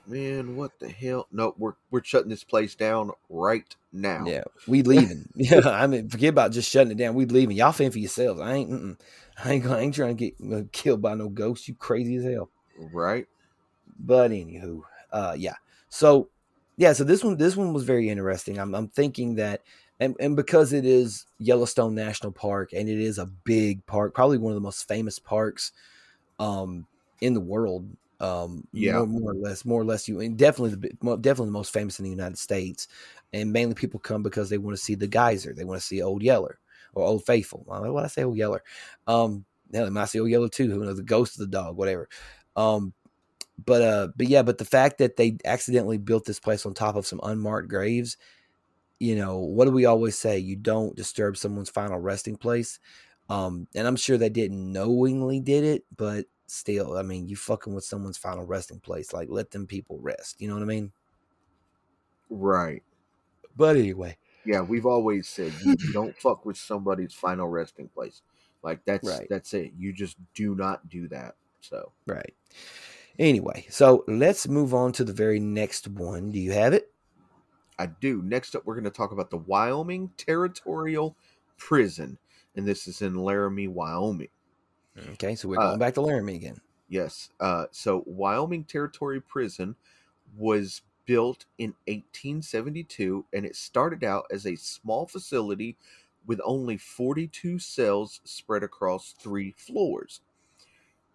man, 0.06 0.56
what 0.56 0.78
the 0.78 0.88
hell? 0.88 1.26
No, 1.32 1.54
we're 1.58 1.74
we're 1.90 2.02
shutting 2.04 2.30
this 2.30 2.44
place 2.44 2.74
down 2.74 3.10
right 3.28 3.74
now. 3.92 4.24
Yeah, 4.26 4.44
we 4.66 4.82
leaving. 4.82 5.28
yeah, 5.34 5.60
I 5.64 5.86
mean, 5.86 6.08
forget 6.08 6.30
about 6.30 6.52
just 6.52 6.70
shutting 6.70 6.92
it 6.92 6.98
down. 6.98 7.14
We 7.14 7.26
leaving. 7.26 7.56
Y'all 7.56 7.72
fend 7.72 7.92
for 7.92 7.98
yourselves. 7.98 8.40
I 8.40 8.54
ain't. 8.54 8.70
Mm-mm. 8.70 8.98
I 9.44 9.52
ain't. 9.52 9.66
I 9.66 9.80
ain't 9.80 9.94
trying 9.94 10.16
to 10.16 10.30
get 10.30 10.54
uh, 10.54 10.62
killed 10.72 11.02
by 11.02 11.14
no 11.14 11.28
ghosts. 11.28 11.68
You 11.68 11.74
crazy 11.74 12.16
as 12.16 12.24
hell. 12.24 12.50
Right. 12.78 13.26
But 13.98 14.30
anywho, 14.30 14.82
uh, 15.12 15.34
yeah. 15.38 15.54
So, 15.88 16.28
yeah. 16.76 16.92
So 16.92 17.04
this 17.04 17.24
one, 17.24 17.36
this 17.36 17.56
one 17.56 17.72
was 17.72 17.84
very 17.84 18.08
interesting. 18.08 18.58
I'm, 18.58 18.74
I'm 18.74 18.88
thinking 18.88 19.36
that, 19.36 19.62
and 20.00 20.16
and 20.20 20.36
because 20.36 20.72
it 20.72 20.84
is 20.84 21.26
Yellowstone 21.38 21.94
National 21.94 22.32
Park 22.32 22.72
and 22.72 22.88
it 22.88 23.00
is 23.00 23.18
a 23.18 23.26
big 23.26 23.84
park, 23.86 24.14
probably 24.14 24.38
one 24.38 24.52
of 24.52 24.56
the 24.56 24.60
most 24.66 24.86
famous 24.86 25.18
parks, 25.18 25.72
um, 26.38 26.86
in 27.20 27.34
the 27.34 27.40
world 27.40 27.88
um, 28.20 28.66
yeah, 28.72 28.92
more, 28.92 29.06
more, 29.06 29.32
or 29.32 29.34
less, 29.34 29.64
more 29.64 29.80
or 29.80 29.84
less. 29.84 30.08
You 30.08 30.20
and 30.20 30.36
definitely 30.36 30.70
the 30.70 31.16
definitely 31.16 31.46
the 31.46 31.52
most 31.52 31.72
famous 31.72 31.98
in 31.98 32.04
the 32.04 32.10
United 32.10 32.38
States, 32.38 32.88
and 33.32 33.52
mainly 33.52 33.74
people 33.74 34.00
come 34.00 34.22
because 34.22 34.48
they 34.48 34.58
want 34.58 34.76
to 34.76 34.82
see 34.82 34.94
the 34.94 35.06
geyser. 35.06 35.52
They 35.52 35.64
want 35.64 35.80
to 35.80 35.86
see 35.86 36.02
Old 36.02 36.22
Yeller 36.22 36.58
or 36.94 37.04
Old 37.04 37.24
Faithful. 37.26 37.62
Why 37.66 37.80
would 37.80 38.04
I 38.04 38.08
say 38.08 38.24
Old 38.24 38.36
Yeller? 38.36 38.62
Um, 39.06 39.44
now 39.70 39.84
they 39.84 39.90
might 39.90 40.08
say 40.08 40.18
Old 40.18 40.30
Yeller 40.30 40.48
too. 40.48 40.70
Who 40.70 40.84
knows? 40.84 40.96
The 40.96 41.02
ghost 41.02 41.34
of 41.34 41.40
the 41.40 41.56
dog, 41.56 41.76
whatever. 41.76 42.08
Um, 42.56 42.94
but 43.64 43.82
uh, 43.82 44.08
but 44.16 44.28
yeah, 44.28 44.42
but 44.42 44.58
the 44.58 44.64
fact 44.64 44.98
that 44.98 45.16
they 45.16 45.38
accidentally 45.44 45.98
built 45.98 46.24
this 46.24 46.40
place 46.40 46.66
on 46.66 46.74
top 46.74 46.96
of 46.96 47.06
some 47.06 47.20
unmarked 47.22 47.68
graves, 47.68 48.16
you 48.98 49.16
know, 49.16 49.38
what 49.38 49.66
do 49.66 49.72
we 49.72 49.84
always 49.86 50.18
say? 50.18 50.38
You 50.38 50.56
don't 50.56 50.96
disturb 50.96 51.36
someone's 51.36 51.70
final 51.70 51.98
resting 51.98 52.36
place. 52.36 52.78
Um, 53.28 53.66
and 53.74 53.86
I'm 53.86 53.96
sure 53.96 54.18
they 54.18 54.28
didn't 54.28 54.72
knowingly 54.72 55.40
did 55.40 55.64
it, 55.64 55.84
but 55.96 56.26
still, 56.46 56.96
I 56.96 57.02
mean, 57.02 57.28
you 57.28 57.36
fucking 57.36 57.74
with 57.74 57.84
someone's 57.84 58.18
final 58.18 58.44
resting 58.44 58.80
place. 58.80 59.12
Like, 59.12 59.28
let 59.30 59.50
them 59.50 59.66
people 59.66 59.98
rest. 60.00 60.40
You 60.40 60.48
know 60.48 60.54
what 60.54 60.62
I 60.62 60.66
mean? 60.66 60.92
Right. 62.30 62.82
But 63.56 63.76
anyway. 63.76 64.16
Yeah, 64.44 64.60
we've 64.60 64.86
always 64.86 65.28
said 65.28 65.52
you 65.64 65.74
don't 65.92 66.16
fuck 66.16 66.46
with 66.46 66.56
somebody's 66.56 67.12
final 67.12 67.48
resting 67.48 67.88
place. 67.88 68.22
Like 68.62 68.84
that's 68.84 69.08
right. 69.08 69.26
that's 69.30 69.54
it. 69.54 69.72
You 69.78 69.92
just 69.92 70.16
do 70.34 70.54
not 70.54 70.88
do 70.88 71.08
that. 71.08 71.34
So 71.60 71.92
right. 72.06 72.34
Anyway, 73.18 73.66
so 73.70 74.04
let's 74.06 74.48
move 74.48 74.74
on 74.74 74.92
to 74.92 75.04
the 75.04 75.12
very 75.12 75.40
next 75.40 75.88
one. 75.88 76.30
Do 76.32 76.38
you 76.38 76.52
have 76.52 76.72
it? 76.72 76.92
I 77.78 77.86
do. 77.86 78.22
Next 78.22 78.54
up, 78.54 78.64
we're 78.64 78.74
going 78.74 78.84
to 78.84 78.90
talk 78.90 79.12
about 79.12 79.30
the 79.30 79.38
Wyoming 79.38 80.10
Territorial 80.16 81.16
Prison, 81.56 82.18
and 82.56 82.66
this 82.66 82.86
is 82.86 83.02
in 83.02 83.14
Laramie, 83.14 83.68
Wyoming. 83.68 84.28
Okay, 85.12 85.34
so 85.34 85.48
we're 85.48 85.56
going 85.56 85.74
uh, 85.74 85.76
back 85.76 85.94
to 85.94 86.00
Laramie 86.00 86.36
again. 86.36 86.60
Yes. 86.88 87.30
Uh, 87.40 87.66
so 87.70 88.02
Wyoming 88.06 88.64
Territory 88.64 89.20
Prison 89.20 89.76
was 90.36 90.82
built 91.04 91.44
in 91.58 91.74
1872, 91.86 93.24
and 93.32 93.44
it 93.44 93.56
started 93.56 94.04
out 94.04 94.24
as 94.30 94.46
a 94.46 94.56
small 94.56 95.06
facility 95.06 95.76
with 96.26 96.40
only 96.44 96.76
42 96.76 97.58
cells 97.58 98.20
spread 98.24 98.62
across 98.62 99.14
three 99.18 99.54
floors. 99.56 100.20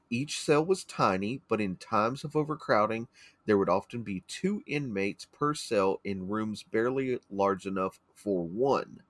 Each 0.09 0.39
cell 0.39 0.65
was 0.65 0.83
tiny, 0.83 1.41
but 1.47 1.61
in 1.61 1.77
times 1.77 2.23
of 2.23 2.35
overcrowding, 2.35 3.07
there 3.45 3.57
would 3.57 3.69
often 3.69 4.03
be 4.03 4.23
two 4.27 4.61
inmates 4.67 5.25
per 5.25 5.53
cell 5.53 6.01
in 6.03 6.27
rooms 6.27 6.63
barely 6.63 7.19
large 7.29 7.65
enough 7.65 7.99
for 8.13 8.43
one. 8.45 9.01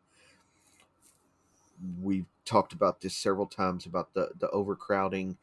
We've 2.02 2.31
talked 2.46 2.74
about 2.74 3.02
this 3.02 3.16
several 3.16 3.46
times 3.46 3.86
about 3.86 4.14
the 4.14 4.32
the 4.40 4.50
overcrowding 4.50 5.38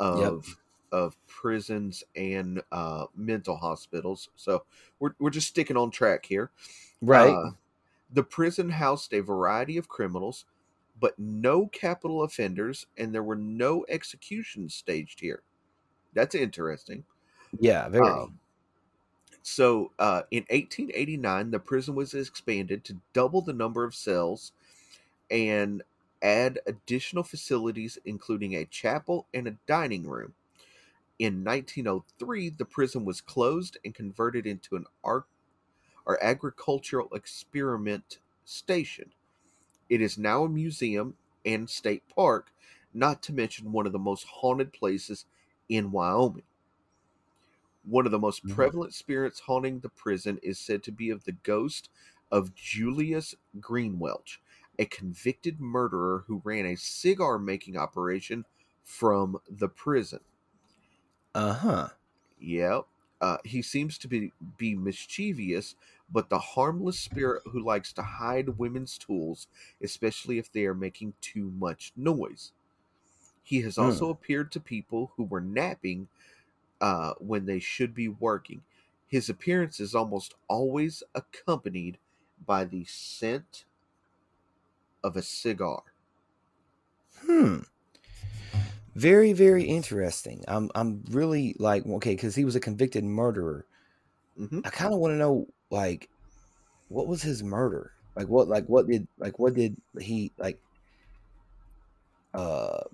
of 0.00 0.46
yep. 0.46 0.56
of 0.92 1.26
prisons 1.26 2.04
and 2.16 2.62
uh, 2.72 3.06
mental 3.14 3.56
hospitals. 3.56 4.28
So 4.36 4.64
we're 4.98 5.14
we're 5.18 5.30
just 5.30 5.48
sticking 5.48 5.76
on 5.76 5.90
track 5.90 6.26
here. 6.26 6.50
Right. 7.00 7.30
Uh, 7.30 7.50
the 8.12 8.22
prison 8.22 8.70
housed 8.70 9.12
a 9.12 9.20
variety 9.20 9.76
of 9.76 9.88
criminals, 9.88 10.44
but 11.00 11.18
no 11.18 11.66
capital 11.66 12.22
offenders, 12.22 12.86
and 12.96 13.14
there 13.14 13.22
were 13.22 13.36
no 13.36 13.84
executions 13.88 14.74
staged 14.74 15.20
here. 15.20 15.42
That's 16.14 16.34
interesting. 16.34 17.04
yeah. 17.58 17.88
Very. 17.88 18.08
Um, 18.08 18.38
so, 19.46 19.92
uh, 19.98 20.22
in 20.30 20.44
1889, 20.48 21.50
the 21.50 21.58
prison 21.58 21.94
was 21.94 22.14
expanded 22.14 22.82
to 22.84 22.96
double 23.12 23.42
the 23.42 23.52
number 23.52 23.84
of 23.84 23.94
cells 23.94 24.52
and 25.30 25.82
add 26.24 26.60
additional 26.66 27.24
facilities, 27.24 27.98
including 28.06 28.54
a 28.56 28.66
chapel 28.66 29.28
and 29.34 29.48
a 29.48 29.58
dining 29.66 30.08
room. 30.08 30.34
In 31.18 31.44
1903, 31.44 32.50
the 32.50 32.64
prison 32.66 33.04
was 33.04 33.20
closed 33.22 33.78
and 33.84 33.94
converted 33.94 34.46
into 34.46 34.76
an 34.76 34.86
or 36.06 36.22
agricultural 36.22 37.14
experiment 37.14 38.18
station. 38.44 39.12
It 39.88 40.00
is 40.00 40.18
now 40.18 40.44
a 40.44 40.48
museum 40.50 41.16
and 41.44 41.68
state 41.70 42.08
park, 42.08 42.52
not 42.94 43.22
to 43.24 43.32
mention 43.32 43.72
one 43.72 43.86
of 43.86 43.92
the 43.92 43.98
most 43.98 44.24
haunted 44.24 44.72
places 44.72 45.26
in 45.68 45.92
Wyoming. 45.92 46.44
One 47.84 48.06
of 48.06 48.12
the 48.12 48.18
most 48.18 48.44
Mhm. 48.44 48.48
prevalent 48.48 48.94
spirits 48.94 49.40
haunting 49.40 49.80
the 49.80 49.88
prison 49.90 50.38
is 50.42 50.58
said 50.58 50.82
to 50.84 50.92
be 50.92 51.10
of 51.10 51.24
the 51.24 51.32
ghost 51.32 51.90
of 52.30 52.54
Julius 52.54 53.34
Greenwelch, 53.60 54.40
a 54.78 54.84
convicted 54.86 55.60
murderer 55.60 56.24
who 56.26 56.42
ran 56.44 56.66
a 56.66 56.76
cigar 56.76 57.38
making 57.38 57.76
operation 57.76 58.44
from 58.82 59.38
the 59.48 59.68
prison. 59.68 60.20
Uh 61.34 61.52
huh. 61.54 61.88
Yep. 62.40 62.86
Uh, 63.20 63.38
he 63.44 63.62
seems 63.62 63.96
to 63.98 64.08
be, 64.08 64.32
be 64.58 64.74
mischievous, 64.74 65.76
but 66.12 66.28
the 66.28 66.38
harmless 66.38 66.98
spirit 66.98 67.42
who 67.46 67.62
likes 67.64 67.92
to 67.94 68.02
hide 68.02 68.58
women's 68.58 68.98
tools, 68.98 69.48
especially 69.82 70.38
if 70.38 70.52
they 70.52 70.66
are 70.66 70.74
making 70.74 71.14
too 71.20 71.50
much 71.56 71.92
noise. 71.96 72.52
He 73.42 73.62
has 73.62 73.78
also 73.78 74.10
appeared 74.10 74.52
to 74.52 74.60
people 74.60 75.12
who 75.16 75.24
were 75.24 75.40
napping 75.40 76.08
uh, 76.80 77.14
when 77.18 77.46
they 77.46 77.60
should 77.60 77.94
be 77.94 78.08
working. 78.08 78.62
His 79.06 79.30
appearance 79.30 79.80
is 79.80 79.94
almost 79.94 80.34
always 80.48 81.02
accompanied 81.14 81.98
by 82.44 82.64
the 82.64 82.84
scent 82.84 83.64
of 85.04 85.16
a 85.16 85.22
cigar. 85.22 85.82
Hmm. 87.20 87.58
Very, 88.94 89.32
very 89.32 89.64
interesting. 89.64 90.44
I'm, 90.48 90.70
I'm 90.74 91.04
really 91.10 91.54
like, 91.58 91.84
okay, 91.86 92.14
because 92.14 92.34
he 92.34 92.44
was 92.44 92.56
a 92.56 92.60
convicted 92.60 93.04
murderer. 93.04 93.66
hmm 94.36 94.60
I 94.64 94.70
kind 94.70 94.92
of 94.92 95.00
want 95.00 95.12
to 95.12 95.18
know, 95.18 95.46
like, 95.70 96.08
what 96.88 97.06
was 97.06 97.22
his 97.22 97.42
murder? 97.42 97.92
Like, 98.16 98.28
what, 98.28 98.48
like, 98.48 98.66
what 98.66 98.86
did, 98.86 99.06
like, 99.18 99.38
what 99.38 99.54
did 99.54 99.76
he, 99.98 100.32
like, 100.38 100.60
uh, 102.34 102.84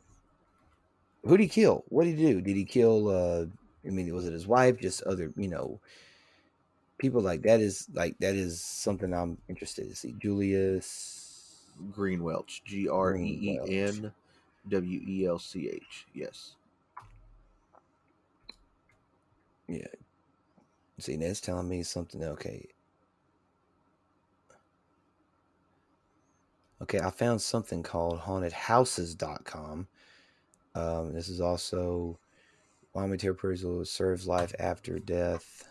who 1.25 1.37
did 1.37 1.45
he 1.45 1.49
kill? 1.49 1.85
What 1.89 2.05
did 2.05 2.19
he 2.19 2.27
do? 2.27 2.41
Did 2.41 2.57
he 2.57 2.65
kill, 2.65 3.09
uh, 3.09 3.45
I 3.87 3.91
mean, 3.91 4.13
was 4.15 4.27
it 4.27 4.33
his 4.33 4.47
wife? 4.47 4.81
Just 4.81 5.03
other, 5.03 5.33
you 5.37 5.49
know, 5.49 5.81
people 6.99 7.21
like 7.21 7.43
that 7.43 7.61
is, 7.61 7.87
like, 7.93 8.17
that 8.21 8.35
is 8.35 8.61
something 8.63 9.13
I'm 9.13 9.37
interested 9.49 9.89
to 9.91 9.95
see. 9.95 10.15
Julius. 10.19 11.20
Greenwelch. 11.91 12.62
G 12.64 12.89
R 12.89 13.16
E 13.16 13.59
E 13.66 13.78
N 13.81 14.12
W 14.68 15.01
E 15.07 15.26
L 15.26 15.39
C 15.39 15.68
H. 15.68 16.07
Yes. 16.14 16.57
Yeah. 19.68 19.87
See, 20.99 21.16
that's 21.16 21.41
telling 21.41 21.68
me 21.68 21.83
something. 21.83 22.22
Okay. 22.22 22.66
Okay, 26.83 26.99
I 26.99 27.11
found 27.11 27.43
something 27.43 27.83
called 27.83 28.20
hauntedhouses.com. 28.20 29.87
Um, 30.74 31.12
this 31.12 31.28
is 31.28 31.41
also 31.41 32.18
Wyoming 32.95 33.18
Territorial 33.18 33.57
Prison 33.59 33.85
serves 33.85 34.26
life 34.26 34.55
after 34.59 34.99
death. 34.99 35.68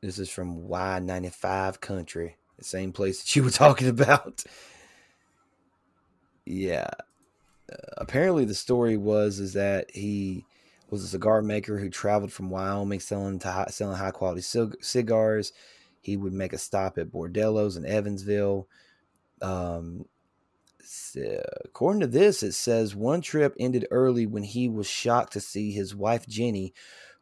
This 0.00 0.18
is 0.18 0.30
from 0.30 0.62
Y95 0.68 1.80
Country, 1.80 2.36
the 2.58 2.64
same 2.64 2.92
place 2.92 3.22
that 3.22 3.34
you 3.34 3.42
were 3.42 3.50
talking 3.50 3.88
about. 3.88 4.44
Yeah. 6.44 6.90
Uh, 7.70 7.76
apparently, 7.98 8.44
the 8.44 8.54
story 8.54 8.96
was 8.96 9.38
is 9.38 9.52
that 9.54 9.90
he 9.94 10.44
was 10.90 11.04
a 11.04 11.08
cigar 11.08 11.42
maker 11.42 11.78
who 11.78 11.90
traveled 11.90 12.32
from 12.32 12.50
Wyoming 12.50 13.00
selling 13.00 13.38
to 13.40 13.50
high, 13.50 13.66
selling 13.68 13.96
high 13.96 14.10
quality 14.10 14.40
cig- 14.40 14.82
cigars. 14.82 15.52
He 16.00 16.16
would 16.16 16.32
make 16.32 16.52
a 16.52 16.58
stop 16.58 16.96
at 16.96 17.12
Bordello's 17.12 17.76
in 17.76 17.84
Evansville. 17.84 18.66
Um, 19.42 20.06
so, 20.82 21.42
according 21.64 22.00
to 22.00 22.06
this, 22.06 22.42
it 22.42 22.52
says 22.52 22.96
one 22.96 23.20
trip 23.20 23.54
ended 23.60 23.86
early 23.90 24.24
when 24.26 24.42
he 24.42 24.68
was 24.68 24.86
shocked 24.86 25.34
to 25.34 25.40
see 25.40 25.70
his 25.70 25.94
wife 25.94 26.26
Jenny, 26.26 26.72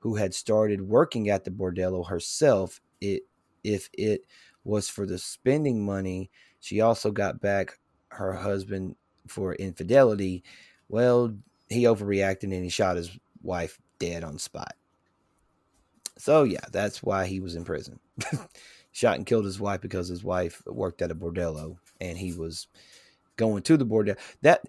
who 0.00 0.14
had 0.14 0.34
started 0.34 0.82
working 0.82 1.28
at 1.28 1.44
the 1.44 1.50
Bordello 1.50 2.08
herself. 2.08 2.80
It 3.00 3.24
if 3.64 3.90
it 3.92 4.24
was 4.66 4.88
for 4.88 5.06
the 5.06 5.18
spending 5.18 5.84
money, 5.84 6.30
she 6.60 6.80
also 6.80 7.10
got 7.10 7.40
back 7.40 7.78
her 8.08 8.34
husband 8.34 8.96
for 9.28 9.54
infidelity. 9.54 10.42
Well, 10.88 11.34
he 11.68 11.84
overreacted 11.84 12.44
and 12.44 12.64
he 12.64 12.68
shot 12.68 12.96
his 12.96 13.16
wife 13.42 13.78
dead 13.98 14.24
on 14.24 14.38
spot. 14.38 14.74
So 16.18 16.42
yeah, 16.44 16.64
that's 16.72 17.02
why 17.02 17.26
he 17.26 17.40
was 17.40 17.54
in 17.54 17.64
prison. 17.64 17.98
Shot 18.92 19.16
and 19.16 19.26
killed 19.26 19.44
his 19.44 19.60
wife 19.60 19.82
because 19.82 20.08
his 20.08 20.24
wife 20.24 20.62
worked 20.64 21.02
at 21.02 21.10
a 21.10 21.14
bordello 21.14 21.76
and 22.00 22.16
he 22.16 22.32
was 22.32 22.66
going 23.36 23.62
to 23.64 23.76
the 23.76 23.84
bordello. 23.84 24.16
That 24.40 24.62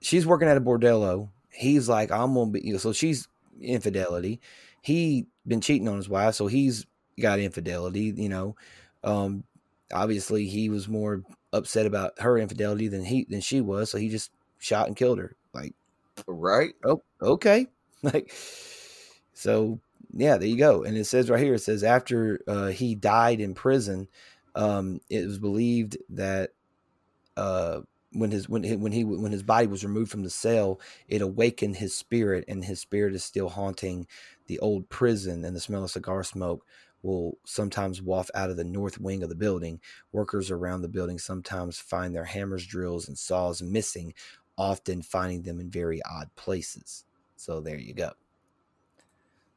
she's 0.00 0.26
working 0.26 0.48
at 0.48 0.56
a 0.56 0.60
bordello. 0.62 1.28
He's 1.50 1.86
like, 1.86 2.10
I'm 2.10 2.32
gonna 2.32 2.50
be 2.50 2.78
so 2.78 2.94
she's 2.94 3.28
infidelity. 3.60 4.40
He 4.80 5.26
been 5.46 5.60
cheating 5.60 5.88
on 5.88 5.96
his 5.98 6.08
wife, 6.08 6.34
so 6.34 6.46
he's 6.46 6.86
got 7.20 7.40
infidelity, 7.40 8.12
you 8.16 8.28
know. 8.30 8.56
Um 9.04 9.44
obviously 9.92 10.46
he 10.46 10.68
was 10.68 10.88
more 10.88 11.22
upset 11.52 11.86
about 11.86 12.20
her 12.20 12.38
infidelity 12.38 12.88
than 12.88 13.04
he 13.04 13.26
than 13.28 13.40
she 13.40 13.60
was, 13.60 13.90
so 13.90 13.98
he 13.98 14.08
just 14.08 14.30
shot 14.58 14.88
and 14.88 14.96
killed 14.96 15.18
her. 15.18 15.36
Like 15.54 15.74
Right? 16.26 16.74
oh 16.84 17.02
okay 17.22 17.66
like 18.02 18.32
so 19.32 19.80
yeah 20.12 20.36
there 20.36 20.48
you 20.48 20.56
go 20.56 20.82
and 20.82 20.96
it 20.96 21.04
says 21.04 21.30
right 21.30 21.42
here 21.42 21.54
it 21.54 21.62
says 21.62 21.82
after 21.84 22.40
uh, 22.48 22.66
he 22.68 22.94
died 22.94 23.40
in 23.40 23.54
prison 23.54 24.08
um 24.54 25.00
it 25.08 25.26
was 25.26 25.38
believed 25.38 25.96
that 26.10 26.50
uh 27.36 27.80
when 28.12 28.30
his 28.30 28.48
when 28.48 28.64
he, 28.64 28.76
when 28.76 28.92
he 28.92 29.04
when 29.04 29.32
his 29.32 29.42
body 29.44 29.66
was 29.66 29.84
removed 29.84 30.10
from 30.10 30.24
the 30.24 30.30
cell 30.30 30.80
it 31.08 31.22
awakened 31.22 31.76
his 31.76 31.94
spirit 31.94 32.44
and 32.48 32.64
his 32.64 32.80
spirit 32.80 33.14
is 33.14 33.24
still 33.24 33.48
haunting 33.48 34.06
the 34.46 34.58
old 34.60 34.88
prison 34.88 35.44
and 35.44 35.54
the 35.54 35.60
smell 35.60 35.84
of 35.84 35.90
cigar 35.90 36.24
smoke 36.24 36.66
will 37.02 37.38
sometimes 37.44 38.02
waft 38.02 38.30
out 38.34 38.50
of 38.50 38.56
the 38.56 38.64
north 38.64 39.00
wing 39.00 39.22
of 39.22 39.28
the 39.28 39.34
building 39.34 39.80
workers 40.12 40.50
around 40.50 40.82
the 40.82 40.88
building 40.88 41.18
sometimes 41.18 41.78
find 41.78 42.14
their 42.14 42.24
hammers 42.24 42.66
drills 42.66 43.08
and 43.08 43.18
saws 43.18 43.62
missing 43.62 44.12
often 44.58 45.02
finding 45.02 45.42
them 45.42 45.58
in 45.58 45.70
very 45.70 46.00
odd 46.04 46.28
places. 46.36 47.04
So 47.36 47.60
there 47.60 47.78
you 47.78 47.94
go. 47.94 48.12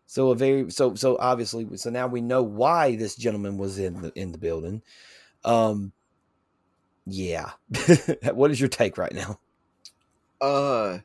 So 0.06 0.30
a 0.30 0.36
very 0.36 0.70
so 0.72 0.96
so 0.96 1.18
obviously 1.20 1.68
so 1.76 1.90
now 1.90 2.08
we 2.08 2.22
know 2.22 2.44
why 2.44 2.96
this 2.96 3.16
gentleman 3.16 3.58
was 3.58 3.80
in 3.80 4.02
the 4.02 4.12
in 4.16 4.32
the 4.32 4.38
building. 4.38 4.82
Um 5.44 5.92
yeah. 7.06 7.52
what 8.34 8.52
is 8.52 8.60
your 8.60 8.70
take 8.70 8.98
right 8.98 9.14
now? 9.14 9.40
Uh, 10.40 11.00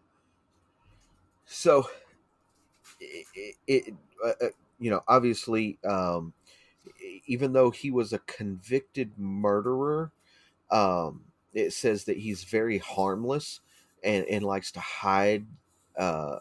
so 1.45 1.89
it, 3.01 3.55
it 3.67 3.95
uh, 4.25 4.33
uh, 4.43 4.49
you 4.79 4.91
know, 4.91 5.03
obviously, 5.09 5.79
um, 5.85 6.35
even 7.27 7.53
though 7.53 7.71
he 7.71 7.91
was 7.91 8.13
a 8.13 8.19
convicted 8.21 9.19
murderer, 9.19 10.13
um, 10.71 11.27
it 11.55 11.73
says 11.73 12.05
that 12.05 12.19
he's 12.19 12.45
very 12.45 12.79
harmless 12.79 13.61
and 14.05 14.27
and 14.27 14.45
likes 14.45 14.73
to 14.73 14.81
hide, 14.81 15.47
uh, 15.97 16.41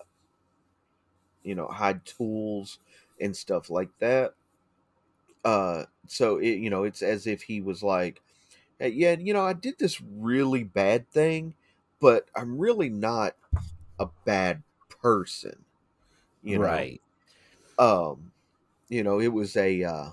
you 1.43 1.55
know, 1.55 1.67
hide 1.67 2.05
tools 2.05 2.79
and 3.19 3.35
stuff 3.35 3.69
like 3.69 3.97
that. 3.99 4.33
Uh, 5.43 5.85
so 6.07 6.37
it, 6.37 6.57
you 6.57 6.69
know, 6.69 6.83
it's 6.83 7.01
as 7.01 7.25
if 7.27 7.43
he 7.43 7.61
was 7.61 7.81
like, 7.83 8.21
"Hey, 8.79 8.89
yeah, 8.89 9.13
you 9.13 9.33
know, 9.33 9.45
I 9.45 9.53
did 9.53 9.79
this 9.79 10.01
really 10.01 10.63
bad 10.63 11.09
thing, 11.11 11.55
but 11.99 12.29
I'm 12.35 12.57
really 12.59 12.89
not 12.89 13.37
a 13.99 14.07
bad 14.25 14.63
person. 14.89 15.65
You 16.43 16.59
know, 16.59 16.85
right. 16.85 17.01
Um, 17.77 18.31
you 18.89 19.03
know, 19.03 19.19
it 19.19 19.27
was 19.33 19.55
a 19.57 19.83
uh, 19.83 20.09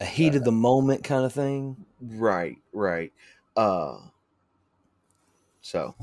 A 0.00 0.04
heat 0.04 0.34
of 0.34 0.44
the 0.44 0.52
moment 0.52 1.04
kind 1.04 1.24
of 1.24 1.32
thing. 1.32 1.86
right, 2.00 2.58
right. 2.72 3.12
Uh, 3.56 3.98
so 5.60 5.94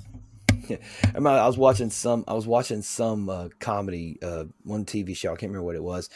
I, 0.69 1.17
I 1.17 1.47
was 1.47 1.57
watching 1.57 1.89
some. 1.89 2.23
I 2.27 2.33
was 2.33 2.47
watching 2.47 2.81
some 2.81 3.29
uh, 3.29 3.49
comedy, 3.59 4.17
uh, 4.21 4.45
one 4.63 4.85
TV 4.85 5.13
show. 5.15 5.29
I 5.33 5.35
can't 5.35 5.51
remember 5.51 5.65
what 5.65 5.75
it 5.75 5.83
was, 5.83 6.09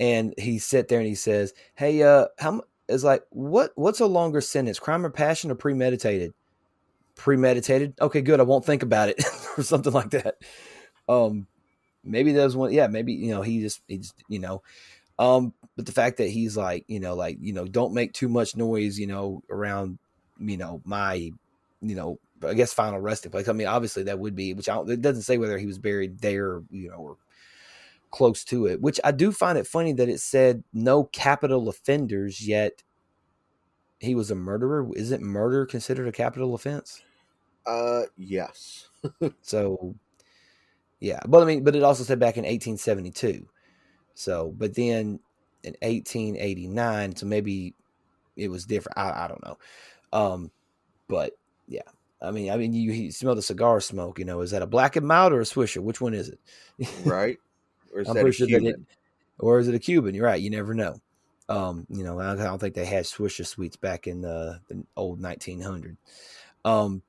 and 0.00 0.34
he 0.38 0.58
sat 0.58 0.88
there 0.88 1.00
and 1.00 1.08
he 1.08 1.14
says, 1.14 1.54
"Hey, 1.74 2.02
uh, 2.02 2.26
how 2.38 2.62
is 2.88 3.04
like 3.04 3.24
what? 3.30 3.72
What's 3.74 4.00
a 4.00 4.06
longer 4.06 4.40
sentence, 4.40 4.78
crime 4.78 5.04
or 5.04 5.10
passion 5.10 5.50
or 5.50 5.54
premeditated? 5.56 6.34
Premeditated. 7.16 7.94
Okay, 8.00 8.22
good. 8.22 8.40
I 8.40 8.44
won't 8.44 8.64
think 8.64 8.82
about 8.82 9.08
it 9.08 9.24
or 9.58 9.62
something 9.62 9.92
like 9.92 10.10
that. 10.10 10.36
Um, 11.08 11.46
maybe 12.04 12.32
there's 12.32 12.56
one. 12.56 12.72
Yeah, 12.72 12.86
maybe 12.86 13.12
you 13.12 13.32
know 13.32 13.42
he 13.42 13.60
just 13.60 13.82
he's 13.88 14.14
you 14.28 14.38
know, 14.38 14.62
um, 15.18 15.52
but 15.76 15.86
the 15.86 15.92
fact 15.92 16.18
that 16.18 16.28
he's 16.28 16.56
like 16.56 16.84
you 16.88 17.00
know 17.00 17.14
like 17.14 17.38
you 17.40 17.52
know 17.52 17.66
don't 17.66 17.94
make 17.94 18.12
too 18.12 18.28
much 18.28 18.56
noise 18.56 18.98
you 18.98 19.06
know 19.06 19.42
around 19.50 19.98
you 20.38 20.56
know 20.56 20.80
my 20.84 21.14
you 21.14 21.94
know 21.94 22.18
I 22.42 22.54
guess 22.54 22.72
final 22.72 23.00
resting 23.00 23.30
place. 23.30 23.48
I 23.48 23.52
mean, 23.52 23.66
obviously 23.66 24.04
that 24.04 24.18
would 24.18 24.34
be, 24.36 24.54
which 24.54 24.68
I 24.68 24.74
don't, 24.74 24.90
it 24.90 25.02
doesn't 25.02 25.22
say 25.22 25.38
whether 25.38 25.58
he 25.58 25.66
was 25.66 25.78
buried 25.78 26.20
there, 26.20 26.62
you 26.70 26.90
know, 26.90 26.96
or 26.96 27.16
close 28.10 28.44
to 28.44 28.66
it. 28.66 28.80
Which 28.80 29.00
I 29.02 29.12
do 29.12 29.32
find 29.32 29.58
it 29.58 29.66
funny 29.66 29.92
that 29.94 30.08
it 30.08 30.20
said 30.20 30.64
no 30.72 31.04
capital 31.04 31.68
offenders, 31.68 32.46
yet 32.46 32.82
he 33.98 34.14
was 34.14 34.30
a 34.30 34.34
murderer. 34.34 34.88
Isn't 34.94 35.22
murder 35.22 35.66
considered 35.66 36.08
a 36.08 36.12
capital 36.12 36.54
offense? 36.54 37.02
Uh, 37.66 38.02
yes. 38.16 38.88
so, 39.42 39.94
yeah, 41.04 41.20
but 41.28 41.42
I 41.42 41.44
mean, 41.44 41.64
but 41.64 41.76
it 41.76 41.82
also 41.82 42.02
said 42.02 42.18
back 42.18 42.38
in 42.38 42.44
1872. 42.44 43.46
So, 44.14 44.54
but 44.56 44.74
then 44.74 45.20
in 45.62 45.76
1889, 45.82 47.16
so 47.16 47.26
maybe 47.26 47.74
it 48.36 48.48
was 48.48 48.64
different. 48.64 48.96
I, 48.96 49.24
I 49.24 49.28
don't 49.28 49.44
know. 49.44 49.58
Um, 50.14 50.50
but 51.06 51.32
yeah, 51.68 51.82
I 52.22 52.30
mean, 52.30 52.50
I 52.50 52.56
mean, 52.56 52.72
you, 52.72 52.90
you, 52.90 53.12
smell 53.12 53.34
the 53.34 53.42
cigar 53.42 53.82
smoke. 53.82 54.18
You 54.18 54.24
know, 54.24 54.40
is 54.40 54.52
that 54.52 54.62
a 54.62 54.66
black 54.66 54.96
and 54.96 55.06
mild 55.06 55.34
or 55.34 55.42
a 55.42 55.44
Swisher? 55.44 55.82
Which 55.82 56.00
one 56.00 56.14
is 56.14 56.30
it? 56.30 56.40
right. 57.04 57.36
Or 57.92 58.00
is 58.00 58.08
I'm 58.08 58.14
that 58.14 58.32
sure 58.32 58.46
that 58.46 58.64
it, 58.64 58.76
or 59.38 59.58
is 59.58 59.68
it 59.68 59.74
a 59.74 59.78
Cuban? 59.78 60.14
You're 60.14 60.24
right. 60.24 60.40
You 60.40 60.48
never 60.48 60.72
know. 60.72 60.96
Um, 61.50 61.86
you 61.90 62.02
know, 62.02 62.18
I 62.18 62.34
don't 62.34 62.58
think 62.58 62.74
they 62.74 62.86
had 62.86 63.04
Swisher 63.04 63.46
sweets 63.46 63.76
back 63.76 64.06
in 64.06 64.22
the, 64.22 64.58
the 64.68 64.82
old 64.96 65.20
1900. 65.20 65.98
Um, 66.64 67.02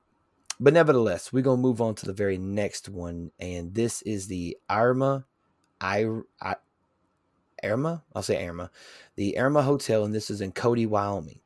but 0.59 0.73
nevertheless, 0.73 1.31
we're 1.33 1.43
gonna 1.43 1.61
move 1.61 1.81
on 1.81 1.95
to 1.95 2.05
the 2.05 2.13
very 2.13 2.37
next 2.37 2.89
one, 2.89 3.31
and 3.39 3.73
this 3.73 4.01
is 4.03 4.27
the 4.27 4.57
Irma, 4.69 5.25
I, 5.81 6.07
I 6.41 6.55
Irma. 7.63 8.03
I'll 8.15 8.23
say 8.23 8.45
Irma, 8.45 8.71
the 9.15 9.37
Irma 9.37 9.63
Hotel, 9.63 10.03
and 10.03 10.13
this 10.13 10.29
is 10.29 10.41
in 10.41 10.51
Cody, 10.51 10.85
Wyoming. 10.85 11.39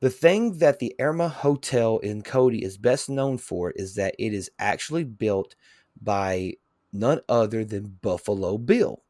The 0.00 0.10
thing 0.10 0.58
that 0.58 0.78
the 0.78 0.94
Irma 1.00 1.28
Hotel 1.28 1.98
in 1.98 2.22
Cody 2.22 2.62
is 2.64 2.78
best 2.78 3.08
known 3.08 3.36
for 3.38 3.72
is 3.72 3.96
that 3.96 4.14
it 4.18 4.32
is 4.32 4.50
actually 4.58 5.04
built 5.04 5.56
by 6.00 6.54
none 6.92 7.20
other 7.28 7.64
than 7.64 7.98
Buffalo 8.00 8.58
Bill. 8.58 9.02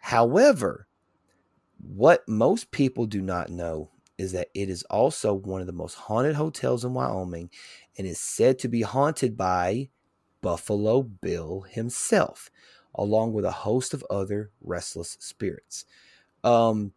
However, 0.00 0.86
what 1.78 2.28
most 2.28 2.70
people 2.70 3.06
do 3.06 3.20
not 3.20 3.50
know 3.50 3.90
is 4.18 4.32
that 4.32 4.48
it 4.54 4.68
is 4.68 4.82
also 4.84 5.34
one 5.34 5.60
of 5.60 5.66
the 5.66 5.72
most 5.72 5.94
haunted 5.94 6.36
hotels 6.36 6.84
in 6.84 6.94
Wyoming 6.94 7.50
and 7.98 8.06
is 8.06 8.20
said 8.20 8.58
to 8.60 8.68
be 8.68 8.82
haunted 8.82 9.36
by 9.36 9.88
Buffalo 10.40 11.02
Bill 11.02 11.62
himself, 11.62 12.50
along 12.94 13.32
with 13.32 13.44
a 13.44 13.50
host 13.50 13.94
of 13.94 14.04
other 14.10 14.50
restless 14.60 15.16
spirits. 15.20 15.84
Um, 16.44 16.92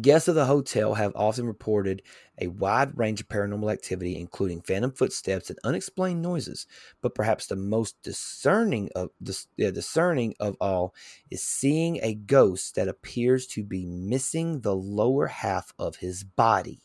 Guests 0.00 0.28
of 0.28 0.34
the 0.34 0.44
hotel 0.44 0.94
have 0.94 1.12
often 1.14 1.46
reported 1.46 2.02
a 2.38 2.48
wide 2.48 2.98
range 2.98 3.20
of 3.20 3.28
paranormal 3.28 3.72
activity, 3.72 4.18
including 4.18 4.60
phantom 4.60 4.92
footsteps 4.92 5.48
and 5.48 5.58
unexplained 5.64 6.20
noises. 6.20 6.66
But 7.00 7.14
perhaps 7.14 7.46
the 7.46 7.56
most 7.56 8.00
discerning 8.02 8.90
of 8.94 9.10
yeah, 9.56 9.70
discerning 9.70 10.34
of 10.38 10.56
all 10.60 10.94
is 11.30 11.42
seeing 11.42 11.98
a 12.02 12.14
ghost 12.14 12.74
that 12.74 12.88
appears 12.88 13.46
to 13.48 13.64
be 13.64 13.86
missing 13.86 14.60
the 14.60 14.76
lower 14.76 15.28
half 15.28 15.72
of 15.78 15.96
his 15.96 16.24
body. 16.24 16.80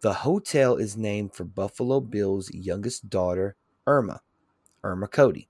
The 0.00 0.14
hotel 0.14 0.76
is 0.76 0.96
named 0.96 1.34
for 1.34 1.44
Buffalo 1.44 2.00
Bill's 2.00 2.50
youngest 2.52 3.10
daughter, 3.10 3.56
Irma, 3.86 4.22
Irma 4.82 5.08
Cody, 5.08 5.48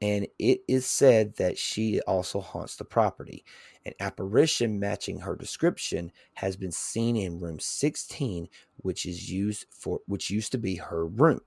and 0.00 0.26
it 0.38 0.60
is 0.66 0.86
said 0.86 1.36
that 1.36 1.58
she 1.58 2.00
also 2.02 2.40
haunts 2.40 2.76
the 2.76 2.84
property. 2.84 3.44
An 3.84 3.92
apparition 4.00 4.80
matching 4.80 5.20
her 5.20 5.36
description 5.36 6.12
has 6.34 6.56
been 6.56 6.72
seen 6.72 7.16
in 7.16 7.38
room 7.38 7.58
16, 7.58 8.48
which 8.78 9.04
is 9.04 9.30
used 9.30 9.66
for 9.70 10.00
which 10.06 10.30
used 10.30 10.52
to 10.52 10.58
be 10.58 10.76
her 10.76 11.06
room. 11.06 11.40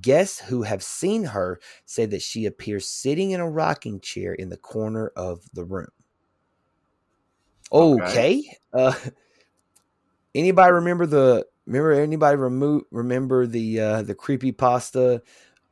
Guests 0.00 0.40
who 0.40 0.62
have 0.62 0.82
seen 0.82 1.24
her 1.24 1.60
say 1.84 2.06
that 2.06 2.22
she 2.22 2.44
appears 2.44 2.88
sitting 2.88 3.30
in 3.30 3.40
a 3.40 3.48
rocking 3.48 4.00
chair 4.00 4.34
in 4.34 4.48
the 4.48 4.56
corner 4.56 5.12
of 5.16 5.42
the 5.52 5.64
room. 5.64 5.88
Okay. 7.72 8.02
okay. 8.02 8.56
Uh, 8.72 8.94
anybody 10.34 10.72
remember 10.72 11.06
the 11.06 11.46
remember 11.66 11.92
anybody 11.92 12.36
remove 12.36 12.82
remember 12.90 13.46
the 13.46 13.80
uh 13.80 14.02
the 14.02 14.14
creepy 14.14 14.52
pasta 14.52 15.22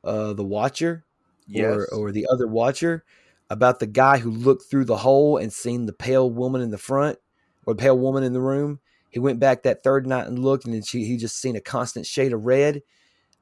uh 0.03 0.33
the 0.33 0.45
watcher 0.45 1.05
yes. 1.47 1.65
or 1.65 1.89
or 1.93 2.13
the 2.13 2.27
other 2.31 2.47
watcher 2.47 3.05
about 3.51 3.79
the 3.79 3.87
guy 3.87 4.19
who 4.19 4.31
looked 4.31 4.71
through 4.71 4.85
the 4.85 4.99
hole 4.99 5.37
and 5.37 5.53
seen 5.53 5.87
the 5.87 5.93
pale 5.93 6.31
woman 6.31 6.61
in 6.61 6.71
the 6.71 6.79
front 6.79 7.19
or 7.67 7.75
the 7.75 7.83
pale 7.83 7.99
woman 7.99 8.23
in 8.23 8.33
the 8.33 8.41
room. 8.41 8.81
He 9.11 9.21
went 9.21 9.39
back 9.39 9.63
that 9.63 9.85
third 9.85 10.07
night 10.07 10.27
and 10.27 10.41
looked, 10.41 10.65
and 10.65 10.87
she, 10.87 11.05
he 11.05 11.17
just 11.17 11.41
seen 11.41 11.55
a 11.55 11.61
constant 11.61 12.05
shade 12.05 12.33
of 12.33 12.47
red. 12.47 12.83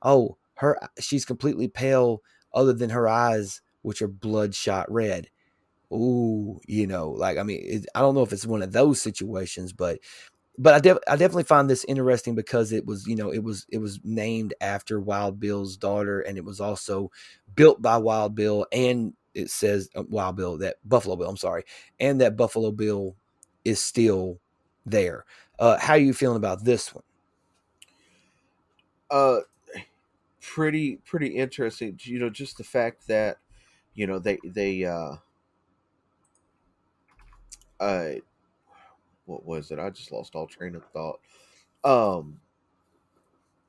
Oh, 0.02 0.36
her 0.56 0.78
she's 1.00 1.24
completely 1.24 1.68
pale, 1.68 2.20
other 2.52 2.72
than 2.72 2.90
her 2.90 3.08
eyes, 3.08 3.62
which 3.80 4.02
are 4.02 4.08
bloodshot 4.08 4.90
red. 4.92 5.28
Ooh, 5.92 6.60
you 6.66 6.86
know, 6.86 7.10
like 7.10 7.38
I 7.38 7.42
mean, 7.42 7.60
it, 7.62 7.86
I 7.94 8.00
don't 8.00 8.14
know 8.14 8.22
if 8.22 8.32
it's 8.32 8.46
one 8.46 8.62
of 8.62 8.72
those 8.72 9.00
situations, 9.00 9.72
but 9.72 9.98
but 10.58 10.74
I, 10.74 10.80
def- 10.80 10.98
I 11.08 11.16
definitely 11.16 11.44
find 11.44 11.68
this 11.68 11.84
interesting 11.84 12.34
because 12.34 12.72
it 12.72 12.86
was 12.86 13.06
you 13.06 13.16
know 13.16 13.30
it 13.30 13.42
was 13.42 13.66
it 13.70 13.78
was 13.78 14.00
named 14.04 14.54
after 14.60 15.00
Wild 15.00 15.40
Bill's 15.40 15.76
daughter, 15.76 16.20
and 16.20 16.36
it 16.38 16.44
was 16.44 16.60
also 16.60 17.10
built 17.54 17.80
by 17.82 17.96
Wild 17.96 18.34
Bill 18.34 18.66
and 18.72 19.14
it 19.34 19.50
says 19.50 19.88
uh, 19.94 20.02
Wild 20.08 20.36
Bill 20.36 20.58
that 20.58 20.76
Buffalo 20.84 21.16
Bill. 21.16 21.28
I'm 21.28 21.36
sorry, 21.36 21.64
and 21.98 22.20
that 22.20 22.36
Buffalo 22.36 22.70
Bill 22.70 23.16
is 23.64 23.80
still 23.80 24.40
there. 24.84 25.24
Uh, 25.58 25.78
how 25.78 25.94
are 25.94 25.98
you 25.98 26.12
feeling 26.14 26.36
about 26.36 26.64
this 26.64 26.94
one? 26.94 27.04
Uh, 29.10 29.40
pretty 30.40 30.96
pretty 30.96 31.28
interesting. 31.28 31.98
You 32.02 32.18
know, 32.18 32.30
just 32.30 32.58
the 32.58 32.64
fact 32.64 33.06
that 33.08 33.38
you 33.94 34.06
know 34.06 34.18
they 34.18 34.38
they 34.44 34.84
uh, 34.84 35.16
uh, 37.80 38.12
what 39.32 39.46
was 39.46 39.70
it? 39.70 39.78
I 39.78 39.90
just 39.90 40.12
lost 40.12 40.34
all 40.34 40.46
train 40.46 40.74
of 40.74 40.84
thought. 40.92 41.20
Um, 41.84 42.38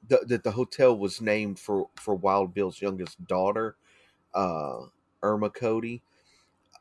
that 0.10 0.28
the, 0.28 0.38
the 0.38 0.52
hotel 0.52 0.98
was 0.98 1.22
named 1.22 1.60
for 1.60 1.88
for 1.96 2.16
Wild 2.16 2.54
Bill's 2.54 2.82
youngest 2.82 3.26
daughter. 3.28 3.76
Uh, 4.34 4.82
Irma 5.22 5.50
Cody. 5.50 6.02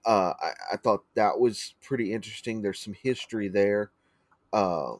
Uh, 0.04 0.32
I, 0.40 0.52
I, 0.72 0.76
thought 0.78 1.04
that 1.14 1.38
was 1.38 1.74
pretty 1.80 2.12
interesting. 2.12 2.60
There's 2.60 2.80
some 2.80 2.94
history 2.94 3.46
there. 3.46 3.92
Uh, 4.52 4.94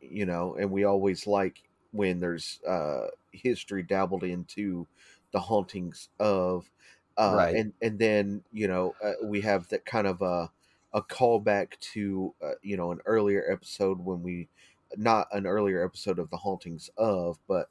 you 0.00 0.26
know, 0.26 0.56
and 0.56 0.70
we 0.70 0.84
always 0.84 1.26
like 1.26 1.62
when 1.92 2.20
there's 2.20 2.60
uh, 2.68 3.06
history 3.32 3.82
dabbled 3.82 4.24
into 4.24 4.86
the 5.32 5.40
hauntings 5.40 6.08
of, 6.20 6.70
uh, 7.16 7.34
right. 7.36 7.56
and 7.56 7.72
and 7.80 7.98
then 7.98 8.42
you 8.52 8.68
know 8.68 8.94
uh, 9.02 9.12
we 9.24 9.40
have 9.40 9.66
that 9.68 9.86
kind 9.86 10.06
of 10.06 10.20
a 10.20 10.50
a 10.96 11.02
callback 11.02 11.78
to 11.78 12.34
uh, 12.42 12.52
you 12.62 12.76
know 12.76 12.90
an 12.90 12.98
earlier 13.04 13.44
episode 13.52 14.00
when 14.00 14.22
we 14.22 14.48
not 14.96 15.28
an 15.32 15.46
earlier 15.46 15.84
episode 15.84 16.18
of 16.18 16.30
the 16.30 16.36
hauntings 16.38 16.90
of, 16.96 17.38
but 17.46 17.68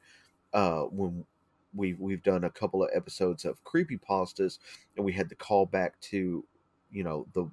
uh, 0.54 0.82
when 0.84 1.26
we've 1.74 2.00
we've 2.00 2.24
done 2.24 2.44
a 2.44 2.50
couple 2.52 2.84
of 2.84 2.90
episodes 2.94 3.44
of 3.44 3.62
creepy 3.64 3.98
pastas 3.98 4.60
and 4.96 5.04
we 5.04 5.12
had 5.12 5.28
the 5.28 5.36
call 5.36 5.66
back 5.66 6.00
to 6.00 6.46
you 6.92 7.04
know 7.04 7.26
the 7.34 7.50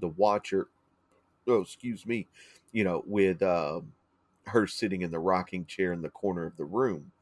the 0.00 0.08
watcher 0.08 0.68
oh 1.46 1.60
excuse 1.60 2.04
me 2.04 2.26
you 2.72 2.82
know 2.82 3.02
with 3.06 3.42
uh, 3.42 3.80
her 4.46 4.66
sitting 4.66 5.02
in 5.02 5.10
the 5.12 5.18
rocking 5.18 5.64
chair 5.66 5.92
in 5.92 6.02
the 6.02 6.10
corner 6.10 6.44
of 6.44 6.56
the 6.56 6.64
room. 6.64 7.12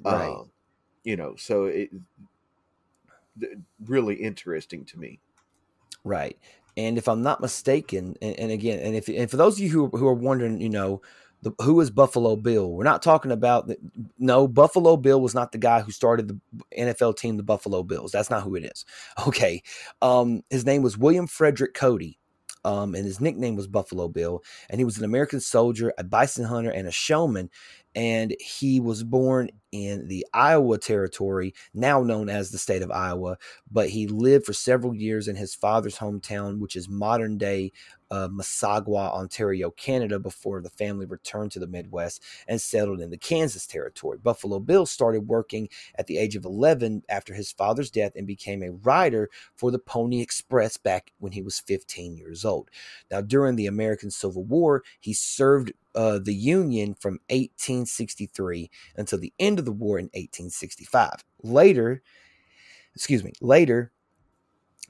Right. 0.00 0.28
Uh, 0.28 0.44
you 1.02 1.16
know 1.16 1.34
so 1.36 1.64
it 1.64 1.90
really 3.84 4.14
interesting 4.14 4.84
to 4.84 4.98
me. 4.98 5.18
Right 6.04 6.38
and 6.76 6.98
if 6.98 7.08
i'm 7.08 7.22
not 7.22 7.40
mistaken 7.40 8.16
and, 8.22 8.38
and 8.38 8.52
again 8.52 8.78
and 8.80 8.94
if 8.94 9.08
and 9.08 9.30
for 9.30 9.36
those 9.36 9.54
of 9.54 9.60
you 9.60 9.70
who, 9.70 9.88
who 9.88 10.06
are 10.06 10.14
wondering 10.14 10.60
you 10.60 10.68
know 10.68 11.00
the, 11.42 11.52
who 11.62 11.80
is 11.80 11.90
Buffalo 11.90 12.36
Bill? 12.36 12.70
We're 12.70 12.84
not 12.84 13.02
talking 13.02 13.30
about 13.30 13.66
the, 13.66 13.78
no 14.18 14.46
Buffalo 14.46 14.98
Bill 14.98 15.20
was 15.20 15.34
not 15.34 15.52
the 15.52 15.58
guy 15.58 15.80
who 15.80 15.90
started 15.90 16.28
the 16.28 16.38
NFL 16.76 17.16
team, 17.16 17.38
the 17.38 17.42
Buffalo 17.42 17.82
Bills. 17.82 18.12
That's 18.12 18.28
not 18.28 18.42
who 18.42 18.56
it 18.56 18.64
is. 18.64 18.84
Okay, 19.26 19.62
um, 20.02 20.42
his 20.50 20.66
name 20.66 20.82
was 20.82 20.98
William 20.98 21.26
Frederick 21.26 21.72
Cody. 21.72 22.18
Um, 22.64 22.94
and 22.94 23.04
his 23.04 23.20
nickname 23.20 23.56
was 23.56 23.66
Buffalo 23.66 24.08
Bill. 24.08 24.42
And 24.68 24.80
he 24.80 24.84
was 24.84 24.98
an 24.98 25.04
American 25.04 25.40
soldier, 25.40 25.92
a 25.98 26.04
bison 26.04 26.44
hunter, 26.44 26.70
and 26.70 26.86
a 26.86 26.92
showman. 26.92 27.50
And 27.94 28.36
he 28.38 28.78
was 28.80 29.02
born 29.02 29.50
in 29.72 30.06
the 30.06 30.26
Iowa 30.32 30.78
Territory, 30.78 31.54
now 31.74 32.02
known 32.02 32.28
as 32.28 32.50
the 32.50 32.58
state 32.58 32.82
of 32.82 32.90
Iowa. 32.90 33.36
But 33.70 33.88
he 33.90 34.06
lived 34.06 34.46
for 34.46 34.52
several 34.52 34.94
years 34.94 35.26
in 35.26 35.36
his 35.36 35.54
father's 35.54 35.98
hometown, 35.98 36.58
which 36.58 36.76
is 36.76 36.88
modern 36.88 37.38
day 37.38 37.72
Mississauga, 38.10 39.12
Ontario, 39.12 39.70
Canada, 39.70 40.18
before 40.18 40.60
the 40.60 40.70
family 40.70 41.06
returned 41.06 41.52
to 41.52 41.58
the 41.58 41.66
Midwest 41.66 42.22
and 42.48 42.60
settled 42.60 43.00
in 43.00 43.10
the 43.10 43.16
Kansas 43.16 43.66
Territory. 43.66 44.18
Buffalo 44.18 44.58
Bill 44.58 44.86
started 44.86 45.28
working 45.28 45.68
at 45.96 46.06
the 46.06 46.18
age 46.18 46.36
of 46.36 46.44
11 46.44 47.04
after 47.08 47.34
his 47.34 47.52
father's 47.52 47.90
death 47.90 48.12
and 48.16 48.26
became 48.26 48.62
a 48.62 48.72
rider 48.72 49.30
for 49.54 49.70
the 49.70 49.78
Pony 49.78 50.20
Express 50.20 50.76
back 50.76 51.12
when 51.18 51.32
he 51.32 51.42
was 51.42 51.60
15 51.60 52.16
years 52.16 52.44
old. 52.44 52.70
Now, 53.10 53.20
during 53.20 53.56
the 53.56 53.66
American 53.66 54.10
Civil 54.10 54.44
War, 54.44 54.82
he 55.00 55.12
served 55.12 55.72
uh, 55.94 56.18
the 56.22 56.34
Union 56.34 56.94
from 56.94 57.14
1863 57.30 58.70
until 58.96 59.18
the 59.18 59.32
end 59.38 59.58
of 59.58 59.64
the 59.64 59.72
war 59.72 59.98
in 59.98 60.06
1865. 60.06 61.24
Later, 61.42 62.02
excuse 62.94 63.24
me, 63.24 63.32
later, 63.40 63.92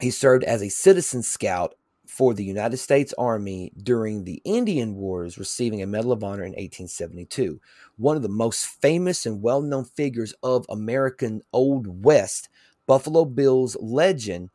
he 0.00 0.10
served 0.10 0.44
as 0.44 0.62
a 0.62 0.68
citizen 0.68 1.22
scout 1.22 1.74
for 2.10 2.34
the 2.34 2.44
United 2.44 2.76
States 2.78 3.14
Army 3.16 3.72
during 3.80 4.24
the 4.24 4.42
Indian 4.44 4.96
Wars, 4.96 5.38
receiving 5.38 5.80
a 5.80 5.86
Medal 5.86 6.10
of 6.10 6.24
Honor 6.24 6.42
in 6.42 6.50
1872. 6.50 7.60
One 7.96 8.16
of 8.16 8.22
the 8.22 8.28
most 8.28 8.66
famous 8.66 9.26
and 9.26 9.40
well 9.40 9.62
known 9.62 9.84
figures 9.84 10.34
of 10.42 10.66
American 10.68 11.40
Old 11.52 12.04
West, 12.04 12.48
Buffalo 12.86 13.24
Bill's 13.24 13.76
legend 13.80 14.50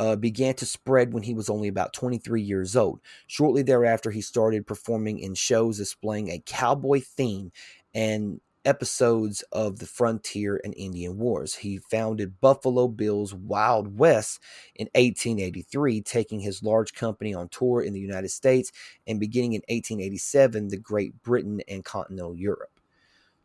uh, 0.00 0.16
began 0.16 0.54
to 0.54 0.66
spread 0.66 1.12
when 1.12 1.22
he 1.22 1.34
was 1.34 1.50
only 1.50 1.68
about 1.68 1.92
23 1.92 2.40
years 2.40 2.74
old. 2.74 3.00
Shortly 3.26 3.62
thereafter, 3.62 4.10
he 4.10 4.22
started 4.22 4.66
performing 4.66 5.18
in 5.18 5.34
shows 5.34 5.76
displaying 5.76 6.30
a 6.30 6.42
cowboy 6.44 7.00
theme 7.00 7.52
and 7.94 8.40
episodes 8.64 9.42
of 9.52 9.78
the 9.78 9.86
frontier 9.86 10.60
and 10.64 10.74
Indian 10.76 11.18
Wars. 11.18 11.56
He 11.56 11.78
founded 11.78 12.40
Buffalo 12.40 12.88
Bill's 12.88 13.34
Wild 13.34 13.98
West 13.98 14.40
in 14.74 14.86
1883, 14.94 16.00
taking 16.02 16.40
his 16.40 16.62
large 16.62 16.94
company 16.94 17.34
on 17.34 17.48
tour 17.48 17.82
in 17.82 17.92
the 17.92 18.00
United 18.00 18.30
States 18.30 18.72
and 19.06 19.20
beginning 19.20 19.52
in 19.52 19.62
1887, 19.68 20.68
the 20.68 20.76
Great 20.76 21.22
Britain 21.22 21.60
and 21.68 21.84
continental 21.84 22.34
Europe. 22.34 22.80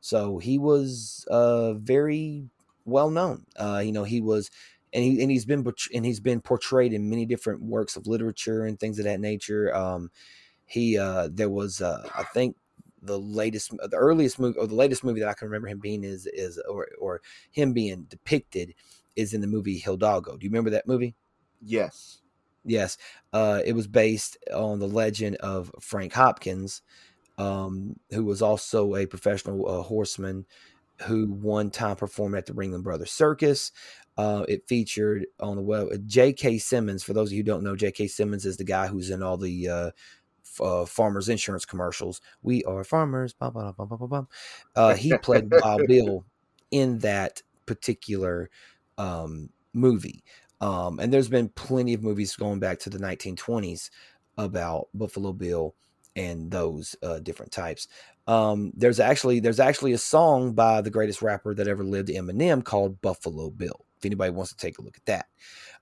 So 0.01 0.37
he 0.37 0.57
was 0.57 1.25
uh, 1.29 1.73
very 1.73 2.49
well 2.85 3.09
known. 3.09 3.45
Uh, 3.55 3.81
you 3.83 3.91
know, 3.91 4.03
he 4.03 4.21
was. 4.21 4.49
And, 4.91 5.03
he, 5.03 5.21
and 5.21 5.29
he's 5.29 5.45
been 5.45 5.63
and 5.93 6.03
he's 6.03 6.19
been 6.19 6.41
portrayed 6.41 6.93
in 6.93 7.11
many 7.11 7.23
different 7.27 7.61
works 7.61 7.95
of 7.95 8.07
literature 8.07 8.65
and 8.65 8.79
things 8.79 8.97
of 8.97 9.05
that 9.05 9.19
nature. 9.19 9.71
Um, 9.75 10.09
he 10.65 10.97
uh, 10.97 11.29
there 11.31 11.49
was 11.49 11.79
uh, 11.79 12.09
I 12.17 12.23
think 12.23 12.55
the 13.01 13.19
latest 13.19 13.71
the 13.71 13.97
earliest 13.97 14.39
movie 14.39 14.57
or 14.57 14.67
the 14.67 14.75
latest 14.75 15.03
movie 15.03 15.19
that 15.21 15.29
I 15.29 15.33
can 15.33 15.47
remember 15.47 15.67
him 15.67 15.79
being 15.79 16.03
is 16.03 16.25
is 16.27 16.61
or 16.69 16.87
or 16.99 17.21
him 17.51 17.73
being 17.73 18.03
depicted 18.03 18.73
is 19.15 19.33
in 19.33 19.41
the 19.41 19.47
movie 19.47 19.79
Hidalgo. 19.79 20.37
Do 20.37 20.45
you 20.45 20.49
remember 20.49 20.69
that 20.71 20.87
movie? 20.87 21.15
Yes. 21.61 22.21
Yes. 22.65 22.97
Uh, 23.33 23.61
it 23.65 23.73
was 23.73 23.87
based 23.87 24.37
on 24.53 24.79
the 24.79 24.87
legend 24.87 25.37
of 25.37 25.71
Frank 25.79 26.13
Hopkins, 26.13 26.81
um, 27.37 27.99
who 28.11 28.23
was 28.23 28.41
also 28.41 28.95
a 28.95 29.05
professional 29.05 29.67
uh, 29.67 29.81
horseman 29.81 30.45
who 31.03 31.27
one 31.27 31.69
time 31.69 31.95
performed 31.95 32.35
at 32.35 32.45
the 32.45 32.53
Ringling 32.53 32.83
Brothers 32.83 33.11
Circus. 33.11 33.71
Uh, 34.17 34.43
it 34.49 34.67
featured 34.67 35.25
on 35.39 35.55
the 35.55 35.61
web 35.61 35.87
J.K. 36.05 36.57
Simmons. 36.57 37.03
For 37.03 37.13
those 37.13 37.29
of 37.29 37.33
you 37.33 37.39
who 37.39 37.43
don't 37.43 37.63
know, 37.63 37.75
J.K. 37.77 38.07
Simmons 38.07 38.45
is 38.45 38.57
the 38.57 38.65
guy 38.65 38.87
who's 38.87 39.09
in 39.09 39.23
all 39.23 39.37
the 39.37 39.69
uh, 40.61 40.85
farmers 40.85 41.29
insurance 41.29 41.65
commercials. 41.65 42.21
We 42.41 42.63
are 42.63 42.83
farmers. 42.83 43.33
Blah, 43.33 43.49
blah, 43.49 43.71
blah. 43.71 44.25
Uh, 44.75 44.95
he 44.95 45.17
played 45.17 45.51
Wild 45.51 45.87
Bill 45.87 46.25
in 46.71 46.99
that 46.99 47.41
particular 47.65 48.49
um, 48.97 49.49
movie. 49.73 50.23
Um, 50.61 50.99
and 50.99 51.13
there's 51.13 51.29
been 51.29 51.49
plenty 51.49 51.93
of 51.93 52.03
movies 52.03 52.35
going 52.35 52.59
back 52.59 52.79
to 52.79 52.89
the 52.89 52.97
1920s 52.97 53.89
about 54.37 54.87
Buffalo 54.93 55.33
Bill 55.33 55.73
and 56.15 56.51
those 56.51 56.95
uh, 57.03 57.19
different 57.19 57.51
types. 57.51 57.87
Um, 58.27 58.71
there's 58.75 58.99
actually 58.99 59.39
there's 59.39 59.59
actually 59.59 59.93
a 59.93 59.97
song 59.97 60.53
by 60.53 60.81
the 60.81 60.89
greatest 60.89 61.21
rapper 61.21 61.53
that 61.55 61.67
ever 61.67 61.83
lived, 61.83 62.09
Eminem, 62.09 62.63
called 62.63 63.01
Buffalo 63.01 63.49
Bill. 63.49 63.85
If 63.97 64.05
anybody 64.05 64.31
wants 64.31 64.51
to 64.51 64.57
take 64.57 64.79
a 64.79 64.81
look 64.81 64.97
at 64.97 65.05
that, 65.05 65.25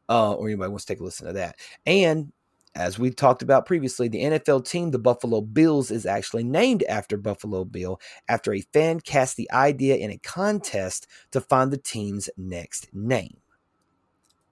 uh, 0.09 0.33
or 0.33 0.47
anybody 0.47 0.69
wants 0.69 0.85
to 0.85 0.93
take 0.93 1.01
a 1.01 1.03
listen 1.03 1.27
to 1.27 1.33
that, 1.33 1.57
and 1.85 2.31
as 2.77 2.99
we 2.99 3.09
talked 3.09 3.41
about 3.41 3.65
previously, 3.65 4.07
the 4.07 4.21
NFL 4.21 4.69
team, 4.69 4.91
the 4.91 4.99
Buffalo 4.99 5.41
Bills, 5.41 5.89
is 5.89 6.05
actually 6.05 6.43
named 6.43 6.83
after 6.83 7.17
Buffalo 7.17 7.65
Bill 7.65 7.99
after 8.29 8.53
a 8.53 8.61
fan 8.61 8.99
cast 8.99 9.35
the 9.35 9.51
idea 9.51 9.95
in 9.95 10.11
a 10.11 10.19
contest 10.19 11.07
to 11.31 11.41
find 11.41 11.71
the 11.71 11.77
team's 11.77 12.29
next 12.37 12.87
name. 12.93 13.37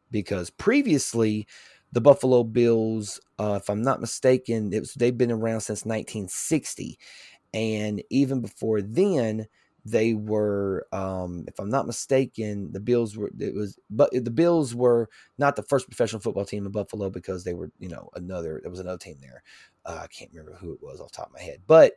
Because 0.10 0.50
previously, 0.50 1.48
the 1.92 2.02
Buffalo 2.02 2.44
Bills, 2.44 3.22
uh, 3.38 3.60
if 3.62 3.70
I'm 3.70 3.84
not 3.84 4.02
mistaken, 4.02 4.72
was, 4.72 4.96
they've 4.96 5.18
been 5.18 5.32
around 5.32 5.62
since 5.62 5.86
1960. 5.86 6.98
And 7.54 8.02
even 8.10 8.42
before 8.42 8.82
then, 8.82 9.48
they 9.86 10.14
were 10.14 10.88
um, 10.92 11.46
if 11.48 11.60
i'm 11.60 11.70
not 11.70 11.88
mistaken 11.88 12.72
the 12.72 12.80
bills 12.80 13.16
were 13.18 13.32
it 13.40 13.54
was 13.54 13.78
but 13.90 14.10
the 14.12 14.32
bills 14.32 14.74
were 14.76 15.10
not 15.38 15.56
the 15.56 15.64
first 15.64 15.88
professional 15.88 16.20
football 16.22 16.46
team 16.46 16.66
in 16.66 16.72
buffalo 16.72 17.10
because 17.10 17.44
they 17.44 17.54
were 17.54 17.72
you 17.80 17.90
know 17.90 18.10
another 18.16 18.60
there 18.64 18.72
was 18.72 18.80
another 18.80 18.98
team 18.98 19.18
there. 19.22 19.44
Uh, 19.86 20.00
i 20.04 20.08
can't 20.08 20.32
remember 20.34 20.58
who 20.58 20.74
it 20.74 20.82
was 20.82 21.00
off 21.00 21.12
top 21.12 21.28
of 21.28 21.34
my 21.34 21.42
head 21.42 21.62
but 21.68 21.94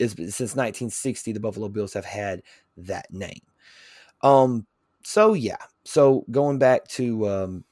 since 0.00 0.56
1960 0.56 1.32
the 1.32 1.40
buffalo 1.40 1.68
bills 1.68 1.94
have 1.94 2.04
had 2.04 2.42
that 2.76 3.12
name. 3.12 3.40
Um 4.22 4.66
so 5.04 5.34
yeah. 5.34 5.58
So 5.84 6.24
going 6.30 6.58
back 6.58 6.86
to 6.88 7.28
um 7.28 7.64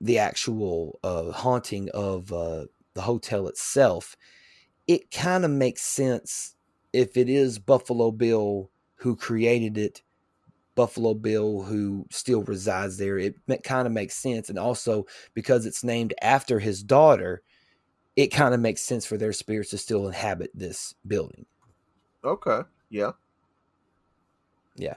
the 0.00 0.18
actual 0.18 0.98
uh 1.02 1.30
haunting 1.32 1.88
of 1.90 2.32
uh 2.32 2.66
the 2.94 3.02
hotel 3.02 3.48
itself 3.48 4.16
it 4.86 5.10
kind 5.10 5.44
of 5.44 5.50
makes 5.50 5.82
sense 5.82 6.56
if 6.92 7.16
it 7.16 7.28
is 7.28 7.58
buffalo 7.58 8.10
bill 8.10 8.70
who 8.96 9.16
created 9.16 9.78
it, 9.78 10.02
Buffalo 10.74 11.14
Bill, 11.14 11.62
who 11.62 12.06
still 12.10 12.42
resides 12.42 12.96
there. 12.96 13.18
It 13.18 13.36
kind 13.62 13.86
of 13.86 13.92
makes 13.92 14.14
sense. 14.14 14.48
And 14.48 14.58
also 14.58 15.06
because 15.34 15.66
it's 15.66 15.84
named 15.84 16.14
after 16.20 16.58
his 16.58 16.82
daughter, 16.82 17.42
it 18.16 18.28
kind 18.28 18.54
of 18.54 18.60
makes 18.60 18.82
sense 18.82 19.06
for 19.06 19.16
their 19.16 19.32
spirits 19.32 19.70
to 19.70 19.78
still 19.78 20.06
inhabit 20.06 20.50
this 20.54 20.94
building. 21.06 21.46
Okay. 22.24 22.60
Yeah. 22.90 23.12
Yeah. 24.76 24.94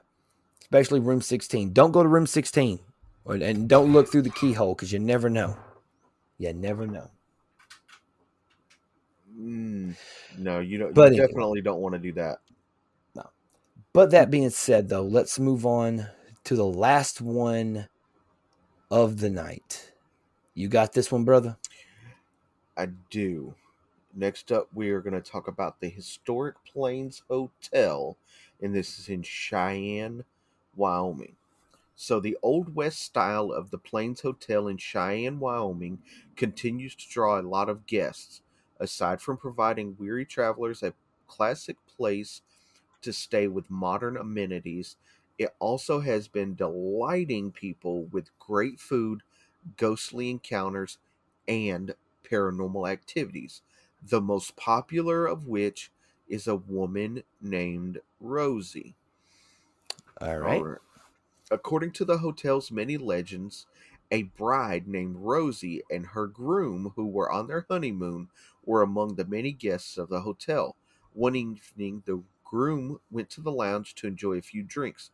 Especially 0.62 1.00
room 1.00 1.22
16. 1.22 1.74
Don't 1.74 1.92
go 1.92 2.04
to 2.04 2.10
room 2.10 2.28
16 2.28 2.80
and 3.26 3.68
don't 3.68 3.94
look 3.94 4.10
through 4.10 4.22
the 4.22 4.30
keyhole 4.30 4.76
because 4.76 4.92
you 4.92 5.00
never 5.00 5.30
know. 5.30 5.58
You 6.38 6.54
never 6.54 6.88
know. 6.88 7.10
Mm, 9.40 9.96
no, 10.38 10.60
you 10.60 10.78
don't. 10.78 10.94
But 10.94 11.14
you 11.14 11.20
anyway. 11.20 11.28
definitely 11.28 11.62
don't 11.62 11.80
want 11.80 11.94
to 11.94 12.00
do 12.00 12.12
that. 12.14 12.40
But 13.98 14.12
that 14.12 14.30
being 14.30 14.52
said, 14.52 14.90
though, 14.90 15.02
let's 15.02 15.40
move 15.40 15.66
on 15.66 16.06
to 16.44 16.56
the 16.56 16.64
last 16.64 17.20
one 17.20 17.88
of 18.92 19.22
the 19.22 19.30
night. 19.32 19.92
You 20.54 20.68
got 20.68 20.94
this 20.94 21.12
one, 21.12 21.26
brother? 21.26 21.58
I 22.78 22.90
do. 23.10 23.56
Next 24.14 24.52
up, 24.52 24.68
we 24.72 24.92
are 24.92 25.02
going 25.02 25.20
to 25.20 25.32
talk 25.32 25.48
about 25.48 25.80
the 25.80 25.90
Historic 25.90 26.58
Plains 26.64 27.24
Hotel, 27.28 28.16
and 28.62 28.76
this 28.76 29.00
is 29.00 29.10
in 29.10 29.24
Cheyenne, 29.24 30.26
Wyoming. 30.76 31.36
So, 31.96 32.20
the 32.20 32.38
Old 32.44 32.76
West 32.76 33.02
style 33.02 33.52
of 33.52 33.72
the 33.72 33.80
Plains 33.80 34.22
Hotel 34.22 34.68
in 34.68 34.78
Cheyenne, 34.78 35.40
Wyoming 35.40 36.04
continues 36.36 36.94
to 36.94 37.10
draw 37.10 37.40
a 37.40 37.42
lot 37.42 37.68
of 37.68 37.88
guests. 37.88 38.44
Aside 38.80 39.22
from 39.22 39.38
providing 39.38 39.98
weary 39.98 40.24
travelers 40.24 40.84
a 40.84 40.94
classic 41.26 41.78
place 41.98 42.44
to 43.08 43.14
stay 43.14 43.48
with 43.48 43.72
modern 43.72 44.18
amenities. 44.18 44.98
It 45.40 45.56
also 45.60 46.02
has 46.02 46.28
been 46.28 46.56
delighting 46.56 47.54
people 47.54 48.04
with 48.06 48.38
great 48.38 48.82
food, 48.82 49.24
ghostly 49.78 50.30
encounters, 50.30 50.98
and 51.48 51.96
paranormal 52.30 52.92
activities. 52.92 53.62
The 54.04 54.22
most 54.22 54.58
popular 54.58 55.26
of 55.26 55.48
which 55.48 55.92
is 56.28 56.48
a 56.48 56.58
woman 56.58 57.24
named 57.42 58.02
Rosie. 58.20 58.96
All 60.20 60.40
right. 60.40 60.58
All 60.58 60.64
right. 60.64 60.80
According 61.50 61.94
to 61.94 62.06
the 62.06 62.18
hotel's 62.18 62.72
many 62.72 62.98
legends, 62.98 63.68
a 64.12 64.24
bride 64.24 64.88
named 64.88 65.18
Rosie 65.20 65.82
and 65.90 66.08
her 66.08 66.28
groom, 66.28 66.94
who 66.98 67.08
were 67.08 67.32
on 67.32 67.48
their 67.48 67.66
honeymoon, 67.70 68.30
were 68.66 68.82
among 68.82 69.16
the 69.16 69.26
many 69.26 69.54
guests 69.54 69.98
of 69.98 70.10
the 70.10 70.22
hotel. 70.22 70.76
One 71.14 71.36
evening, 71.36 72.04
the 72.06 72.24
groom 72.50 73.00
went 73.12 73.30
to 73.32 73.42
the 73.42 73.52
lounge 73.52 73.96
to 73.96 74.08
enjoy 74.08 74.38
a 74.38 74.42
few 74.42 74.64
drinks. 74.64 75.12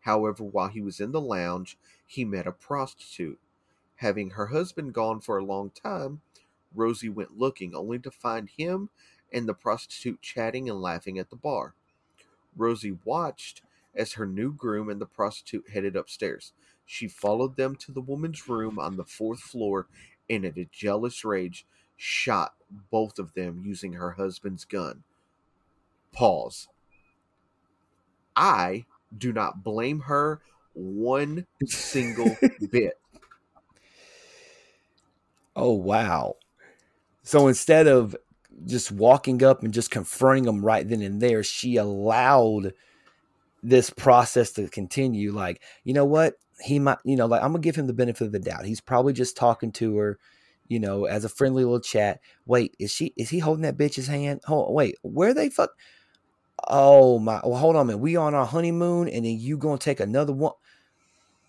However, 0.00 0.42
while 0.44 0.68
he 0.68 0.80
was 0.80 1.00
in 1.00 1.12
the 1.12 1.20
lounge, 1.20 1.76
he 2.06 2.24
met 2.24 2.46
a 2.46 2.52
prostitute. 2.52 3.38
Having 3.96 4.30
her 4.30 4.46
husband 4.46 4.94
gone 4.94 5.20
for 5.20 5.38
a 5.38 5.44
long 5.44 5.70
time, 5.70 6.22
Rosie 6.74 7.08
went 7.08 7.38
looking, 7.38 7.74
only 7.74 7.98
to 8.00 8.10
find 8.10 8.48
him 8.48 8.88
and 9.32 9.48
the 9.48 9.54
prostitute 9.54 10.20
chatting 10.22 10.68
and 10.68 10.80
laughing 10.80 11.18
at 11.18 11.30
the 11.30 11.36
bar. 11.36 11.74
Rosie 12.56 12.98
watched 13.04 13.62
as 13.94 14.14
her 14.14 14.26
new 14.26 14.52
groom 14.52 14.88
and 14.88 15.00
the 15.00 15.06
prostitute 15.06 15.68
headed 15.72 15.96
upstairs. 15.96 16.52
She 16.84 17.08
followed 17.08 17.56
them 17.56 17.76
to 17.76 17.92
the 17.92 18.00
woman's 18.00 18.48
room 18.48 18.78
on 18.78 18.96
the 18.96 19.04
fourth 19.04 19.40
floor 19.40 19.86
and, 20.28 20.44
in 20.44 20.58
a 20.58 20.68
jealous 20.72 21.24
rage, 21.24 21.66
shot 21.96 22.54
both 22.90 23.18
of 23.18 23.34
them 23.34 23.62
using 23.64 23.94
her 23.94 24.12
husband's 24.12 24.64
gun. 24.64 25.04
Pause. 26.12 26.68
I 28.36 28.84
do 29.16 29.32
not 29.32 29.62
blame 29.62 30.00
her 30.00 30.40
one 30.74 31.46
single 31.66 32.36
bit. 32.70 32.98
Oh 35.54 35.72
wow. 35.72 36.36
So 37.22 37.48
instead 37.48 37.86
of 37.86 38.16
just 38.66 38.90
walking 38.90 39.42
up 39.42 39.62
and 39.62 39.72
just 39.72 39.90
confronting 39.90 40.44
them 40.44 40.64
right 40.64 40.88
then 40.88 41.02
and 41.02 41.20
there, 41.20 41.42
she 41.42 41.76
allowed 41.76 42.72
this 43.62 43.90
process 43.90 44.52
to 44.52 44.68
continue. 44.68 45.32
Like, 45.32 45.62
you 45.84 45.94
know 45.94 46.04
what? 46.04 46.34
He 46.64 46.78
might, 46.78 46.98
you 47.04 47.16
know, 47.16 47.26
like 47.26 47.42
I'm 47.42 47.52
gonna 47.52 47.60
give 47.62 47.76
him 47.76 47.86
the 47.86 47.92
benefit 47.92 48.26
of 48.26 48.32
the 48.32 48.38
doubt. 48.38 48.64
He's 48.64 48.80
probably 48.80 49.12
just 49.12 49.36
talking 49.36 49.72
to 49.72 49.96
her, 49.96 50.18
you 50.68 50.80
know, 50.80 51.04
as 51.04 51.24
a 51.24 51.28
friendly 51.28 51.64
little 51.64 51.80
chat. 51.80 52.20
Wait, 52.46 52.74
is 52.78 52.90
she 52.92 53.12
is 53.16 53.30
he 53.30 53.38
holding 53.38 53.62
that 53.62 53.76
bitch's 53.76 54.06
hand? 54.06 54.40
Hold 54.44 54.74
wait, 54.74 54.96
where 55.02 55.34
they 55.34 55.48
fuck? 55.48 55.70
Oh 56.68 57.18
my 57.18 57.40
well, 57.44 57.58
hold 57.58 57.76
on 57.76 57.86
man. 57.88 58.00
We 58.00 58.16
on 58.16 58.34
our 58.34 58.46
honeymoon 58.46 59.08
and 59.08 59.24
then 59.24 59.38
you 59.38 59.56
gonna 59.56 59.78
take 59.78 60.00
another 60.00 60.32
one. 60.32 60.52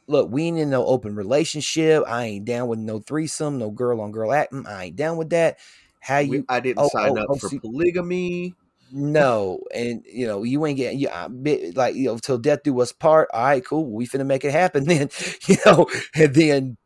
Look, 0.08 0.30
we 0.30 0.44
ain't 0.44 0.60
in 0.60 0.70
no 0.70 0.86
open 0.86 1.16
relationship. 1.16 2.04
I 2.08 2.26
ain't 2.26 2.46
down 2.46 2.68
with 2.68 2.80
no 2.80 3.00
threesome, 3.00 3.58
no 3.58 3.70
girl 3.72 4.02
on 4.02 4.12
girl 4.12 4.34
acting. 4.34 4.64
Mm, 4.64 4.68
I 4.68 4.84
ain't 4.86 4.96
down 4.96 5.18
with 5.18 5.30
that. 5.30 5.60
How 6.00 6.18
you? 6.18 6.32
We, 6.32 6.44
I 6.50 6.60
didn't 6.60 6.80
oh, 6.80 6.90
sign 6.90 7.18
oh, 7.18 7.22
up 7.22 7.28
oh, 7.30 7.36
for 7.36 7.50
see- 7.50 7.60
polygamy. 7.60 8.56
No, 8.96 9.64
and 9.74 10.04
you 10.06 10.28
know 10.28 10.44
you 10.44 10.64
ain't 10.68 10.78
getting 10.78 11.08
bit- 11.42 11.76
like 11.76 11.96
you 11.96 12.06
know 12.06 12.18
till 12.20 12.38
death 12.38 12.62
do 12.64 12.80
us 12.80 12.92
part. 12.92 13.28
All 13.34 13.44
right, 13.44 13.66
cool. 13.66 13.90
We 13.90 14.06
finna 14.06 14.26
make 14.26 14.46
it 14.46 14.52
happen 14.52 14.84
then, 14.88 15.10
you 15.48 15.58
know. 15.66 15.88
And 16.14 16.34
then, 16.36 16.78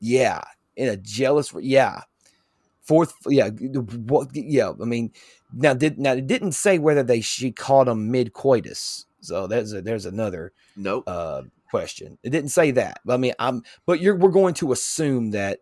yeah, 0.00 0.40
in 0.74 0.88
a 0.88 0.96
jealous, 0.96 1.54
yeah, 1.60 2.00
fourth, 2.82 3.14
yeah, 3.28 3.50
what, 3.50 4.34
yeah. 4.34 4.72
I 4.80 4.84
mean, 4.86 5.12
now 5.52 5.74
did 5.74 5.98
now 5.98 6.12
it 6.12 6.26
didn't 6.26 6.52
say 6.52 6.78
whether 6.78 7.02
they 7.02 7.20
she 7.20 7.52
caught 7.52 7.88
him 7.88 8.10
mid 8.10 8.32
coitus. 8.32 9.06
So 9.20 9.46
there's 9.46 9.72
a, 9.72 9.82
there's 9.82 10.06
another 10.06 10.52
Nope. 10.76 11.04
uh 11.06 11.42
question. 11.70 12.18
It 12.22 12.30
didn't 12.30 12.50
say 12.50 12.70
that. 12.72 13.00
But 13.04 13.14
I 13.14 13.16
mean, 13.16 13.34
I'm 13.38 13.62
but 13.86 14.00
you're 14.00 14.16
we're 14.16 14.30
going 14.30 14.54
to 14.54 14.72
assume 14.72 15.30
that 15.32 15.60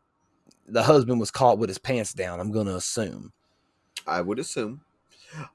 the 0.66 0.82
husband 0.82 1.20
was 1.20 1.30
caught 1.30 1.58
with 1.58 1.68
his 1.68 1.78
pants 1.78 2.12
down. 2.12 2.40
I'm 2.40 2.52
going 2.52 2.66
to 2.66 2.76
assume. 2.76 3.32
I 4.06 4.20
would 4.20 4.38
assume. 4.38 4.82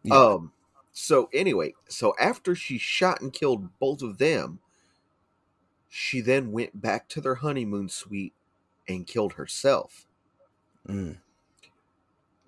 Yeah. 0.03 0.15
Um. 0.15 0.51
So 0.91 1.30
anyway, 1.34 1.73
so 1.88 2.13
after 2.19 2.55
she 2.55 2.77
shot 2.77 3.21
and 3.21 3.32
killed 3.32 3.69
both 3.80 4.01
of 4.01 4.17
them, 4.17 4.59
she 5.88 6.19
then 6.21 6.51
went 6.51 6.82
back 6.82 7.07
to 7.09 7.21
their 7.21 7.36
honeymoon 7.36 7.89
suite 7.89 8.34
and 8.88 9.07
killed 9.07 9.34
herself. 9.34 10.07
Mm. 10.88 11.17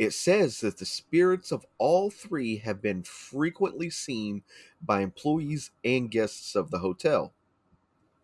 It 0.02 0.12
says 0.12 0.60
that 0.60 0.80
the 0.80 0.86
spirits 0.86 1.50
of 1.50 1.66
all 1.78 2.10
three 2.10 2.58
have 2.58 2.82
been 2.82 3.04
frequently 3.04 3.90
seen 3.90 4.44
by 4.82 5.00
employees 5.00 5.72
and 5.82 6.12
guests 6.12 6.58
of 6.58 6.72
the 6.72 6.80
hotel. 6.80 7.34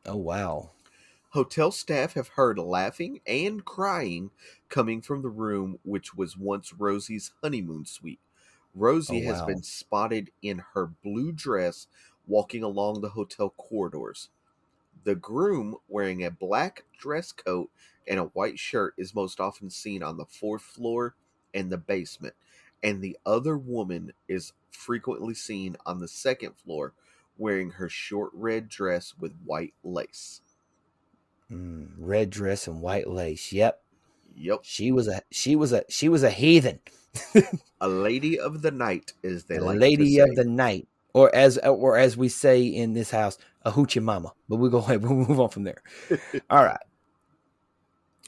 Oh 0.05 0.17
wow. 0.17 0.71
Hotel 1.29 1.71
staff 1.71 2.13
have 2.13 2.29
heard 2.29 2.59
laughing 2.59 3.21
and 3.25 3.63
crying 3.63 4.31
coming 4.67 5.01
from 5.01 5.21
the 5.21 5.29
room 5.29 5.79
which 5.83 6.13
was 6.15 6.35
once 6.35 6.73
Rosie's 6.73 7.31
honeymoon 7.41 7.85
suite. 7.85 8.19
Rosie 8.73 9.19
Oh, 9.19 9.21
has 9.21 9.41
wow. 9.41 9.41
been 9.41 9.63
spotted 9.63 10.31
in 10.41 10.59
her 10.73 10.87
blue 10.87 11.31
dress 11.31 11.87
walking 12.25 12.61
along 12.63 12.99
the 13.01 13.11
hotel 13.11 13.51
corridors. 13.51 14.29
The 15.03 15.15
groom, 15.15 15.77
wearing 15.87 16.23
a 16.23 16.31
black 16.31 16.85
dress 16.97 17.31
coat 17.31 17.71
and 18.07 18.19
a 18.19 18.25
white 18.25 18.59
shirt, 18.59 18.95
is 18.97 19.15
most 19.15 19.39
often 19.39 19.69
seen 19.69 20.03
on 20.03 20.17
the 20.17 20.25
fourth 20.25 20.63
floor 20.63 21.15
and 21.57 21.71
the 21.71 21.77
basement, 21.77 22.35
and 22.83 23.01
the 23.01 23.17
other 23.25 23.57
woman 23.57 24.13
is 24.29 24.53
frequently 24.71 25.33
seen 25.33 25.75
on 25.85 25.99
the 25.99 26.07
second 26.07 26.55
floor 26.55 26.93
wearing 27.37 27.71
her 27.71 27.89
short 27.89 28.31
red 28.33 28.69
dress 28.69 29.13
with 29.19 29.33
white 29.43 29.73
lace. 29.83 30.41
Mm, 31.51 31.91
red 31.97 32.29
dress 32.29 32.67
and 32.67 32.81
white 32.81 33.07
lace. 33.09 33.51
Yep. 33.53 33.81
Yep. 34.35 34.59
She 34.61 34.91
was 34.91 35.07
a 35.07 35.21
she 35.31 35.55
was 35.55 35.73
a 35.73 35.83
she 35.89 36.09
was 36.09 36.23
a 36.23 36.29
heathen. 36.29 36.79
A 37.81 37.87
lady 37.87 38.39
of 38.39 38.61
the 38.61 38.71
night, 38.71 39.13
is 39.23 39.45
they 39.45 39.57
the 39.57 39.65
like 39.65 39.79
lady 39.79 40.19
of 40.19 40.33
the 40.35 40.45
night. 40.45 40.87
Or 41.13 41.33
as 41.33 41.57
or 41.59 41.97
as 41.97 42.17
we 42.17 42.29
say 42.29 42.63
in 42.63 42.93
this 42.93 43.11
house, 43.11 43.37
a 43.63 43.71
hoochie 43.71 44.01
mama. 44.03 44.33
But 44.49 44.57
we'll 44.57 44.69
go 44.71 44.77
ahead, 44.85 45.03
we'll 45.03 45.13
move 45.15 45.39
on 45.39 45.49
from 45.49 45.63
there. 45.63 45.81
All 46.49 46.63
right. 46.63 46.79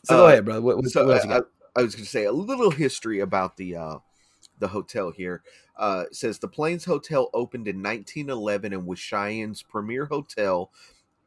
So 0.03 0.17
go 0.17 0.25
Uh, 0.25 0.27
ahead, 0.27 0.45
brother. 0.45 0.61
What, 0.61 0.77
what, 0.77 0.89
so 0.89 1.05
what 1.05 1.15
else 1.15 1.23
you 1.23 1.29
I, 1.29 1.39
got? 1.39 1.45
I 1.75 1.81
was 1.83 1.95
going 1.95 2.05
to 2.05 2.09
say 2.09 2.25
a 2.25 2.31
little 2.31 2.71
history 2.71 3.19
about 3.19 3.57
the 3.57 3.75
uh, 3.75 3.97
the 4.59 4.69
hotel 4.69 5.11
here. 5.11 5.43
Uh, 5.77 6.05
says 6.11 6.39
the 6.39 6.47
Plains 6.47 6.85
Hotel 6.85 7.29
opened 7.33 7.67
in 7.67 7.77
1911 7.77 8.73
and 8.73 8.85
was 8.85 8.99
Cheyenne's 8.99 9.63
premier 9.63 10.05
hotel 10.05 10.71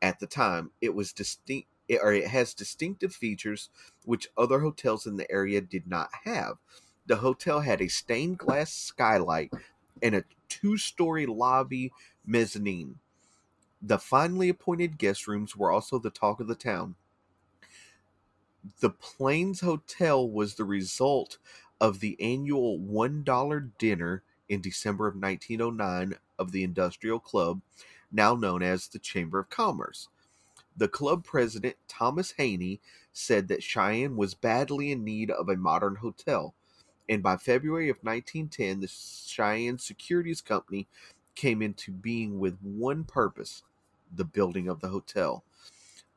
at 0.03 0.21
the 0.21 0.27
time. 0.27 0.71
It 0.81 0.95
was 0.95 1.13
distinct, 1.13 1.69
it, 1.89 2.01
or 2.03 2.13
it 2.13 2.27
has 2.27 2.53
distinctive 2.53 3.15
features 3.15 3.71
which 4.05 4.29
other 4.37 4.61
hotels 4.61 5.07
in 5.07 5.17
the 5.17 5.31
area 5.31 5.61
did 5.61 5.87
not 5.87 6.11
have. 6.25 6.59
The 7.07 7.17
hotel 7.17 7.61
had 7.61 7.81
a 7.81 7.89
stained 7.89 8.39
glass 8.39 8.73
skylight 8.73 9.53
and 10.03 10.15
a 10.15 10.25
two-story 10.49 11.27
lobby 11.27 11.93
mezzanine. 12.27 12.99
The 13.81 13.99
finely 13.99 14.49
appointed 14.49 14.99
guest 14.99 15.27
rooms 15.27 15.57
were 15.57 15.73
also 15.73 15.99
the 15.99 16.11
talk 16.11 16.41
of 16.41 16.47
the 16.47 16.55
town. 16.55 16.95
The 18.81 18.91
Plains 18.91 19.61
Hotel 19.61 20.29
was 20.29 20.55
the 20.55 20.65
result 20.65 21.39
of 21.81 21.99
the 21.99 22.17
annual 22.21 22.79
$1 22.79 23.73
dinner 23.79 24.23
in 24.49 24.61
December 24.61 25.09
of 25.09 25.17
1909 25.17 26.17
of 26.39 26.53
the 26.53 26.63
Industrial 26.63 27.19
Club, 27.19 27.61
now 28.13 28.35
known 28.37 28.63
as 28.63 28.87
the 28.87 29.01
Chamber 29.01 29.41
of 29.41 29.51
Commerce. 29.51 30.09
The 30.77 30.89
club 30.89 31.25
president, 31.25 31.77
Thomas 31.89 32.33
Haney, 32.33 32.81
said 33.13 33.49
that 33.49 33.63
Cheyenne 33.63 34.17
was 34.17 34.35
badly 34.35 34.93
in 34.93 35.05
need 35.05 35.31
of 35.31 35.49
a 35.49 35.57
modern 35.57 35.97
hotel, 35.97 36.55
and 37.09 37.23
by 37.23 37.37
February 37.37 37.89
of 37.89 37.97
1910, 38.03 38.81
the 38.81 38.89
Cheyenne 38.89 39.79
Securities 39.79 40.41
Company 40.41 40.87
came 41.35 41.63
into 41.63 41.91
being 41.91 42.39
with 42.39 42.59
one 42.63 43.05
purpose 43.05 43.65
the 44.15 44.25
building 44.25 44.69
of 44.69 44.81
the 44.81 44.89
hotel. 44.89 45.43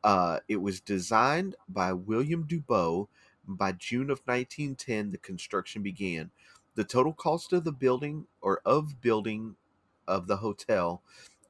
Uh, 0.06 0.40
it 0.48 0.62
was 0.62 0.80
designed 0.82 1.58
by 1.68 1.92
William 1.94 2.44
Dubois. 2.44 3.08
By 3.48 3.74
June 3.74 4.12
of 4.12 4.22
1910, 4.26 5.12
the 5.12 5.18
construction 5.18 5.84
began. 5.84 6.32
The 6.76 6.84
total 6.86 7.14
cost 7.14 7.54
of 7.54 7.64
the 7.66 7.74
building 7.74 8.28
or 8.42 8.62
of 8.66 9.02
building 9.02 9.56
of 10.08 10.28
the 10.28 10.38
hotel, 10.38 11.02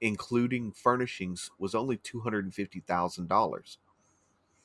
including 0.02 0.72
furnishings, 0.72 1.52
was 1.60 1.76
only 1.76 1.98
two 1.98 2.22
hundred 2.22 2.46
and 2.46 2.54
fifty 2.56 2.82
thousand 2.82 3.28
dollars. 3.30 3.78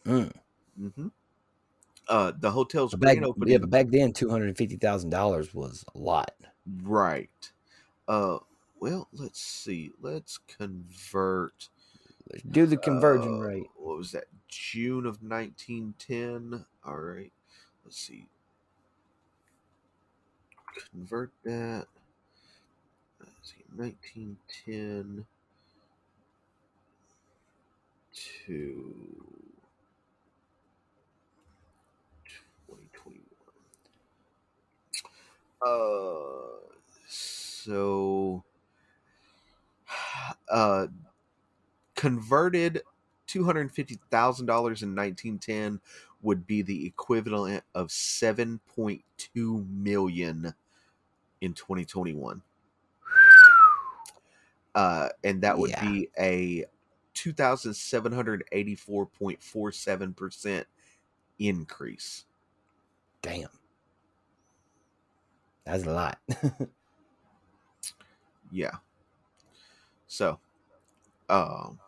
Mm. 0.06 0.32
Mm-hmm. 0.80 1.08
Uh, 2.08 2.32
the 2.38 2.50
hotel's 2.52 2.92
But 2.92 3.00
back, 3.00 3.18
grand 3.18 3.26
opening, 3.26 3.52
yeah, 3.52 3.58
but 3.58 3.70
back 3.70 3.88
then, 3.90 4.12
two 4.12 4.30
hundred 4.30 4.48
and 4.48 4.58
fifty 4.58 4.76
thousand 4.76 5.10
dollars 5.10 5.54
was 5.54 5.84
a 5.94 5.98
lot. 5.98 6.32
right? 6.82 7.52
Uh, 8.08 8.38
well, 8.80 9.08
let's 9.12 9.40
see. 9.40 9.92
Let's 10.00 10.38
convert. 10.38 11.68
Do 12.50 12.66
the 12.66 12.76
conversion 12.76 13.34
uh, 13.34 13.38
rate. 13.38 13.66
What 13.76 13.98
was 13.98 14.12
that? 14.12 14.24
June 14.48 15.06
of 15.06 15.22
1910. 15.22 16.64
All 16.84 16.96
right. 16.96 17.32
Let's 17.84 17.98
see. 17.98 18.26
Convert 20.92 21.32
that. 21.44 21.86
Let's 23.20 23.52
see. 23.52 23.64
1910 23.74 25.26
to 28.12 28.94
2021. 32.66 33.24
Uh, 35.62 36.70
so, 37.08 38.44
uh, 40.50 40.86
converted 42.00 42.80
two 43.26 43.44
hundred 43.44 43.70
fifty 43.70 43.98
thousand 44.10 44.46
dollars 44.46 44.82
in 44.82 44.94
nineteen 44.94 45.38
ten 45.38 45.78
would 46.22 46.46
be 46.46 46.62
the 46.62 46.86
equivalent 46.86 47.62
of 47.74 47.92
seven 47.92 48.58
point 48.74 49.04
two 49.18 49.66
million 49.68 50.54
in 51.42 51.52
twenty 51.52 51.84
twenty 51.84 52.14
one. 52.14 52.40
Uh, 54.74 55.10
and 55.24 55.42
that 55.42 55.58
would 55.58 55.72
Yeah. 55.72 55.90
be 55.90 56.08
a 56.18 56.64
two 57.12 57.34
thousand 57.34 57.74
seven 57.74 58.12
hundred 58.12 58.44
eighty 58.52 58.74
four 58.74 59.04
point 59.04 59.42
four 59.42 59.70
seven 59.70 60.14
percent 60.14 60.66
increase. 61.38 62.24
Damn. 63.20 63.50
That's 65.66 65.84
a 65.84 65.92
lot. 65.92 66.18
yeah. 68.50 68.76
So, 70.06 70.38
um, 71.28 71.78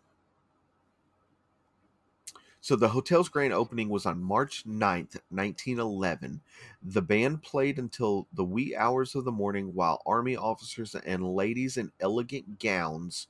so 2.62 2.76
the 2.76 2.88
hotel's 2.88 3.28
grand 3.28 3.52
opening 3.52 3.88
was 3.88 4.06
on 4.06 4.22
March 4.22 4.64
9th, 4.64 5.16
1911. 5.30 6.40
The 6.84 7.02
band 7.02 7.42
played 7.42 7.76
until 7.80 8.28
the 8.32 8.44
wee 8.44 8.76
hours 8.76 9.16
of 9.16 9.24
the 9.24 9.32
morning 9.32 9.74
while 9.74 10.00
army 10.06 10.36
officers 10.36 10.94
and 10.94 11.34
ladies 11.34 11.76
in 11.76 11.90
elegant 11.98 12.60
gowns 12.60 13.26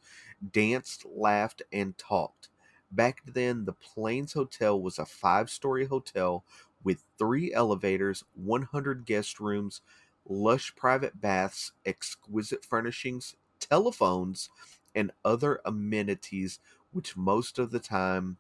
danced, 0.53 1.07
laughed, 1.07 1.63
and 1.73 1.97
talked. 1.97 2.51
Back 2.91 3.23
then, 3.25 3.65
the 3.65 3.73
Plains 3.73 4.35
Hotel 4.35 4.79
was 4.79 4.99
a 4.99 5.07
five 5.07 5.49
story 5.49 5.87
hotel 5.87 6.45
with 6.85 7.03
three 7.19 7.55
elevators, 7.55 8.25
100 8.35 9.07
guest 9.07 9.41
rooms, 9.41 9.81
lush 10.29 10.77
private 10.77 11.23
baths, 11.23 11.73
exquisite 11.87 12.67
furnishings, 12.67 13.37
telephones, 13.59 14.51
and 14.95 15.11
other 15.25 15.63
amenities 15.65 16.61
which 16.91 17.17
most 17.17 17.59
of 17.59 17.71
the 17.71 17.81
time 17.81 18.37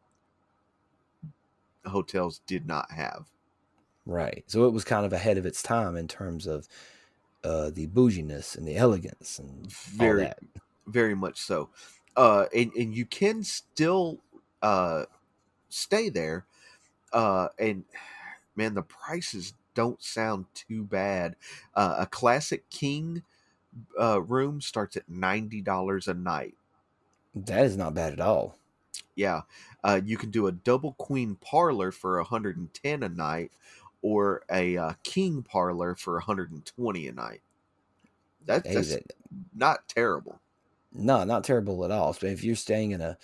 hotels 1.87 2.41
did 2.47 2.66
not 2.66 2.91
have. 2.93 3.30
Right. 4.05 4.45
So 4.47 4.66
it 4.66 4.72
was 4.72 4.85
kind 4.85 5.07
of 5.07 5.12
ahead 5.12 5.39
of 5.39 5.47
its 5.47 5.62
time 5.62 5.97
in 5.97 6.09
terms 6.09 6.47
of 6.47 6.68
uh, 7.45 7.70
the 7.70 7.87
bouginess 7.87 8.57
and 8.57 8.66
the 8.66 8.76
elegance 8.76 9.39
and 9.39 9.66
very, 9.66 10.30
very 10.87 11.14
much 11.14 11.41
so. 11.41 11.70
Uh, 12.16 12.47
and 12.55 12.72
and 12.74 12.95
you 12.95 13.07
can 13.07 13.43
still 13.45 14.20
uh, 14.62 15.07
stay 15.70 16.09
there. 16.09 16.47
Uh, 17.12 17.49
and 17.59 17.85
man, 18.57 18.74
the 18.74 18.83
prices 18.83 19.55
don't 19.74 20.03
sound 20.03 20.47
too 20.55 20.85
bad. 20.85 21.37
Uh, 21.74 21.97
a 22.01 22.07
classic 22.07 22.68
king 22.70 23.22
uh, 24.01 24.22
room 24.22 24.61
starts 24.61 24.97
at 24.97 25.09
ninety 25.09 25.62
dollars 25.62 26.09
a 26.09 26.14
night. 26.14 26.57
That 27.35 27.66
is 27.66 27.76
not 27.76 27.93
bad 27.95 28.14
at 28.14 28.20
all. 28.20 28.57
Yeah, 29.14 29.42
uh, 29.84 30.00
you 30.04 30.16
can 30.16 30.30
do 30.30 30.46
a 30.46 30.52
double 30.52 30.94
queen 30.94 31.36
parlor 31.36 31.92
for 31.92 32.16
110 32.16 33.02
a 33.02 33.08
night, 33.08 33.52
or 34.00 34.42
a 34.50 34.76
uh, 34.76 34.92
king 35.04 35.42
parlor 35.42 35.94
for 35.94 36.14
120 36.14 37.08
a 37.08 37.12
night. 37.12 37.40
That, 38.46 38.64
that's 38.64 38.90
it. 38.90 39.12
not 39.54 39.88
terrible. 39.88 40.40
No, 40.92 41.24
not 41.24 41.44
terrible 41.44 41.84
at 41.84 41.90
all. 41.90 42.14
If 42.20 42.44
you're 42.44 42.56
staying 42.56 42.90
in 42.90 43.00
a 43.00 43.16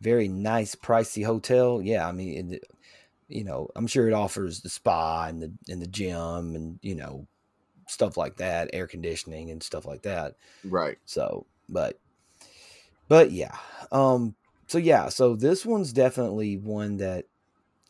very 0.00 0.28
nice, 0.28 0.74
pricey 0.74 1.24
hotel, 1.24 1.80
yeah, 1.82 2.06
I 2.08 2.12
mean, 2.12 2.54
it, 2.54 2.64
you 3.28 3.44
know, 3.44 3.68
I'm 3.76 3.86
sure 3.86 4.08
it 4.08 4.12
offers 4.12 4.60
the 4.60 4.68
spa 4.68 5.26
and 5.26 5.40
the 5.40 5.52
and 5.68 5.80
the 5.80 5.86
gym 5.86 6.54
and 6.54 6.78
you 6.82 6.94
know 6.94 7.26
stuff 7.86 8.16
like 8.16 8.36
that, 8.36 8.70
air 8.72 8.86
conditioning 8.86 9.50
and 9.50 9.62
stuff 9.62 9.86
like 9.86 10.02
that. 10.02 10.34
Right. 10.64 10.98
So, 11.04 11.46
but 11.68 11.98
but 13.08 13.30
yeah, 13.30 13.56
um, 13.92 14.34
so 14.72 14.78
yeah, 14.78 15.10
so 15.10 15.36
this 15.36 15.66
one's 15.66 15.92
definitely 15.92 16.56
one 16.56 16.96
that, 16.96 17.26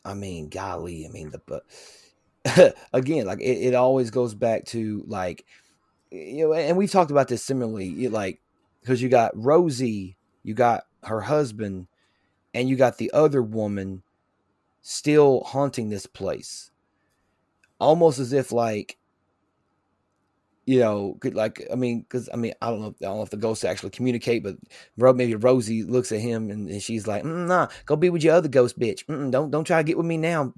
I 0.04 0.14
mean, 0.14 0.48
golly, 0.48 1.06
I 1.06 1.10
mean 1.10 1.30
the 1.30 1.40
but 1.46 1.62
again, 2.92 3.24
like 3.24 3.40
it, 3.40 3.68
it 3.68 3.74
always 3.76 4.10
goes 4.10 4.34
back 4.34 4.64
to 4.66 5.04
like 5.06 5.44
you 6.10 6.48
know, 6.48 6.54
and 6.54 6.76
we've 6.76 6.90
talked 6.90 7.12
about 7.12 7.28
this 7.28 7.44
similarly, 7.44 8.08
like 8.08 8.40
because 8.80 9.00
you 9.00 9.08
got 9.08 9.30
Rosie, 9.36 10.16
you 10.42 10.54
got 10.54 10.82
her 11.04 11.20
husband, 11.20 11.86
and 12.52 12.68
you 12.68 12.74
got 12.74 12.98
the 12.98 13.12
other 13.12 13.44
woman 13.44 14.02
still 14.80 15.44
haunting 15.44 15.88
this 15.88 16.06
place, 16.06 16.72
almost 17.78 18.18
as 18.18 18.32
if 18.32 18.50
like 18.50 18.98
you 20.64 20.78
know, 20.78 21.16
could 21.20 21.34
like 21.34 21.66
I 21.72 21.74
mean, 21.74 22.00
because 22.00 22.28
I 22.32 22.36
mean, 22.36 22.54
I 22.62 22.70
don't 22.70 22.80
know, 22.80 22.94
I 23.00 23.04
don't 23.04 23.16
know 23.16 23.22
if 23.22 23.30
the 23.30 23.36
ghosts 23.36 23.64
actually 23.64 23.90
communicate, 23.90 24.44
but 24.44 24.56
maybe 24.96 25.34
Rosie 25.34 25.82
looks 25.82 26.12
at 26.12 26.20
him 26.20 26.50
and, 26.50 26.68
and 26.68 26.82
she's 26.82 27.06
like, 27.06 27.24
mm, 27.24 27.46
"Nah, 27.46 27.68
go 27.86 27.96
be 27.96 28.10
with 28.10 28.22
your 28.22 28.34
other 28.34 28.48
ghost, 28.48 28.78
bitch. 28.78 29.04
Mm-mm, 29.06 29.30
don't 29.30 29.50
don't 29.50 29.64
try 29.64 29.78
to 29.78 29.86
get 29.86 29.96
with 29.96 30.06
me 30.06 30.16
now." 30.16 30.52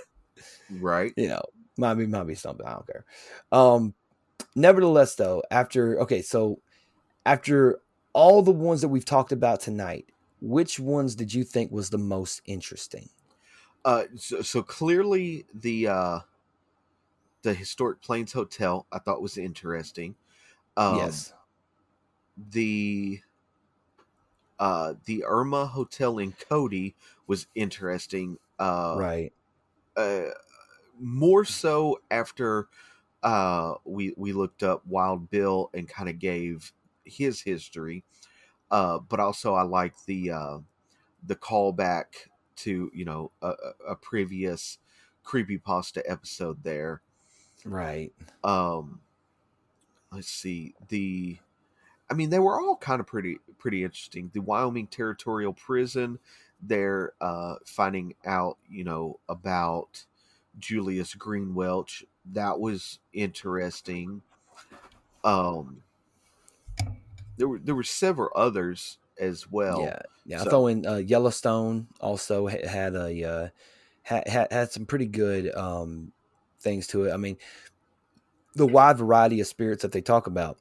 right. 0.80 1.12
You 1.16 1.28
know, 1.28 1.42
might 1.76 1.94
be 1.94 2.06
might 2.06 2.26
be 2.26 2.34
something. 2.36 2.66
I 2.66 2.72
don't 2.72 2.86
care. 2.86 3.04
Um, 3.50 3.94
nevertheless, 4.54 5.16
though, 5.16 5.42
after 5.50 6.00
okay, 6.02 6.22
so 6.22 6.60
after 7.26 7.80
all 8.12 8.42
the 8.42 8.52
ones 8.52 8.82
that 8.82 8.88
we've 8.88 9.04
talked 9.04 9.32
about 9.32 9.60
tonight, 9.60 10.06
which 10.40 10.78
ones 10.78 11.16
did 11.16 11.34
you 11.34 11.42
think 11.42 11.72
was 11.72 11.90
the 11.90 11.98
most 11.98 12.40
interesting? 12.46 13.08
Uh, 13.84 14.04
so, 14.16 14.42
so 14.42 14.62
clearly 14.62 15.44
the 15.52 15.88
uh 15.88 16.20
the 17.44 17.54
historic 17.54 18.00
Plains 18.00 18.32
Hotel 18.32 18.86
I 18.90 18.98
thought 18.98 19.22
was 19.22 19.38
interesting. 19.38 20.16
Um, 20.76 20.96
yes. 20.96 21.32
The 22.50 23.20
uh, 24.58 24.94
the 25.04 25.24
Irma 25.24 25.66
Hotel 25.66 26.18
in 26.18 26.32
Cody 26.32 26.96
was 27.26 27.46
interesting. 27.54 28.38
Uh, 28.58 28.96
right. 28.98 29.32
Uh, 29.96 30.30
more 30.98 31.44
so 31.44 32.00
after 32.10 32.68
uh, 33.22 33.74
we 33.84 34.14
we 34.16 34.32
looked 34.32 34.62
up 34.62 34.84
Wild 34.86 35.30
Bill 35.30 35.70
and 35.74 35.86
kind 35.86 36.08
of 36.08 36.18
gave 36.18 36.72
his 37.04 37.42
history, 37.42 38.04
uh, 38.70 38.98
but 39.00 39.20
also 39.20 39.54
I 39.54 39.62
like 39.62 39.94
the 40.06 40.30
uh, 40.30 40.58
the 41.22 41.36
callback 41.36 42.06
to 42.56 42.90
you 42.94 43.04
know 43.04 43.32
a, 43.42 43.52
a 43.86 43.96
previous 43.96 44.78
creepy 45.22 45.58
pasta 45.58 46.02
episode 46.10 46.62
there 46.64 47.02
Right. 47.64 48.12
Um 48.42 49.00
let's 50.12 50.28
see. 50.28 50.74
The 50.88 51.38
I 52.10 52.14
mean 52.14 52.30
they 52.30 52.38
were 52.38 52.60
all 52.60 52.76
kind 52.76 53.00
of 53.00 53.06
pretty 53.06 53.38
pretty 53.58 53.84
interesting. 53.84 54.30
The 54.32 54.40
Wyoming 54.40 54.86
Territorial 54.86 55.52
Prison, 55.52 56.18
they're 56.62 57.12
uh 57.20 57.56
finding 57.66 58.14
out, 58.24 58.58
you 58.68 58.84
know, 58.84 59.18
about 59.28 60.04
Julius 60.58 61.14
Green 61.14 61.54
Welch. 61.54 62.04
That 62.32 62.58
was 62.60 62.98
interesting. 63.12 64.22
Um 65.24 65.82
there 67.36 67.48
were 67.48 67.58
there 67.58 67.74
were 67.74 67.82
several 67.82 68.30
others 68.34 68.98
as 69.18 69.50
well. 69.50 69.82
Yeah, 69.82 69.98
yeah. 70.26 70.38
So, 70.38 70.44
I 70.44 70.50
throw 70.50 70.66
in 70.68 70.86
uh, 70.86 70.96
Yellowstone 70.96 71.88
also 72.00 72.46
had 72.46 72.94
a 72.94 73.24
uh, 73.24 73.48
had, 74.02 74.28
had 74.28 74.52
had 74.52 74.72
some 74.72 74.86
pretty 74.86 75.06
good 75.06 75.54
um, 75.54 76.12
things 76.64 76.88
to 76.88 77.04
it. 77.04 77.12
I 77.12 77.16
mean, 77.16 77.36
the 78.54 78.66
wide 78.66 78.98
variety 78.98 79.40
of 79.40 79.46
spirits 79.46 79.82
that 79.82 79.92
they 79.92 80.00
talk 80.00 80.26
about. 80.26 80.58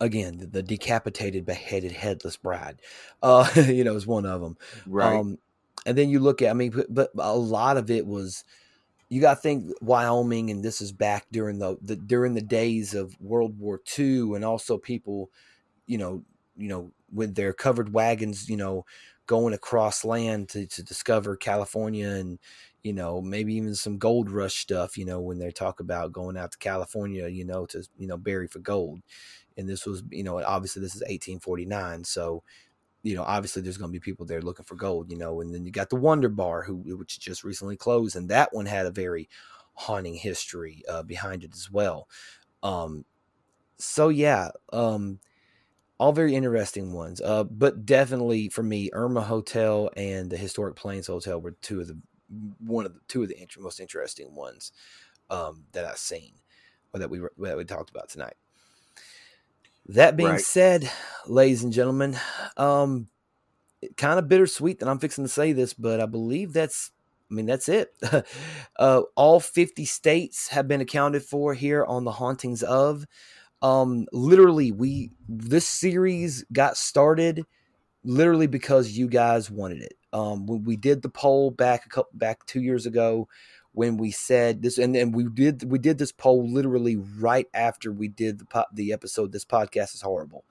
Again, 0.00 0.38
the, 0.38 0.46
the 0.46 0.62
decapitated, 0.62 1.44
beheaded, 1.44 1.92
headless 1.92 2.36
bride, 2.36 2.80
uh, 3.22 3.48
you 3.56 3.84
know, 3.84 3.96
is 3.96 4.06
one 4.06 4.26
of 4.26 4.40
them. 4.40 4.56
Right. 4.86 5.16
Um, 5.16 5.38
and 5.86 5.96
then 5.98 6.08
you 6.08 6.20
look 6.20 6.40
at, 6.42 6.50
I 6.50 6.54
mean, 6.54 6.70
but, 6.70 7.14
but 7.14 7.24
a 7.24 7.36
lot 7.36 7.76
of 7.76 7.90
it 7.90 8.06
was, 8.06 8.44
you 9.08 9.20
got 9.20 9.34
to 9.34 9.40
think 9.40 9.72
Wyoming, 9.80 10.50
and 10.50 10.62
this 10.62 10.80
is 10.80 10.92
back 10.92 11.26
during 11.32 11.58
the, 11.58 11.78
the 11.80 11.96
during 11.96 12.34
the 12.34 12.42
days 12.42 12.94
of 12.94 13.18
World 13.20 13.58
War 13.58 13.80
II, 13.98 14.34
and 14.34 14.44
also 14.44 14.76
people, 14.76 15.30
you 15.86 15.96
know, 15.96 16.22
you 16.56 16.68
know, 16.68 16.92
with 17.12 17.34
their 17.34 17.54
covered 17.54 17.92
wagons, 17.92 18.50
you 18.50 18.56
know, 18.56 18.84
going 19.28 19.54
across 19.54 20.04
land 20.04 20.48
to, 20.48 20.66
to 20.66 20.82
discover 20.82 21.36
California 21.36 22.08
and 22.08 22.40
you 22.82 22.92
know, 22.92 23.20
maybe 23.20 23.54
even 23.54 23.74
some 23.74 23.98
gold 23.98 24.30
rush 24.30 24.54
stuff, 24.54 24.96
you 24.96 25.04
know, 25.04 25.20
when 25.20 25.38
they 25.38 25.50
talk 25.50 25.80
about 25.80 26.12
going 26.12 26.36
out 26.36 26.52
to 26.52 26.58
California, 26.58 27.28
you 27.28 27.44
know, 27.44 27.66
to, 27.66 27.86
you 27.98 28.06
know, 28.06 28.16
bury 28.16 28.46
for 28.46 28.60
gold. 28.60 29.00
And 29.56 29.68
this 29.68 29.84
was, 29.84 30.02
you 30.10 30.22
know, 30.22 30.42
obviously 30.42 30.80
this 30.80 30.94
is 30.94 31.02
1849. 31.02 32.04
So, 32.04 32.42
you 33.02 33.16
know, 33.16 33.24
obviously 33.24 33.62
there's 33.62 33.76
going 33.76 33.90
to 33.92 33.98
be 33.98 34.02
people 34.02 34.26
there 34.26 34.42
looking 34.42 34.64
for 34.64 34.76
gold, 34.76 35.10
you 35.10 35.18
know, 35.18 35.40
and 35.40 35.52
then 35.54 35.66
you 35.66 35.72
got 35.72 35.90
the 35.90 35.96
Wonder 35.96 36.28
Bar, 36.28 36.62
who, 36.62 36.76
which 36.96 37.18
just 37.18 37.44
recently 37.44 37.76
closed. 37.76 38.16
And 38.16 38.28
that 38.28 38.54
one 38.54 38.66
had 38.66 38.86
a 38.86 38.90
very 38.90 39.28
haunting 39.74 40.14
history 40.14 40.82
uh, 40.88 41.02
behind 41.02 41.42
it 41.42 41.52
as 41.52 41.70
well. 41.70 42.08
Um, 42.62 43.04
so 43.76 44.08
yeah, 44.08 44.50
um, 44.72 45.20
all 45.98 46.12
very 46.12 46.34
interesting 46.34 46.92
ones. 46.92 47.20
Uh, 47.20 47.44
but 47.44 47.84
definitely 47.84 48.48
for 48.48 48.62
me, 48.62 48.90
Irma 48.92 49.20
Hotel 49.22 49.90
and 49.96 50.30
the 50.30 50.36
Historic 50.36 50.76
Plains 50.76 51.08
Hotel 51.08 51.40
were 51.40 51.52
two 51.62 51.80
of 51.80 51.88
the 51.88 51.98
one 52.58 52.86
of 52.86 52.94
the 52.94 53.00
two 53.08 53.22
of 53.22 53.28
the 53.28 53.46
most 53.58 53.80
interesting 53.80 54.34
ones 54.34 54.72
um, 55.30 55.64
that 55.72 55.84
I've 55.84 55.98
seen 55.98 56.34
or 56.92 57.00
that 57.00 57.10
we 57.10 57.20
that 57.38 57.56
we 57.56 57.64
talked 57.64 57.90
about 57.90 58.08
tonight. 58.08 58.34
That 59.86 60.16
being 60.16 60.28
right. 60.28 60.40
said, 60.40 60.90
ladies 61.26 61.62
and 61.62 61.72
gentlemen, 61.72 62.18
um, 62.58 63.08
kind 63.96 64.18
of 64.18 64.28
bittersweet 64.28 64.80
that 64.80 64.88
I'm 64.88 64.98
fixing 64.98 65.24
to 65.24 65.28
say 65.28 65.52
this, 65.52 65.72
but 65.72 66.00
I 66.00 66.06
believe 66.06 66.52
that's 66.52 66.90
I 67.30 67.34
mean, 67.34 67.46
that's 67.46 67.68
it. 67.68 67.94
uh, 68.78 69.02
all 69.14 69.40
50 69.40 69.84
states 69.84 70.48
have 70.48 70.66
been 70.66 70.80
accounted 70.80 71.22
for 71.22 71.54
here 71.54 71.84
on 71.84 72.04
the 72.04 72.12
hauntings 72.12 72.62
of. 72.62 73.06
Um, 73.62 74.06
literally, 74.12 74.72
we 74.72 75.10
this 75.28 75.66
series 75.66 76.44
got 76.52 76.76
started 76.76 77.44
literally 78.04 78.46
because 78.46 78.96
you 78.96 79.08
guys 79.08 79.50
wanted 79.50 79.82
it. 79.82 79.94
Um, 80.12 80.46
when 80.46 80.64
we 80.64 80.76
did 80.76 81.02
the 81.02 81.08
poll 81.08 81.50
back 81.50 81.84
a 81.84 81.88
couple 81.88 82.12
back 82.14 82.46
two 82.46 82.60
years 82.60 82.86
ago, 82.86 83.28
when 83.72 83.96
we 83.96 84.10
said 84.10 84.62
this, 84.62 84.78
and 84.78 84.94
then 84.94 85.12
we 85.12 85.24
did 85.24 85.70
we 85.70 85.78
did 85.78 85.98
this 85.98 86.12
poll 86.12 86.50
literally 86.50 86.96
right 86.96 87.46
after 87.54 87.92
we 87.92 88.08
did 88.08 88.38
the 88.38 88.44
po- 88.44 88.64
the 88.72 88.92
episode. 88.92 89.32
This 89.32 89.44
podcast 89.44 89.94
is 89.94 90.02
horrible. 90.02 90.44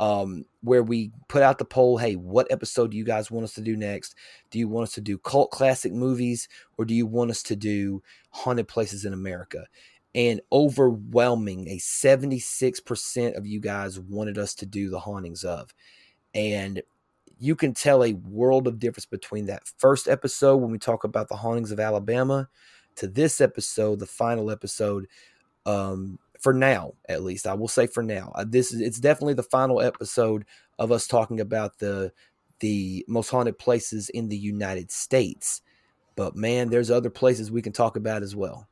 Um, 0.00 0.44
where 0.62 0.84
we 0.84 1.10
put 1.26 1.42
out 1.42 1.58
the 1.58 1.64
poll, 1.64 1.98
hey, 1.98 2.14
what 2.14 2.46
episode 2.52 2.92
do 2.92 2.96
you 2.96 3.02
guys 3.02 3.32
want 3.32 3.42
us 3.42 3.54
to 3.54 3.60
do 3.60 3.76
next? 3.76 4.14
Do 4.52 4.60
you 4.60 4.68
want 4.68 4.84
us 4.84 4.94
to 4.94 5.00
do 5.00 5.18
cult 5.18 5.50
classic 5.50 5.92
movies, 5.92 6.48
or 6.76 6.84
do 6.84 6.94
you 6.94 7.04
want 7.04 7.32
us 7.32 7.42
to 7.44 7.56
do 7.56 8.02
haunted 8.30 8.68
places 8.68 9.04
in 9.04 9.12
America? 9.12 9.66
And 10.14 10.40
overwhelming, 10.50 11.68
a 11.68 11.78
seventy 11.78 12.38
six 12.38 12.80
percent 12.80 13.36
of 13.36 13.46
you 13.46 13.60
guys 13.60 14.00
wanted 14.00 14.38
us 14.38 14.54
to 14.54 14.66
do 14.66 14.88
the 14.88 15.00
hauntings 15.00 15.44
of, 15.44 15.72
and 16.34 16.82
you 17.38 17.54
can 17.54 17.72
tell 17.74 18.02
a 18.02 18.14
world 18.14 18.66
of 18.66 18.78
difference 18.78 19.06
between 19.06 19.46
that 19.46 19.62
first 19.78 20.08
episode 20.08 20.56
when 20.56 20.70
we 20.70 20.78
talk 20.78 21.04
about 21.04 21.28
the 21.28 21.36
hauntings 21.36 21.70
of 21.70 21.78
Alabama 21.78 22.48
to 22.96 23.06
this 23.06 23.40
episode, 23.40 24.00
the 24.00 24.06
final 24.06 24.50
episode. 24.50 25.06
Um, 25.66 26.18
for 26.40 26.54
now, 26.54 26.94
at 27.08 27.22
least, 27.22 27.46
I 27.46 27.54
will 27.54 27.68
say 27.68 27.86
for 27.86 28.02
now, 28.02 28.32
uh, 28.34 28.44
this 28.46 28.72
is 28.72 28.80
it's 28.80 29.00
definitely 29.00 29.34
the 29.34 29.42
final 29.42 29.80
episode 29.80 30.44
of 30.78 30.90
us 30.90 31.06
talking 31.06 31.40
about 31.40 31.78
the 31.78 32.12
the 32.60 33.04
most 33.08 33.30
haunted 33.30 33.58
places 33.58 34.08
in 34.08 34.28
the 34.28 34.36
United 34.36 34.90
States. 34.90 35.62
But 36.16 36.34
man, 36.34 36.70
there's 36.70 36.90
other 36.90 37.10
places 37.10 37.50
we 37.50 37.62
can 37.62 37.72
talk 37.72 37.96
about 37.96 38.22
as 38.22 38.34
well. 38.34 38.68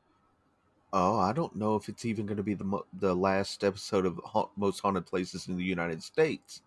Oh, 0.93 1.19
I 1.19 1.33
don't 1.33 1.55
know 1.55 1.75
if 1.75 1.89
it's 1.89 2.05
even 2.05 2.25
going 2.25 2.37
to 2.37 2.43
be 2.43 2.53
the 2.53 2.63
mo- 2.63 2.85
the 2.93 3.15
last 3.15 3.63
episode 3.63 4.05
of 4.05 4.19
ha- 4.23 4.49
most 4.55 4.79
haunted 4.79 5.05
places 5.05 5.47
in 5.47 5.57
the 5.57 5.63
United 5.63 6.01
States. 6.01 6.61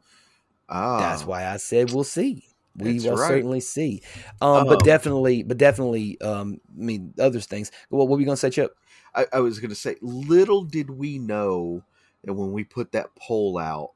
Ah, 0.69 0.99
that's 1.01 1.25
why 1.25 1.47
I 1.47 1.57
said 1.57 1.93
we'll 1.93 2.05
see. 2.05 2.45
We 2.77 2.93
That's 2.93 3.05
will 3.05 3.17
right. 3.17 3.29
certainly 3.29 3.61
see. 3.61 4.03
Um, 4.41 4.67
but 4.67 4.83
Um, 4.83 4.85
definitely, 4.85 5.43
but 5.43 5.59
definitely, 5.59 6.21
um, 6.21 6.61
I 6.69 6.83
mean, 6.83 7.15
other 7.19 7.41
things. 7.41 7.73
What, 7.89 8.07
what 8.07 8.17
were 8.17 8.21
you 8.21 8.27
gonna 8.27 8.37
say, 8.37 8.51
Chip? 8.51 8.77
I, 9.15 9.27
I 9.33 9.41
was 9.41 9.59
going 9.59 9.71
to 9.71 9.75
say, 9.75 9.97
little 10.01 10.63
did 10.63 10.89
we 10.89 11.19
know 11.19 11.83
that 12.23 12.33
when 12.35 12.53
we 12.53 12.63
put 12.63 12.93
that 12.93 13.15
poll 13.17 13.59
out, 13.59 13.91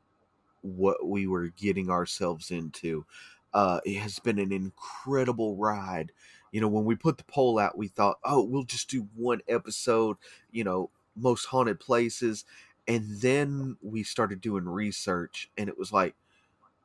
what 0.63 1.07
we 1.07 1.27
were 1.27 1.49
getting 1.49 1.91
ourselves 1.91 2.51
into. 2.51 3.05
Uh, 3.53 3.81
it 3.85 3.99
has 3.99 4.19
been 4.19 4.41
an 4.41 4.51
incredible 4.51 5.57
ride. 5.57 6.11
You 6.55 6.61
know, 6.61 6.69
when 6.69 6.85
we 6.85 6.95
put 6.95 7.19
the 7.19 7.25
poll 7.25 7.59
out, 7.59 7.77
we 7.77 7.89
thought, 7.89 8.21
oh, 8.23 8.45
we'll 8.45 8.63
just 8.63 8.89
do 8.89 9.09
one 9.17 9.41
episode, 9.49 10.19
you 10.53 10.63
know, 10.63 10.89
most 11.17 11.47
haunted 11.47 11.81
places. 11.81 12.45
And 12.87 13.21
then 13.21 13.77
we 13.83 14.05
started 14.05 14.41
doing 14.41 14.65
research, 14.69 15.51
and 15.59 15.69
it 15.69 15.77
was 15.77 15.93
like, 15.93 16.15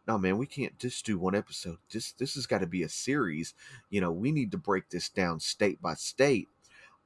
no, 0.08 0.18
man, 0.18 0.40
we 0.40 0.48
can't 0.48 0.80
just 0.80 1.06
do 1.06 1.20
one 1.20 1.36
episode. 1.36 1.78
This 1.91 2.14
this 2.14 2.34
has 2.34 2.48
got 2.48 2.62
to 2.62 2.68
be 2.68 2.82
a 2.82 2.90
series. 2.90 3.54
You 3.91 4.02
know, 4.02 4.12
we 4.12 4.32
need 4.32 4.50
to 4.54 4.58
break 4.58 4.90
this 4.90 5.08
down 5.08 5.40
state 5.40 5.80
by 5.80 5.94
state. 5.94 6.50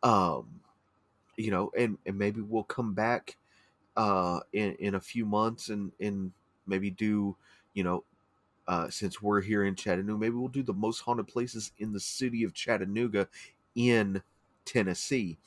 Um, 0.02 0.62
you 1.38 1.52
know, 1.52 1.70
and 1.78 1.98
and 2.06 2.18
maybe 2.18 2.42
we'll 2.42 2.64
come 2.64 2.94
back 2.94 3.38
uh 3.98 4.40
in 4.54 4.74
in 4.76 4.96
a 4.96 5.02
few 5.02 5.26
months 5.26 5.70
and 5.70 5.92
and 6.00 6.32
maybe 6.66 6.90
do 6.90 7.36
you 7.74 7.84
know 7.84 8.04
uh 8.68 8.90
since 8.90 9.22
we're 9.22 9.42
here 9.42 9.64
in 9.66 9.76
Chattanooga 9.76 10.20
maybe 10.20 10.36
we'll 10.36 10.48
do 10.48 10.64
the 10.64 10.74
most 10.74 11.02
haunted 11.02 11.28
places 11.28 11.72
in 11.80 11.92
the 11.94 12.00
city 12.00 12.44
of 12.44 12.54
Chattanooga 12.54 13.28
in 13.76 14.22
Tennessee 14.66 15.38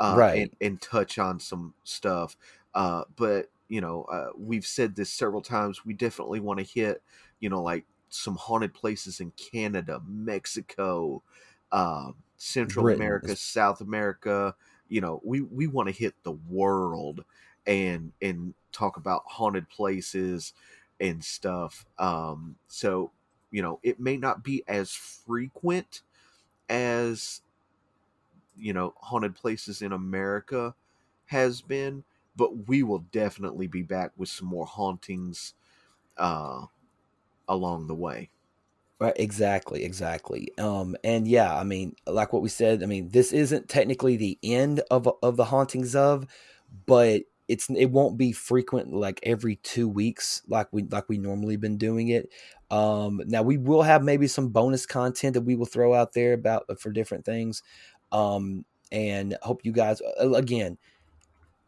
uh 0.00 0.18
Right. 0.18 0.34
and, 0.34 0.50
and 0.60 0.80
touch 0.82 1.18
on 1.18 1.40
some 1.40 1.74
stuff 1.84 2.36
uh 2.74 3.04
but 3.16 3.50
you 3.68 3.80
know 3.80 4.04
uh 4.04 4.30
we've 4.36 4.66
said 4.66 4.94
this 4.96 5.12
several 5.12 5.42
times 5.42 5.84
we 5.84 5.94
definitely 5.94 6.40
want 6.40 6.58
to 6.58 6.64
hit 6.64 7.02
you 7.40 7.48
know 7.50 7.62
like 7.62 7.84
some 8.08 8.36
haunted 8.36 8.74
places 8.74 9.20
in 9.20 9.30
Canada 9.32 10.00
Mexico 10.06 11.22
uh 11.70 12.12
Central 12.36 12.84
Britain 12.84 12.92
America 12.92 13.36
South 13.36 13.80
America 13.80 14.54
you 14.88 15.00
know 15.00 15.20
we 15.24 15.40
we 15.40 15.66
want 15.66 15.88
to 15.88 15.94
hit 15.94 16.14
the 16.22 16.32
world 16.32 17.24
and 17.66 18.12
and 18.20 18.54
talk 18.72 18.96
about 18.96 19.22
haunted 19.26 19.68
places 19.68 20.52
and 21.00 21.24
stuff 21.24 21.86
um 21.98 22.56
so 22.68 23.10
you 23.50 23.62
know 23.62 23.80
it 23.82 24.00
may 24.00 24.16
not 24.16 24.42
be 24.44 24.62
as 24.68 24.92
frequent 24.94 26.02
as 26.68 27.42
you 28.56 28.72
know 28.72 28.94
haunted 28.98 29.34
places 29.34 29.82
in 29.82 29.92
america 29.92 30.74
has 31.26 31.62
been 31.62 32.04
but 32.36 32.68
we 32.68 32.82
will 32.82 33.00
definitely 33.12 33.66
be 33.66 33.82
back 33.82 34.12
with 34.16 34.28
some 34.28 34.48
more 34.48 34.66
hauntings 34.66 35.54
uh 36.18 36.66
along 37.48 37.86
the 37.88 37.96
way 37.96 38.30
Right, 39.00 39.14
exactly, 39.16 39.82
exactly. 39.84 40.48
Um, 40.58 40.96
and 41.02 41.26
yeah, 41.26 41.56
I 41.58 41.64
mean, 41.64 41.96
like 42.06 42.32
what 42.32 42.42
we 42.42 42.48
said, 42.48 42.82
I 42.84 42.86
mean, 42.86 43.08
this 43.08 43.32
isn't 43.32 43.68
technically 43.68 44.16
the 44.16 44.38
end 44.44 44.80
of 44.92 45.08
of 45.22 45.36
the 45.36 45.46
hauntings 45.46 45.96
of, 45.96 46.26
but 46.86 47.22
it's 47.48 47.68
it 47.70 47.86
won't 47.86 48.16
be 48.16 48.32
frequent 48.32 48.92
like 48.92 49.20
every 49.22 49.56
two 49.56 49.88
weeks 49.88 50.42
like 50.48 50.68
we 50.72 50.84
like 50.84 51.08
we 51.08 51.18
normally 51.18 51.56
been 51.56 51.76
doing 51.76 52.08
it. 52.08 52.28
Um, 52.70 53.20
now 53.26 53.42
we 53.42 53.58
will 53.58 53.82
have 53.82 54.02
maybe 54.02 54.26
some 54.26 54.48
bonus 54.48 54.86
content 54.86 55.34
that 55.34 55.42
we 55.42 55.56
will 55.56 55.66
throw 55.66 55.92
out 55.92 56.14
there 56.14 56.32
about 56.32 56.64
uh, 56.68 56.74
for 56.74 56.90
different 56.90 57.24
things. 57.24 57.62
Um, 58.10 58.64
and 58.90 59.36
hope 59.42 59.64
you 59.64 59.72
guys 59.72 60.02
uh, 60.20 60.32
again, 60.32 60.78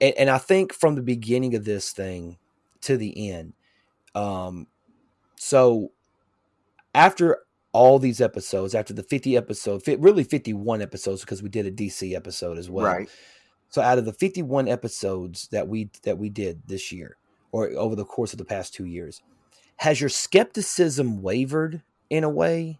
and, 0.01 0.15
and 0.17 0.31
I 0.31 0.39
think 0.39 0.73
from 0.73 0.95
the 0.95 1.03
beginning 1.03 1.55
of 1.55 1.65
this 1.65 1.91
thing 1.91 2.39
to 2.83 2.97
the 2.97 3.31
end, 3.31 3.55
um, 4.15 4.67
so 5.37 5.93
after 6.95 7.41
all 7.73 7.99
these 7.99 8.21
episodes, 8.21 8.75
after 8.75 8.93
the 8.93 9.03
50 9.03 9.37
episode, 9.37 9.83
really 9.99 10.23
51 10.23 10.81
episodes 10.83 11.23
because 11.23 11.43
we 11.43 11.49
did 11.49 11.67
a 11.67 11.71
DC 11.71 12.15
episode 12.15 12.59
as 12.59 12.71
well. 12.71 12.87
right 12.87 13.09
So 13.75 13.83
out 13.83 13.99
of 13.99 14.05
the 14.05 14.13
51 14.13 14.69
episodes 14.69 15.49
that 15.51 15.67
we 15.67 15.91
that 16.05 16.17
we 16.17 16.31
did 16.31 16.63
this 16.69 16.93
year 16.93 17.17
or 17.51 17.71
over 17.71 17.97
the 17.97 18.05
course 18.05 18.33
of 18.33 18.39
the 18.39 18.45
past 18.45 18.73
2 18.75 18.85
years, 18.85 19.21
has 19.79 20.01
your 20.01 20.11
skepticism 20.11 21.23
wavered 21.23 21.83
in 22.09 22.23
a 22.23 22.31
way? 22.31 22.79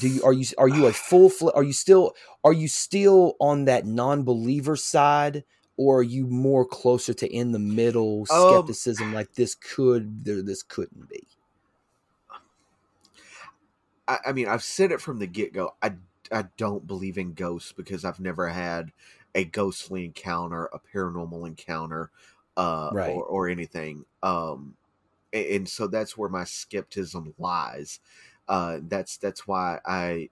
Do 0.00 0.08
you 0.08 0.24
are 0.24 0.32
you 0.32 0.46
are 0.56 0.66
you 0.68 0.86
a 0.86 0.94
full 0.94 1.30
are 1.54 1.62
you 1.62 1.74
still 1.74 2.14
are 2.42 2.54
you 2.54 2.68
still 2.68 3.36
on 3.38 3.66
that 3.66 3.84
non-believer 3.84 4.76
side 4.76 5.44
or 5.76 5.98
are 5.98 6.02
you 6.02 6.26
more 6.26 6.64
closer 6.64 7.12
to 7.12 7.28
in 7.28 7.52
the 7.52 7.58
middle 7.58 8.24
Um, 8.30 8.48
skepticism 8.48 9.12
like 9.12 9.34
this 9.34 9.54
could 9.54 10.24
there 10.24 10.40
this 10.40 10.62
couldn't 10.62 11.10
be? 11.10 11.28
I, 14.08 14.18
I 14.28 14.32
mean 14.32 14.48
i've 14.48 14.62
said 14.62 14.90
it 14.90 15.02
from 15.02 15.18
the 15.18 15.26
get-go 15.26 15.74
i 15.82 15.92
i 16.32 16.44
don't 16.56 16.86
believe 16.86 17.18
in 17.18 17.34
ghosts 17.34 17.72
because 17.72 18.06
i've 18.06 18.20
never 18.20 18.48
had 18.48 18.92
a 19.34 19.44
ghostly 19.44 20.04
encounter 20.04 20.66
a 20.66 20.80
paranormal 20.80 21.46
encounter 21.46 22.10
uh 22.56 22.90
Right. 22.90 23.00
or, 23.02 23.24
or 23.24 23.48
anything 23.48 24.04
um 24.22 24.76
a- 25.32 25.56
and 25.56 25.68
so 25.68 25.86
that's 25.86 26.16
where 26.16 26.30
my 26.30 26.44
skepticism 26.44 27.34
lies 27.38 28.00
uh 28.48 28.80
that's 28.84 29.16
that's 29.18 29.46
why 29.46 29.80
i 29.86 30.28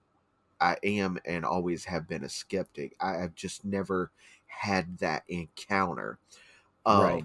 i 0.61 0.77
am 0.85 1.19
and 1.27 1.45
always 1.45 1.87
have 1.87 2.09
been 2.09 2.25
a 2.25 2.29
skeptic 2.29 2.97
I, 3.01 3.23
i've 3.23 3.35
just 3.37 3.65
never 3.65 4.13
had 4.47 4.99
that 4.99 5.25
encounter 5.29 6.19
um 6.87 7.25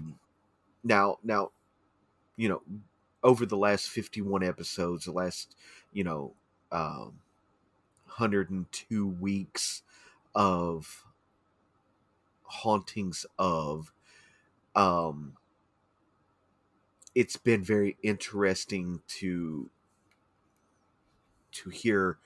now 0.84 1.18
now 1.22 1.52
you 2.36 2.48
know 2.48 2.62
over 3.22 3.46
the 3.46 3.56
last 3.56 3.88
51 3.88 4.42
episodes 4.42 5.04
the 5.04 5.12
last 5.12 5.56
you 5.92 6.04
know 6.04 6.34
um 6.72 7.20
102 8.06 9.06
weeks 9.08 9.82
of 10.34 11.03
hauntings 12.62 13.26
of 13.38 13.92
um 14.74 15.36
it's 17.14 17.36
been 17.36 17.62
very 17.62 17.96
interesting 18.02 19.00
to 19.06 19.70
to 21.52 21.70
hear 21.70 22.18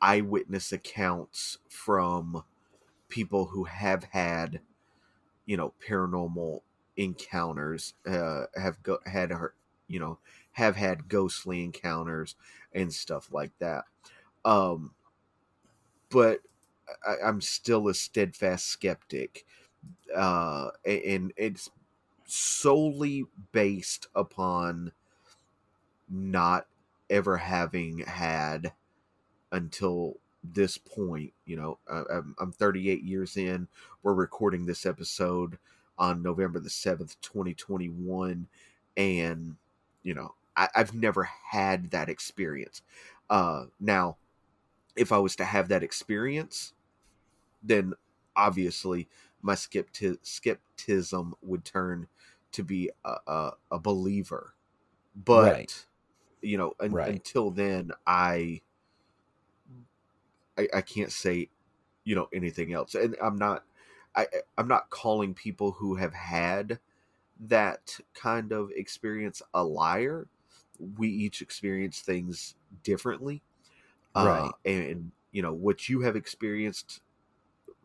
eyewitness 0.00 0.72
accounts 0.72 1.58
from 1.68 2.44
people 3.08 3.46
who 3.46 3.64
have 3.64 4.04
had 4.04 4.60
you 5.46 5.56
know 5.56 5.74
paranormal 5.86 6.62
encounters 6.96 7.94
uh 8.06 8.46
have 8.56 8.82
go- 8.82 9.00
had 9.06 9.30
her 9.30 9.54
you 9.88 10.00
know 10.00 10.18
have 10.52 10.76
had 10.76 11.08
ghostly 11.08 11.64
encounters 11.64 12.36
and 12.74 12.92
stuff 12.94 13.32
like 13.32 13.52
that. 13.60 13.84
Um 14.44 14.94
but 16.10 16.40
I, 17.06 17.16
i'm 17.24 17.40
still 17.40 17.88
a 17.88 17.94
steadfast 17.94 18.66
skeptic 18.66 19.46
uh 20.14 20.70
and 20.84 21.32
it's 21.36 21.70
solely 22.26 23.24
based 23.52 24.08
upon 24.14 24.92
not 26.08 26.66
ever 27.10 27.36
having 27.36 27.98
had 27.98 28.72
until 29.52 30.18
this 30.42 30.78
point 30.78 31.32
you 31.44 31.56
know 31.56 31.78
I, 31.90 32.02
I'm, 32.12 32.36
I'm 32.40 32.52
38 32.52 33.02
years 33.02 33.36
in. 33.36 33.68
We're 34.02 34.14
recording 34.14 34.66
this 34.66 34.86
episode 34.86 35.58
on 35.98 36.22
november 36.22 36.60
the 36.60 36.68
7th 36.68 37.16
2021 37.22 38.46
and 38.96 39.56
you 40.02 40.14
know 40.14 40.34
I, 40.56 40.68
i've 40.74 40.94
never 40.94 41.24
had 41.50 41.90
that 41.90 42.08
experience. 42.08 42.82
Uh 43.30 43.66
now 43.80 44.16
if 44.96 45.12
i 45.12 45.18
was 45.18 45.36
to 45.36 45.44
have 45.44 45.68
that 45.68 45.82
experience 45.82 46.72
then 47.62 47.94
obviously 48.36 49.08
my 49.42 49.54
skepti- 49.54 50.18
skepticism 50.22 51.34
would 51.42 51.64
turn 51.64 52.08
to 52.52 52.62
be 52.62 52.90
a, 53.04 53.14
a, 53.26 53.52
a 53.72 53.78
believer. 53.78 54.54
But 55.24 55.52
right. 55.52 55.86
you 56.42 56.58
know, 56.58 56.74
un- 56.80 56.92
right. 56.92 57.08
until 57.08 57.50
then, 57.50 57.92
I, 58.06 58.60
I 60.58 60.68
I 60.74 60.80
can't 60.80 61.12
say 61.12 61.48
you 62.04 62.14
know 62.14 62.28
anything 62.32 62.72
else, 62.72 62.94
and 62.94 63.16
I'm 63.22 63.36
not. 63.36 63.64
I, 64.14 64.26
I'm 64.56 64.66
not 64.66 64.88
calling 64.88 65.34
people 65.34 65.72
who 65.72 65.96
have 65.96 66.14
had 66.14 66.78
that 67.48 67.98
kind 68.14 68.50
of 68.50 68.70
experience 68.74 69.42
a 69.52 69.62
liar. 69.62 70.26
We 70.96 71.08
each 71.08 71.42
experience 71.42 72.00
things 72.00 72.54
differently. 72.82 73.42
Right. 74.14 74.48
Uh, 74.48 74.52
and, 74.64 75.10
you 75.32 75.42
know, 75.42 75.52
what 75.52 75.90
you 75.90 76.00
have 76.00 76.16
experienced 76.16 77.02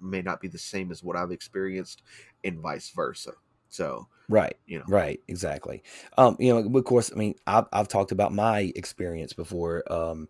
may 0.01 0.21
not 0.21 0.41
be 0.41 0.47
the 0.47 0.57
same 0.57 0.91
as 0.91 1.03
what 1.03 1.15
I've 1.15 1.31
experienced, 1.31 2.01
and 2.43 2.59
vice 2.59 2.89
versa. 2.89 3.33
So, 3.69 4.07
right, 4.27 4.57
you 4.65 4.79
know, 4.79 4.85
right, 4.87 5.19
exactly. 5.27 5.83
Um, 6.17 6.35
you 6.39 6.53
know, 6.53 6.77
of 6.77 6.85
course, 6.85 7.11
I 7.11 7.15
mean, 7.15 7.35
I've, 7.47 7.65
I've 7.71 7.87
talked 7.87 8.11
about 8.11 8.33
my 8.33 8.71
experience 8.75 9.33
before. 9.33 9.83
Um, 9.91 10.27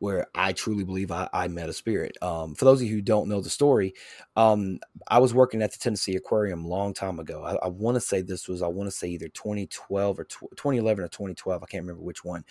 where 0.00 0.26
I 0.34 0.54
truly 0.54 0.82
believe 0.82 1.12
I, 1.12 1.28
I 1.32 1.48
met 1.48 1.68
a 1.68 1.74
spirit. 1.74 2.16
Um, 2.22 2.54
for 2.54 2.64
those 2.64 2.80
of 2.80 2.88
you 2.88 2.94
who 2.94 3.02
don't 3.02 3.28
know 3.28 3.42
the 3.42 3.50
story, 3.50 3.92
um, 4.34 4.80
I 5.06 5.18
was 5.18 5.34
working 5.34 5.60
at 5.60 5.72
the 5.72 5.78
Tennessee 5.78 6.16
Aquarium 6.16 6.64
a 6.64 6.68
long 6.68 6.94
time 6.94 7.20
ago. 7.20 7.44
I, 7.44 7.66
I 7.66 7.68
want 7.68 7.96
to 7.96 8.00
say 8.00 8.22
this 8.22 8.48
was, 8.48 8.62
I 8.62 8.66
want 8.66 8.88
to 8.88 8.96
say 8.96 9.08
either 9.08 9.28
2012 9.28 10.18
or 10.18 10.24
tw- 10.24 10.56
2011 10.56 11.04
or 11.04 11.08
2012. 11.08 11.62
I 11.62 11.66
can't 11.66 11.84
remember 11.84 12.02
which 12.02 12.24
one, 12.24 12.44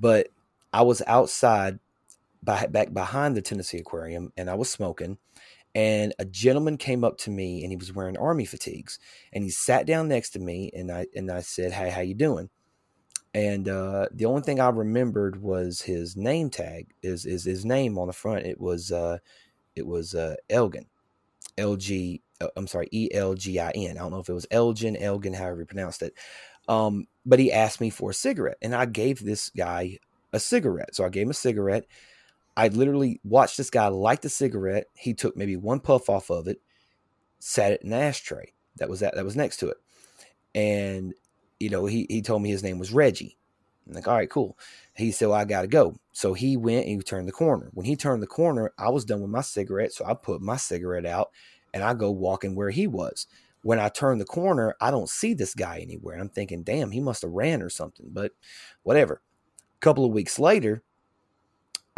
but 0.00 0.28
I 0.72 0.80
was 0.80 1.02
outside 1.06 1.78
by, 2.42 2.66
back 2.66 2.94
behind 2.94 3.36
the 3.36 3.42
Tennessee 3.42 3.78
Aquarium 3.78 4.32
and 4.38 4.48
I 4.48 4.54
was 4.54 4.70
smoking. 4.70 5.18
And 5.78 6.12
a 6.18 6.24
gentleman 6.24 6.76
came 6.76 7.04
up 7.04 7.18
to 7.18 7.30
me 7.30 7.62
and 7.62 7.70
he 7.70 7.76
was 7.76 7.92
wearing 7.92 8.16
army 8.16 8.44
fatigues 8.44 8.98
and 9.32 9.44
he 9.44 9.50
sat 9.50 9.86
down 9.86 10.08
next 10.08 10.30
to 10.30 10.40
me 10.40 10.70
and 10.74 10.90
I 10.90 11.06
and 11.14 11.30
I 11.30 11.40
said, 11.40 11.72
Hey, 11.72 11.90
how 11.90 12.00
you 12.00 12.14
doing? 12.14 12.50
and 13.34 13.68
uh, 13.68 14.06
the 14.12 14.24
only 14.24 14.42
thing 14.42 14.60
I 14.60 14.68
remembered 14.68 15.40
was 15.40 15.82
his 15.82 16.16
name 16.16 16.50
tag 16.50 16.88
is 17.02 17.26
is 17.26 17.44
his 17.44 17.64
name 17.64 17.98
on 17.98 18.06
the 18.06 18.12
front. 18.12 18.46
It 18.46 18.60
was 18.60 18.90
uh, 18.90 19.18
it 19.76 19.86
was 19.86 20.14
uh, 20.14 20.36
Elgin, 20.50 20.86
L 21.56 21.76
G. 21.76 22.22
Uh, 22.40 22.48
I'm 22.56 22.66
sorry, 22.66 22.88
E 22.92 23.08
L 23.12 23.34
G 23.34 23.60
I 23.60 23.70
N. 23.70 23.96
I 23.96 24.00
don't 24.00 24.10
know 24.12 24.20
if 24.20 24.28
it 24.28 24.34
was 24.34 24.46
Elgin, 24.50 24.96
Elgin, 24.96 25.34
however 25.34 25.60
you 25.60 25.66
pronounced 25.66 26.02
it. 26.02 26.14
Um, 26.68 27.06
but 27.24 27.38
he 27.38 27.52
asked 27.52 27.80
me 27.80 27.90
for 27.90 28.10
a 28.10 28.14
cigarette, 28.14 28.58
and 28.62 28.74
I 28.74 28.86
gave 28.86 29.24
this 29.24 29.50
guy 29.50 29.98
a 30.32 30.40
cigarette. 30.40 30.94
So 30.94 31.04
I 31.04 31.08
gave 31.08 31.24
him 31.24 31.30
a 31.30 31.34
cigarette. 31.34 31.86
I 32.58 32.68
literally 32.68 33.20
watched 33.22 33.56
this 33.56 33.70
guy 33.70 33.86
light 33.86 34.22
the 34.22 34.28
cigarette. 34.28 34.86
He 34.94 35.14
took 35.14 35.36
maybe 35.36 35.56
one 35.56 35.78
puff 35.78 36.10
off 36.10 36.28
of 36.28 36.48
it, 36.48 36.60
sat 37.38 37.70
it 37.70 37.82
in 37.82 37.92
an 37.92 38.00
ashtray 38.00 38.52
that 38.78 38.88
was 38.88 39.00
that 39.00 39.14
that 39.14 39.24
was 39.24 39.36
next 39.36 39.58
to 39.58 39.68
it, 39.68 39.76
and 40.56 41.14
you 41.60 41.70
know, 41.70 41.86
he, 41.86 42.06
he 42.08 42.22
told 42.22 42.42
me 42.42 42.50
his 42.50 42.62
name 42.62 42.78
was 42.78 42.92
Reggie. 42.92 43.36
I'm 43.86 43.94
like, 43.94 44.06
all 44.06 44.14
right, 44.14 44.30
cool. 44.30 44.58
He 44.96 45.10
said, 45.12 45.28
well, 45.28 45.38
I 45.38 45.44
got 45.44 45.62
to 45.62 45.68
go. 45.68 45.98
So 46.12 46.34
he 46.34 46.56
went 46.56 46.86
and 46.86 46.96
he 46.96 47.02
turned 47.02 47.26
the 47.26 47.32
corner. 47.32 47.70
When 47.72 47.86
he 47.86 47.96
turned 47.96 48.22
the 48.22 48.26
corner, 48.26 48.72
I 48.78 48.90
was 48.90 49.04
done 49.04 49.20
with 49.22 49.30
my 49.30 49.40
cigarette. 49.40 49.92
So 49.92 50.04
I 50.04 50.14
put 50.14 50.42
my 50.42 50.56
cigarette 50.56 51.06
out 51.06 51.30
and 51.72 51.82
I 51.82 51.94
go 51.94 52.10
walking 52.10 52.54
where 52.54 52.70
he 52.70 52.86
was. 52.86 53.26
When 53.62 53.78
I 53.78 53.88
turn 53.88 54.18
the 54.18 54.24
corner, 54.24 54.74
I 54.80 54.90
don't 54.90 55.08
see 55.08 55.34
this 55.34 55.54
guy 55.54 55.78
anywhere. 55.80 56.18
I'm 56.18 56.28
thinking, 56.28 56.62
damn, 56.62 56.90
he 56.90 57.00
must 57.00 57.22
have 57.22 57.32
ran 57.32 57.62
or 57.62 57.70
something, 57.70 58.06
but 58.10 58.32
whatever. 58.82 59.22
A 59.76 59.80
couple 59.80 60.04
of 60.04 60.12
weeks 60.12 60.38
later, 60.38 60.82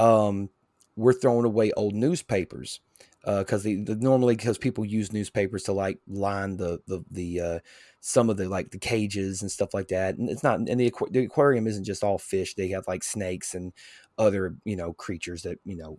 um, 0.01 0.49
we're 0.97 1.13
throwing 1.13 1.45
away 1.45 1.73
old 1.73 1.95
newspapers 1.95 2.81
because 3.23 3.67
uh, 3.67 3.77
the, 3.85 3.99
normally 4.01 4.35
because 4.35 4.57
people 4.57 4.85
use 4.85 5.13
newspapers 5.13 5.65
to 5.65 5.73
like 5.73 5.99
line 6.09 6.57
the 6.57 6.81
the 6.87 7.05
the 7.11 7.41
uh, 7.41 7.59
some 8.01 8.31
of 8.31 8.39
the 8.39 8.49
like 8.49 8.71
the 8.71 8.79
cages 8.79 9.43
and 9.43 9.51
stuff 9.51 9.75
like 9.75 9.89
that. 9.89 10.17
And 10.17 10.31
it's 10.31 10.43
not 10.43 10.59
and 10.59 10.81
the, 10.81 10.93
the 11.11 11.25
aquarium 11.25 11.67
isn't 11.67 11.85
just 11.85 12.03
all 12.03 12.19
fish. 12.19 12.55
They 12.55 12.69
have 12.69 12.89
like 12.89 13.05
snakes 13.05 13.55
and 13.55 13.73
other 14.19 14.57
you 14.65 14.77
know 14.77 14.95
creatures 14.95 15.43
that 15.43 15.59
you 15.65 15.77
know 15.77 15.99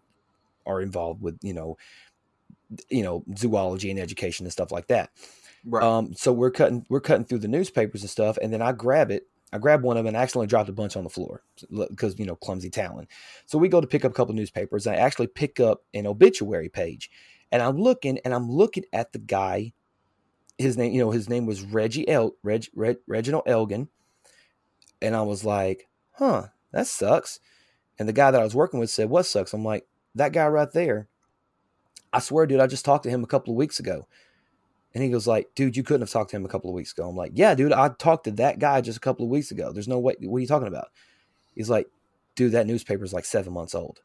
are 0.65 0.81
involved 0.81 1.21
with 1.21 1.37
you 1.41 1.53
know 1.53 1.77
you 2.89 3.03
know 3.03 3.23
zoology 3.37 3.91
and 3.91 3.99
education 3.99 4.45
and 4.45 4.53
stuff 4.53 4.71
like 4.71 4.87
that. 4.87 5.11
Right. 5.63 5.83
Um, 5.83 6.13
so 6.15 6.33
we're 6.33 6.51
cutting 6.51 6.85
we're 6.89 7.01
cutting 7.01 7.25
through 7.25 7.39
the 7.39 7.47
newspapers 7.47 8.01
and 8.01 8.09
stuff, 8.09 8.37
and 8.41 8.51
then 8.51 8.63
I 8.63 8.71
grab 8.71 9.11
it. 9.11 9.27
I 9.53 9.57
grab 9.57 9.83
one 9.83 9.97
of 9.97 10.03
them 10.03 10.07
and 10.07 10.17
accidentally 10.17 10.47
dropped 10.47 10.69
a 10.69 10.73
bunch 10.73 10.95
on 10.95 11.03
the 11.03 11.09
floor 11.09 11.43
because 11.89 12.17
you 12.17 12.25
know 12.25 12.35
clumsy 12.35 12.69
talon. 12.69 13.07
So 13.45 13.57
we 13.57 13.67
go 13.67 13.81
to 13.81 13.87
pick 13.87 14.05
up 14.05 14.11
a 14.11 14.15
couple 14.15 14.33
newspapers. 14.33 14.87
I 14.87 14.95
actually 14.95 15.27
pick 15.27 15.59
up 15.59 15.83
an 15.93 16.07
obituary 16.07 16.69
page, 16.69 17.11
and 17.51 17.61
I'm 17.61 17.77
looking 17.77 18.19
and 18.23 18.33
I'm 18.33 18.49
looking 18.49 18.85
at 18.93 19.11
the 19.11 19.19
guy 19.19 19.73
his 20.61 20.77
name, 20.77 20.93
you 20.93 20.99
know, 20.99 21.11
his 21.11 21.29
name 21.29 21.45
was 21.45 21.61
Reggie 21.61 22.07
El 22.07 22.35
Reg, 22.43 22.67
Reg, 22.75 22.97
Reginald 23.07 23.43
Elgin, 23.47 23.89
and 25.01 25.15
I 25.15 25.21
was 25.23 25.43
like, 25.43 25.89
huh, 26.11 26.47
that 26.71 26.87
sucks. 26.87 27.39
And 27.99 28.07
the 28.07 28.13
guy 28.13 28.31
that 28.31 28.39
I 28.39 28.43
was 28.43 28.55
working 28.55 28.79
with 28.79 28.89
said, 28.89 29.09
what 29.09 29.25
sucks? 29.25 29.53
I'm 29.53 29.65
like, 29.65 29.87
that 30.15 30.33
guy 30.33 30.47
right 30.47 30.71
there. 30.71 31.07
I 32.13 32.19
swear, 32.19 32.45
dude, 32.45 32.59
I 32.59 32.67
just 32.67 32.85
talked 32.85 33.03
to 33.03 33.09
him 33.09 33.23
a 33.23 33.27
couple 33.27 33.53
of 33.53 33.57
weeks 33.57 33.79
ago. 33.79 34.07
And 34.93 35.03
he 35.03 35.09
goes 35.09 35.27
like, 35.27 35.49
dude, 35.55 35.77
you 35.77 35.83
couldn't 35.83 36.01
have 36.01 36.09
talked 36.09 36.31
to 36.31 36.35
him 36.35 36.45
a 36.45 36.49
couple 36.49 36.69
of 36.69 36.75
weeks 36.75 36.91
ago. 36.91 37.07
I'm 37.07 37.15
like, 37.15 37.31
yeah, 37.35 37.55
dude, 37.55 37.71
I 37.71 37.89
talked 37.89 38.25
to 38.25 38.31
that 38.31 38.59
guy 38.59 38.81
just 38.81 38.97
a 38.97 39.01
couple 39.01 39.25
of 39.25 39.31
weeks 39.31 39.51
ago. 39.51 39.71
There's 39.71 39.87
no 39.87 39.99
way. 39.99 40.15
What 40.19 40.37
are 40.37 40.41
you 40.41 40.47
talking 40.47 40.67
about? 40.67 40.89
He's 41.55 41.69
like, 41.69 41.87
dude, 42.35 42.51
that 42.53 42.67
newspaper 42.67 43.03
is 43.03 43.13
like 43.13 43.25
seven 43.25 43.53
months 43.53 43.75
old. 43.75 44.01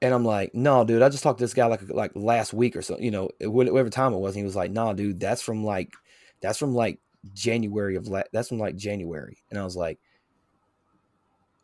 And 0.00 0.14
I'm 0.14 0.24
like, 0.24 0.54
no, 0.54 0.84
dude, 0.84 1.02
I 1.02 1.08
just 1.08 1.24
talked 1.24 1.38
to 1.40 1.44
this 1.44 1.54
guy 1.54 1.66
like 1.66 1.82
like 1.88 2.12
last 2.14 2.52
week 2.52 2.76
or 2.76 2.82
so, 2.82 2.96
you 2.98 3.10
know, 3.10 3.30
whatever 3.40 3.90
time 3.90 4.12
it 4.12 4.18
was. 4.18 4.34
And 4.34 4.42
he 4.42 4.44
was 4.44 4.54
like, 4.54 4.70
no, 4.70 4.86
nah, 4.86 4.92
dude, 4.92 5.18
that's 5.18 5.42
from 5.42 5.64
like, 5.64 5.92
that's 6.40 6.58
from 6.58 6.72
like 6.72 7.00
January 7.34 7.96
of 7.96 8.06
la- 8.06 8.22
that's 8.32 8.48
from 8.48 8.58
like 8.58 8.76
January. 8.76 9.38
And 9.50 9.58
I 9.58 9.64
was 9.64 9.74
like, 9.74 9.98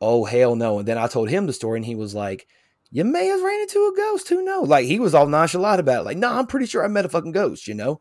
oh 0.01 0.25
hell 0.25 0.57
no. 0.57 0.81
And 0.81 0.89
then 0.89 0.99
I 0.99 1.07
told 1.07 1.29
him 1.29 1.47
the 1.47 1.53
story, 1.53 1.79
and 1.79 1.87
he 1.87 1.95
was 1.95 2.13
like, 2.13 2.49
you 2.95 3.05
may 3.05 3.27
have 3.27 3.43
ran 3.43 3.61
into 3.61 3.93
a 3.93 3.97
ghost. 3.97 4.29
Who 4.29 4.43
knows? 4.43 4.69
Like 4.69 4.87
he 4.87 5.01
was 5.01 5.15
all 5.15 5.27
nonchalant 5.27 5.81
about 5.81 6.03
it. 6.03 6.05
Like, 6.05 6.17
no, 6.17 6.31
nah, 6.31 6.39
I'm 6.39 6.47
pretty 6.47 6.67
sure 6.67 6.85
I 6.85 6.89
met 6.89 7.05
a 7.05 7.09
fucking 7.09 7.33
ghost. 7.33 7.69
You 7.69 7.75
know. 7.75 8.01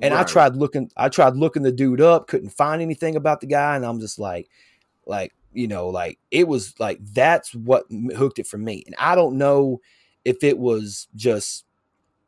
And 0.00 0.12
right. 0.14 0.20
I 0.20 0.24
tried 0.24 0.54
looking, 0.54 0.90
I 0.96 1.08
tried 1.08 1.36
looking 1.36 1.62
the 1.62 1.72
dude 1.72 2.00
up, 2.00 2.28
couldn't 2.28 2.50
find 2.50 2.82
anything 2.82 3.16
about 3.16 3.40
the 3.40 3.46
guy, 3.46 3.74
and 3.74 3.84
I'm 3.84 3.98
just 3.98 4.18
like, 4.18 4.48
like 5.06 5.32
you 5.52 5.66
know, 5.68 5.88
like 5.88 6.18
it 6.30 6.46
was 6.46 6.74
like 6.78 6.98
that's 7.02 7.54
what 7.54 7.84
hooked 8.16 8.38
it 8.38 8.46
for 8.46 8.58
me. 8.58 8.84
And 8.86 8.94
I 8.98 9.14
don't 9.14 9.38
know 9.38 9.80
if 10.24 10.42
it 10.42 10.58
was 10.58 11.08
just 11.16 11.64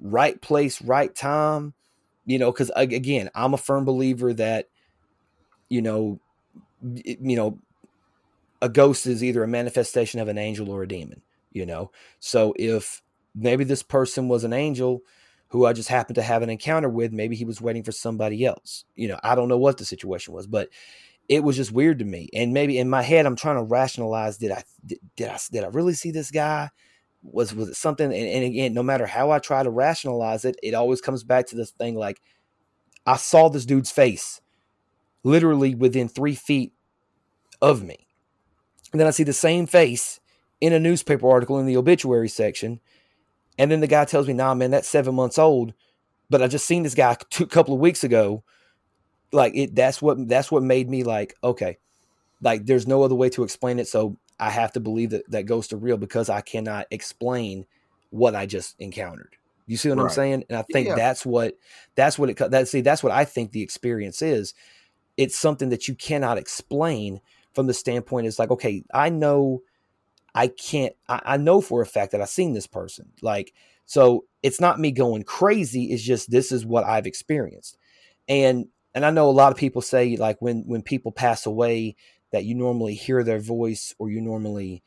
right 0.00 0.40
place, 0.40 0.80
right 0.82 1.14
time, 1.14 1.74
you 2.24 2.38
know, 2.38 2.50
because 2.50 2.70
again, 2.76 3.30
I'm 3.34 3.54
a 3.54 3.58
firm 3.58 3.84
believer 3.84 4.32
that, 4.34 4.68
you 5.68 5.82
know, 5.82 6.20
you 6.94 7.36
know, 7.36 7.58
a 8.62 8.68
ghost 8.68 9.06
is 9.06 9.22
either 9.22 9.42
a 9.42 9.48
manifestation 9.48 10.20
of 10.20 10.28
an 10.28 10.38
angel 10.38 10.70
or 10.70 10.82
a 10.82 10.88
demon, 10.88 11.22
you 11.52 11.66
know. 11.66 11.90
So 12.18 12.54
if 12.56 13.02
maybe 13.34 13.64
this 13.64 13.82
person 13.82 14.28
was 14.28 14.44
an 14.44 14.52
angel 14.52 15.02
who 15.48 15.66
I 15.66 15.72
just 15.72 15.88
happened 15.88 16.14
to 16.14 16.22
have 16.22 16.42
an 16.42 16.50
encounter 16.50 16.88
with, 16.88 17.12
maybe 17.12 17.36
he 17.36 17.44
was 17.44 17.60
waiting 17.60 17.82
for 17.82 17.92
somebody 17.92 18.44
else. 18.44 18.84
You 18.94 19.08
know, 19.08 19.18
I 19.22 19.34
don't 19.34 19.48
know 19.48 19.58
what 19.58 19.78
the 19.78 19.84
situation 19.84 20.32
was, 20.32 20.46
but 20.46 20.68
it 21.28 21.42
was 21.42 21.56
just 21.56 21.72
weird 21.72 21.98
to 22.00 22.04
me. 22.04 22.28
And 22.32 22.52
maybe 22.52 22.78
in 22.78 22.88
my 22.88 23.02
head, 23.02 23.26
I'm 23.26 23.36
trying 23.36 23.56
to 23.56 23.62
rationalize: 23.62 24.38
did 24.38 24.52
I 24.52 24.64
did, 24.84 24.98
did 25.16 25.28
I 25.28 25.38
did 25.50 25.64
I 25.64 25.68
really 25.68 25.94
see 25.94 26.10
this 26.10 26.30
guy? 26.30 26.70
Was 27.22 27.54
was 27.54 27.68
it 27.68 27.76
something? 27.76 28.06
And, 28.06 28.14
and 28.14 28.44
again, 28.44 28.74
no 28.74 28.82
matter 28.82 29.06
how 29.06 29.30
I 29.30 29.38
try 29.38 29.62
to 29.62 29.70
rationalize 29.70 30.44
it, 30.44 30.56
it 30.62 30.74
always 30.74 31.00
comes 31.00 31.22
back 31.22 31.46
to 31.48 31.56
this 31.56 31.70
thing 31.70 31.94
like 31.94 32.20
I 33.06 33.16
saw 33.16 33.48
this 33.48 33.66
dude's 33.66 33.90
face 33.90 34.40
literally 35.22 35.74
within 35.74 36.08
three 36.08 36.34
feet 36.34 36.72
of 37.60 37.82
me. 37.82 38.06
And 38.92 39.00
then 39.00 39.06
I 39.06 39.10
see 39.10 39.24
the 39.24 39.32
same 39.32 39.66
face 39.66 40.20
in 40.60 40.72
a 40.72 40.80
newspaper 40.80 41.30
article 41.30 41.58
in 41.58 41.66
the 41.66 41.76
obituary 41.76 42.28
section. 42.28 42.80
And 43.58 43.70
then 43.70 43.80
the 43.80 43.86
guy 43.86 44.04
tells 44.04 44.26
me, 44.26 44.34
nah, 44.34 44.54
man, 44.54 44.70
that's 44.70 44.88
seven 44.88 45.14
months 45.14 45.38
old. 45.38 45.74
But 46.28 46.42
I 46.42 46.46
just 46.46 46.66
seen 46.66 46.82
this 46.82 46.94
guy 46.94 47.16
a 47.40 47.46
couple 47.46 47.74
of 47.74 47.80
weeks 47.80 48.04
ago 48.04 48.44
like 49.32 49.54
it 49.54 49.74
that's 49.74 50.02
what 50.02 50.28
that's 50.28 50.50
what 50.50 50.62
made 50.62 50.88
me 50.88 51.04
like 51.04 51.36
okay 51.42 51.78
like 52.42 52.66
there's 52.66 52.86
no 52.86 53.02
other 53.02 53.14
way 53.14 53.28
to 53.28 53.42
explain 53.42 53.78
it 53.78 53.86
so 53.86 54.16
i 54.38 54.50
have 54.50 54.72
to 54.72 54.80
believe 54.80 55.10
that 55.10 55.28
that 55.30 55.46
ghosts 55.46 55.72
are 55.72 55.78
real 55.78 55.96
because 55.96 56.28
i 56.28 56.40
cannot 56.40 56.86
explain 56.90 57.64
what 58.10 58.34
i 58.34 58.46
just 58.46 58.74
encountered 58.80 59.36
you 59.66 59.76
see 59.76 59.88
what 59.88 59.98
right. 59.98 60.04
i'm 60.04 60.10
saying 60.10 60.44
and 60.48 60.58
i 60.58 60.62
think 60.62 60.88
yeah. 60.88 60.96
that's 60.96 61.24
what 61.24 61.54
that's 61.94 62.18
what 62.18 62.30
it 62.30 62.50
that 62.50 62.68
see 62.68 62.80
that's 62.80 63.02
what 63.02 63.12
i 63.12 63.24
think 63.24 63.52
the 63.52 63.62
experience 63.62 64.22
is 64.22 64.54
it's 65.16 65.38
something 65.38 65.68
that 65.68 65.86
you 65.86 65.94
cannot 65.94 66.38
explain 66.38 67.20
from 67.54 67.66
the 67.66 67.74
standpoint 67.74 68.26
is 68.26 68.38
like 68.38 68.50
okay 68.50 68.82
i 68.92 69.08
know 69.08 69.62
i 70.34 70.48
can't 70.48 70.94
I, 71.08 71.20
I 71.24 71.36
know 71.36 71.60
for 71.60 71.82
a 71.82 71.86
fact 71.86 72.12
that 72.12 72.20
i've 72.20 72.28
seen 72.28 72.54
this 72.54 72.66
person 72.66 73.12
like 73.22 73.52
so 73.86 74.24
it's 74.42 74.60
not 74.60 74.80
me 74.80 74.92
going 74.92 75.24
crazy 75.24 75.92
it's 75.92 76.02
just 76.02 76.30
this 76.30 76.52
is 76.52 76.64
what 76.64 76.84
i've 76.84 77.06
experienced. 77.06 77.76
And 78.28 78.68
and 78.94 79.04
I 79.04 79.10
know 79.10 79.28
a 79.28 79.32
lot 79.32 79.52
of 79.52 79.58
people 79.58 79.82
say 79.82 80.16
like 80.16 80.40
when 80.40 80.62
when 80.66 80.82
people 80.82 81.12
pass 81.12 81.46
away 81.46 81.96
that 82.32 82.44
you 82.44 82.54
normally 82.54 82.94
hear 82.94 83.22
their 83.22 83.40
voice 83.40 83.94
or 83.98 84.10
you 84.10 84.20
normally 84.20 84.82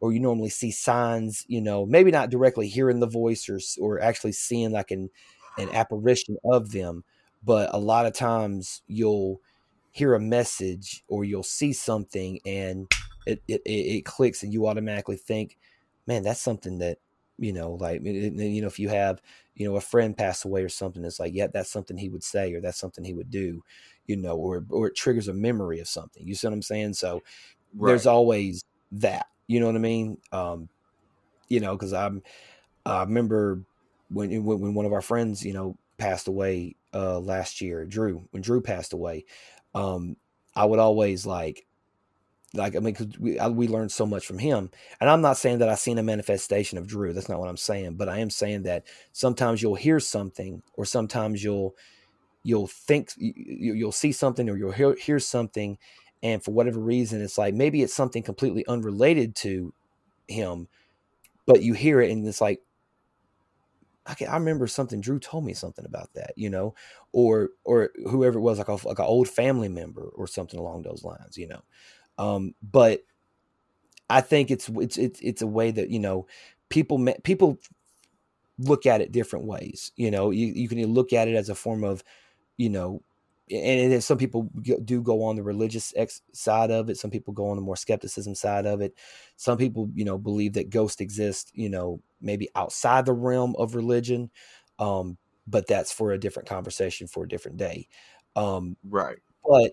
or 0.00 0.12
you 0.12 0.20
normally 0.20 0.50
see 0.50 0.70
signs, 0.70 1.44
you 1.48 1.60
know, 1.60 1.84
maybe 1.84 2.10
not 2.10 2.30
directly 2.30 2.68
hearing 2.68 3.00
the 3.00 3.06
voice 3.06 3.48
or 3.48 3.60
or 3.80 4.00
actually 4.00 4.32
seeing 4.32 4.72
like 4.72 4.90
an 4.90 5.10
an 5.58 5.68
apparition 5.70 6.36
of 6.44 6.70
them, 6.72 7.04
but 7.44 7.70
a 7.72 7.78
lot 7.78 8.06
of 8.06 8.12
times 8.12 8.82
you'll 8.86 9.40
hear 9.90 10.14
a 10.14 10.20
message 10.20 11.04
or 11.08 11.24
you'll 11.24 11.42
see 11.42 11.72
something 11.72 12.38
and 12.46 12.88
it 13.28 13.42
it, 13.48 13.62
it 13.66 14.04
clicks 14.04 14.42
and 14.42 14.52
you 14.52 14.66
automatically 14.66 15.16
think, 15.16 15.58
man, 16.06 16.22
that's 16.22 16.40
something 16.40 16.78
that 16.78 16.98
you 17.38 17.52
know, 17.52 17.72
like 17.72 18.02
you 18.04 18.60
know, 18.60 18.66
if 18.66 18.78
you 18.78 18.88
have 18.88 19.22
you 19.54 19.68
know 19.68 19.76
a 19.76 19.80
friend 19.80 20.16
pass 20.16 20.44
away 20.44 20.62
or 20.62 20.68
something, 20.68 21.04
it's 21.04 21.20
like, 21.20 21.34
yeah, 21.34 21.46
that's 21.52 21.70
something 21.70 21.96
he 21.96 22.08
would 22.08 22.24
say 22.24 22.52
or 22.54 22.60
that's 22.60 22.78
something 22.78 23.04
he 23.04 23.14
would 23.14 23.30
do, 23.30 23.62
you 24.06 24.16
know, 24.16 24.36
or 24.36 24.64
or 24.70 24.88
it 24.88 24.96
triggers 24.96 25.28
a 25.28 25.34
memory 25.34 25.78
of 25.78 25.88
something. 25.88 26.26
You 26.26 26.34
see 26.34 26.46
what 26.46 26.54
I'm 26.54 26.62
saying? 26.62 26.94
So 26.94 27.22
right. 27.74 27.90
there's 27.90 28.06
always 28.06 28.64
that. 28.92 29.26
You 29.46 29.60
know 29.60 29.66
what 29.66 29.76
I 29.76 29.78
mean? 29.78 30.18
Um, 30.32 30.68
you 31.48 31.60
know, 31.60 31.76
because 31.76 31.92
I'm 31.92 32.22
I 32.84 33.02
remember 33.02 33.62
when 34.10 34.44
when 34.44 34.74
one 34.74 34.86
of 34.86 34.92
our 34.92 35.00
friends, 35.00 35.44
you 35.44 35.52
know, 35.52 35.76
passed 35.96 36.26
away 36.26 36.74
uh 36.92 37.20
last 37.20 37.60
year, 37.60 37.84
Drew. 37.84 38.26
When 38.32 38.42
Drew 38.42 38.60
passed 38.60 38.92
away, 38.92 39.26
um, 39.74 40.16
I 40.56 40.64
would 40.64 40.80
always 40.80 41.24
like 41.24 41.67
like 42.54 42.74
I 42.76 42.78
mean, 42.80 42.94
because 42.94 43.18
we 43.18 43.38
we 43.50 43.68
learned 43.68 43.92
so 43.92 44.06
much 44.06 44.26
from 44.26 44.38
him, 44.38 44.70
and 45.00 45.10
I'm 45.10 45.20
not 45.20 45.36
saying 45.36 45.58
that 45.58 45.68
I've 45.68 45.78
seen 45.78 45.98
a 45.98 46.02
manifestation 46.02 46.78
of 46.78 46.86
Drew. 46.86 47.12
That's 47.12 47.28
not 47.28 47.40
what 47.40 47.48
I'm 47.48 47.56
saying, 47.58 47.94
but 47.96 48.08
I 48.08 48.18
am 48.20 48.30
saying 48.30 48.62
that 48.64 48.84
sometimes 49.12 49.62
you'll 49.62 49.74
hear 49.74 50.00
something, 50.00 50.62
or 50.74 50.84
sometimes 50.86 51.44
you'll 51.44 51.76
you'll 52.44 52.68
think 52.68 53.10
you'll 53.18 53.92
see 53.92 54.12
something, 54.12 54.48
or 54.48 54.56
you'll 54.56 54.72
hear, 54.72 54.96
hear 54.96 55.18
something, 55.20 55.78
and 56.22 56.42
for 56.42 56.52
whatever 56.52 56.80
reason, 56.80 57.22
it's 57.22 57.38
like 57.38 57.54
maybe 57.54 57.82
it's 57.82 57.94
something 57.94 58.22
completely 58.22 58.66
unrelated 58.66 59.36
to 59.36 59.74
him, 60.28 60.68
but 61.46 61.62
you 61.62 61.74
hear 61.74 62.00
it, 62.00 62.10
and 62.10 62.26
it's 62.26 62.40
like, 62.40 62.62
I, 64.06 64.14
can, 64.14 64.28
I 64.28 64.36
remember 64.36 64.66
something 64.66 65.00
Drew 65.00 65.18
told 65.18 65.44
me 65.44 65.52
something 65.52 65.84
about 65.84 66.14
that, 66.14 66.32
you 66.36 66.48
know, 66.48 66.74
or 67.12 67.50
or 67.64 67.90
whoever 68.08 68.38
it 68.38 68.42
was, 68.42 68.58
like 68.58 68.68
a 68.68 68.72
like 68.88 68.98
an 68.98 69.04
old 69.04 69.28
family 69.28 69.68
member 69.68 70.08
or 70.14 70.26
something 70.26 70.58
along 70.58 70.82
those 70.82 71.04
lines, 71.04 71.36
you 71.36 71.46
know. 71.46 71.60
Um, 72.18 72.54
but 72.62 73.02
I 74.10 74.20
think 74.20 74.50
it's 74.50 74.68
it's 74.68 74.98
it's 74.98 75.20
it's 75.20 75.42
a 75.42 75.46
way 75.46 75.70
that 75.70 75.90
you 75.90 75.98
know 75.98 76.26
people 76.68 77.04
people 77.24 77.58
look 78.58 78.86
at 78.86 79.00
it 79.00 79.12
different 79.12 79.46
ways. 79.46 79.92
You 79.96 80.10
know, 80.10 80.30
you 80.30 80.46
you 80.46 80.68
can 80.68 80.84
look 80.86 81.12
at 81.12 81.28
it 81.28 81.34
as 81.34 81.48
a 81.48 81.54
form 81.54 81.84
of 81.84 82.02
you 82.56 82.70
know 82.70 83.02
and 83.50 84.04
some 84.04 84.18
people 84.18 84.50
do 84.84 85.00
go 85.00 85.24
on 85.24 85.36
the 85.36 85.42
religious 85.42 85.94
side 86.32 86.70
of 86.70 86.90
it. 86.90 86.98
Some 86.98 87.10
people 87.10 87.32
go 87.32 87.48
on 87.48 87.56
the 87.56 87.62
more 87.62 87.76
skepticism 87.76 88.34
side 88.34 88.66
of 88.66 88.82
it. 88.82 88.94
Some 89.36 89.56
people 89.58 89.90
you 89.94 90.04
know 90.04 90.18
believe 90.18 90.54
that 90.54 90.70
ghosts 90.70 91.00
exist 91.00 91.50
you 91.54 91.68
know 91.68 92.00
maybe 92.20 92.48
outside 92.54 93.06
the 93.06 93.12
realm 93.12 93.54
of 93.58 93.74
religion 93.74 94.30
um, 94.78 95.16
but 95.46 95.66
that's 95.66 95.92
for 95.92 96.12
a 96.12 96.18
different 96.18 96.48
conversation 96.48 97.06
for 97.06 97.24
a 97.24 97.28
different 97.28 97.56
day. 97.56 97.88
Um, 98.36 98.76
right. 98.88 99.18
but 99.44 99.72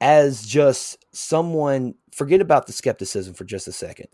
as 0.00 0.46
just 0.46 1.04
someone 1.12 1.94
forget 2.12 2.40
about 2.40 2.66
the 2.66 2.72
skepticism 2.72 3.34
for 3.34 3.44
just 3.44 3.68
a 3.68 3.72
second 3.72 4.08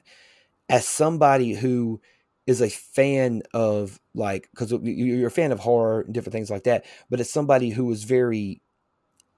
as 0.69 0.87
somebody 0.87 1.53
who 1.53 2.01
is 2.47 2.61
a 2.61 2.69
fan 2.69 3.43
of 3.53 4.01
like 4.15 4.49
because 4.51 4.73
you're 4.83 5.29
a 5.29 5.31
fan 5.31 5.53
of 5.53 5.61
horror 5.61 6.03
and 6.03 6.15
different 6.15 6.33
things 6.33 6.51
like 6.51 6.65
that 6.65 6.85
but 7.11 7.21
as 7.21 7.31
somebody 7.31 7.71
who 7.71 7.91
is 7.91 8.05
very 8.05 8.63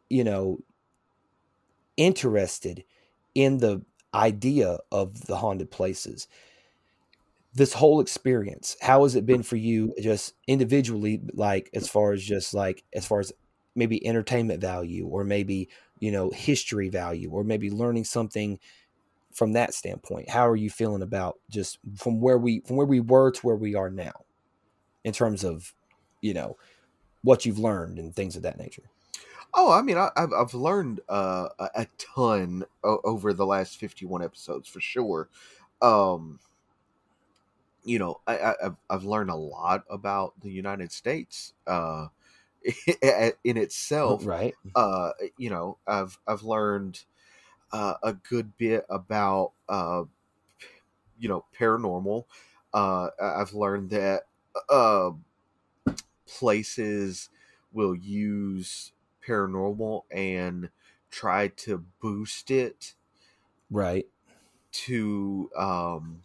you 0.09 0.25
know 0.25 0.59
interested 1.97 2.85
in 3.35 3.59
the 3.59 3.83
idea 4.15 4.79
of 4.93 5.27
the 5.27 5.37
haunted 5.37 5.71
places 5.71 6.29
this 7.55 7.73
whole 7.73 8.01
experience 8.01 8.77
how 8.81 9.03
has 9.03 9.15
it 9.15 9.27
been 9.27 9.43
for 9.43 9.57
you 9.57 9.95
just 10.01 10.35
individually 10.47 11.21
like 11.33 11.71
as 11.75 11.89
far 11.89 12.13
as 12.13 12.23
just 12.23 12.55
like 12.55 12.85
as 12.93 13.07
far 13.07 13.21
as 13.21 13.33
maybe 13.75 14.05
entertainment 14.07 14.61
value 14.61 15.07
or 15.07 15.25
maybe 15.25 15.69
you 15.99 16.11
know 16.11 16.31
history 16.31 16.89
value 16.89 17.31
or 17.31 17.45
maybe 17.45 17.71
learning 17.71 18.05
something 18.05 18.59
from 19.33 19.53
that 19.53 19.75
standpoint? 19.75 20.31
How 20.31 20.49
are 20.49 20.57
you 20.57 20.71
feeling 20.71 21.03
about 21.03 21.39
just 21.51 21.79
from 21.97 22.21
where 22.21 22.39
we 22.39 22.61
from 22.61 22.77
where 22.77 22.87
we 22.87 23.01
were 23.01 23.31
to 23.31 23.47
where 23.47 23.57
we 23.57 23.75
are 23.75 23.91
now 23.91 24.25
in 25.05 25.13
terms 25.13 25.45
of 25.45 25.73
you 26.21 26.35
know 26.35 26.57
what 27.23 27.45
you've 27.45 27.59
learned 27.59 27.99
and 27.99 28.15
things 28.15 28.37
of 28.37 28.43
that 28.43 28.59
nature? 28.59 28.85
Oh 29.55 29.73
i 29.73 29.83
mean 29.83 29.97
I, 29.97 30.11
have 30.17 30.33
I've 30.33 30.55
learned 30.55 31.01
uh, 31.09 31.49
a 31.59 31.87
ton 31.99 32.65
over 32.83 33.33
the 33.33 33.47
last 33.47 33.77
51 33.79 34.23
episodes 34.23 34.69
for 34.69 34.81
sure. 34.81 35.29
Um 35.83 36.41
you 37.85 37.99
know 37.99 38.21
I, 38.27 38.55
have 38.61 38.77
I've 38.91 39.05
learned 39.05 39.31
a 39.31 39.37
lot 39.37 39.85
about 39.89 40.35
the 40.43 40.51
united 40.51 40.91
states 40.91 41.55
uh 41.67 42.09
in 43.45 43.57
itself 43.57 44.27
right. 44.27 44.55
uh 44.75 45.11
you 45.37 45.51
know 45.51 45.79
i've 45.87 46.19
i've 46.27 46.43
learned 46.43 47.05
uh, 47.73 47.95
a 48.03 48.13
good 48.13 48.57
bit 48.57 48.87
about 48.89 49.53
uh 49.69 50.05
you 51.19 51.29
know 51.29 51.45
paranormal. 51.59 52.25
Uh 52.73 53.09
i've 53.21 53.55
learned 53.55 53.91
that 53.91 54.23
uh 54.69 55.11
places 56.27 57.31
will 57.73 57.95
use 57.95 58.93
paranormal 59.27 60.03
and 60.11 60.71
try 61.11 61.49
to 61.49 61.85
boost 62.01 62.51
it 62.51 62.95
right. 63.71 64.07
to 64.73 65.51
um 65.57 66.23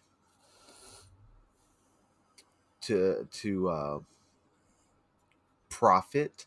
to 2.82 3.28
to 3.32 3.70
uh 3.70 4.00
profit 5.82 6.46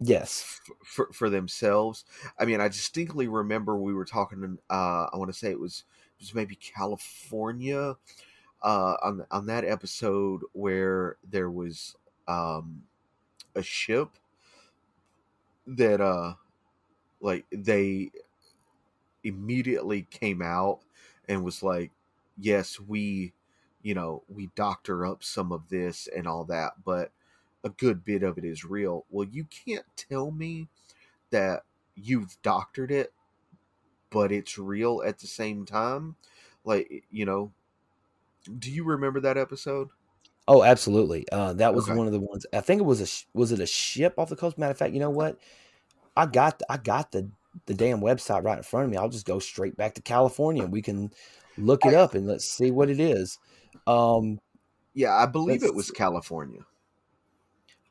yes. 0.00 0.60
for, 0.84 1.08
for 1.12 1.28
themselves. 1.28 2.04
I 2.38 2.44
mean 2.44 2.60
i 2.60 2.68
distinctly 2.68 3.26
remember 3.26 3.76
we 3.76 3.92
were 3.92 4.04
talking 4.04 4.58
uh 4.70 5.06
i 5.12 5.16
want 5.16 5.32
to 5.32 5.36
say 5.36 5.50
it 5.50 5.58
was 5.58 5.82
it 6.18 6.22
was 6.22 6.34
maybe 6.34 6.54
california 6.54 7.96
uh 8.62 8.94
on 9.02 9.26
on 9.32 9.46
that 9.46 9.64
episode 9.64 10.42
where 10.52 11.16
there 11.28 11.50
was 11.50 11.96
um 12.28 12.82
a 13.56 13.62
ship 13.62 14.10
that 15.66 16.00
uh 16.00 16.34
like 17.20 17.44
they 17.50 18.12
immediately 19.24 20.06
came 20.08 20.40
out 20.40 20.78
and 21.28 21.42
was 21.42 21.64
like 21.64 21.90
yes 22.38 22.78
we 22.78 23.32
you 23.82 23.94
know 23.94 24.22
we 24.28 24.50
doctor 24.54 25.04
up 25.04 25.24
some 25.24 25.50
of 25.50 25.68
this 25.68 26.08
and 26.16 26.28
all 26.28 26.44
that 26.44 26.72
but 26.84 27.10
a 27.66 27.70
good 27.70 28.04
bit 28.04 28.22
of 28.22 28.38
it 28.38 28.44
is 28.44 28.64
real. 28.64 29.04
Well, 29.10 29.26
you 29.28 29.44
can't 29.44 29.84
tell 29.96 30.30
me 30.30 30.68
that 31.30 31.64
you've 31.96 32.40
doctored 32.42 32.92
it, 32.92 33.12
but 34.08 34.30
it's 34.30 34.56
real 34.56 35.02
at 35.04 35.18
the 35.18 35.26
same 35.26 35.66
time. 35.66 36.14
Like, 36.64 37.04
you 37.10 37.26
know, 37.26 37.52
do 38.58 38.70
you 38.70 38.84
remember 38.84 39.20
that 39.20 39.36
episode? 39.36 39.88
Oh, 40.46 40.62
absolutely. 40.62 41.26
Uh, 41.32 41.54
that 41.54 41.74
was 41.74 41.88
okay. 41.88 41.98
one 41.98 42.06
of 42.06 42.12
the 42.12 42.20
ones. 42.20 42.46
I 42.52 42.60
think 42.60 42.80
it 42.80 42.84
was 42.84 43.00
a 43.00 43.36
was 43.36 43.50
it 43.50 43.58
a 43.58 43.66
ship 43.66 44.14
off 44.16 44.28
the 44.28 44.36
coast. 44.36 44.58
Matter 44.58 44.70
of 44.70 44.78
fact, 44.78 44.94
you 44.94 45.00
know 45.00 45.10
what? 45.10 45.38
I 46.16 46.26
got 46.26 46.62
I 46.70 46.76
got 46.76 47.10
the 47.10 47.28
the 47.66 47.74
damn 47.74 48.00
website 48.00 48.44
right 48.44 48.58
in 48.58 48.62
front 48.62 48.84
of 48.84 48.90
me. 48.92 48.96
I'll 48.96 49.08
just 49.08 49.26
go 49.26 49.40
straight 49.40 49.76
back 49.76 49.94
to 49.94 50.02
California. 50.02 50.62
And 50.62 50.72
We 50.72 50.82
can 50.82 51.10
look 51.58 51.84
it 51.84 51.94
up 51.94 52.14
and 52.14 52.28
let's 52.28 52.48
see 52.48 52.70
what 52.70 52.90
it 52.90 53.00
is. 53.00 53.38
Um, 53.88 54.38
yeah, 54.94 55.16
I 55.16 55.26
believe 55.26 55.64
it 55.64 55.74
was 55.74 55.90
California. 55.90 56.60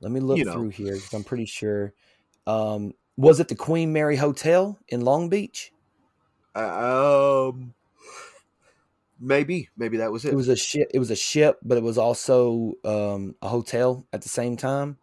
Let 0.02 0.12
me 0.12 0.20
look 0.20 0.38
you 0.38 0.46
know. 0.46 0.54
through 0.54 0.70
here 0.70 0.94
because 0.94 1.14
I'm 1.14 1.24
pretty 1.24 1.46
sure. 1.46 1.94
Um, 2.48 2.94
was 3.18 3.40
it 3.40 3.48
the 3.48 3.56
Queen 3.56 3.94
Mary 3.94 4.18
Hotel 4.18 4.78
in 4.88 5.02
Long 5.02 5.30
Beach? 5.30 5.72
Uh, 6.56 7.50
um, 7.50 7.74
maybe, 9.20 9.70
maybe 9.78 9.98
that 9.98 10.12
was 10.12 10.26
it. 10.26 10.34
It 10.34 10.36
was 10.36 10.50
a 10.50 10.56
ship. 10.56 10.92
It 10.94 11.00
was 11.00 11.12
a 11.12 11.16
ship, 11.16 11.60
but 11.64 11.78
it 11.78 11.84
was 11.84 11.98
also 11.98 12.74
um, 12.84 13.36
a 13.42 13.48
hotel 13.48 14.06
at 14.14 14.22
the 14.22 14.30
same 14.30 14.58
time. 14.58 14.98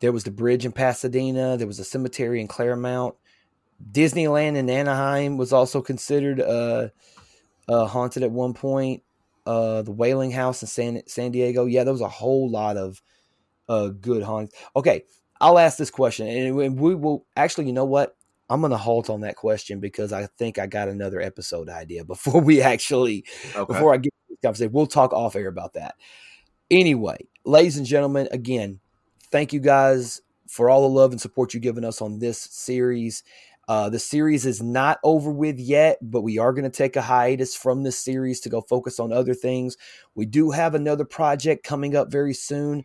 There 0.00 0.12
was 0.12 0.24
the 0.24 0.30
bridge 0.30 0.64
in 0.64 0.72
Pasadena. 0.72 1.56
There 1.56 1.66
was 1.66 1.78
a 1.78 1.84
cemetery 1.84 2.40
in 2.40 2.48
Claremont. 2.48 3.14
Disneyland 3.92 4.56
in 4.56 4.70
Anaheim 4.70 5.36
was 5.36 5.52
also 5.52 5.82
considered 5.82 6.40
uh, 6.40 6.88
uh, 7.68 7.86
haunted 7.86 8.22
at 8.22 8.30
one 8.30 8.54
point. 8.54 9.02
Uh, 9.46 9.82
the 9.82 9.92
Whaley 9.92 10.30
House 10.32 10.62
in 10.62 10.68
San 10.68 11.02
San 11.06 11.30
Diego. 11.30 11.66
Yeah, 11.66 11.84
there 11.84 11.92
was 11.92 12.00
a 12.00 12.08
whole 12.08 12.50
lot 12.50 12.76
of 12.76 13.00
a 13.68 13.90
good 13.90 14.22
hunt. 14.22 14.52
Okay, 14.74 15.04
I'll 15.40 15.58
ask 15.58 15.78
this 15.78 15.90
question, 15.90 16.26
and 16.26 16.56
we 16.56 16.94
will 16.94 17.26
actually. 17.36 17.66
You 17.66 17.72
know 17.72 17.84
what? 17.84 18.16
I'm 18.48 18.60
going 18.60 18.70
to 18.70 18.76
halt 18.76 19.10
on 19.10 19.22
that 19.22 19.36
question 19.36 19.80
because 19.80 20.12
I 20.12 20.26
think 20.26 20.58
I 20.58 20.66
got 20.66 20.88
another 20.88 21.20
episode 21.20 21.68
idea 21.68 22.04
before 22.06 22.40
we 22.40 22.62
actually 22.62 23.24
okay. 23.54 23.72
before 23.72 23.92
I 23.92 23.98
get 23.98 24.12
this 24.28 24.38
conversation. 24.42 24.72
We'll 24.72 24.86
talk 24.86 25.12
off 25.12 25.36
air 25.36 25.48
about 25.48 25.74
that. 25.74 25.96
Anyway, 26.70 27.18
ladies 27.44 27.76
and 27.76 27.86
gentlemen, 27.86 28.28
again, 28.32 28.80
thank 29.30 29.52
you 29.52 29.60
guys 29.60 30.20
for 30.48 30.70
all 30.70 30.82
the 30.82 30.94
love 30.94 31.12
and 31.12 31.20
support 31.20 31.54
you've 31.54 31.62
given 31.62 31.84
us 31.84 32.00
on 32.00 32.18
this 32.18 32.38
series. 32.38 33.22
Uh, 33.68 33.88
the 33.88 33.98
series 33.98 34.46
is 34.46 34.62
not 34.62 34.98
over 35.02 35.30
with 35.30 35.58
yet, 35.58 35.98
but 36.00 36.22
we 36.22 36.38
are 36.38 36.52
going 36.52 36.64
to 36.64 36.70
take 36.70 36.94
a 36.94 37.02
hiatus 37.02 37.56
from 37.56 37.82
this 37.82 37.98
series 37.98 38.38
to 38.40 38.48
go 38.48 38.60
focus 38.60 39.00
on 39.00 39.12
other 39.12 39.34
things. 39.34 39.76
We 40.14 40.24
do 40.24 40.52
have 40.52 40.74
another 40.74 41.04
project 41.04 41.64
coming 41.64 41.96
up 41.96 42.10
very 42.10 42.34
soon, 42.34 42.84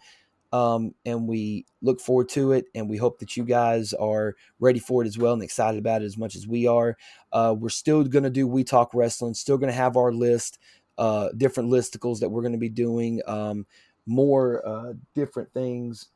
um, 0.51 0.93
and 1.05 1.27
we 1.27 1.65
look 1.81 1.99
forward 1.99 2.29
to 2.29 2.51
it. 2.51 2.65
And 2.75 2.89
we 2.89 2.97
hope 2.97 3.19
that 3.19 3.37
you 3.37 3.43
guys 3.43 3.93
are 3.93 4.35
ready 4.59 4.79
for 4.79 5.03
it 5.03 5.07
as 5.07 5.17
well 5.17 5.33
and 5.33 5.43
excited 5.43 5.79
about 5.79 6.01
it 6.01 6.05
as 6.05 6.17
much 6.17 6.35
as 6.35 6.47
we 6.47 6.67
are. 6.67 6.97
Uh, 7.31 7.55
we're 7.57 7.69
still 7.69 8.03
going 8.03 8.23
to 8.23 8.29
do 8.29 8.47
We 8.47 8.63
Talk 8.63 8.93
Wrestling, 8.93 9.33
still 9.33 9.57
going 9.57 9.71
to 9.71 9.77
have 9.77 9.97
our 9.97 10.11
list, 10.11 10.59
uh, 10.97 11.29
different 11.37 11.69
listicles 11.69 12.19
that 12.19 12.29
we're 12.29 12.41
going 12.41 12.51
to 12.53 12.57
be 12.57 12.69
doing, 12.69 13.21
um, 13.27 13.65
more 14.05 14.65
uh, 14.67 14.93
different 15.15 15.53
things, 15.53 16.09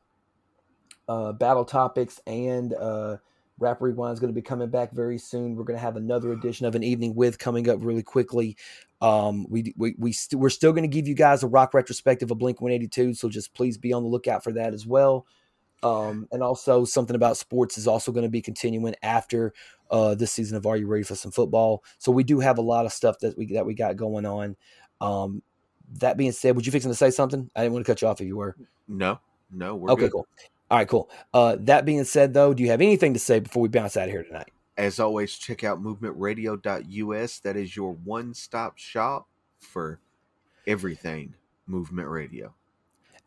uh, 1.08 1.32
battle 1.32 1.64
topics, 1.64 2.20
and 2.26 2.74
uh, 2.74 3.16
Rap 3.58 3.80
Rewind 3.80 4.12
is 4.12 4.20
going 4.20 4.32
to 4.32 4.34
be 4.34 4.42
coming 4.42 4.68
back 4.68 4.92
very 4.92 5.18
soon. 5.18 5.56
We're 5.56 5.64
going 5.64 5.78
to 5.78 5.82
have 5.82 5.96
another 5.96 6.32
edition 6.32 6.66
of 6.66 6.74
an 6.74 6.82
evening 6.82 7.14
with 7.14 7.38
coming 7.38 7.68
up 7.68 7.78
really 7.80 8.02
quickly. 8.02 8.56
Um, 9.00 9.46
we 9.48 9.74
we 9.76 9.90
we 9.90 9.94
we 9.98 10.12
st- 10.12 10.40
we're 10.40 10.50
still 10.50 10.72
going 10.72 10.82
to 10.82 10.94
give 10.94 11.08
you 11.08 11.14
guys 11.14 11.42
a 11.42 11.46
rock 11.46 11.74
retrospective 11.74 12.30
of 12.30 12.38
Blink 12.38 12.60
One 12.60 12.72
Eighty 12.72 12.88
Two, 12.88 13.14
so 13.14 13.28
just 13.28 13.54
please 13.54 13.78
be 13.78 13.92
on 13.92 14.02
the 14.02 14.08
lookout 14.08 14.44
for 14.44 14.52
that 14.52 14.74
as 14.74 14.86
well. 14.86 15.26
Um, 15.82 16.26
and 16.32 16.42
also 16.42 16.84
something 16.84 17.16
about 17.16 17.36
sports 17.36 17.78
is 17.78 17.86
also 17.86 18.10
going 18.10 18.24
to 18.24 18.30
be 18.30 18.40
continuing 18.40 18.94
after 19.02 19.52
uh, 19.90 20.14
this 20.14 20.32
season 20.32 20.56
of 20.56 20.66
Are 20.66 20.76
You 20.76 20.86
Ready 20.86 21.04
for 21.04 21.14
Some 21.14 21.30
Football? 21.30 21.84
So 21.98 22.10
we 22.10 22.24
do 22.24 22.40
have 22.40 22.58
a 22.58 22.62
lot 22.62 22.86
of 22.86 22.92
stuff 22.92 23.18
that 23.20 23.36
we 23.36 23.52
that 23.54 23.66
we 23.66 23.74
got 23.74 23.96
going 23.96 24.26
on. 24.26 24.56
Um, 25.00 25.42
that 25.98 26.16
being 26.16 26.32
said, 26.32 26.56
would 26.56 26.66
you 26.66 26.72
fixing 26.72 26.90
to 26.90 26.96
say 26.96 27.10
something? 27.10 27.50
I 27.54 27.62
didn't 27.62 27.74
want 27.74 27.86
to 27.86 27.90
cut 27.92 28.02
you 28.02 28.08
off 28.08 28.20
if 28.20 28.26
you 28.26 28.36
were. 28.36 28.56
No, 28.88 29.20
no, 29.50 29.76
we're 29.76 29.90
okay, 29.92 30.02
good. 30.02 30.12
cool. 30.12 30.26
All 30.70 30.78
right, 30.78 30.88
cool. 30.88 31.10
Uh, 31.32 31.56
that 31.60 31.84
being 31.84 32.04
said, 32.04 32.34
though, 32.34 32.52
do 32.52 32.62
you 32.62 32.70
have 32.70 32.80
anything 32.80 33.14
to 33.14 33.20
say 33.20 33.38
before 33.38 33.62
we 33.62 33.68
bounce 33.68 33.96
out 33.96 34.08
of 34.08 34.10
here 34.10 34.24
tonight? 34.24 34.50
As 34.76 34.98
always, 35.00 35.34
check 35.34 35.64
out 35.64 35.82
movementradio.us. 35.82 37.38
That 37.40 37.56
is 37.56 37.76
your 37.76 37.92
one 37.92 38.34
stop 38.34 38.76
shop 38.76 39.28
for 39.60 40.00
everything 40.66 41.34
Movement 41.66 42.08
Radio. 42.08 42.54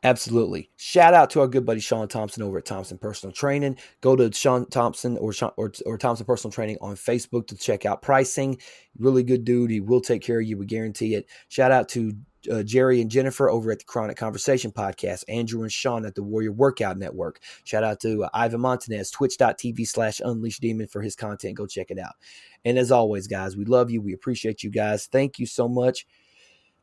Absolutely. 0.02 0.70
Shout 0.78 1.14
out 1.14 1.30
to 1.32 1.41
our 1.41 1.48
good 1.48 1.66
buddy 1.66 1.82
Sean 1.82 2.07
Thompson 2.07 2.41
over 2.41 2.60
at 2.60 2.66
Thompson 2.66 2.98
Personal 2.98 3.34
Training. 3.34 3.78
Go 3.99 4.16
to 4.16 4.32
Sean 4.32 4.66
Thompson 4.70 5.18
or 5.18 5.34
Sean, 5.34 5.52
or, 5.57 5.74
or 5.86 5.98
Thompson 5.98 6.26
Personal 6.26 6.53
Training 6.53 6.78
on 6.80 6.95
Facebook 6.95 7.48
to 7.48 7.57
check 7.57 7.86
out 7.86 8.02
pricing. 8.02 8.60
Really 8.98 9.24
good 9.24 9.44
dude. 9.44 9.72
He 9.72 9.82
will 9.82 9.99
take 9.99 10.22
care 10.22 10.40
of 10.40 10.45
you. 10.45 10.57
We 10.57 10.66
guarantee 10.66 11.16
it. 11.16 11.28
Shout 11.49 11.72
out 11.72 11.90
to 11.90 12.14
uh, 12.52 12.64
Jerry 12.64 13.02
and 13.02 13.11
Jennifer 13.11 13.49
over 13.49 13.72
at 13.72 13.80
the 13.80 13.86
Chronic 13.86 14.18
Conversation 14.18 14.72
podcast, 14.72 15.24
Andrew 15.28 15.64
and 15.64 15.72
Sean 15.72 16.06
at 16.06 16.16
the 16.16 16.24
Warrior 16.24 16.52
Workout 16.52 16.98
Network. 16.98 17.40
Shout 17.64 17.84
out 17.84 17.99
to 18.02 18.26
uh, 18.26 18.30
Ivan 18.34 18.61
Montanez, 18.61 19.11
twitch.tv 19.11 19.88
slash 19.88 20.22
unleash 20.24 20.60
demon 20.60 20.88
for 20.88 21.02
his 21.02 21.16
content. 21.16 21.57
Go 21.57 21.66
check 21.66 21.91
it 21.91 21.99
out. 21.99 22.16
And 22.64 22.78
as 22.78 22.91
always, 22.91 23.28
guys, 23.28 23.57
we 23.57 23.66
love 23.66 23.90
you. 23.90 24.02
We 24.02 24.14
appreciate 24.14 24.64
you 24.64 24.70
guys. 24.70 25.07
Thank 25.07 25.40
you 25.40 25.45
so 25.45 25.68
much. 25.68 26.06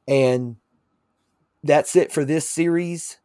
And 0.09 0.57
that's 1.63 1.97
it 1.97 2.13
for 2.13 2.25
this 2.25 2.49
series 2.49 3.19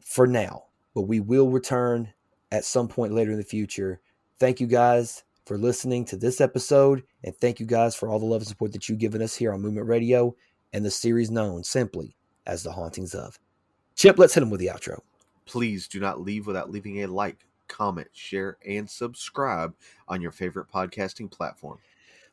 for 0.00 0.26
now, 0.26 0.64
but 0.94 1.02
we 1.02 1.20
will 1.20 1.50
return 1.50 2.12
at 2.50 2.64
some 2.64 2.88
point 2.88 3.12
later 3.12 3.32
in 3.32 3.38
the 3.38 3.44
future. 3.44 4.00
Thank 4.38 4.60
you 4.60 4.66
guys 4.66 5.24
for 5.46 5.58
listening 5.58 6.04
to 6.04 6.16
this 6.16 6.40
episode, 6.40 7.02
and 7.24 7.34
thank 7.36 7.58
you 7.58 7.66
guys 7.66 7.94
for 7.94 8.08
all 8.08 8.18
the 8.18 8.26
love 8.26 8.42
and 8.42 8.48
support 8.48 8.72
that 8.72 8.88
you've 8.88 8.98
given 8.98 9.22
us 9.22 9.34
here 9.34 9.52
on 9.52 9.62
Movement 9.62 9.86
Radio 9.86 10.36
and 10.72 10.84
the 10.84 10.90
series 10.90 11.30
known 11.30 11.64
simply 11.64 12.16
as 12.46 12.62
The 12.62 12.72
Hauntings 12.72 13.14
of. 13.14 13.38
Chip, 13.94 14.18
let's 14.18 14.34
hit 14.34 14.42
him 14.42 14.50
with 14.50 14.60
the 14.60 14.68
outro. 14.68 15.00
Please 15.44 15.88
do 15.88 15.98
not 16.00 16.20
leave 16.20 16.46
without 16.46 16.70
leaving 16.70 17.02
a 17.02 17.06
like, 17.08 17.44
comment, 17.68 18.08
share, 18.12 18.56
and 18.66 18.88
subscribe 18.88 19.74
on 20.08 20.20
your 20.20 20.30
favorite 20.30 20.68
podcasting 20.72 21.30
platform. 21.30 21.78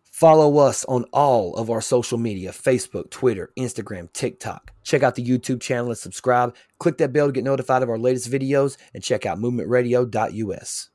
Follow 0.03 0.57
us 0.59 0.85
on 0.85 1.03
all 1.11 1.55
of 1.55 1.69
our 1.69 1.81
social 1.81 2.17
media 2.17 2.51
Facebook, 2.51 3.09
Twitter, 3.09 3.51
Instagram, 3.57 4.11
TikTok. 4.13 4.71
Check 4.83 5.03
out 5.03 5.15
the 5.15 5.25
YouTube 5.25 5.59
channel 5.59 5.87
and 5.89 5.97
subscribe. 5.97 6.55
Click 6.79 6.97
that 6.99 7.11
bell 7.11 7.27
to 7.27 7.33
get 7.33 7.43
notified 7.43 7.83
of 7.83 7.89
our 7.89 7.97
latest 7.97 8.31
videos 8.31 8.77
and 8.93 9.03
check 9.03 9.25
out 9.25 9.39
movementradio.us. 9.39 10.89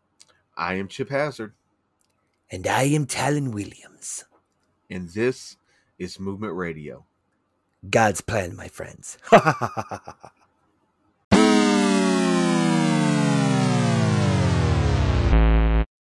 I 0.56 0.74
am 0.74 0.88
Chip 0.88 1.10
Hazard, 1.10 1.52
And 2.50 2.66
I 2.66 2.84
am 2.84 3.04
Talon 3.06 3.50
Williams. 3.50 4.24
and 4.88 5.08
this 5.10 5.56
is 5.98 6.18
Movement 6.18 6.54
Radio. 6.54 7.04
God's 7.88 8.20
plan, 8.20 8.54
my 8.56 8.68
friends. 8.68 9.16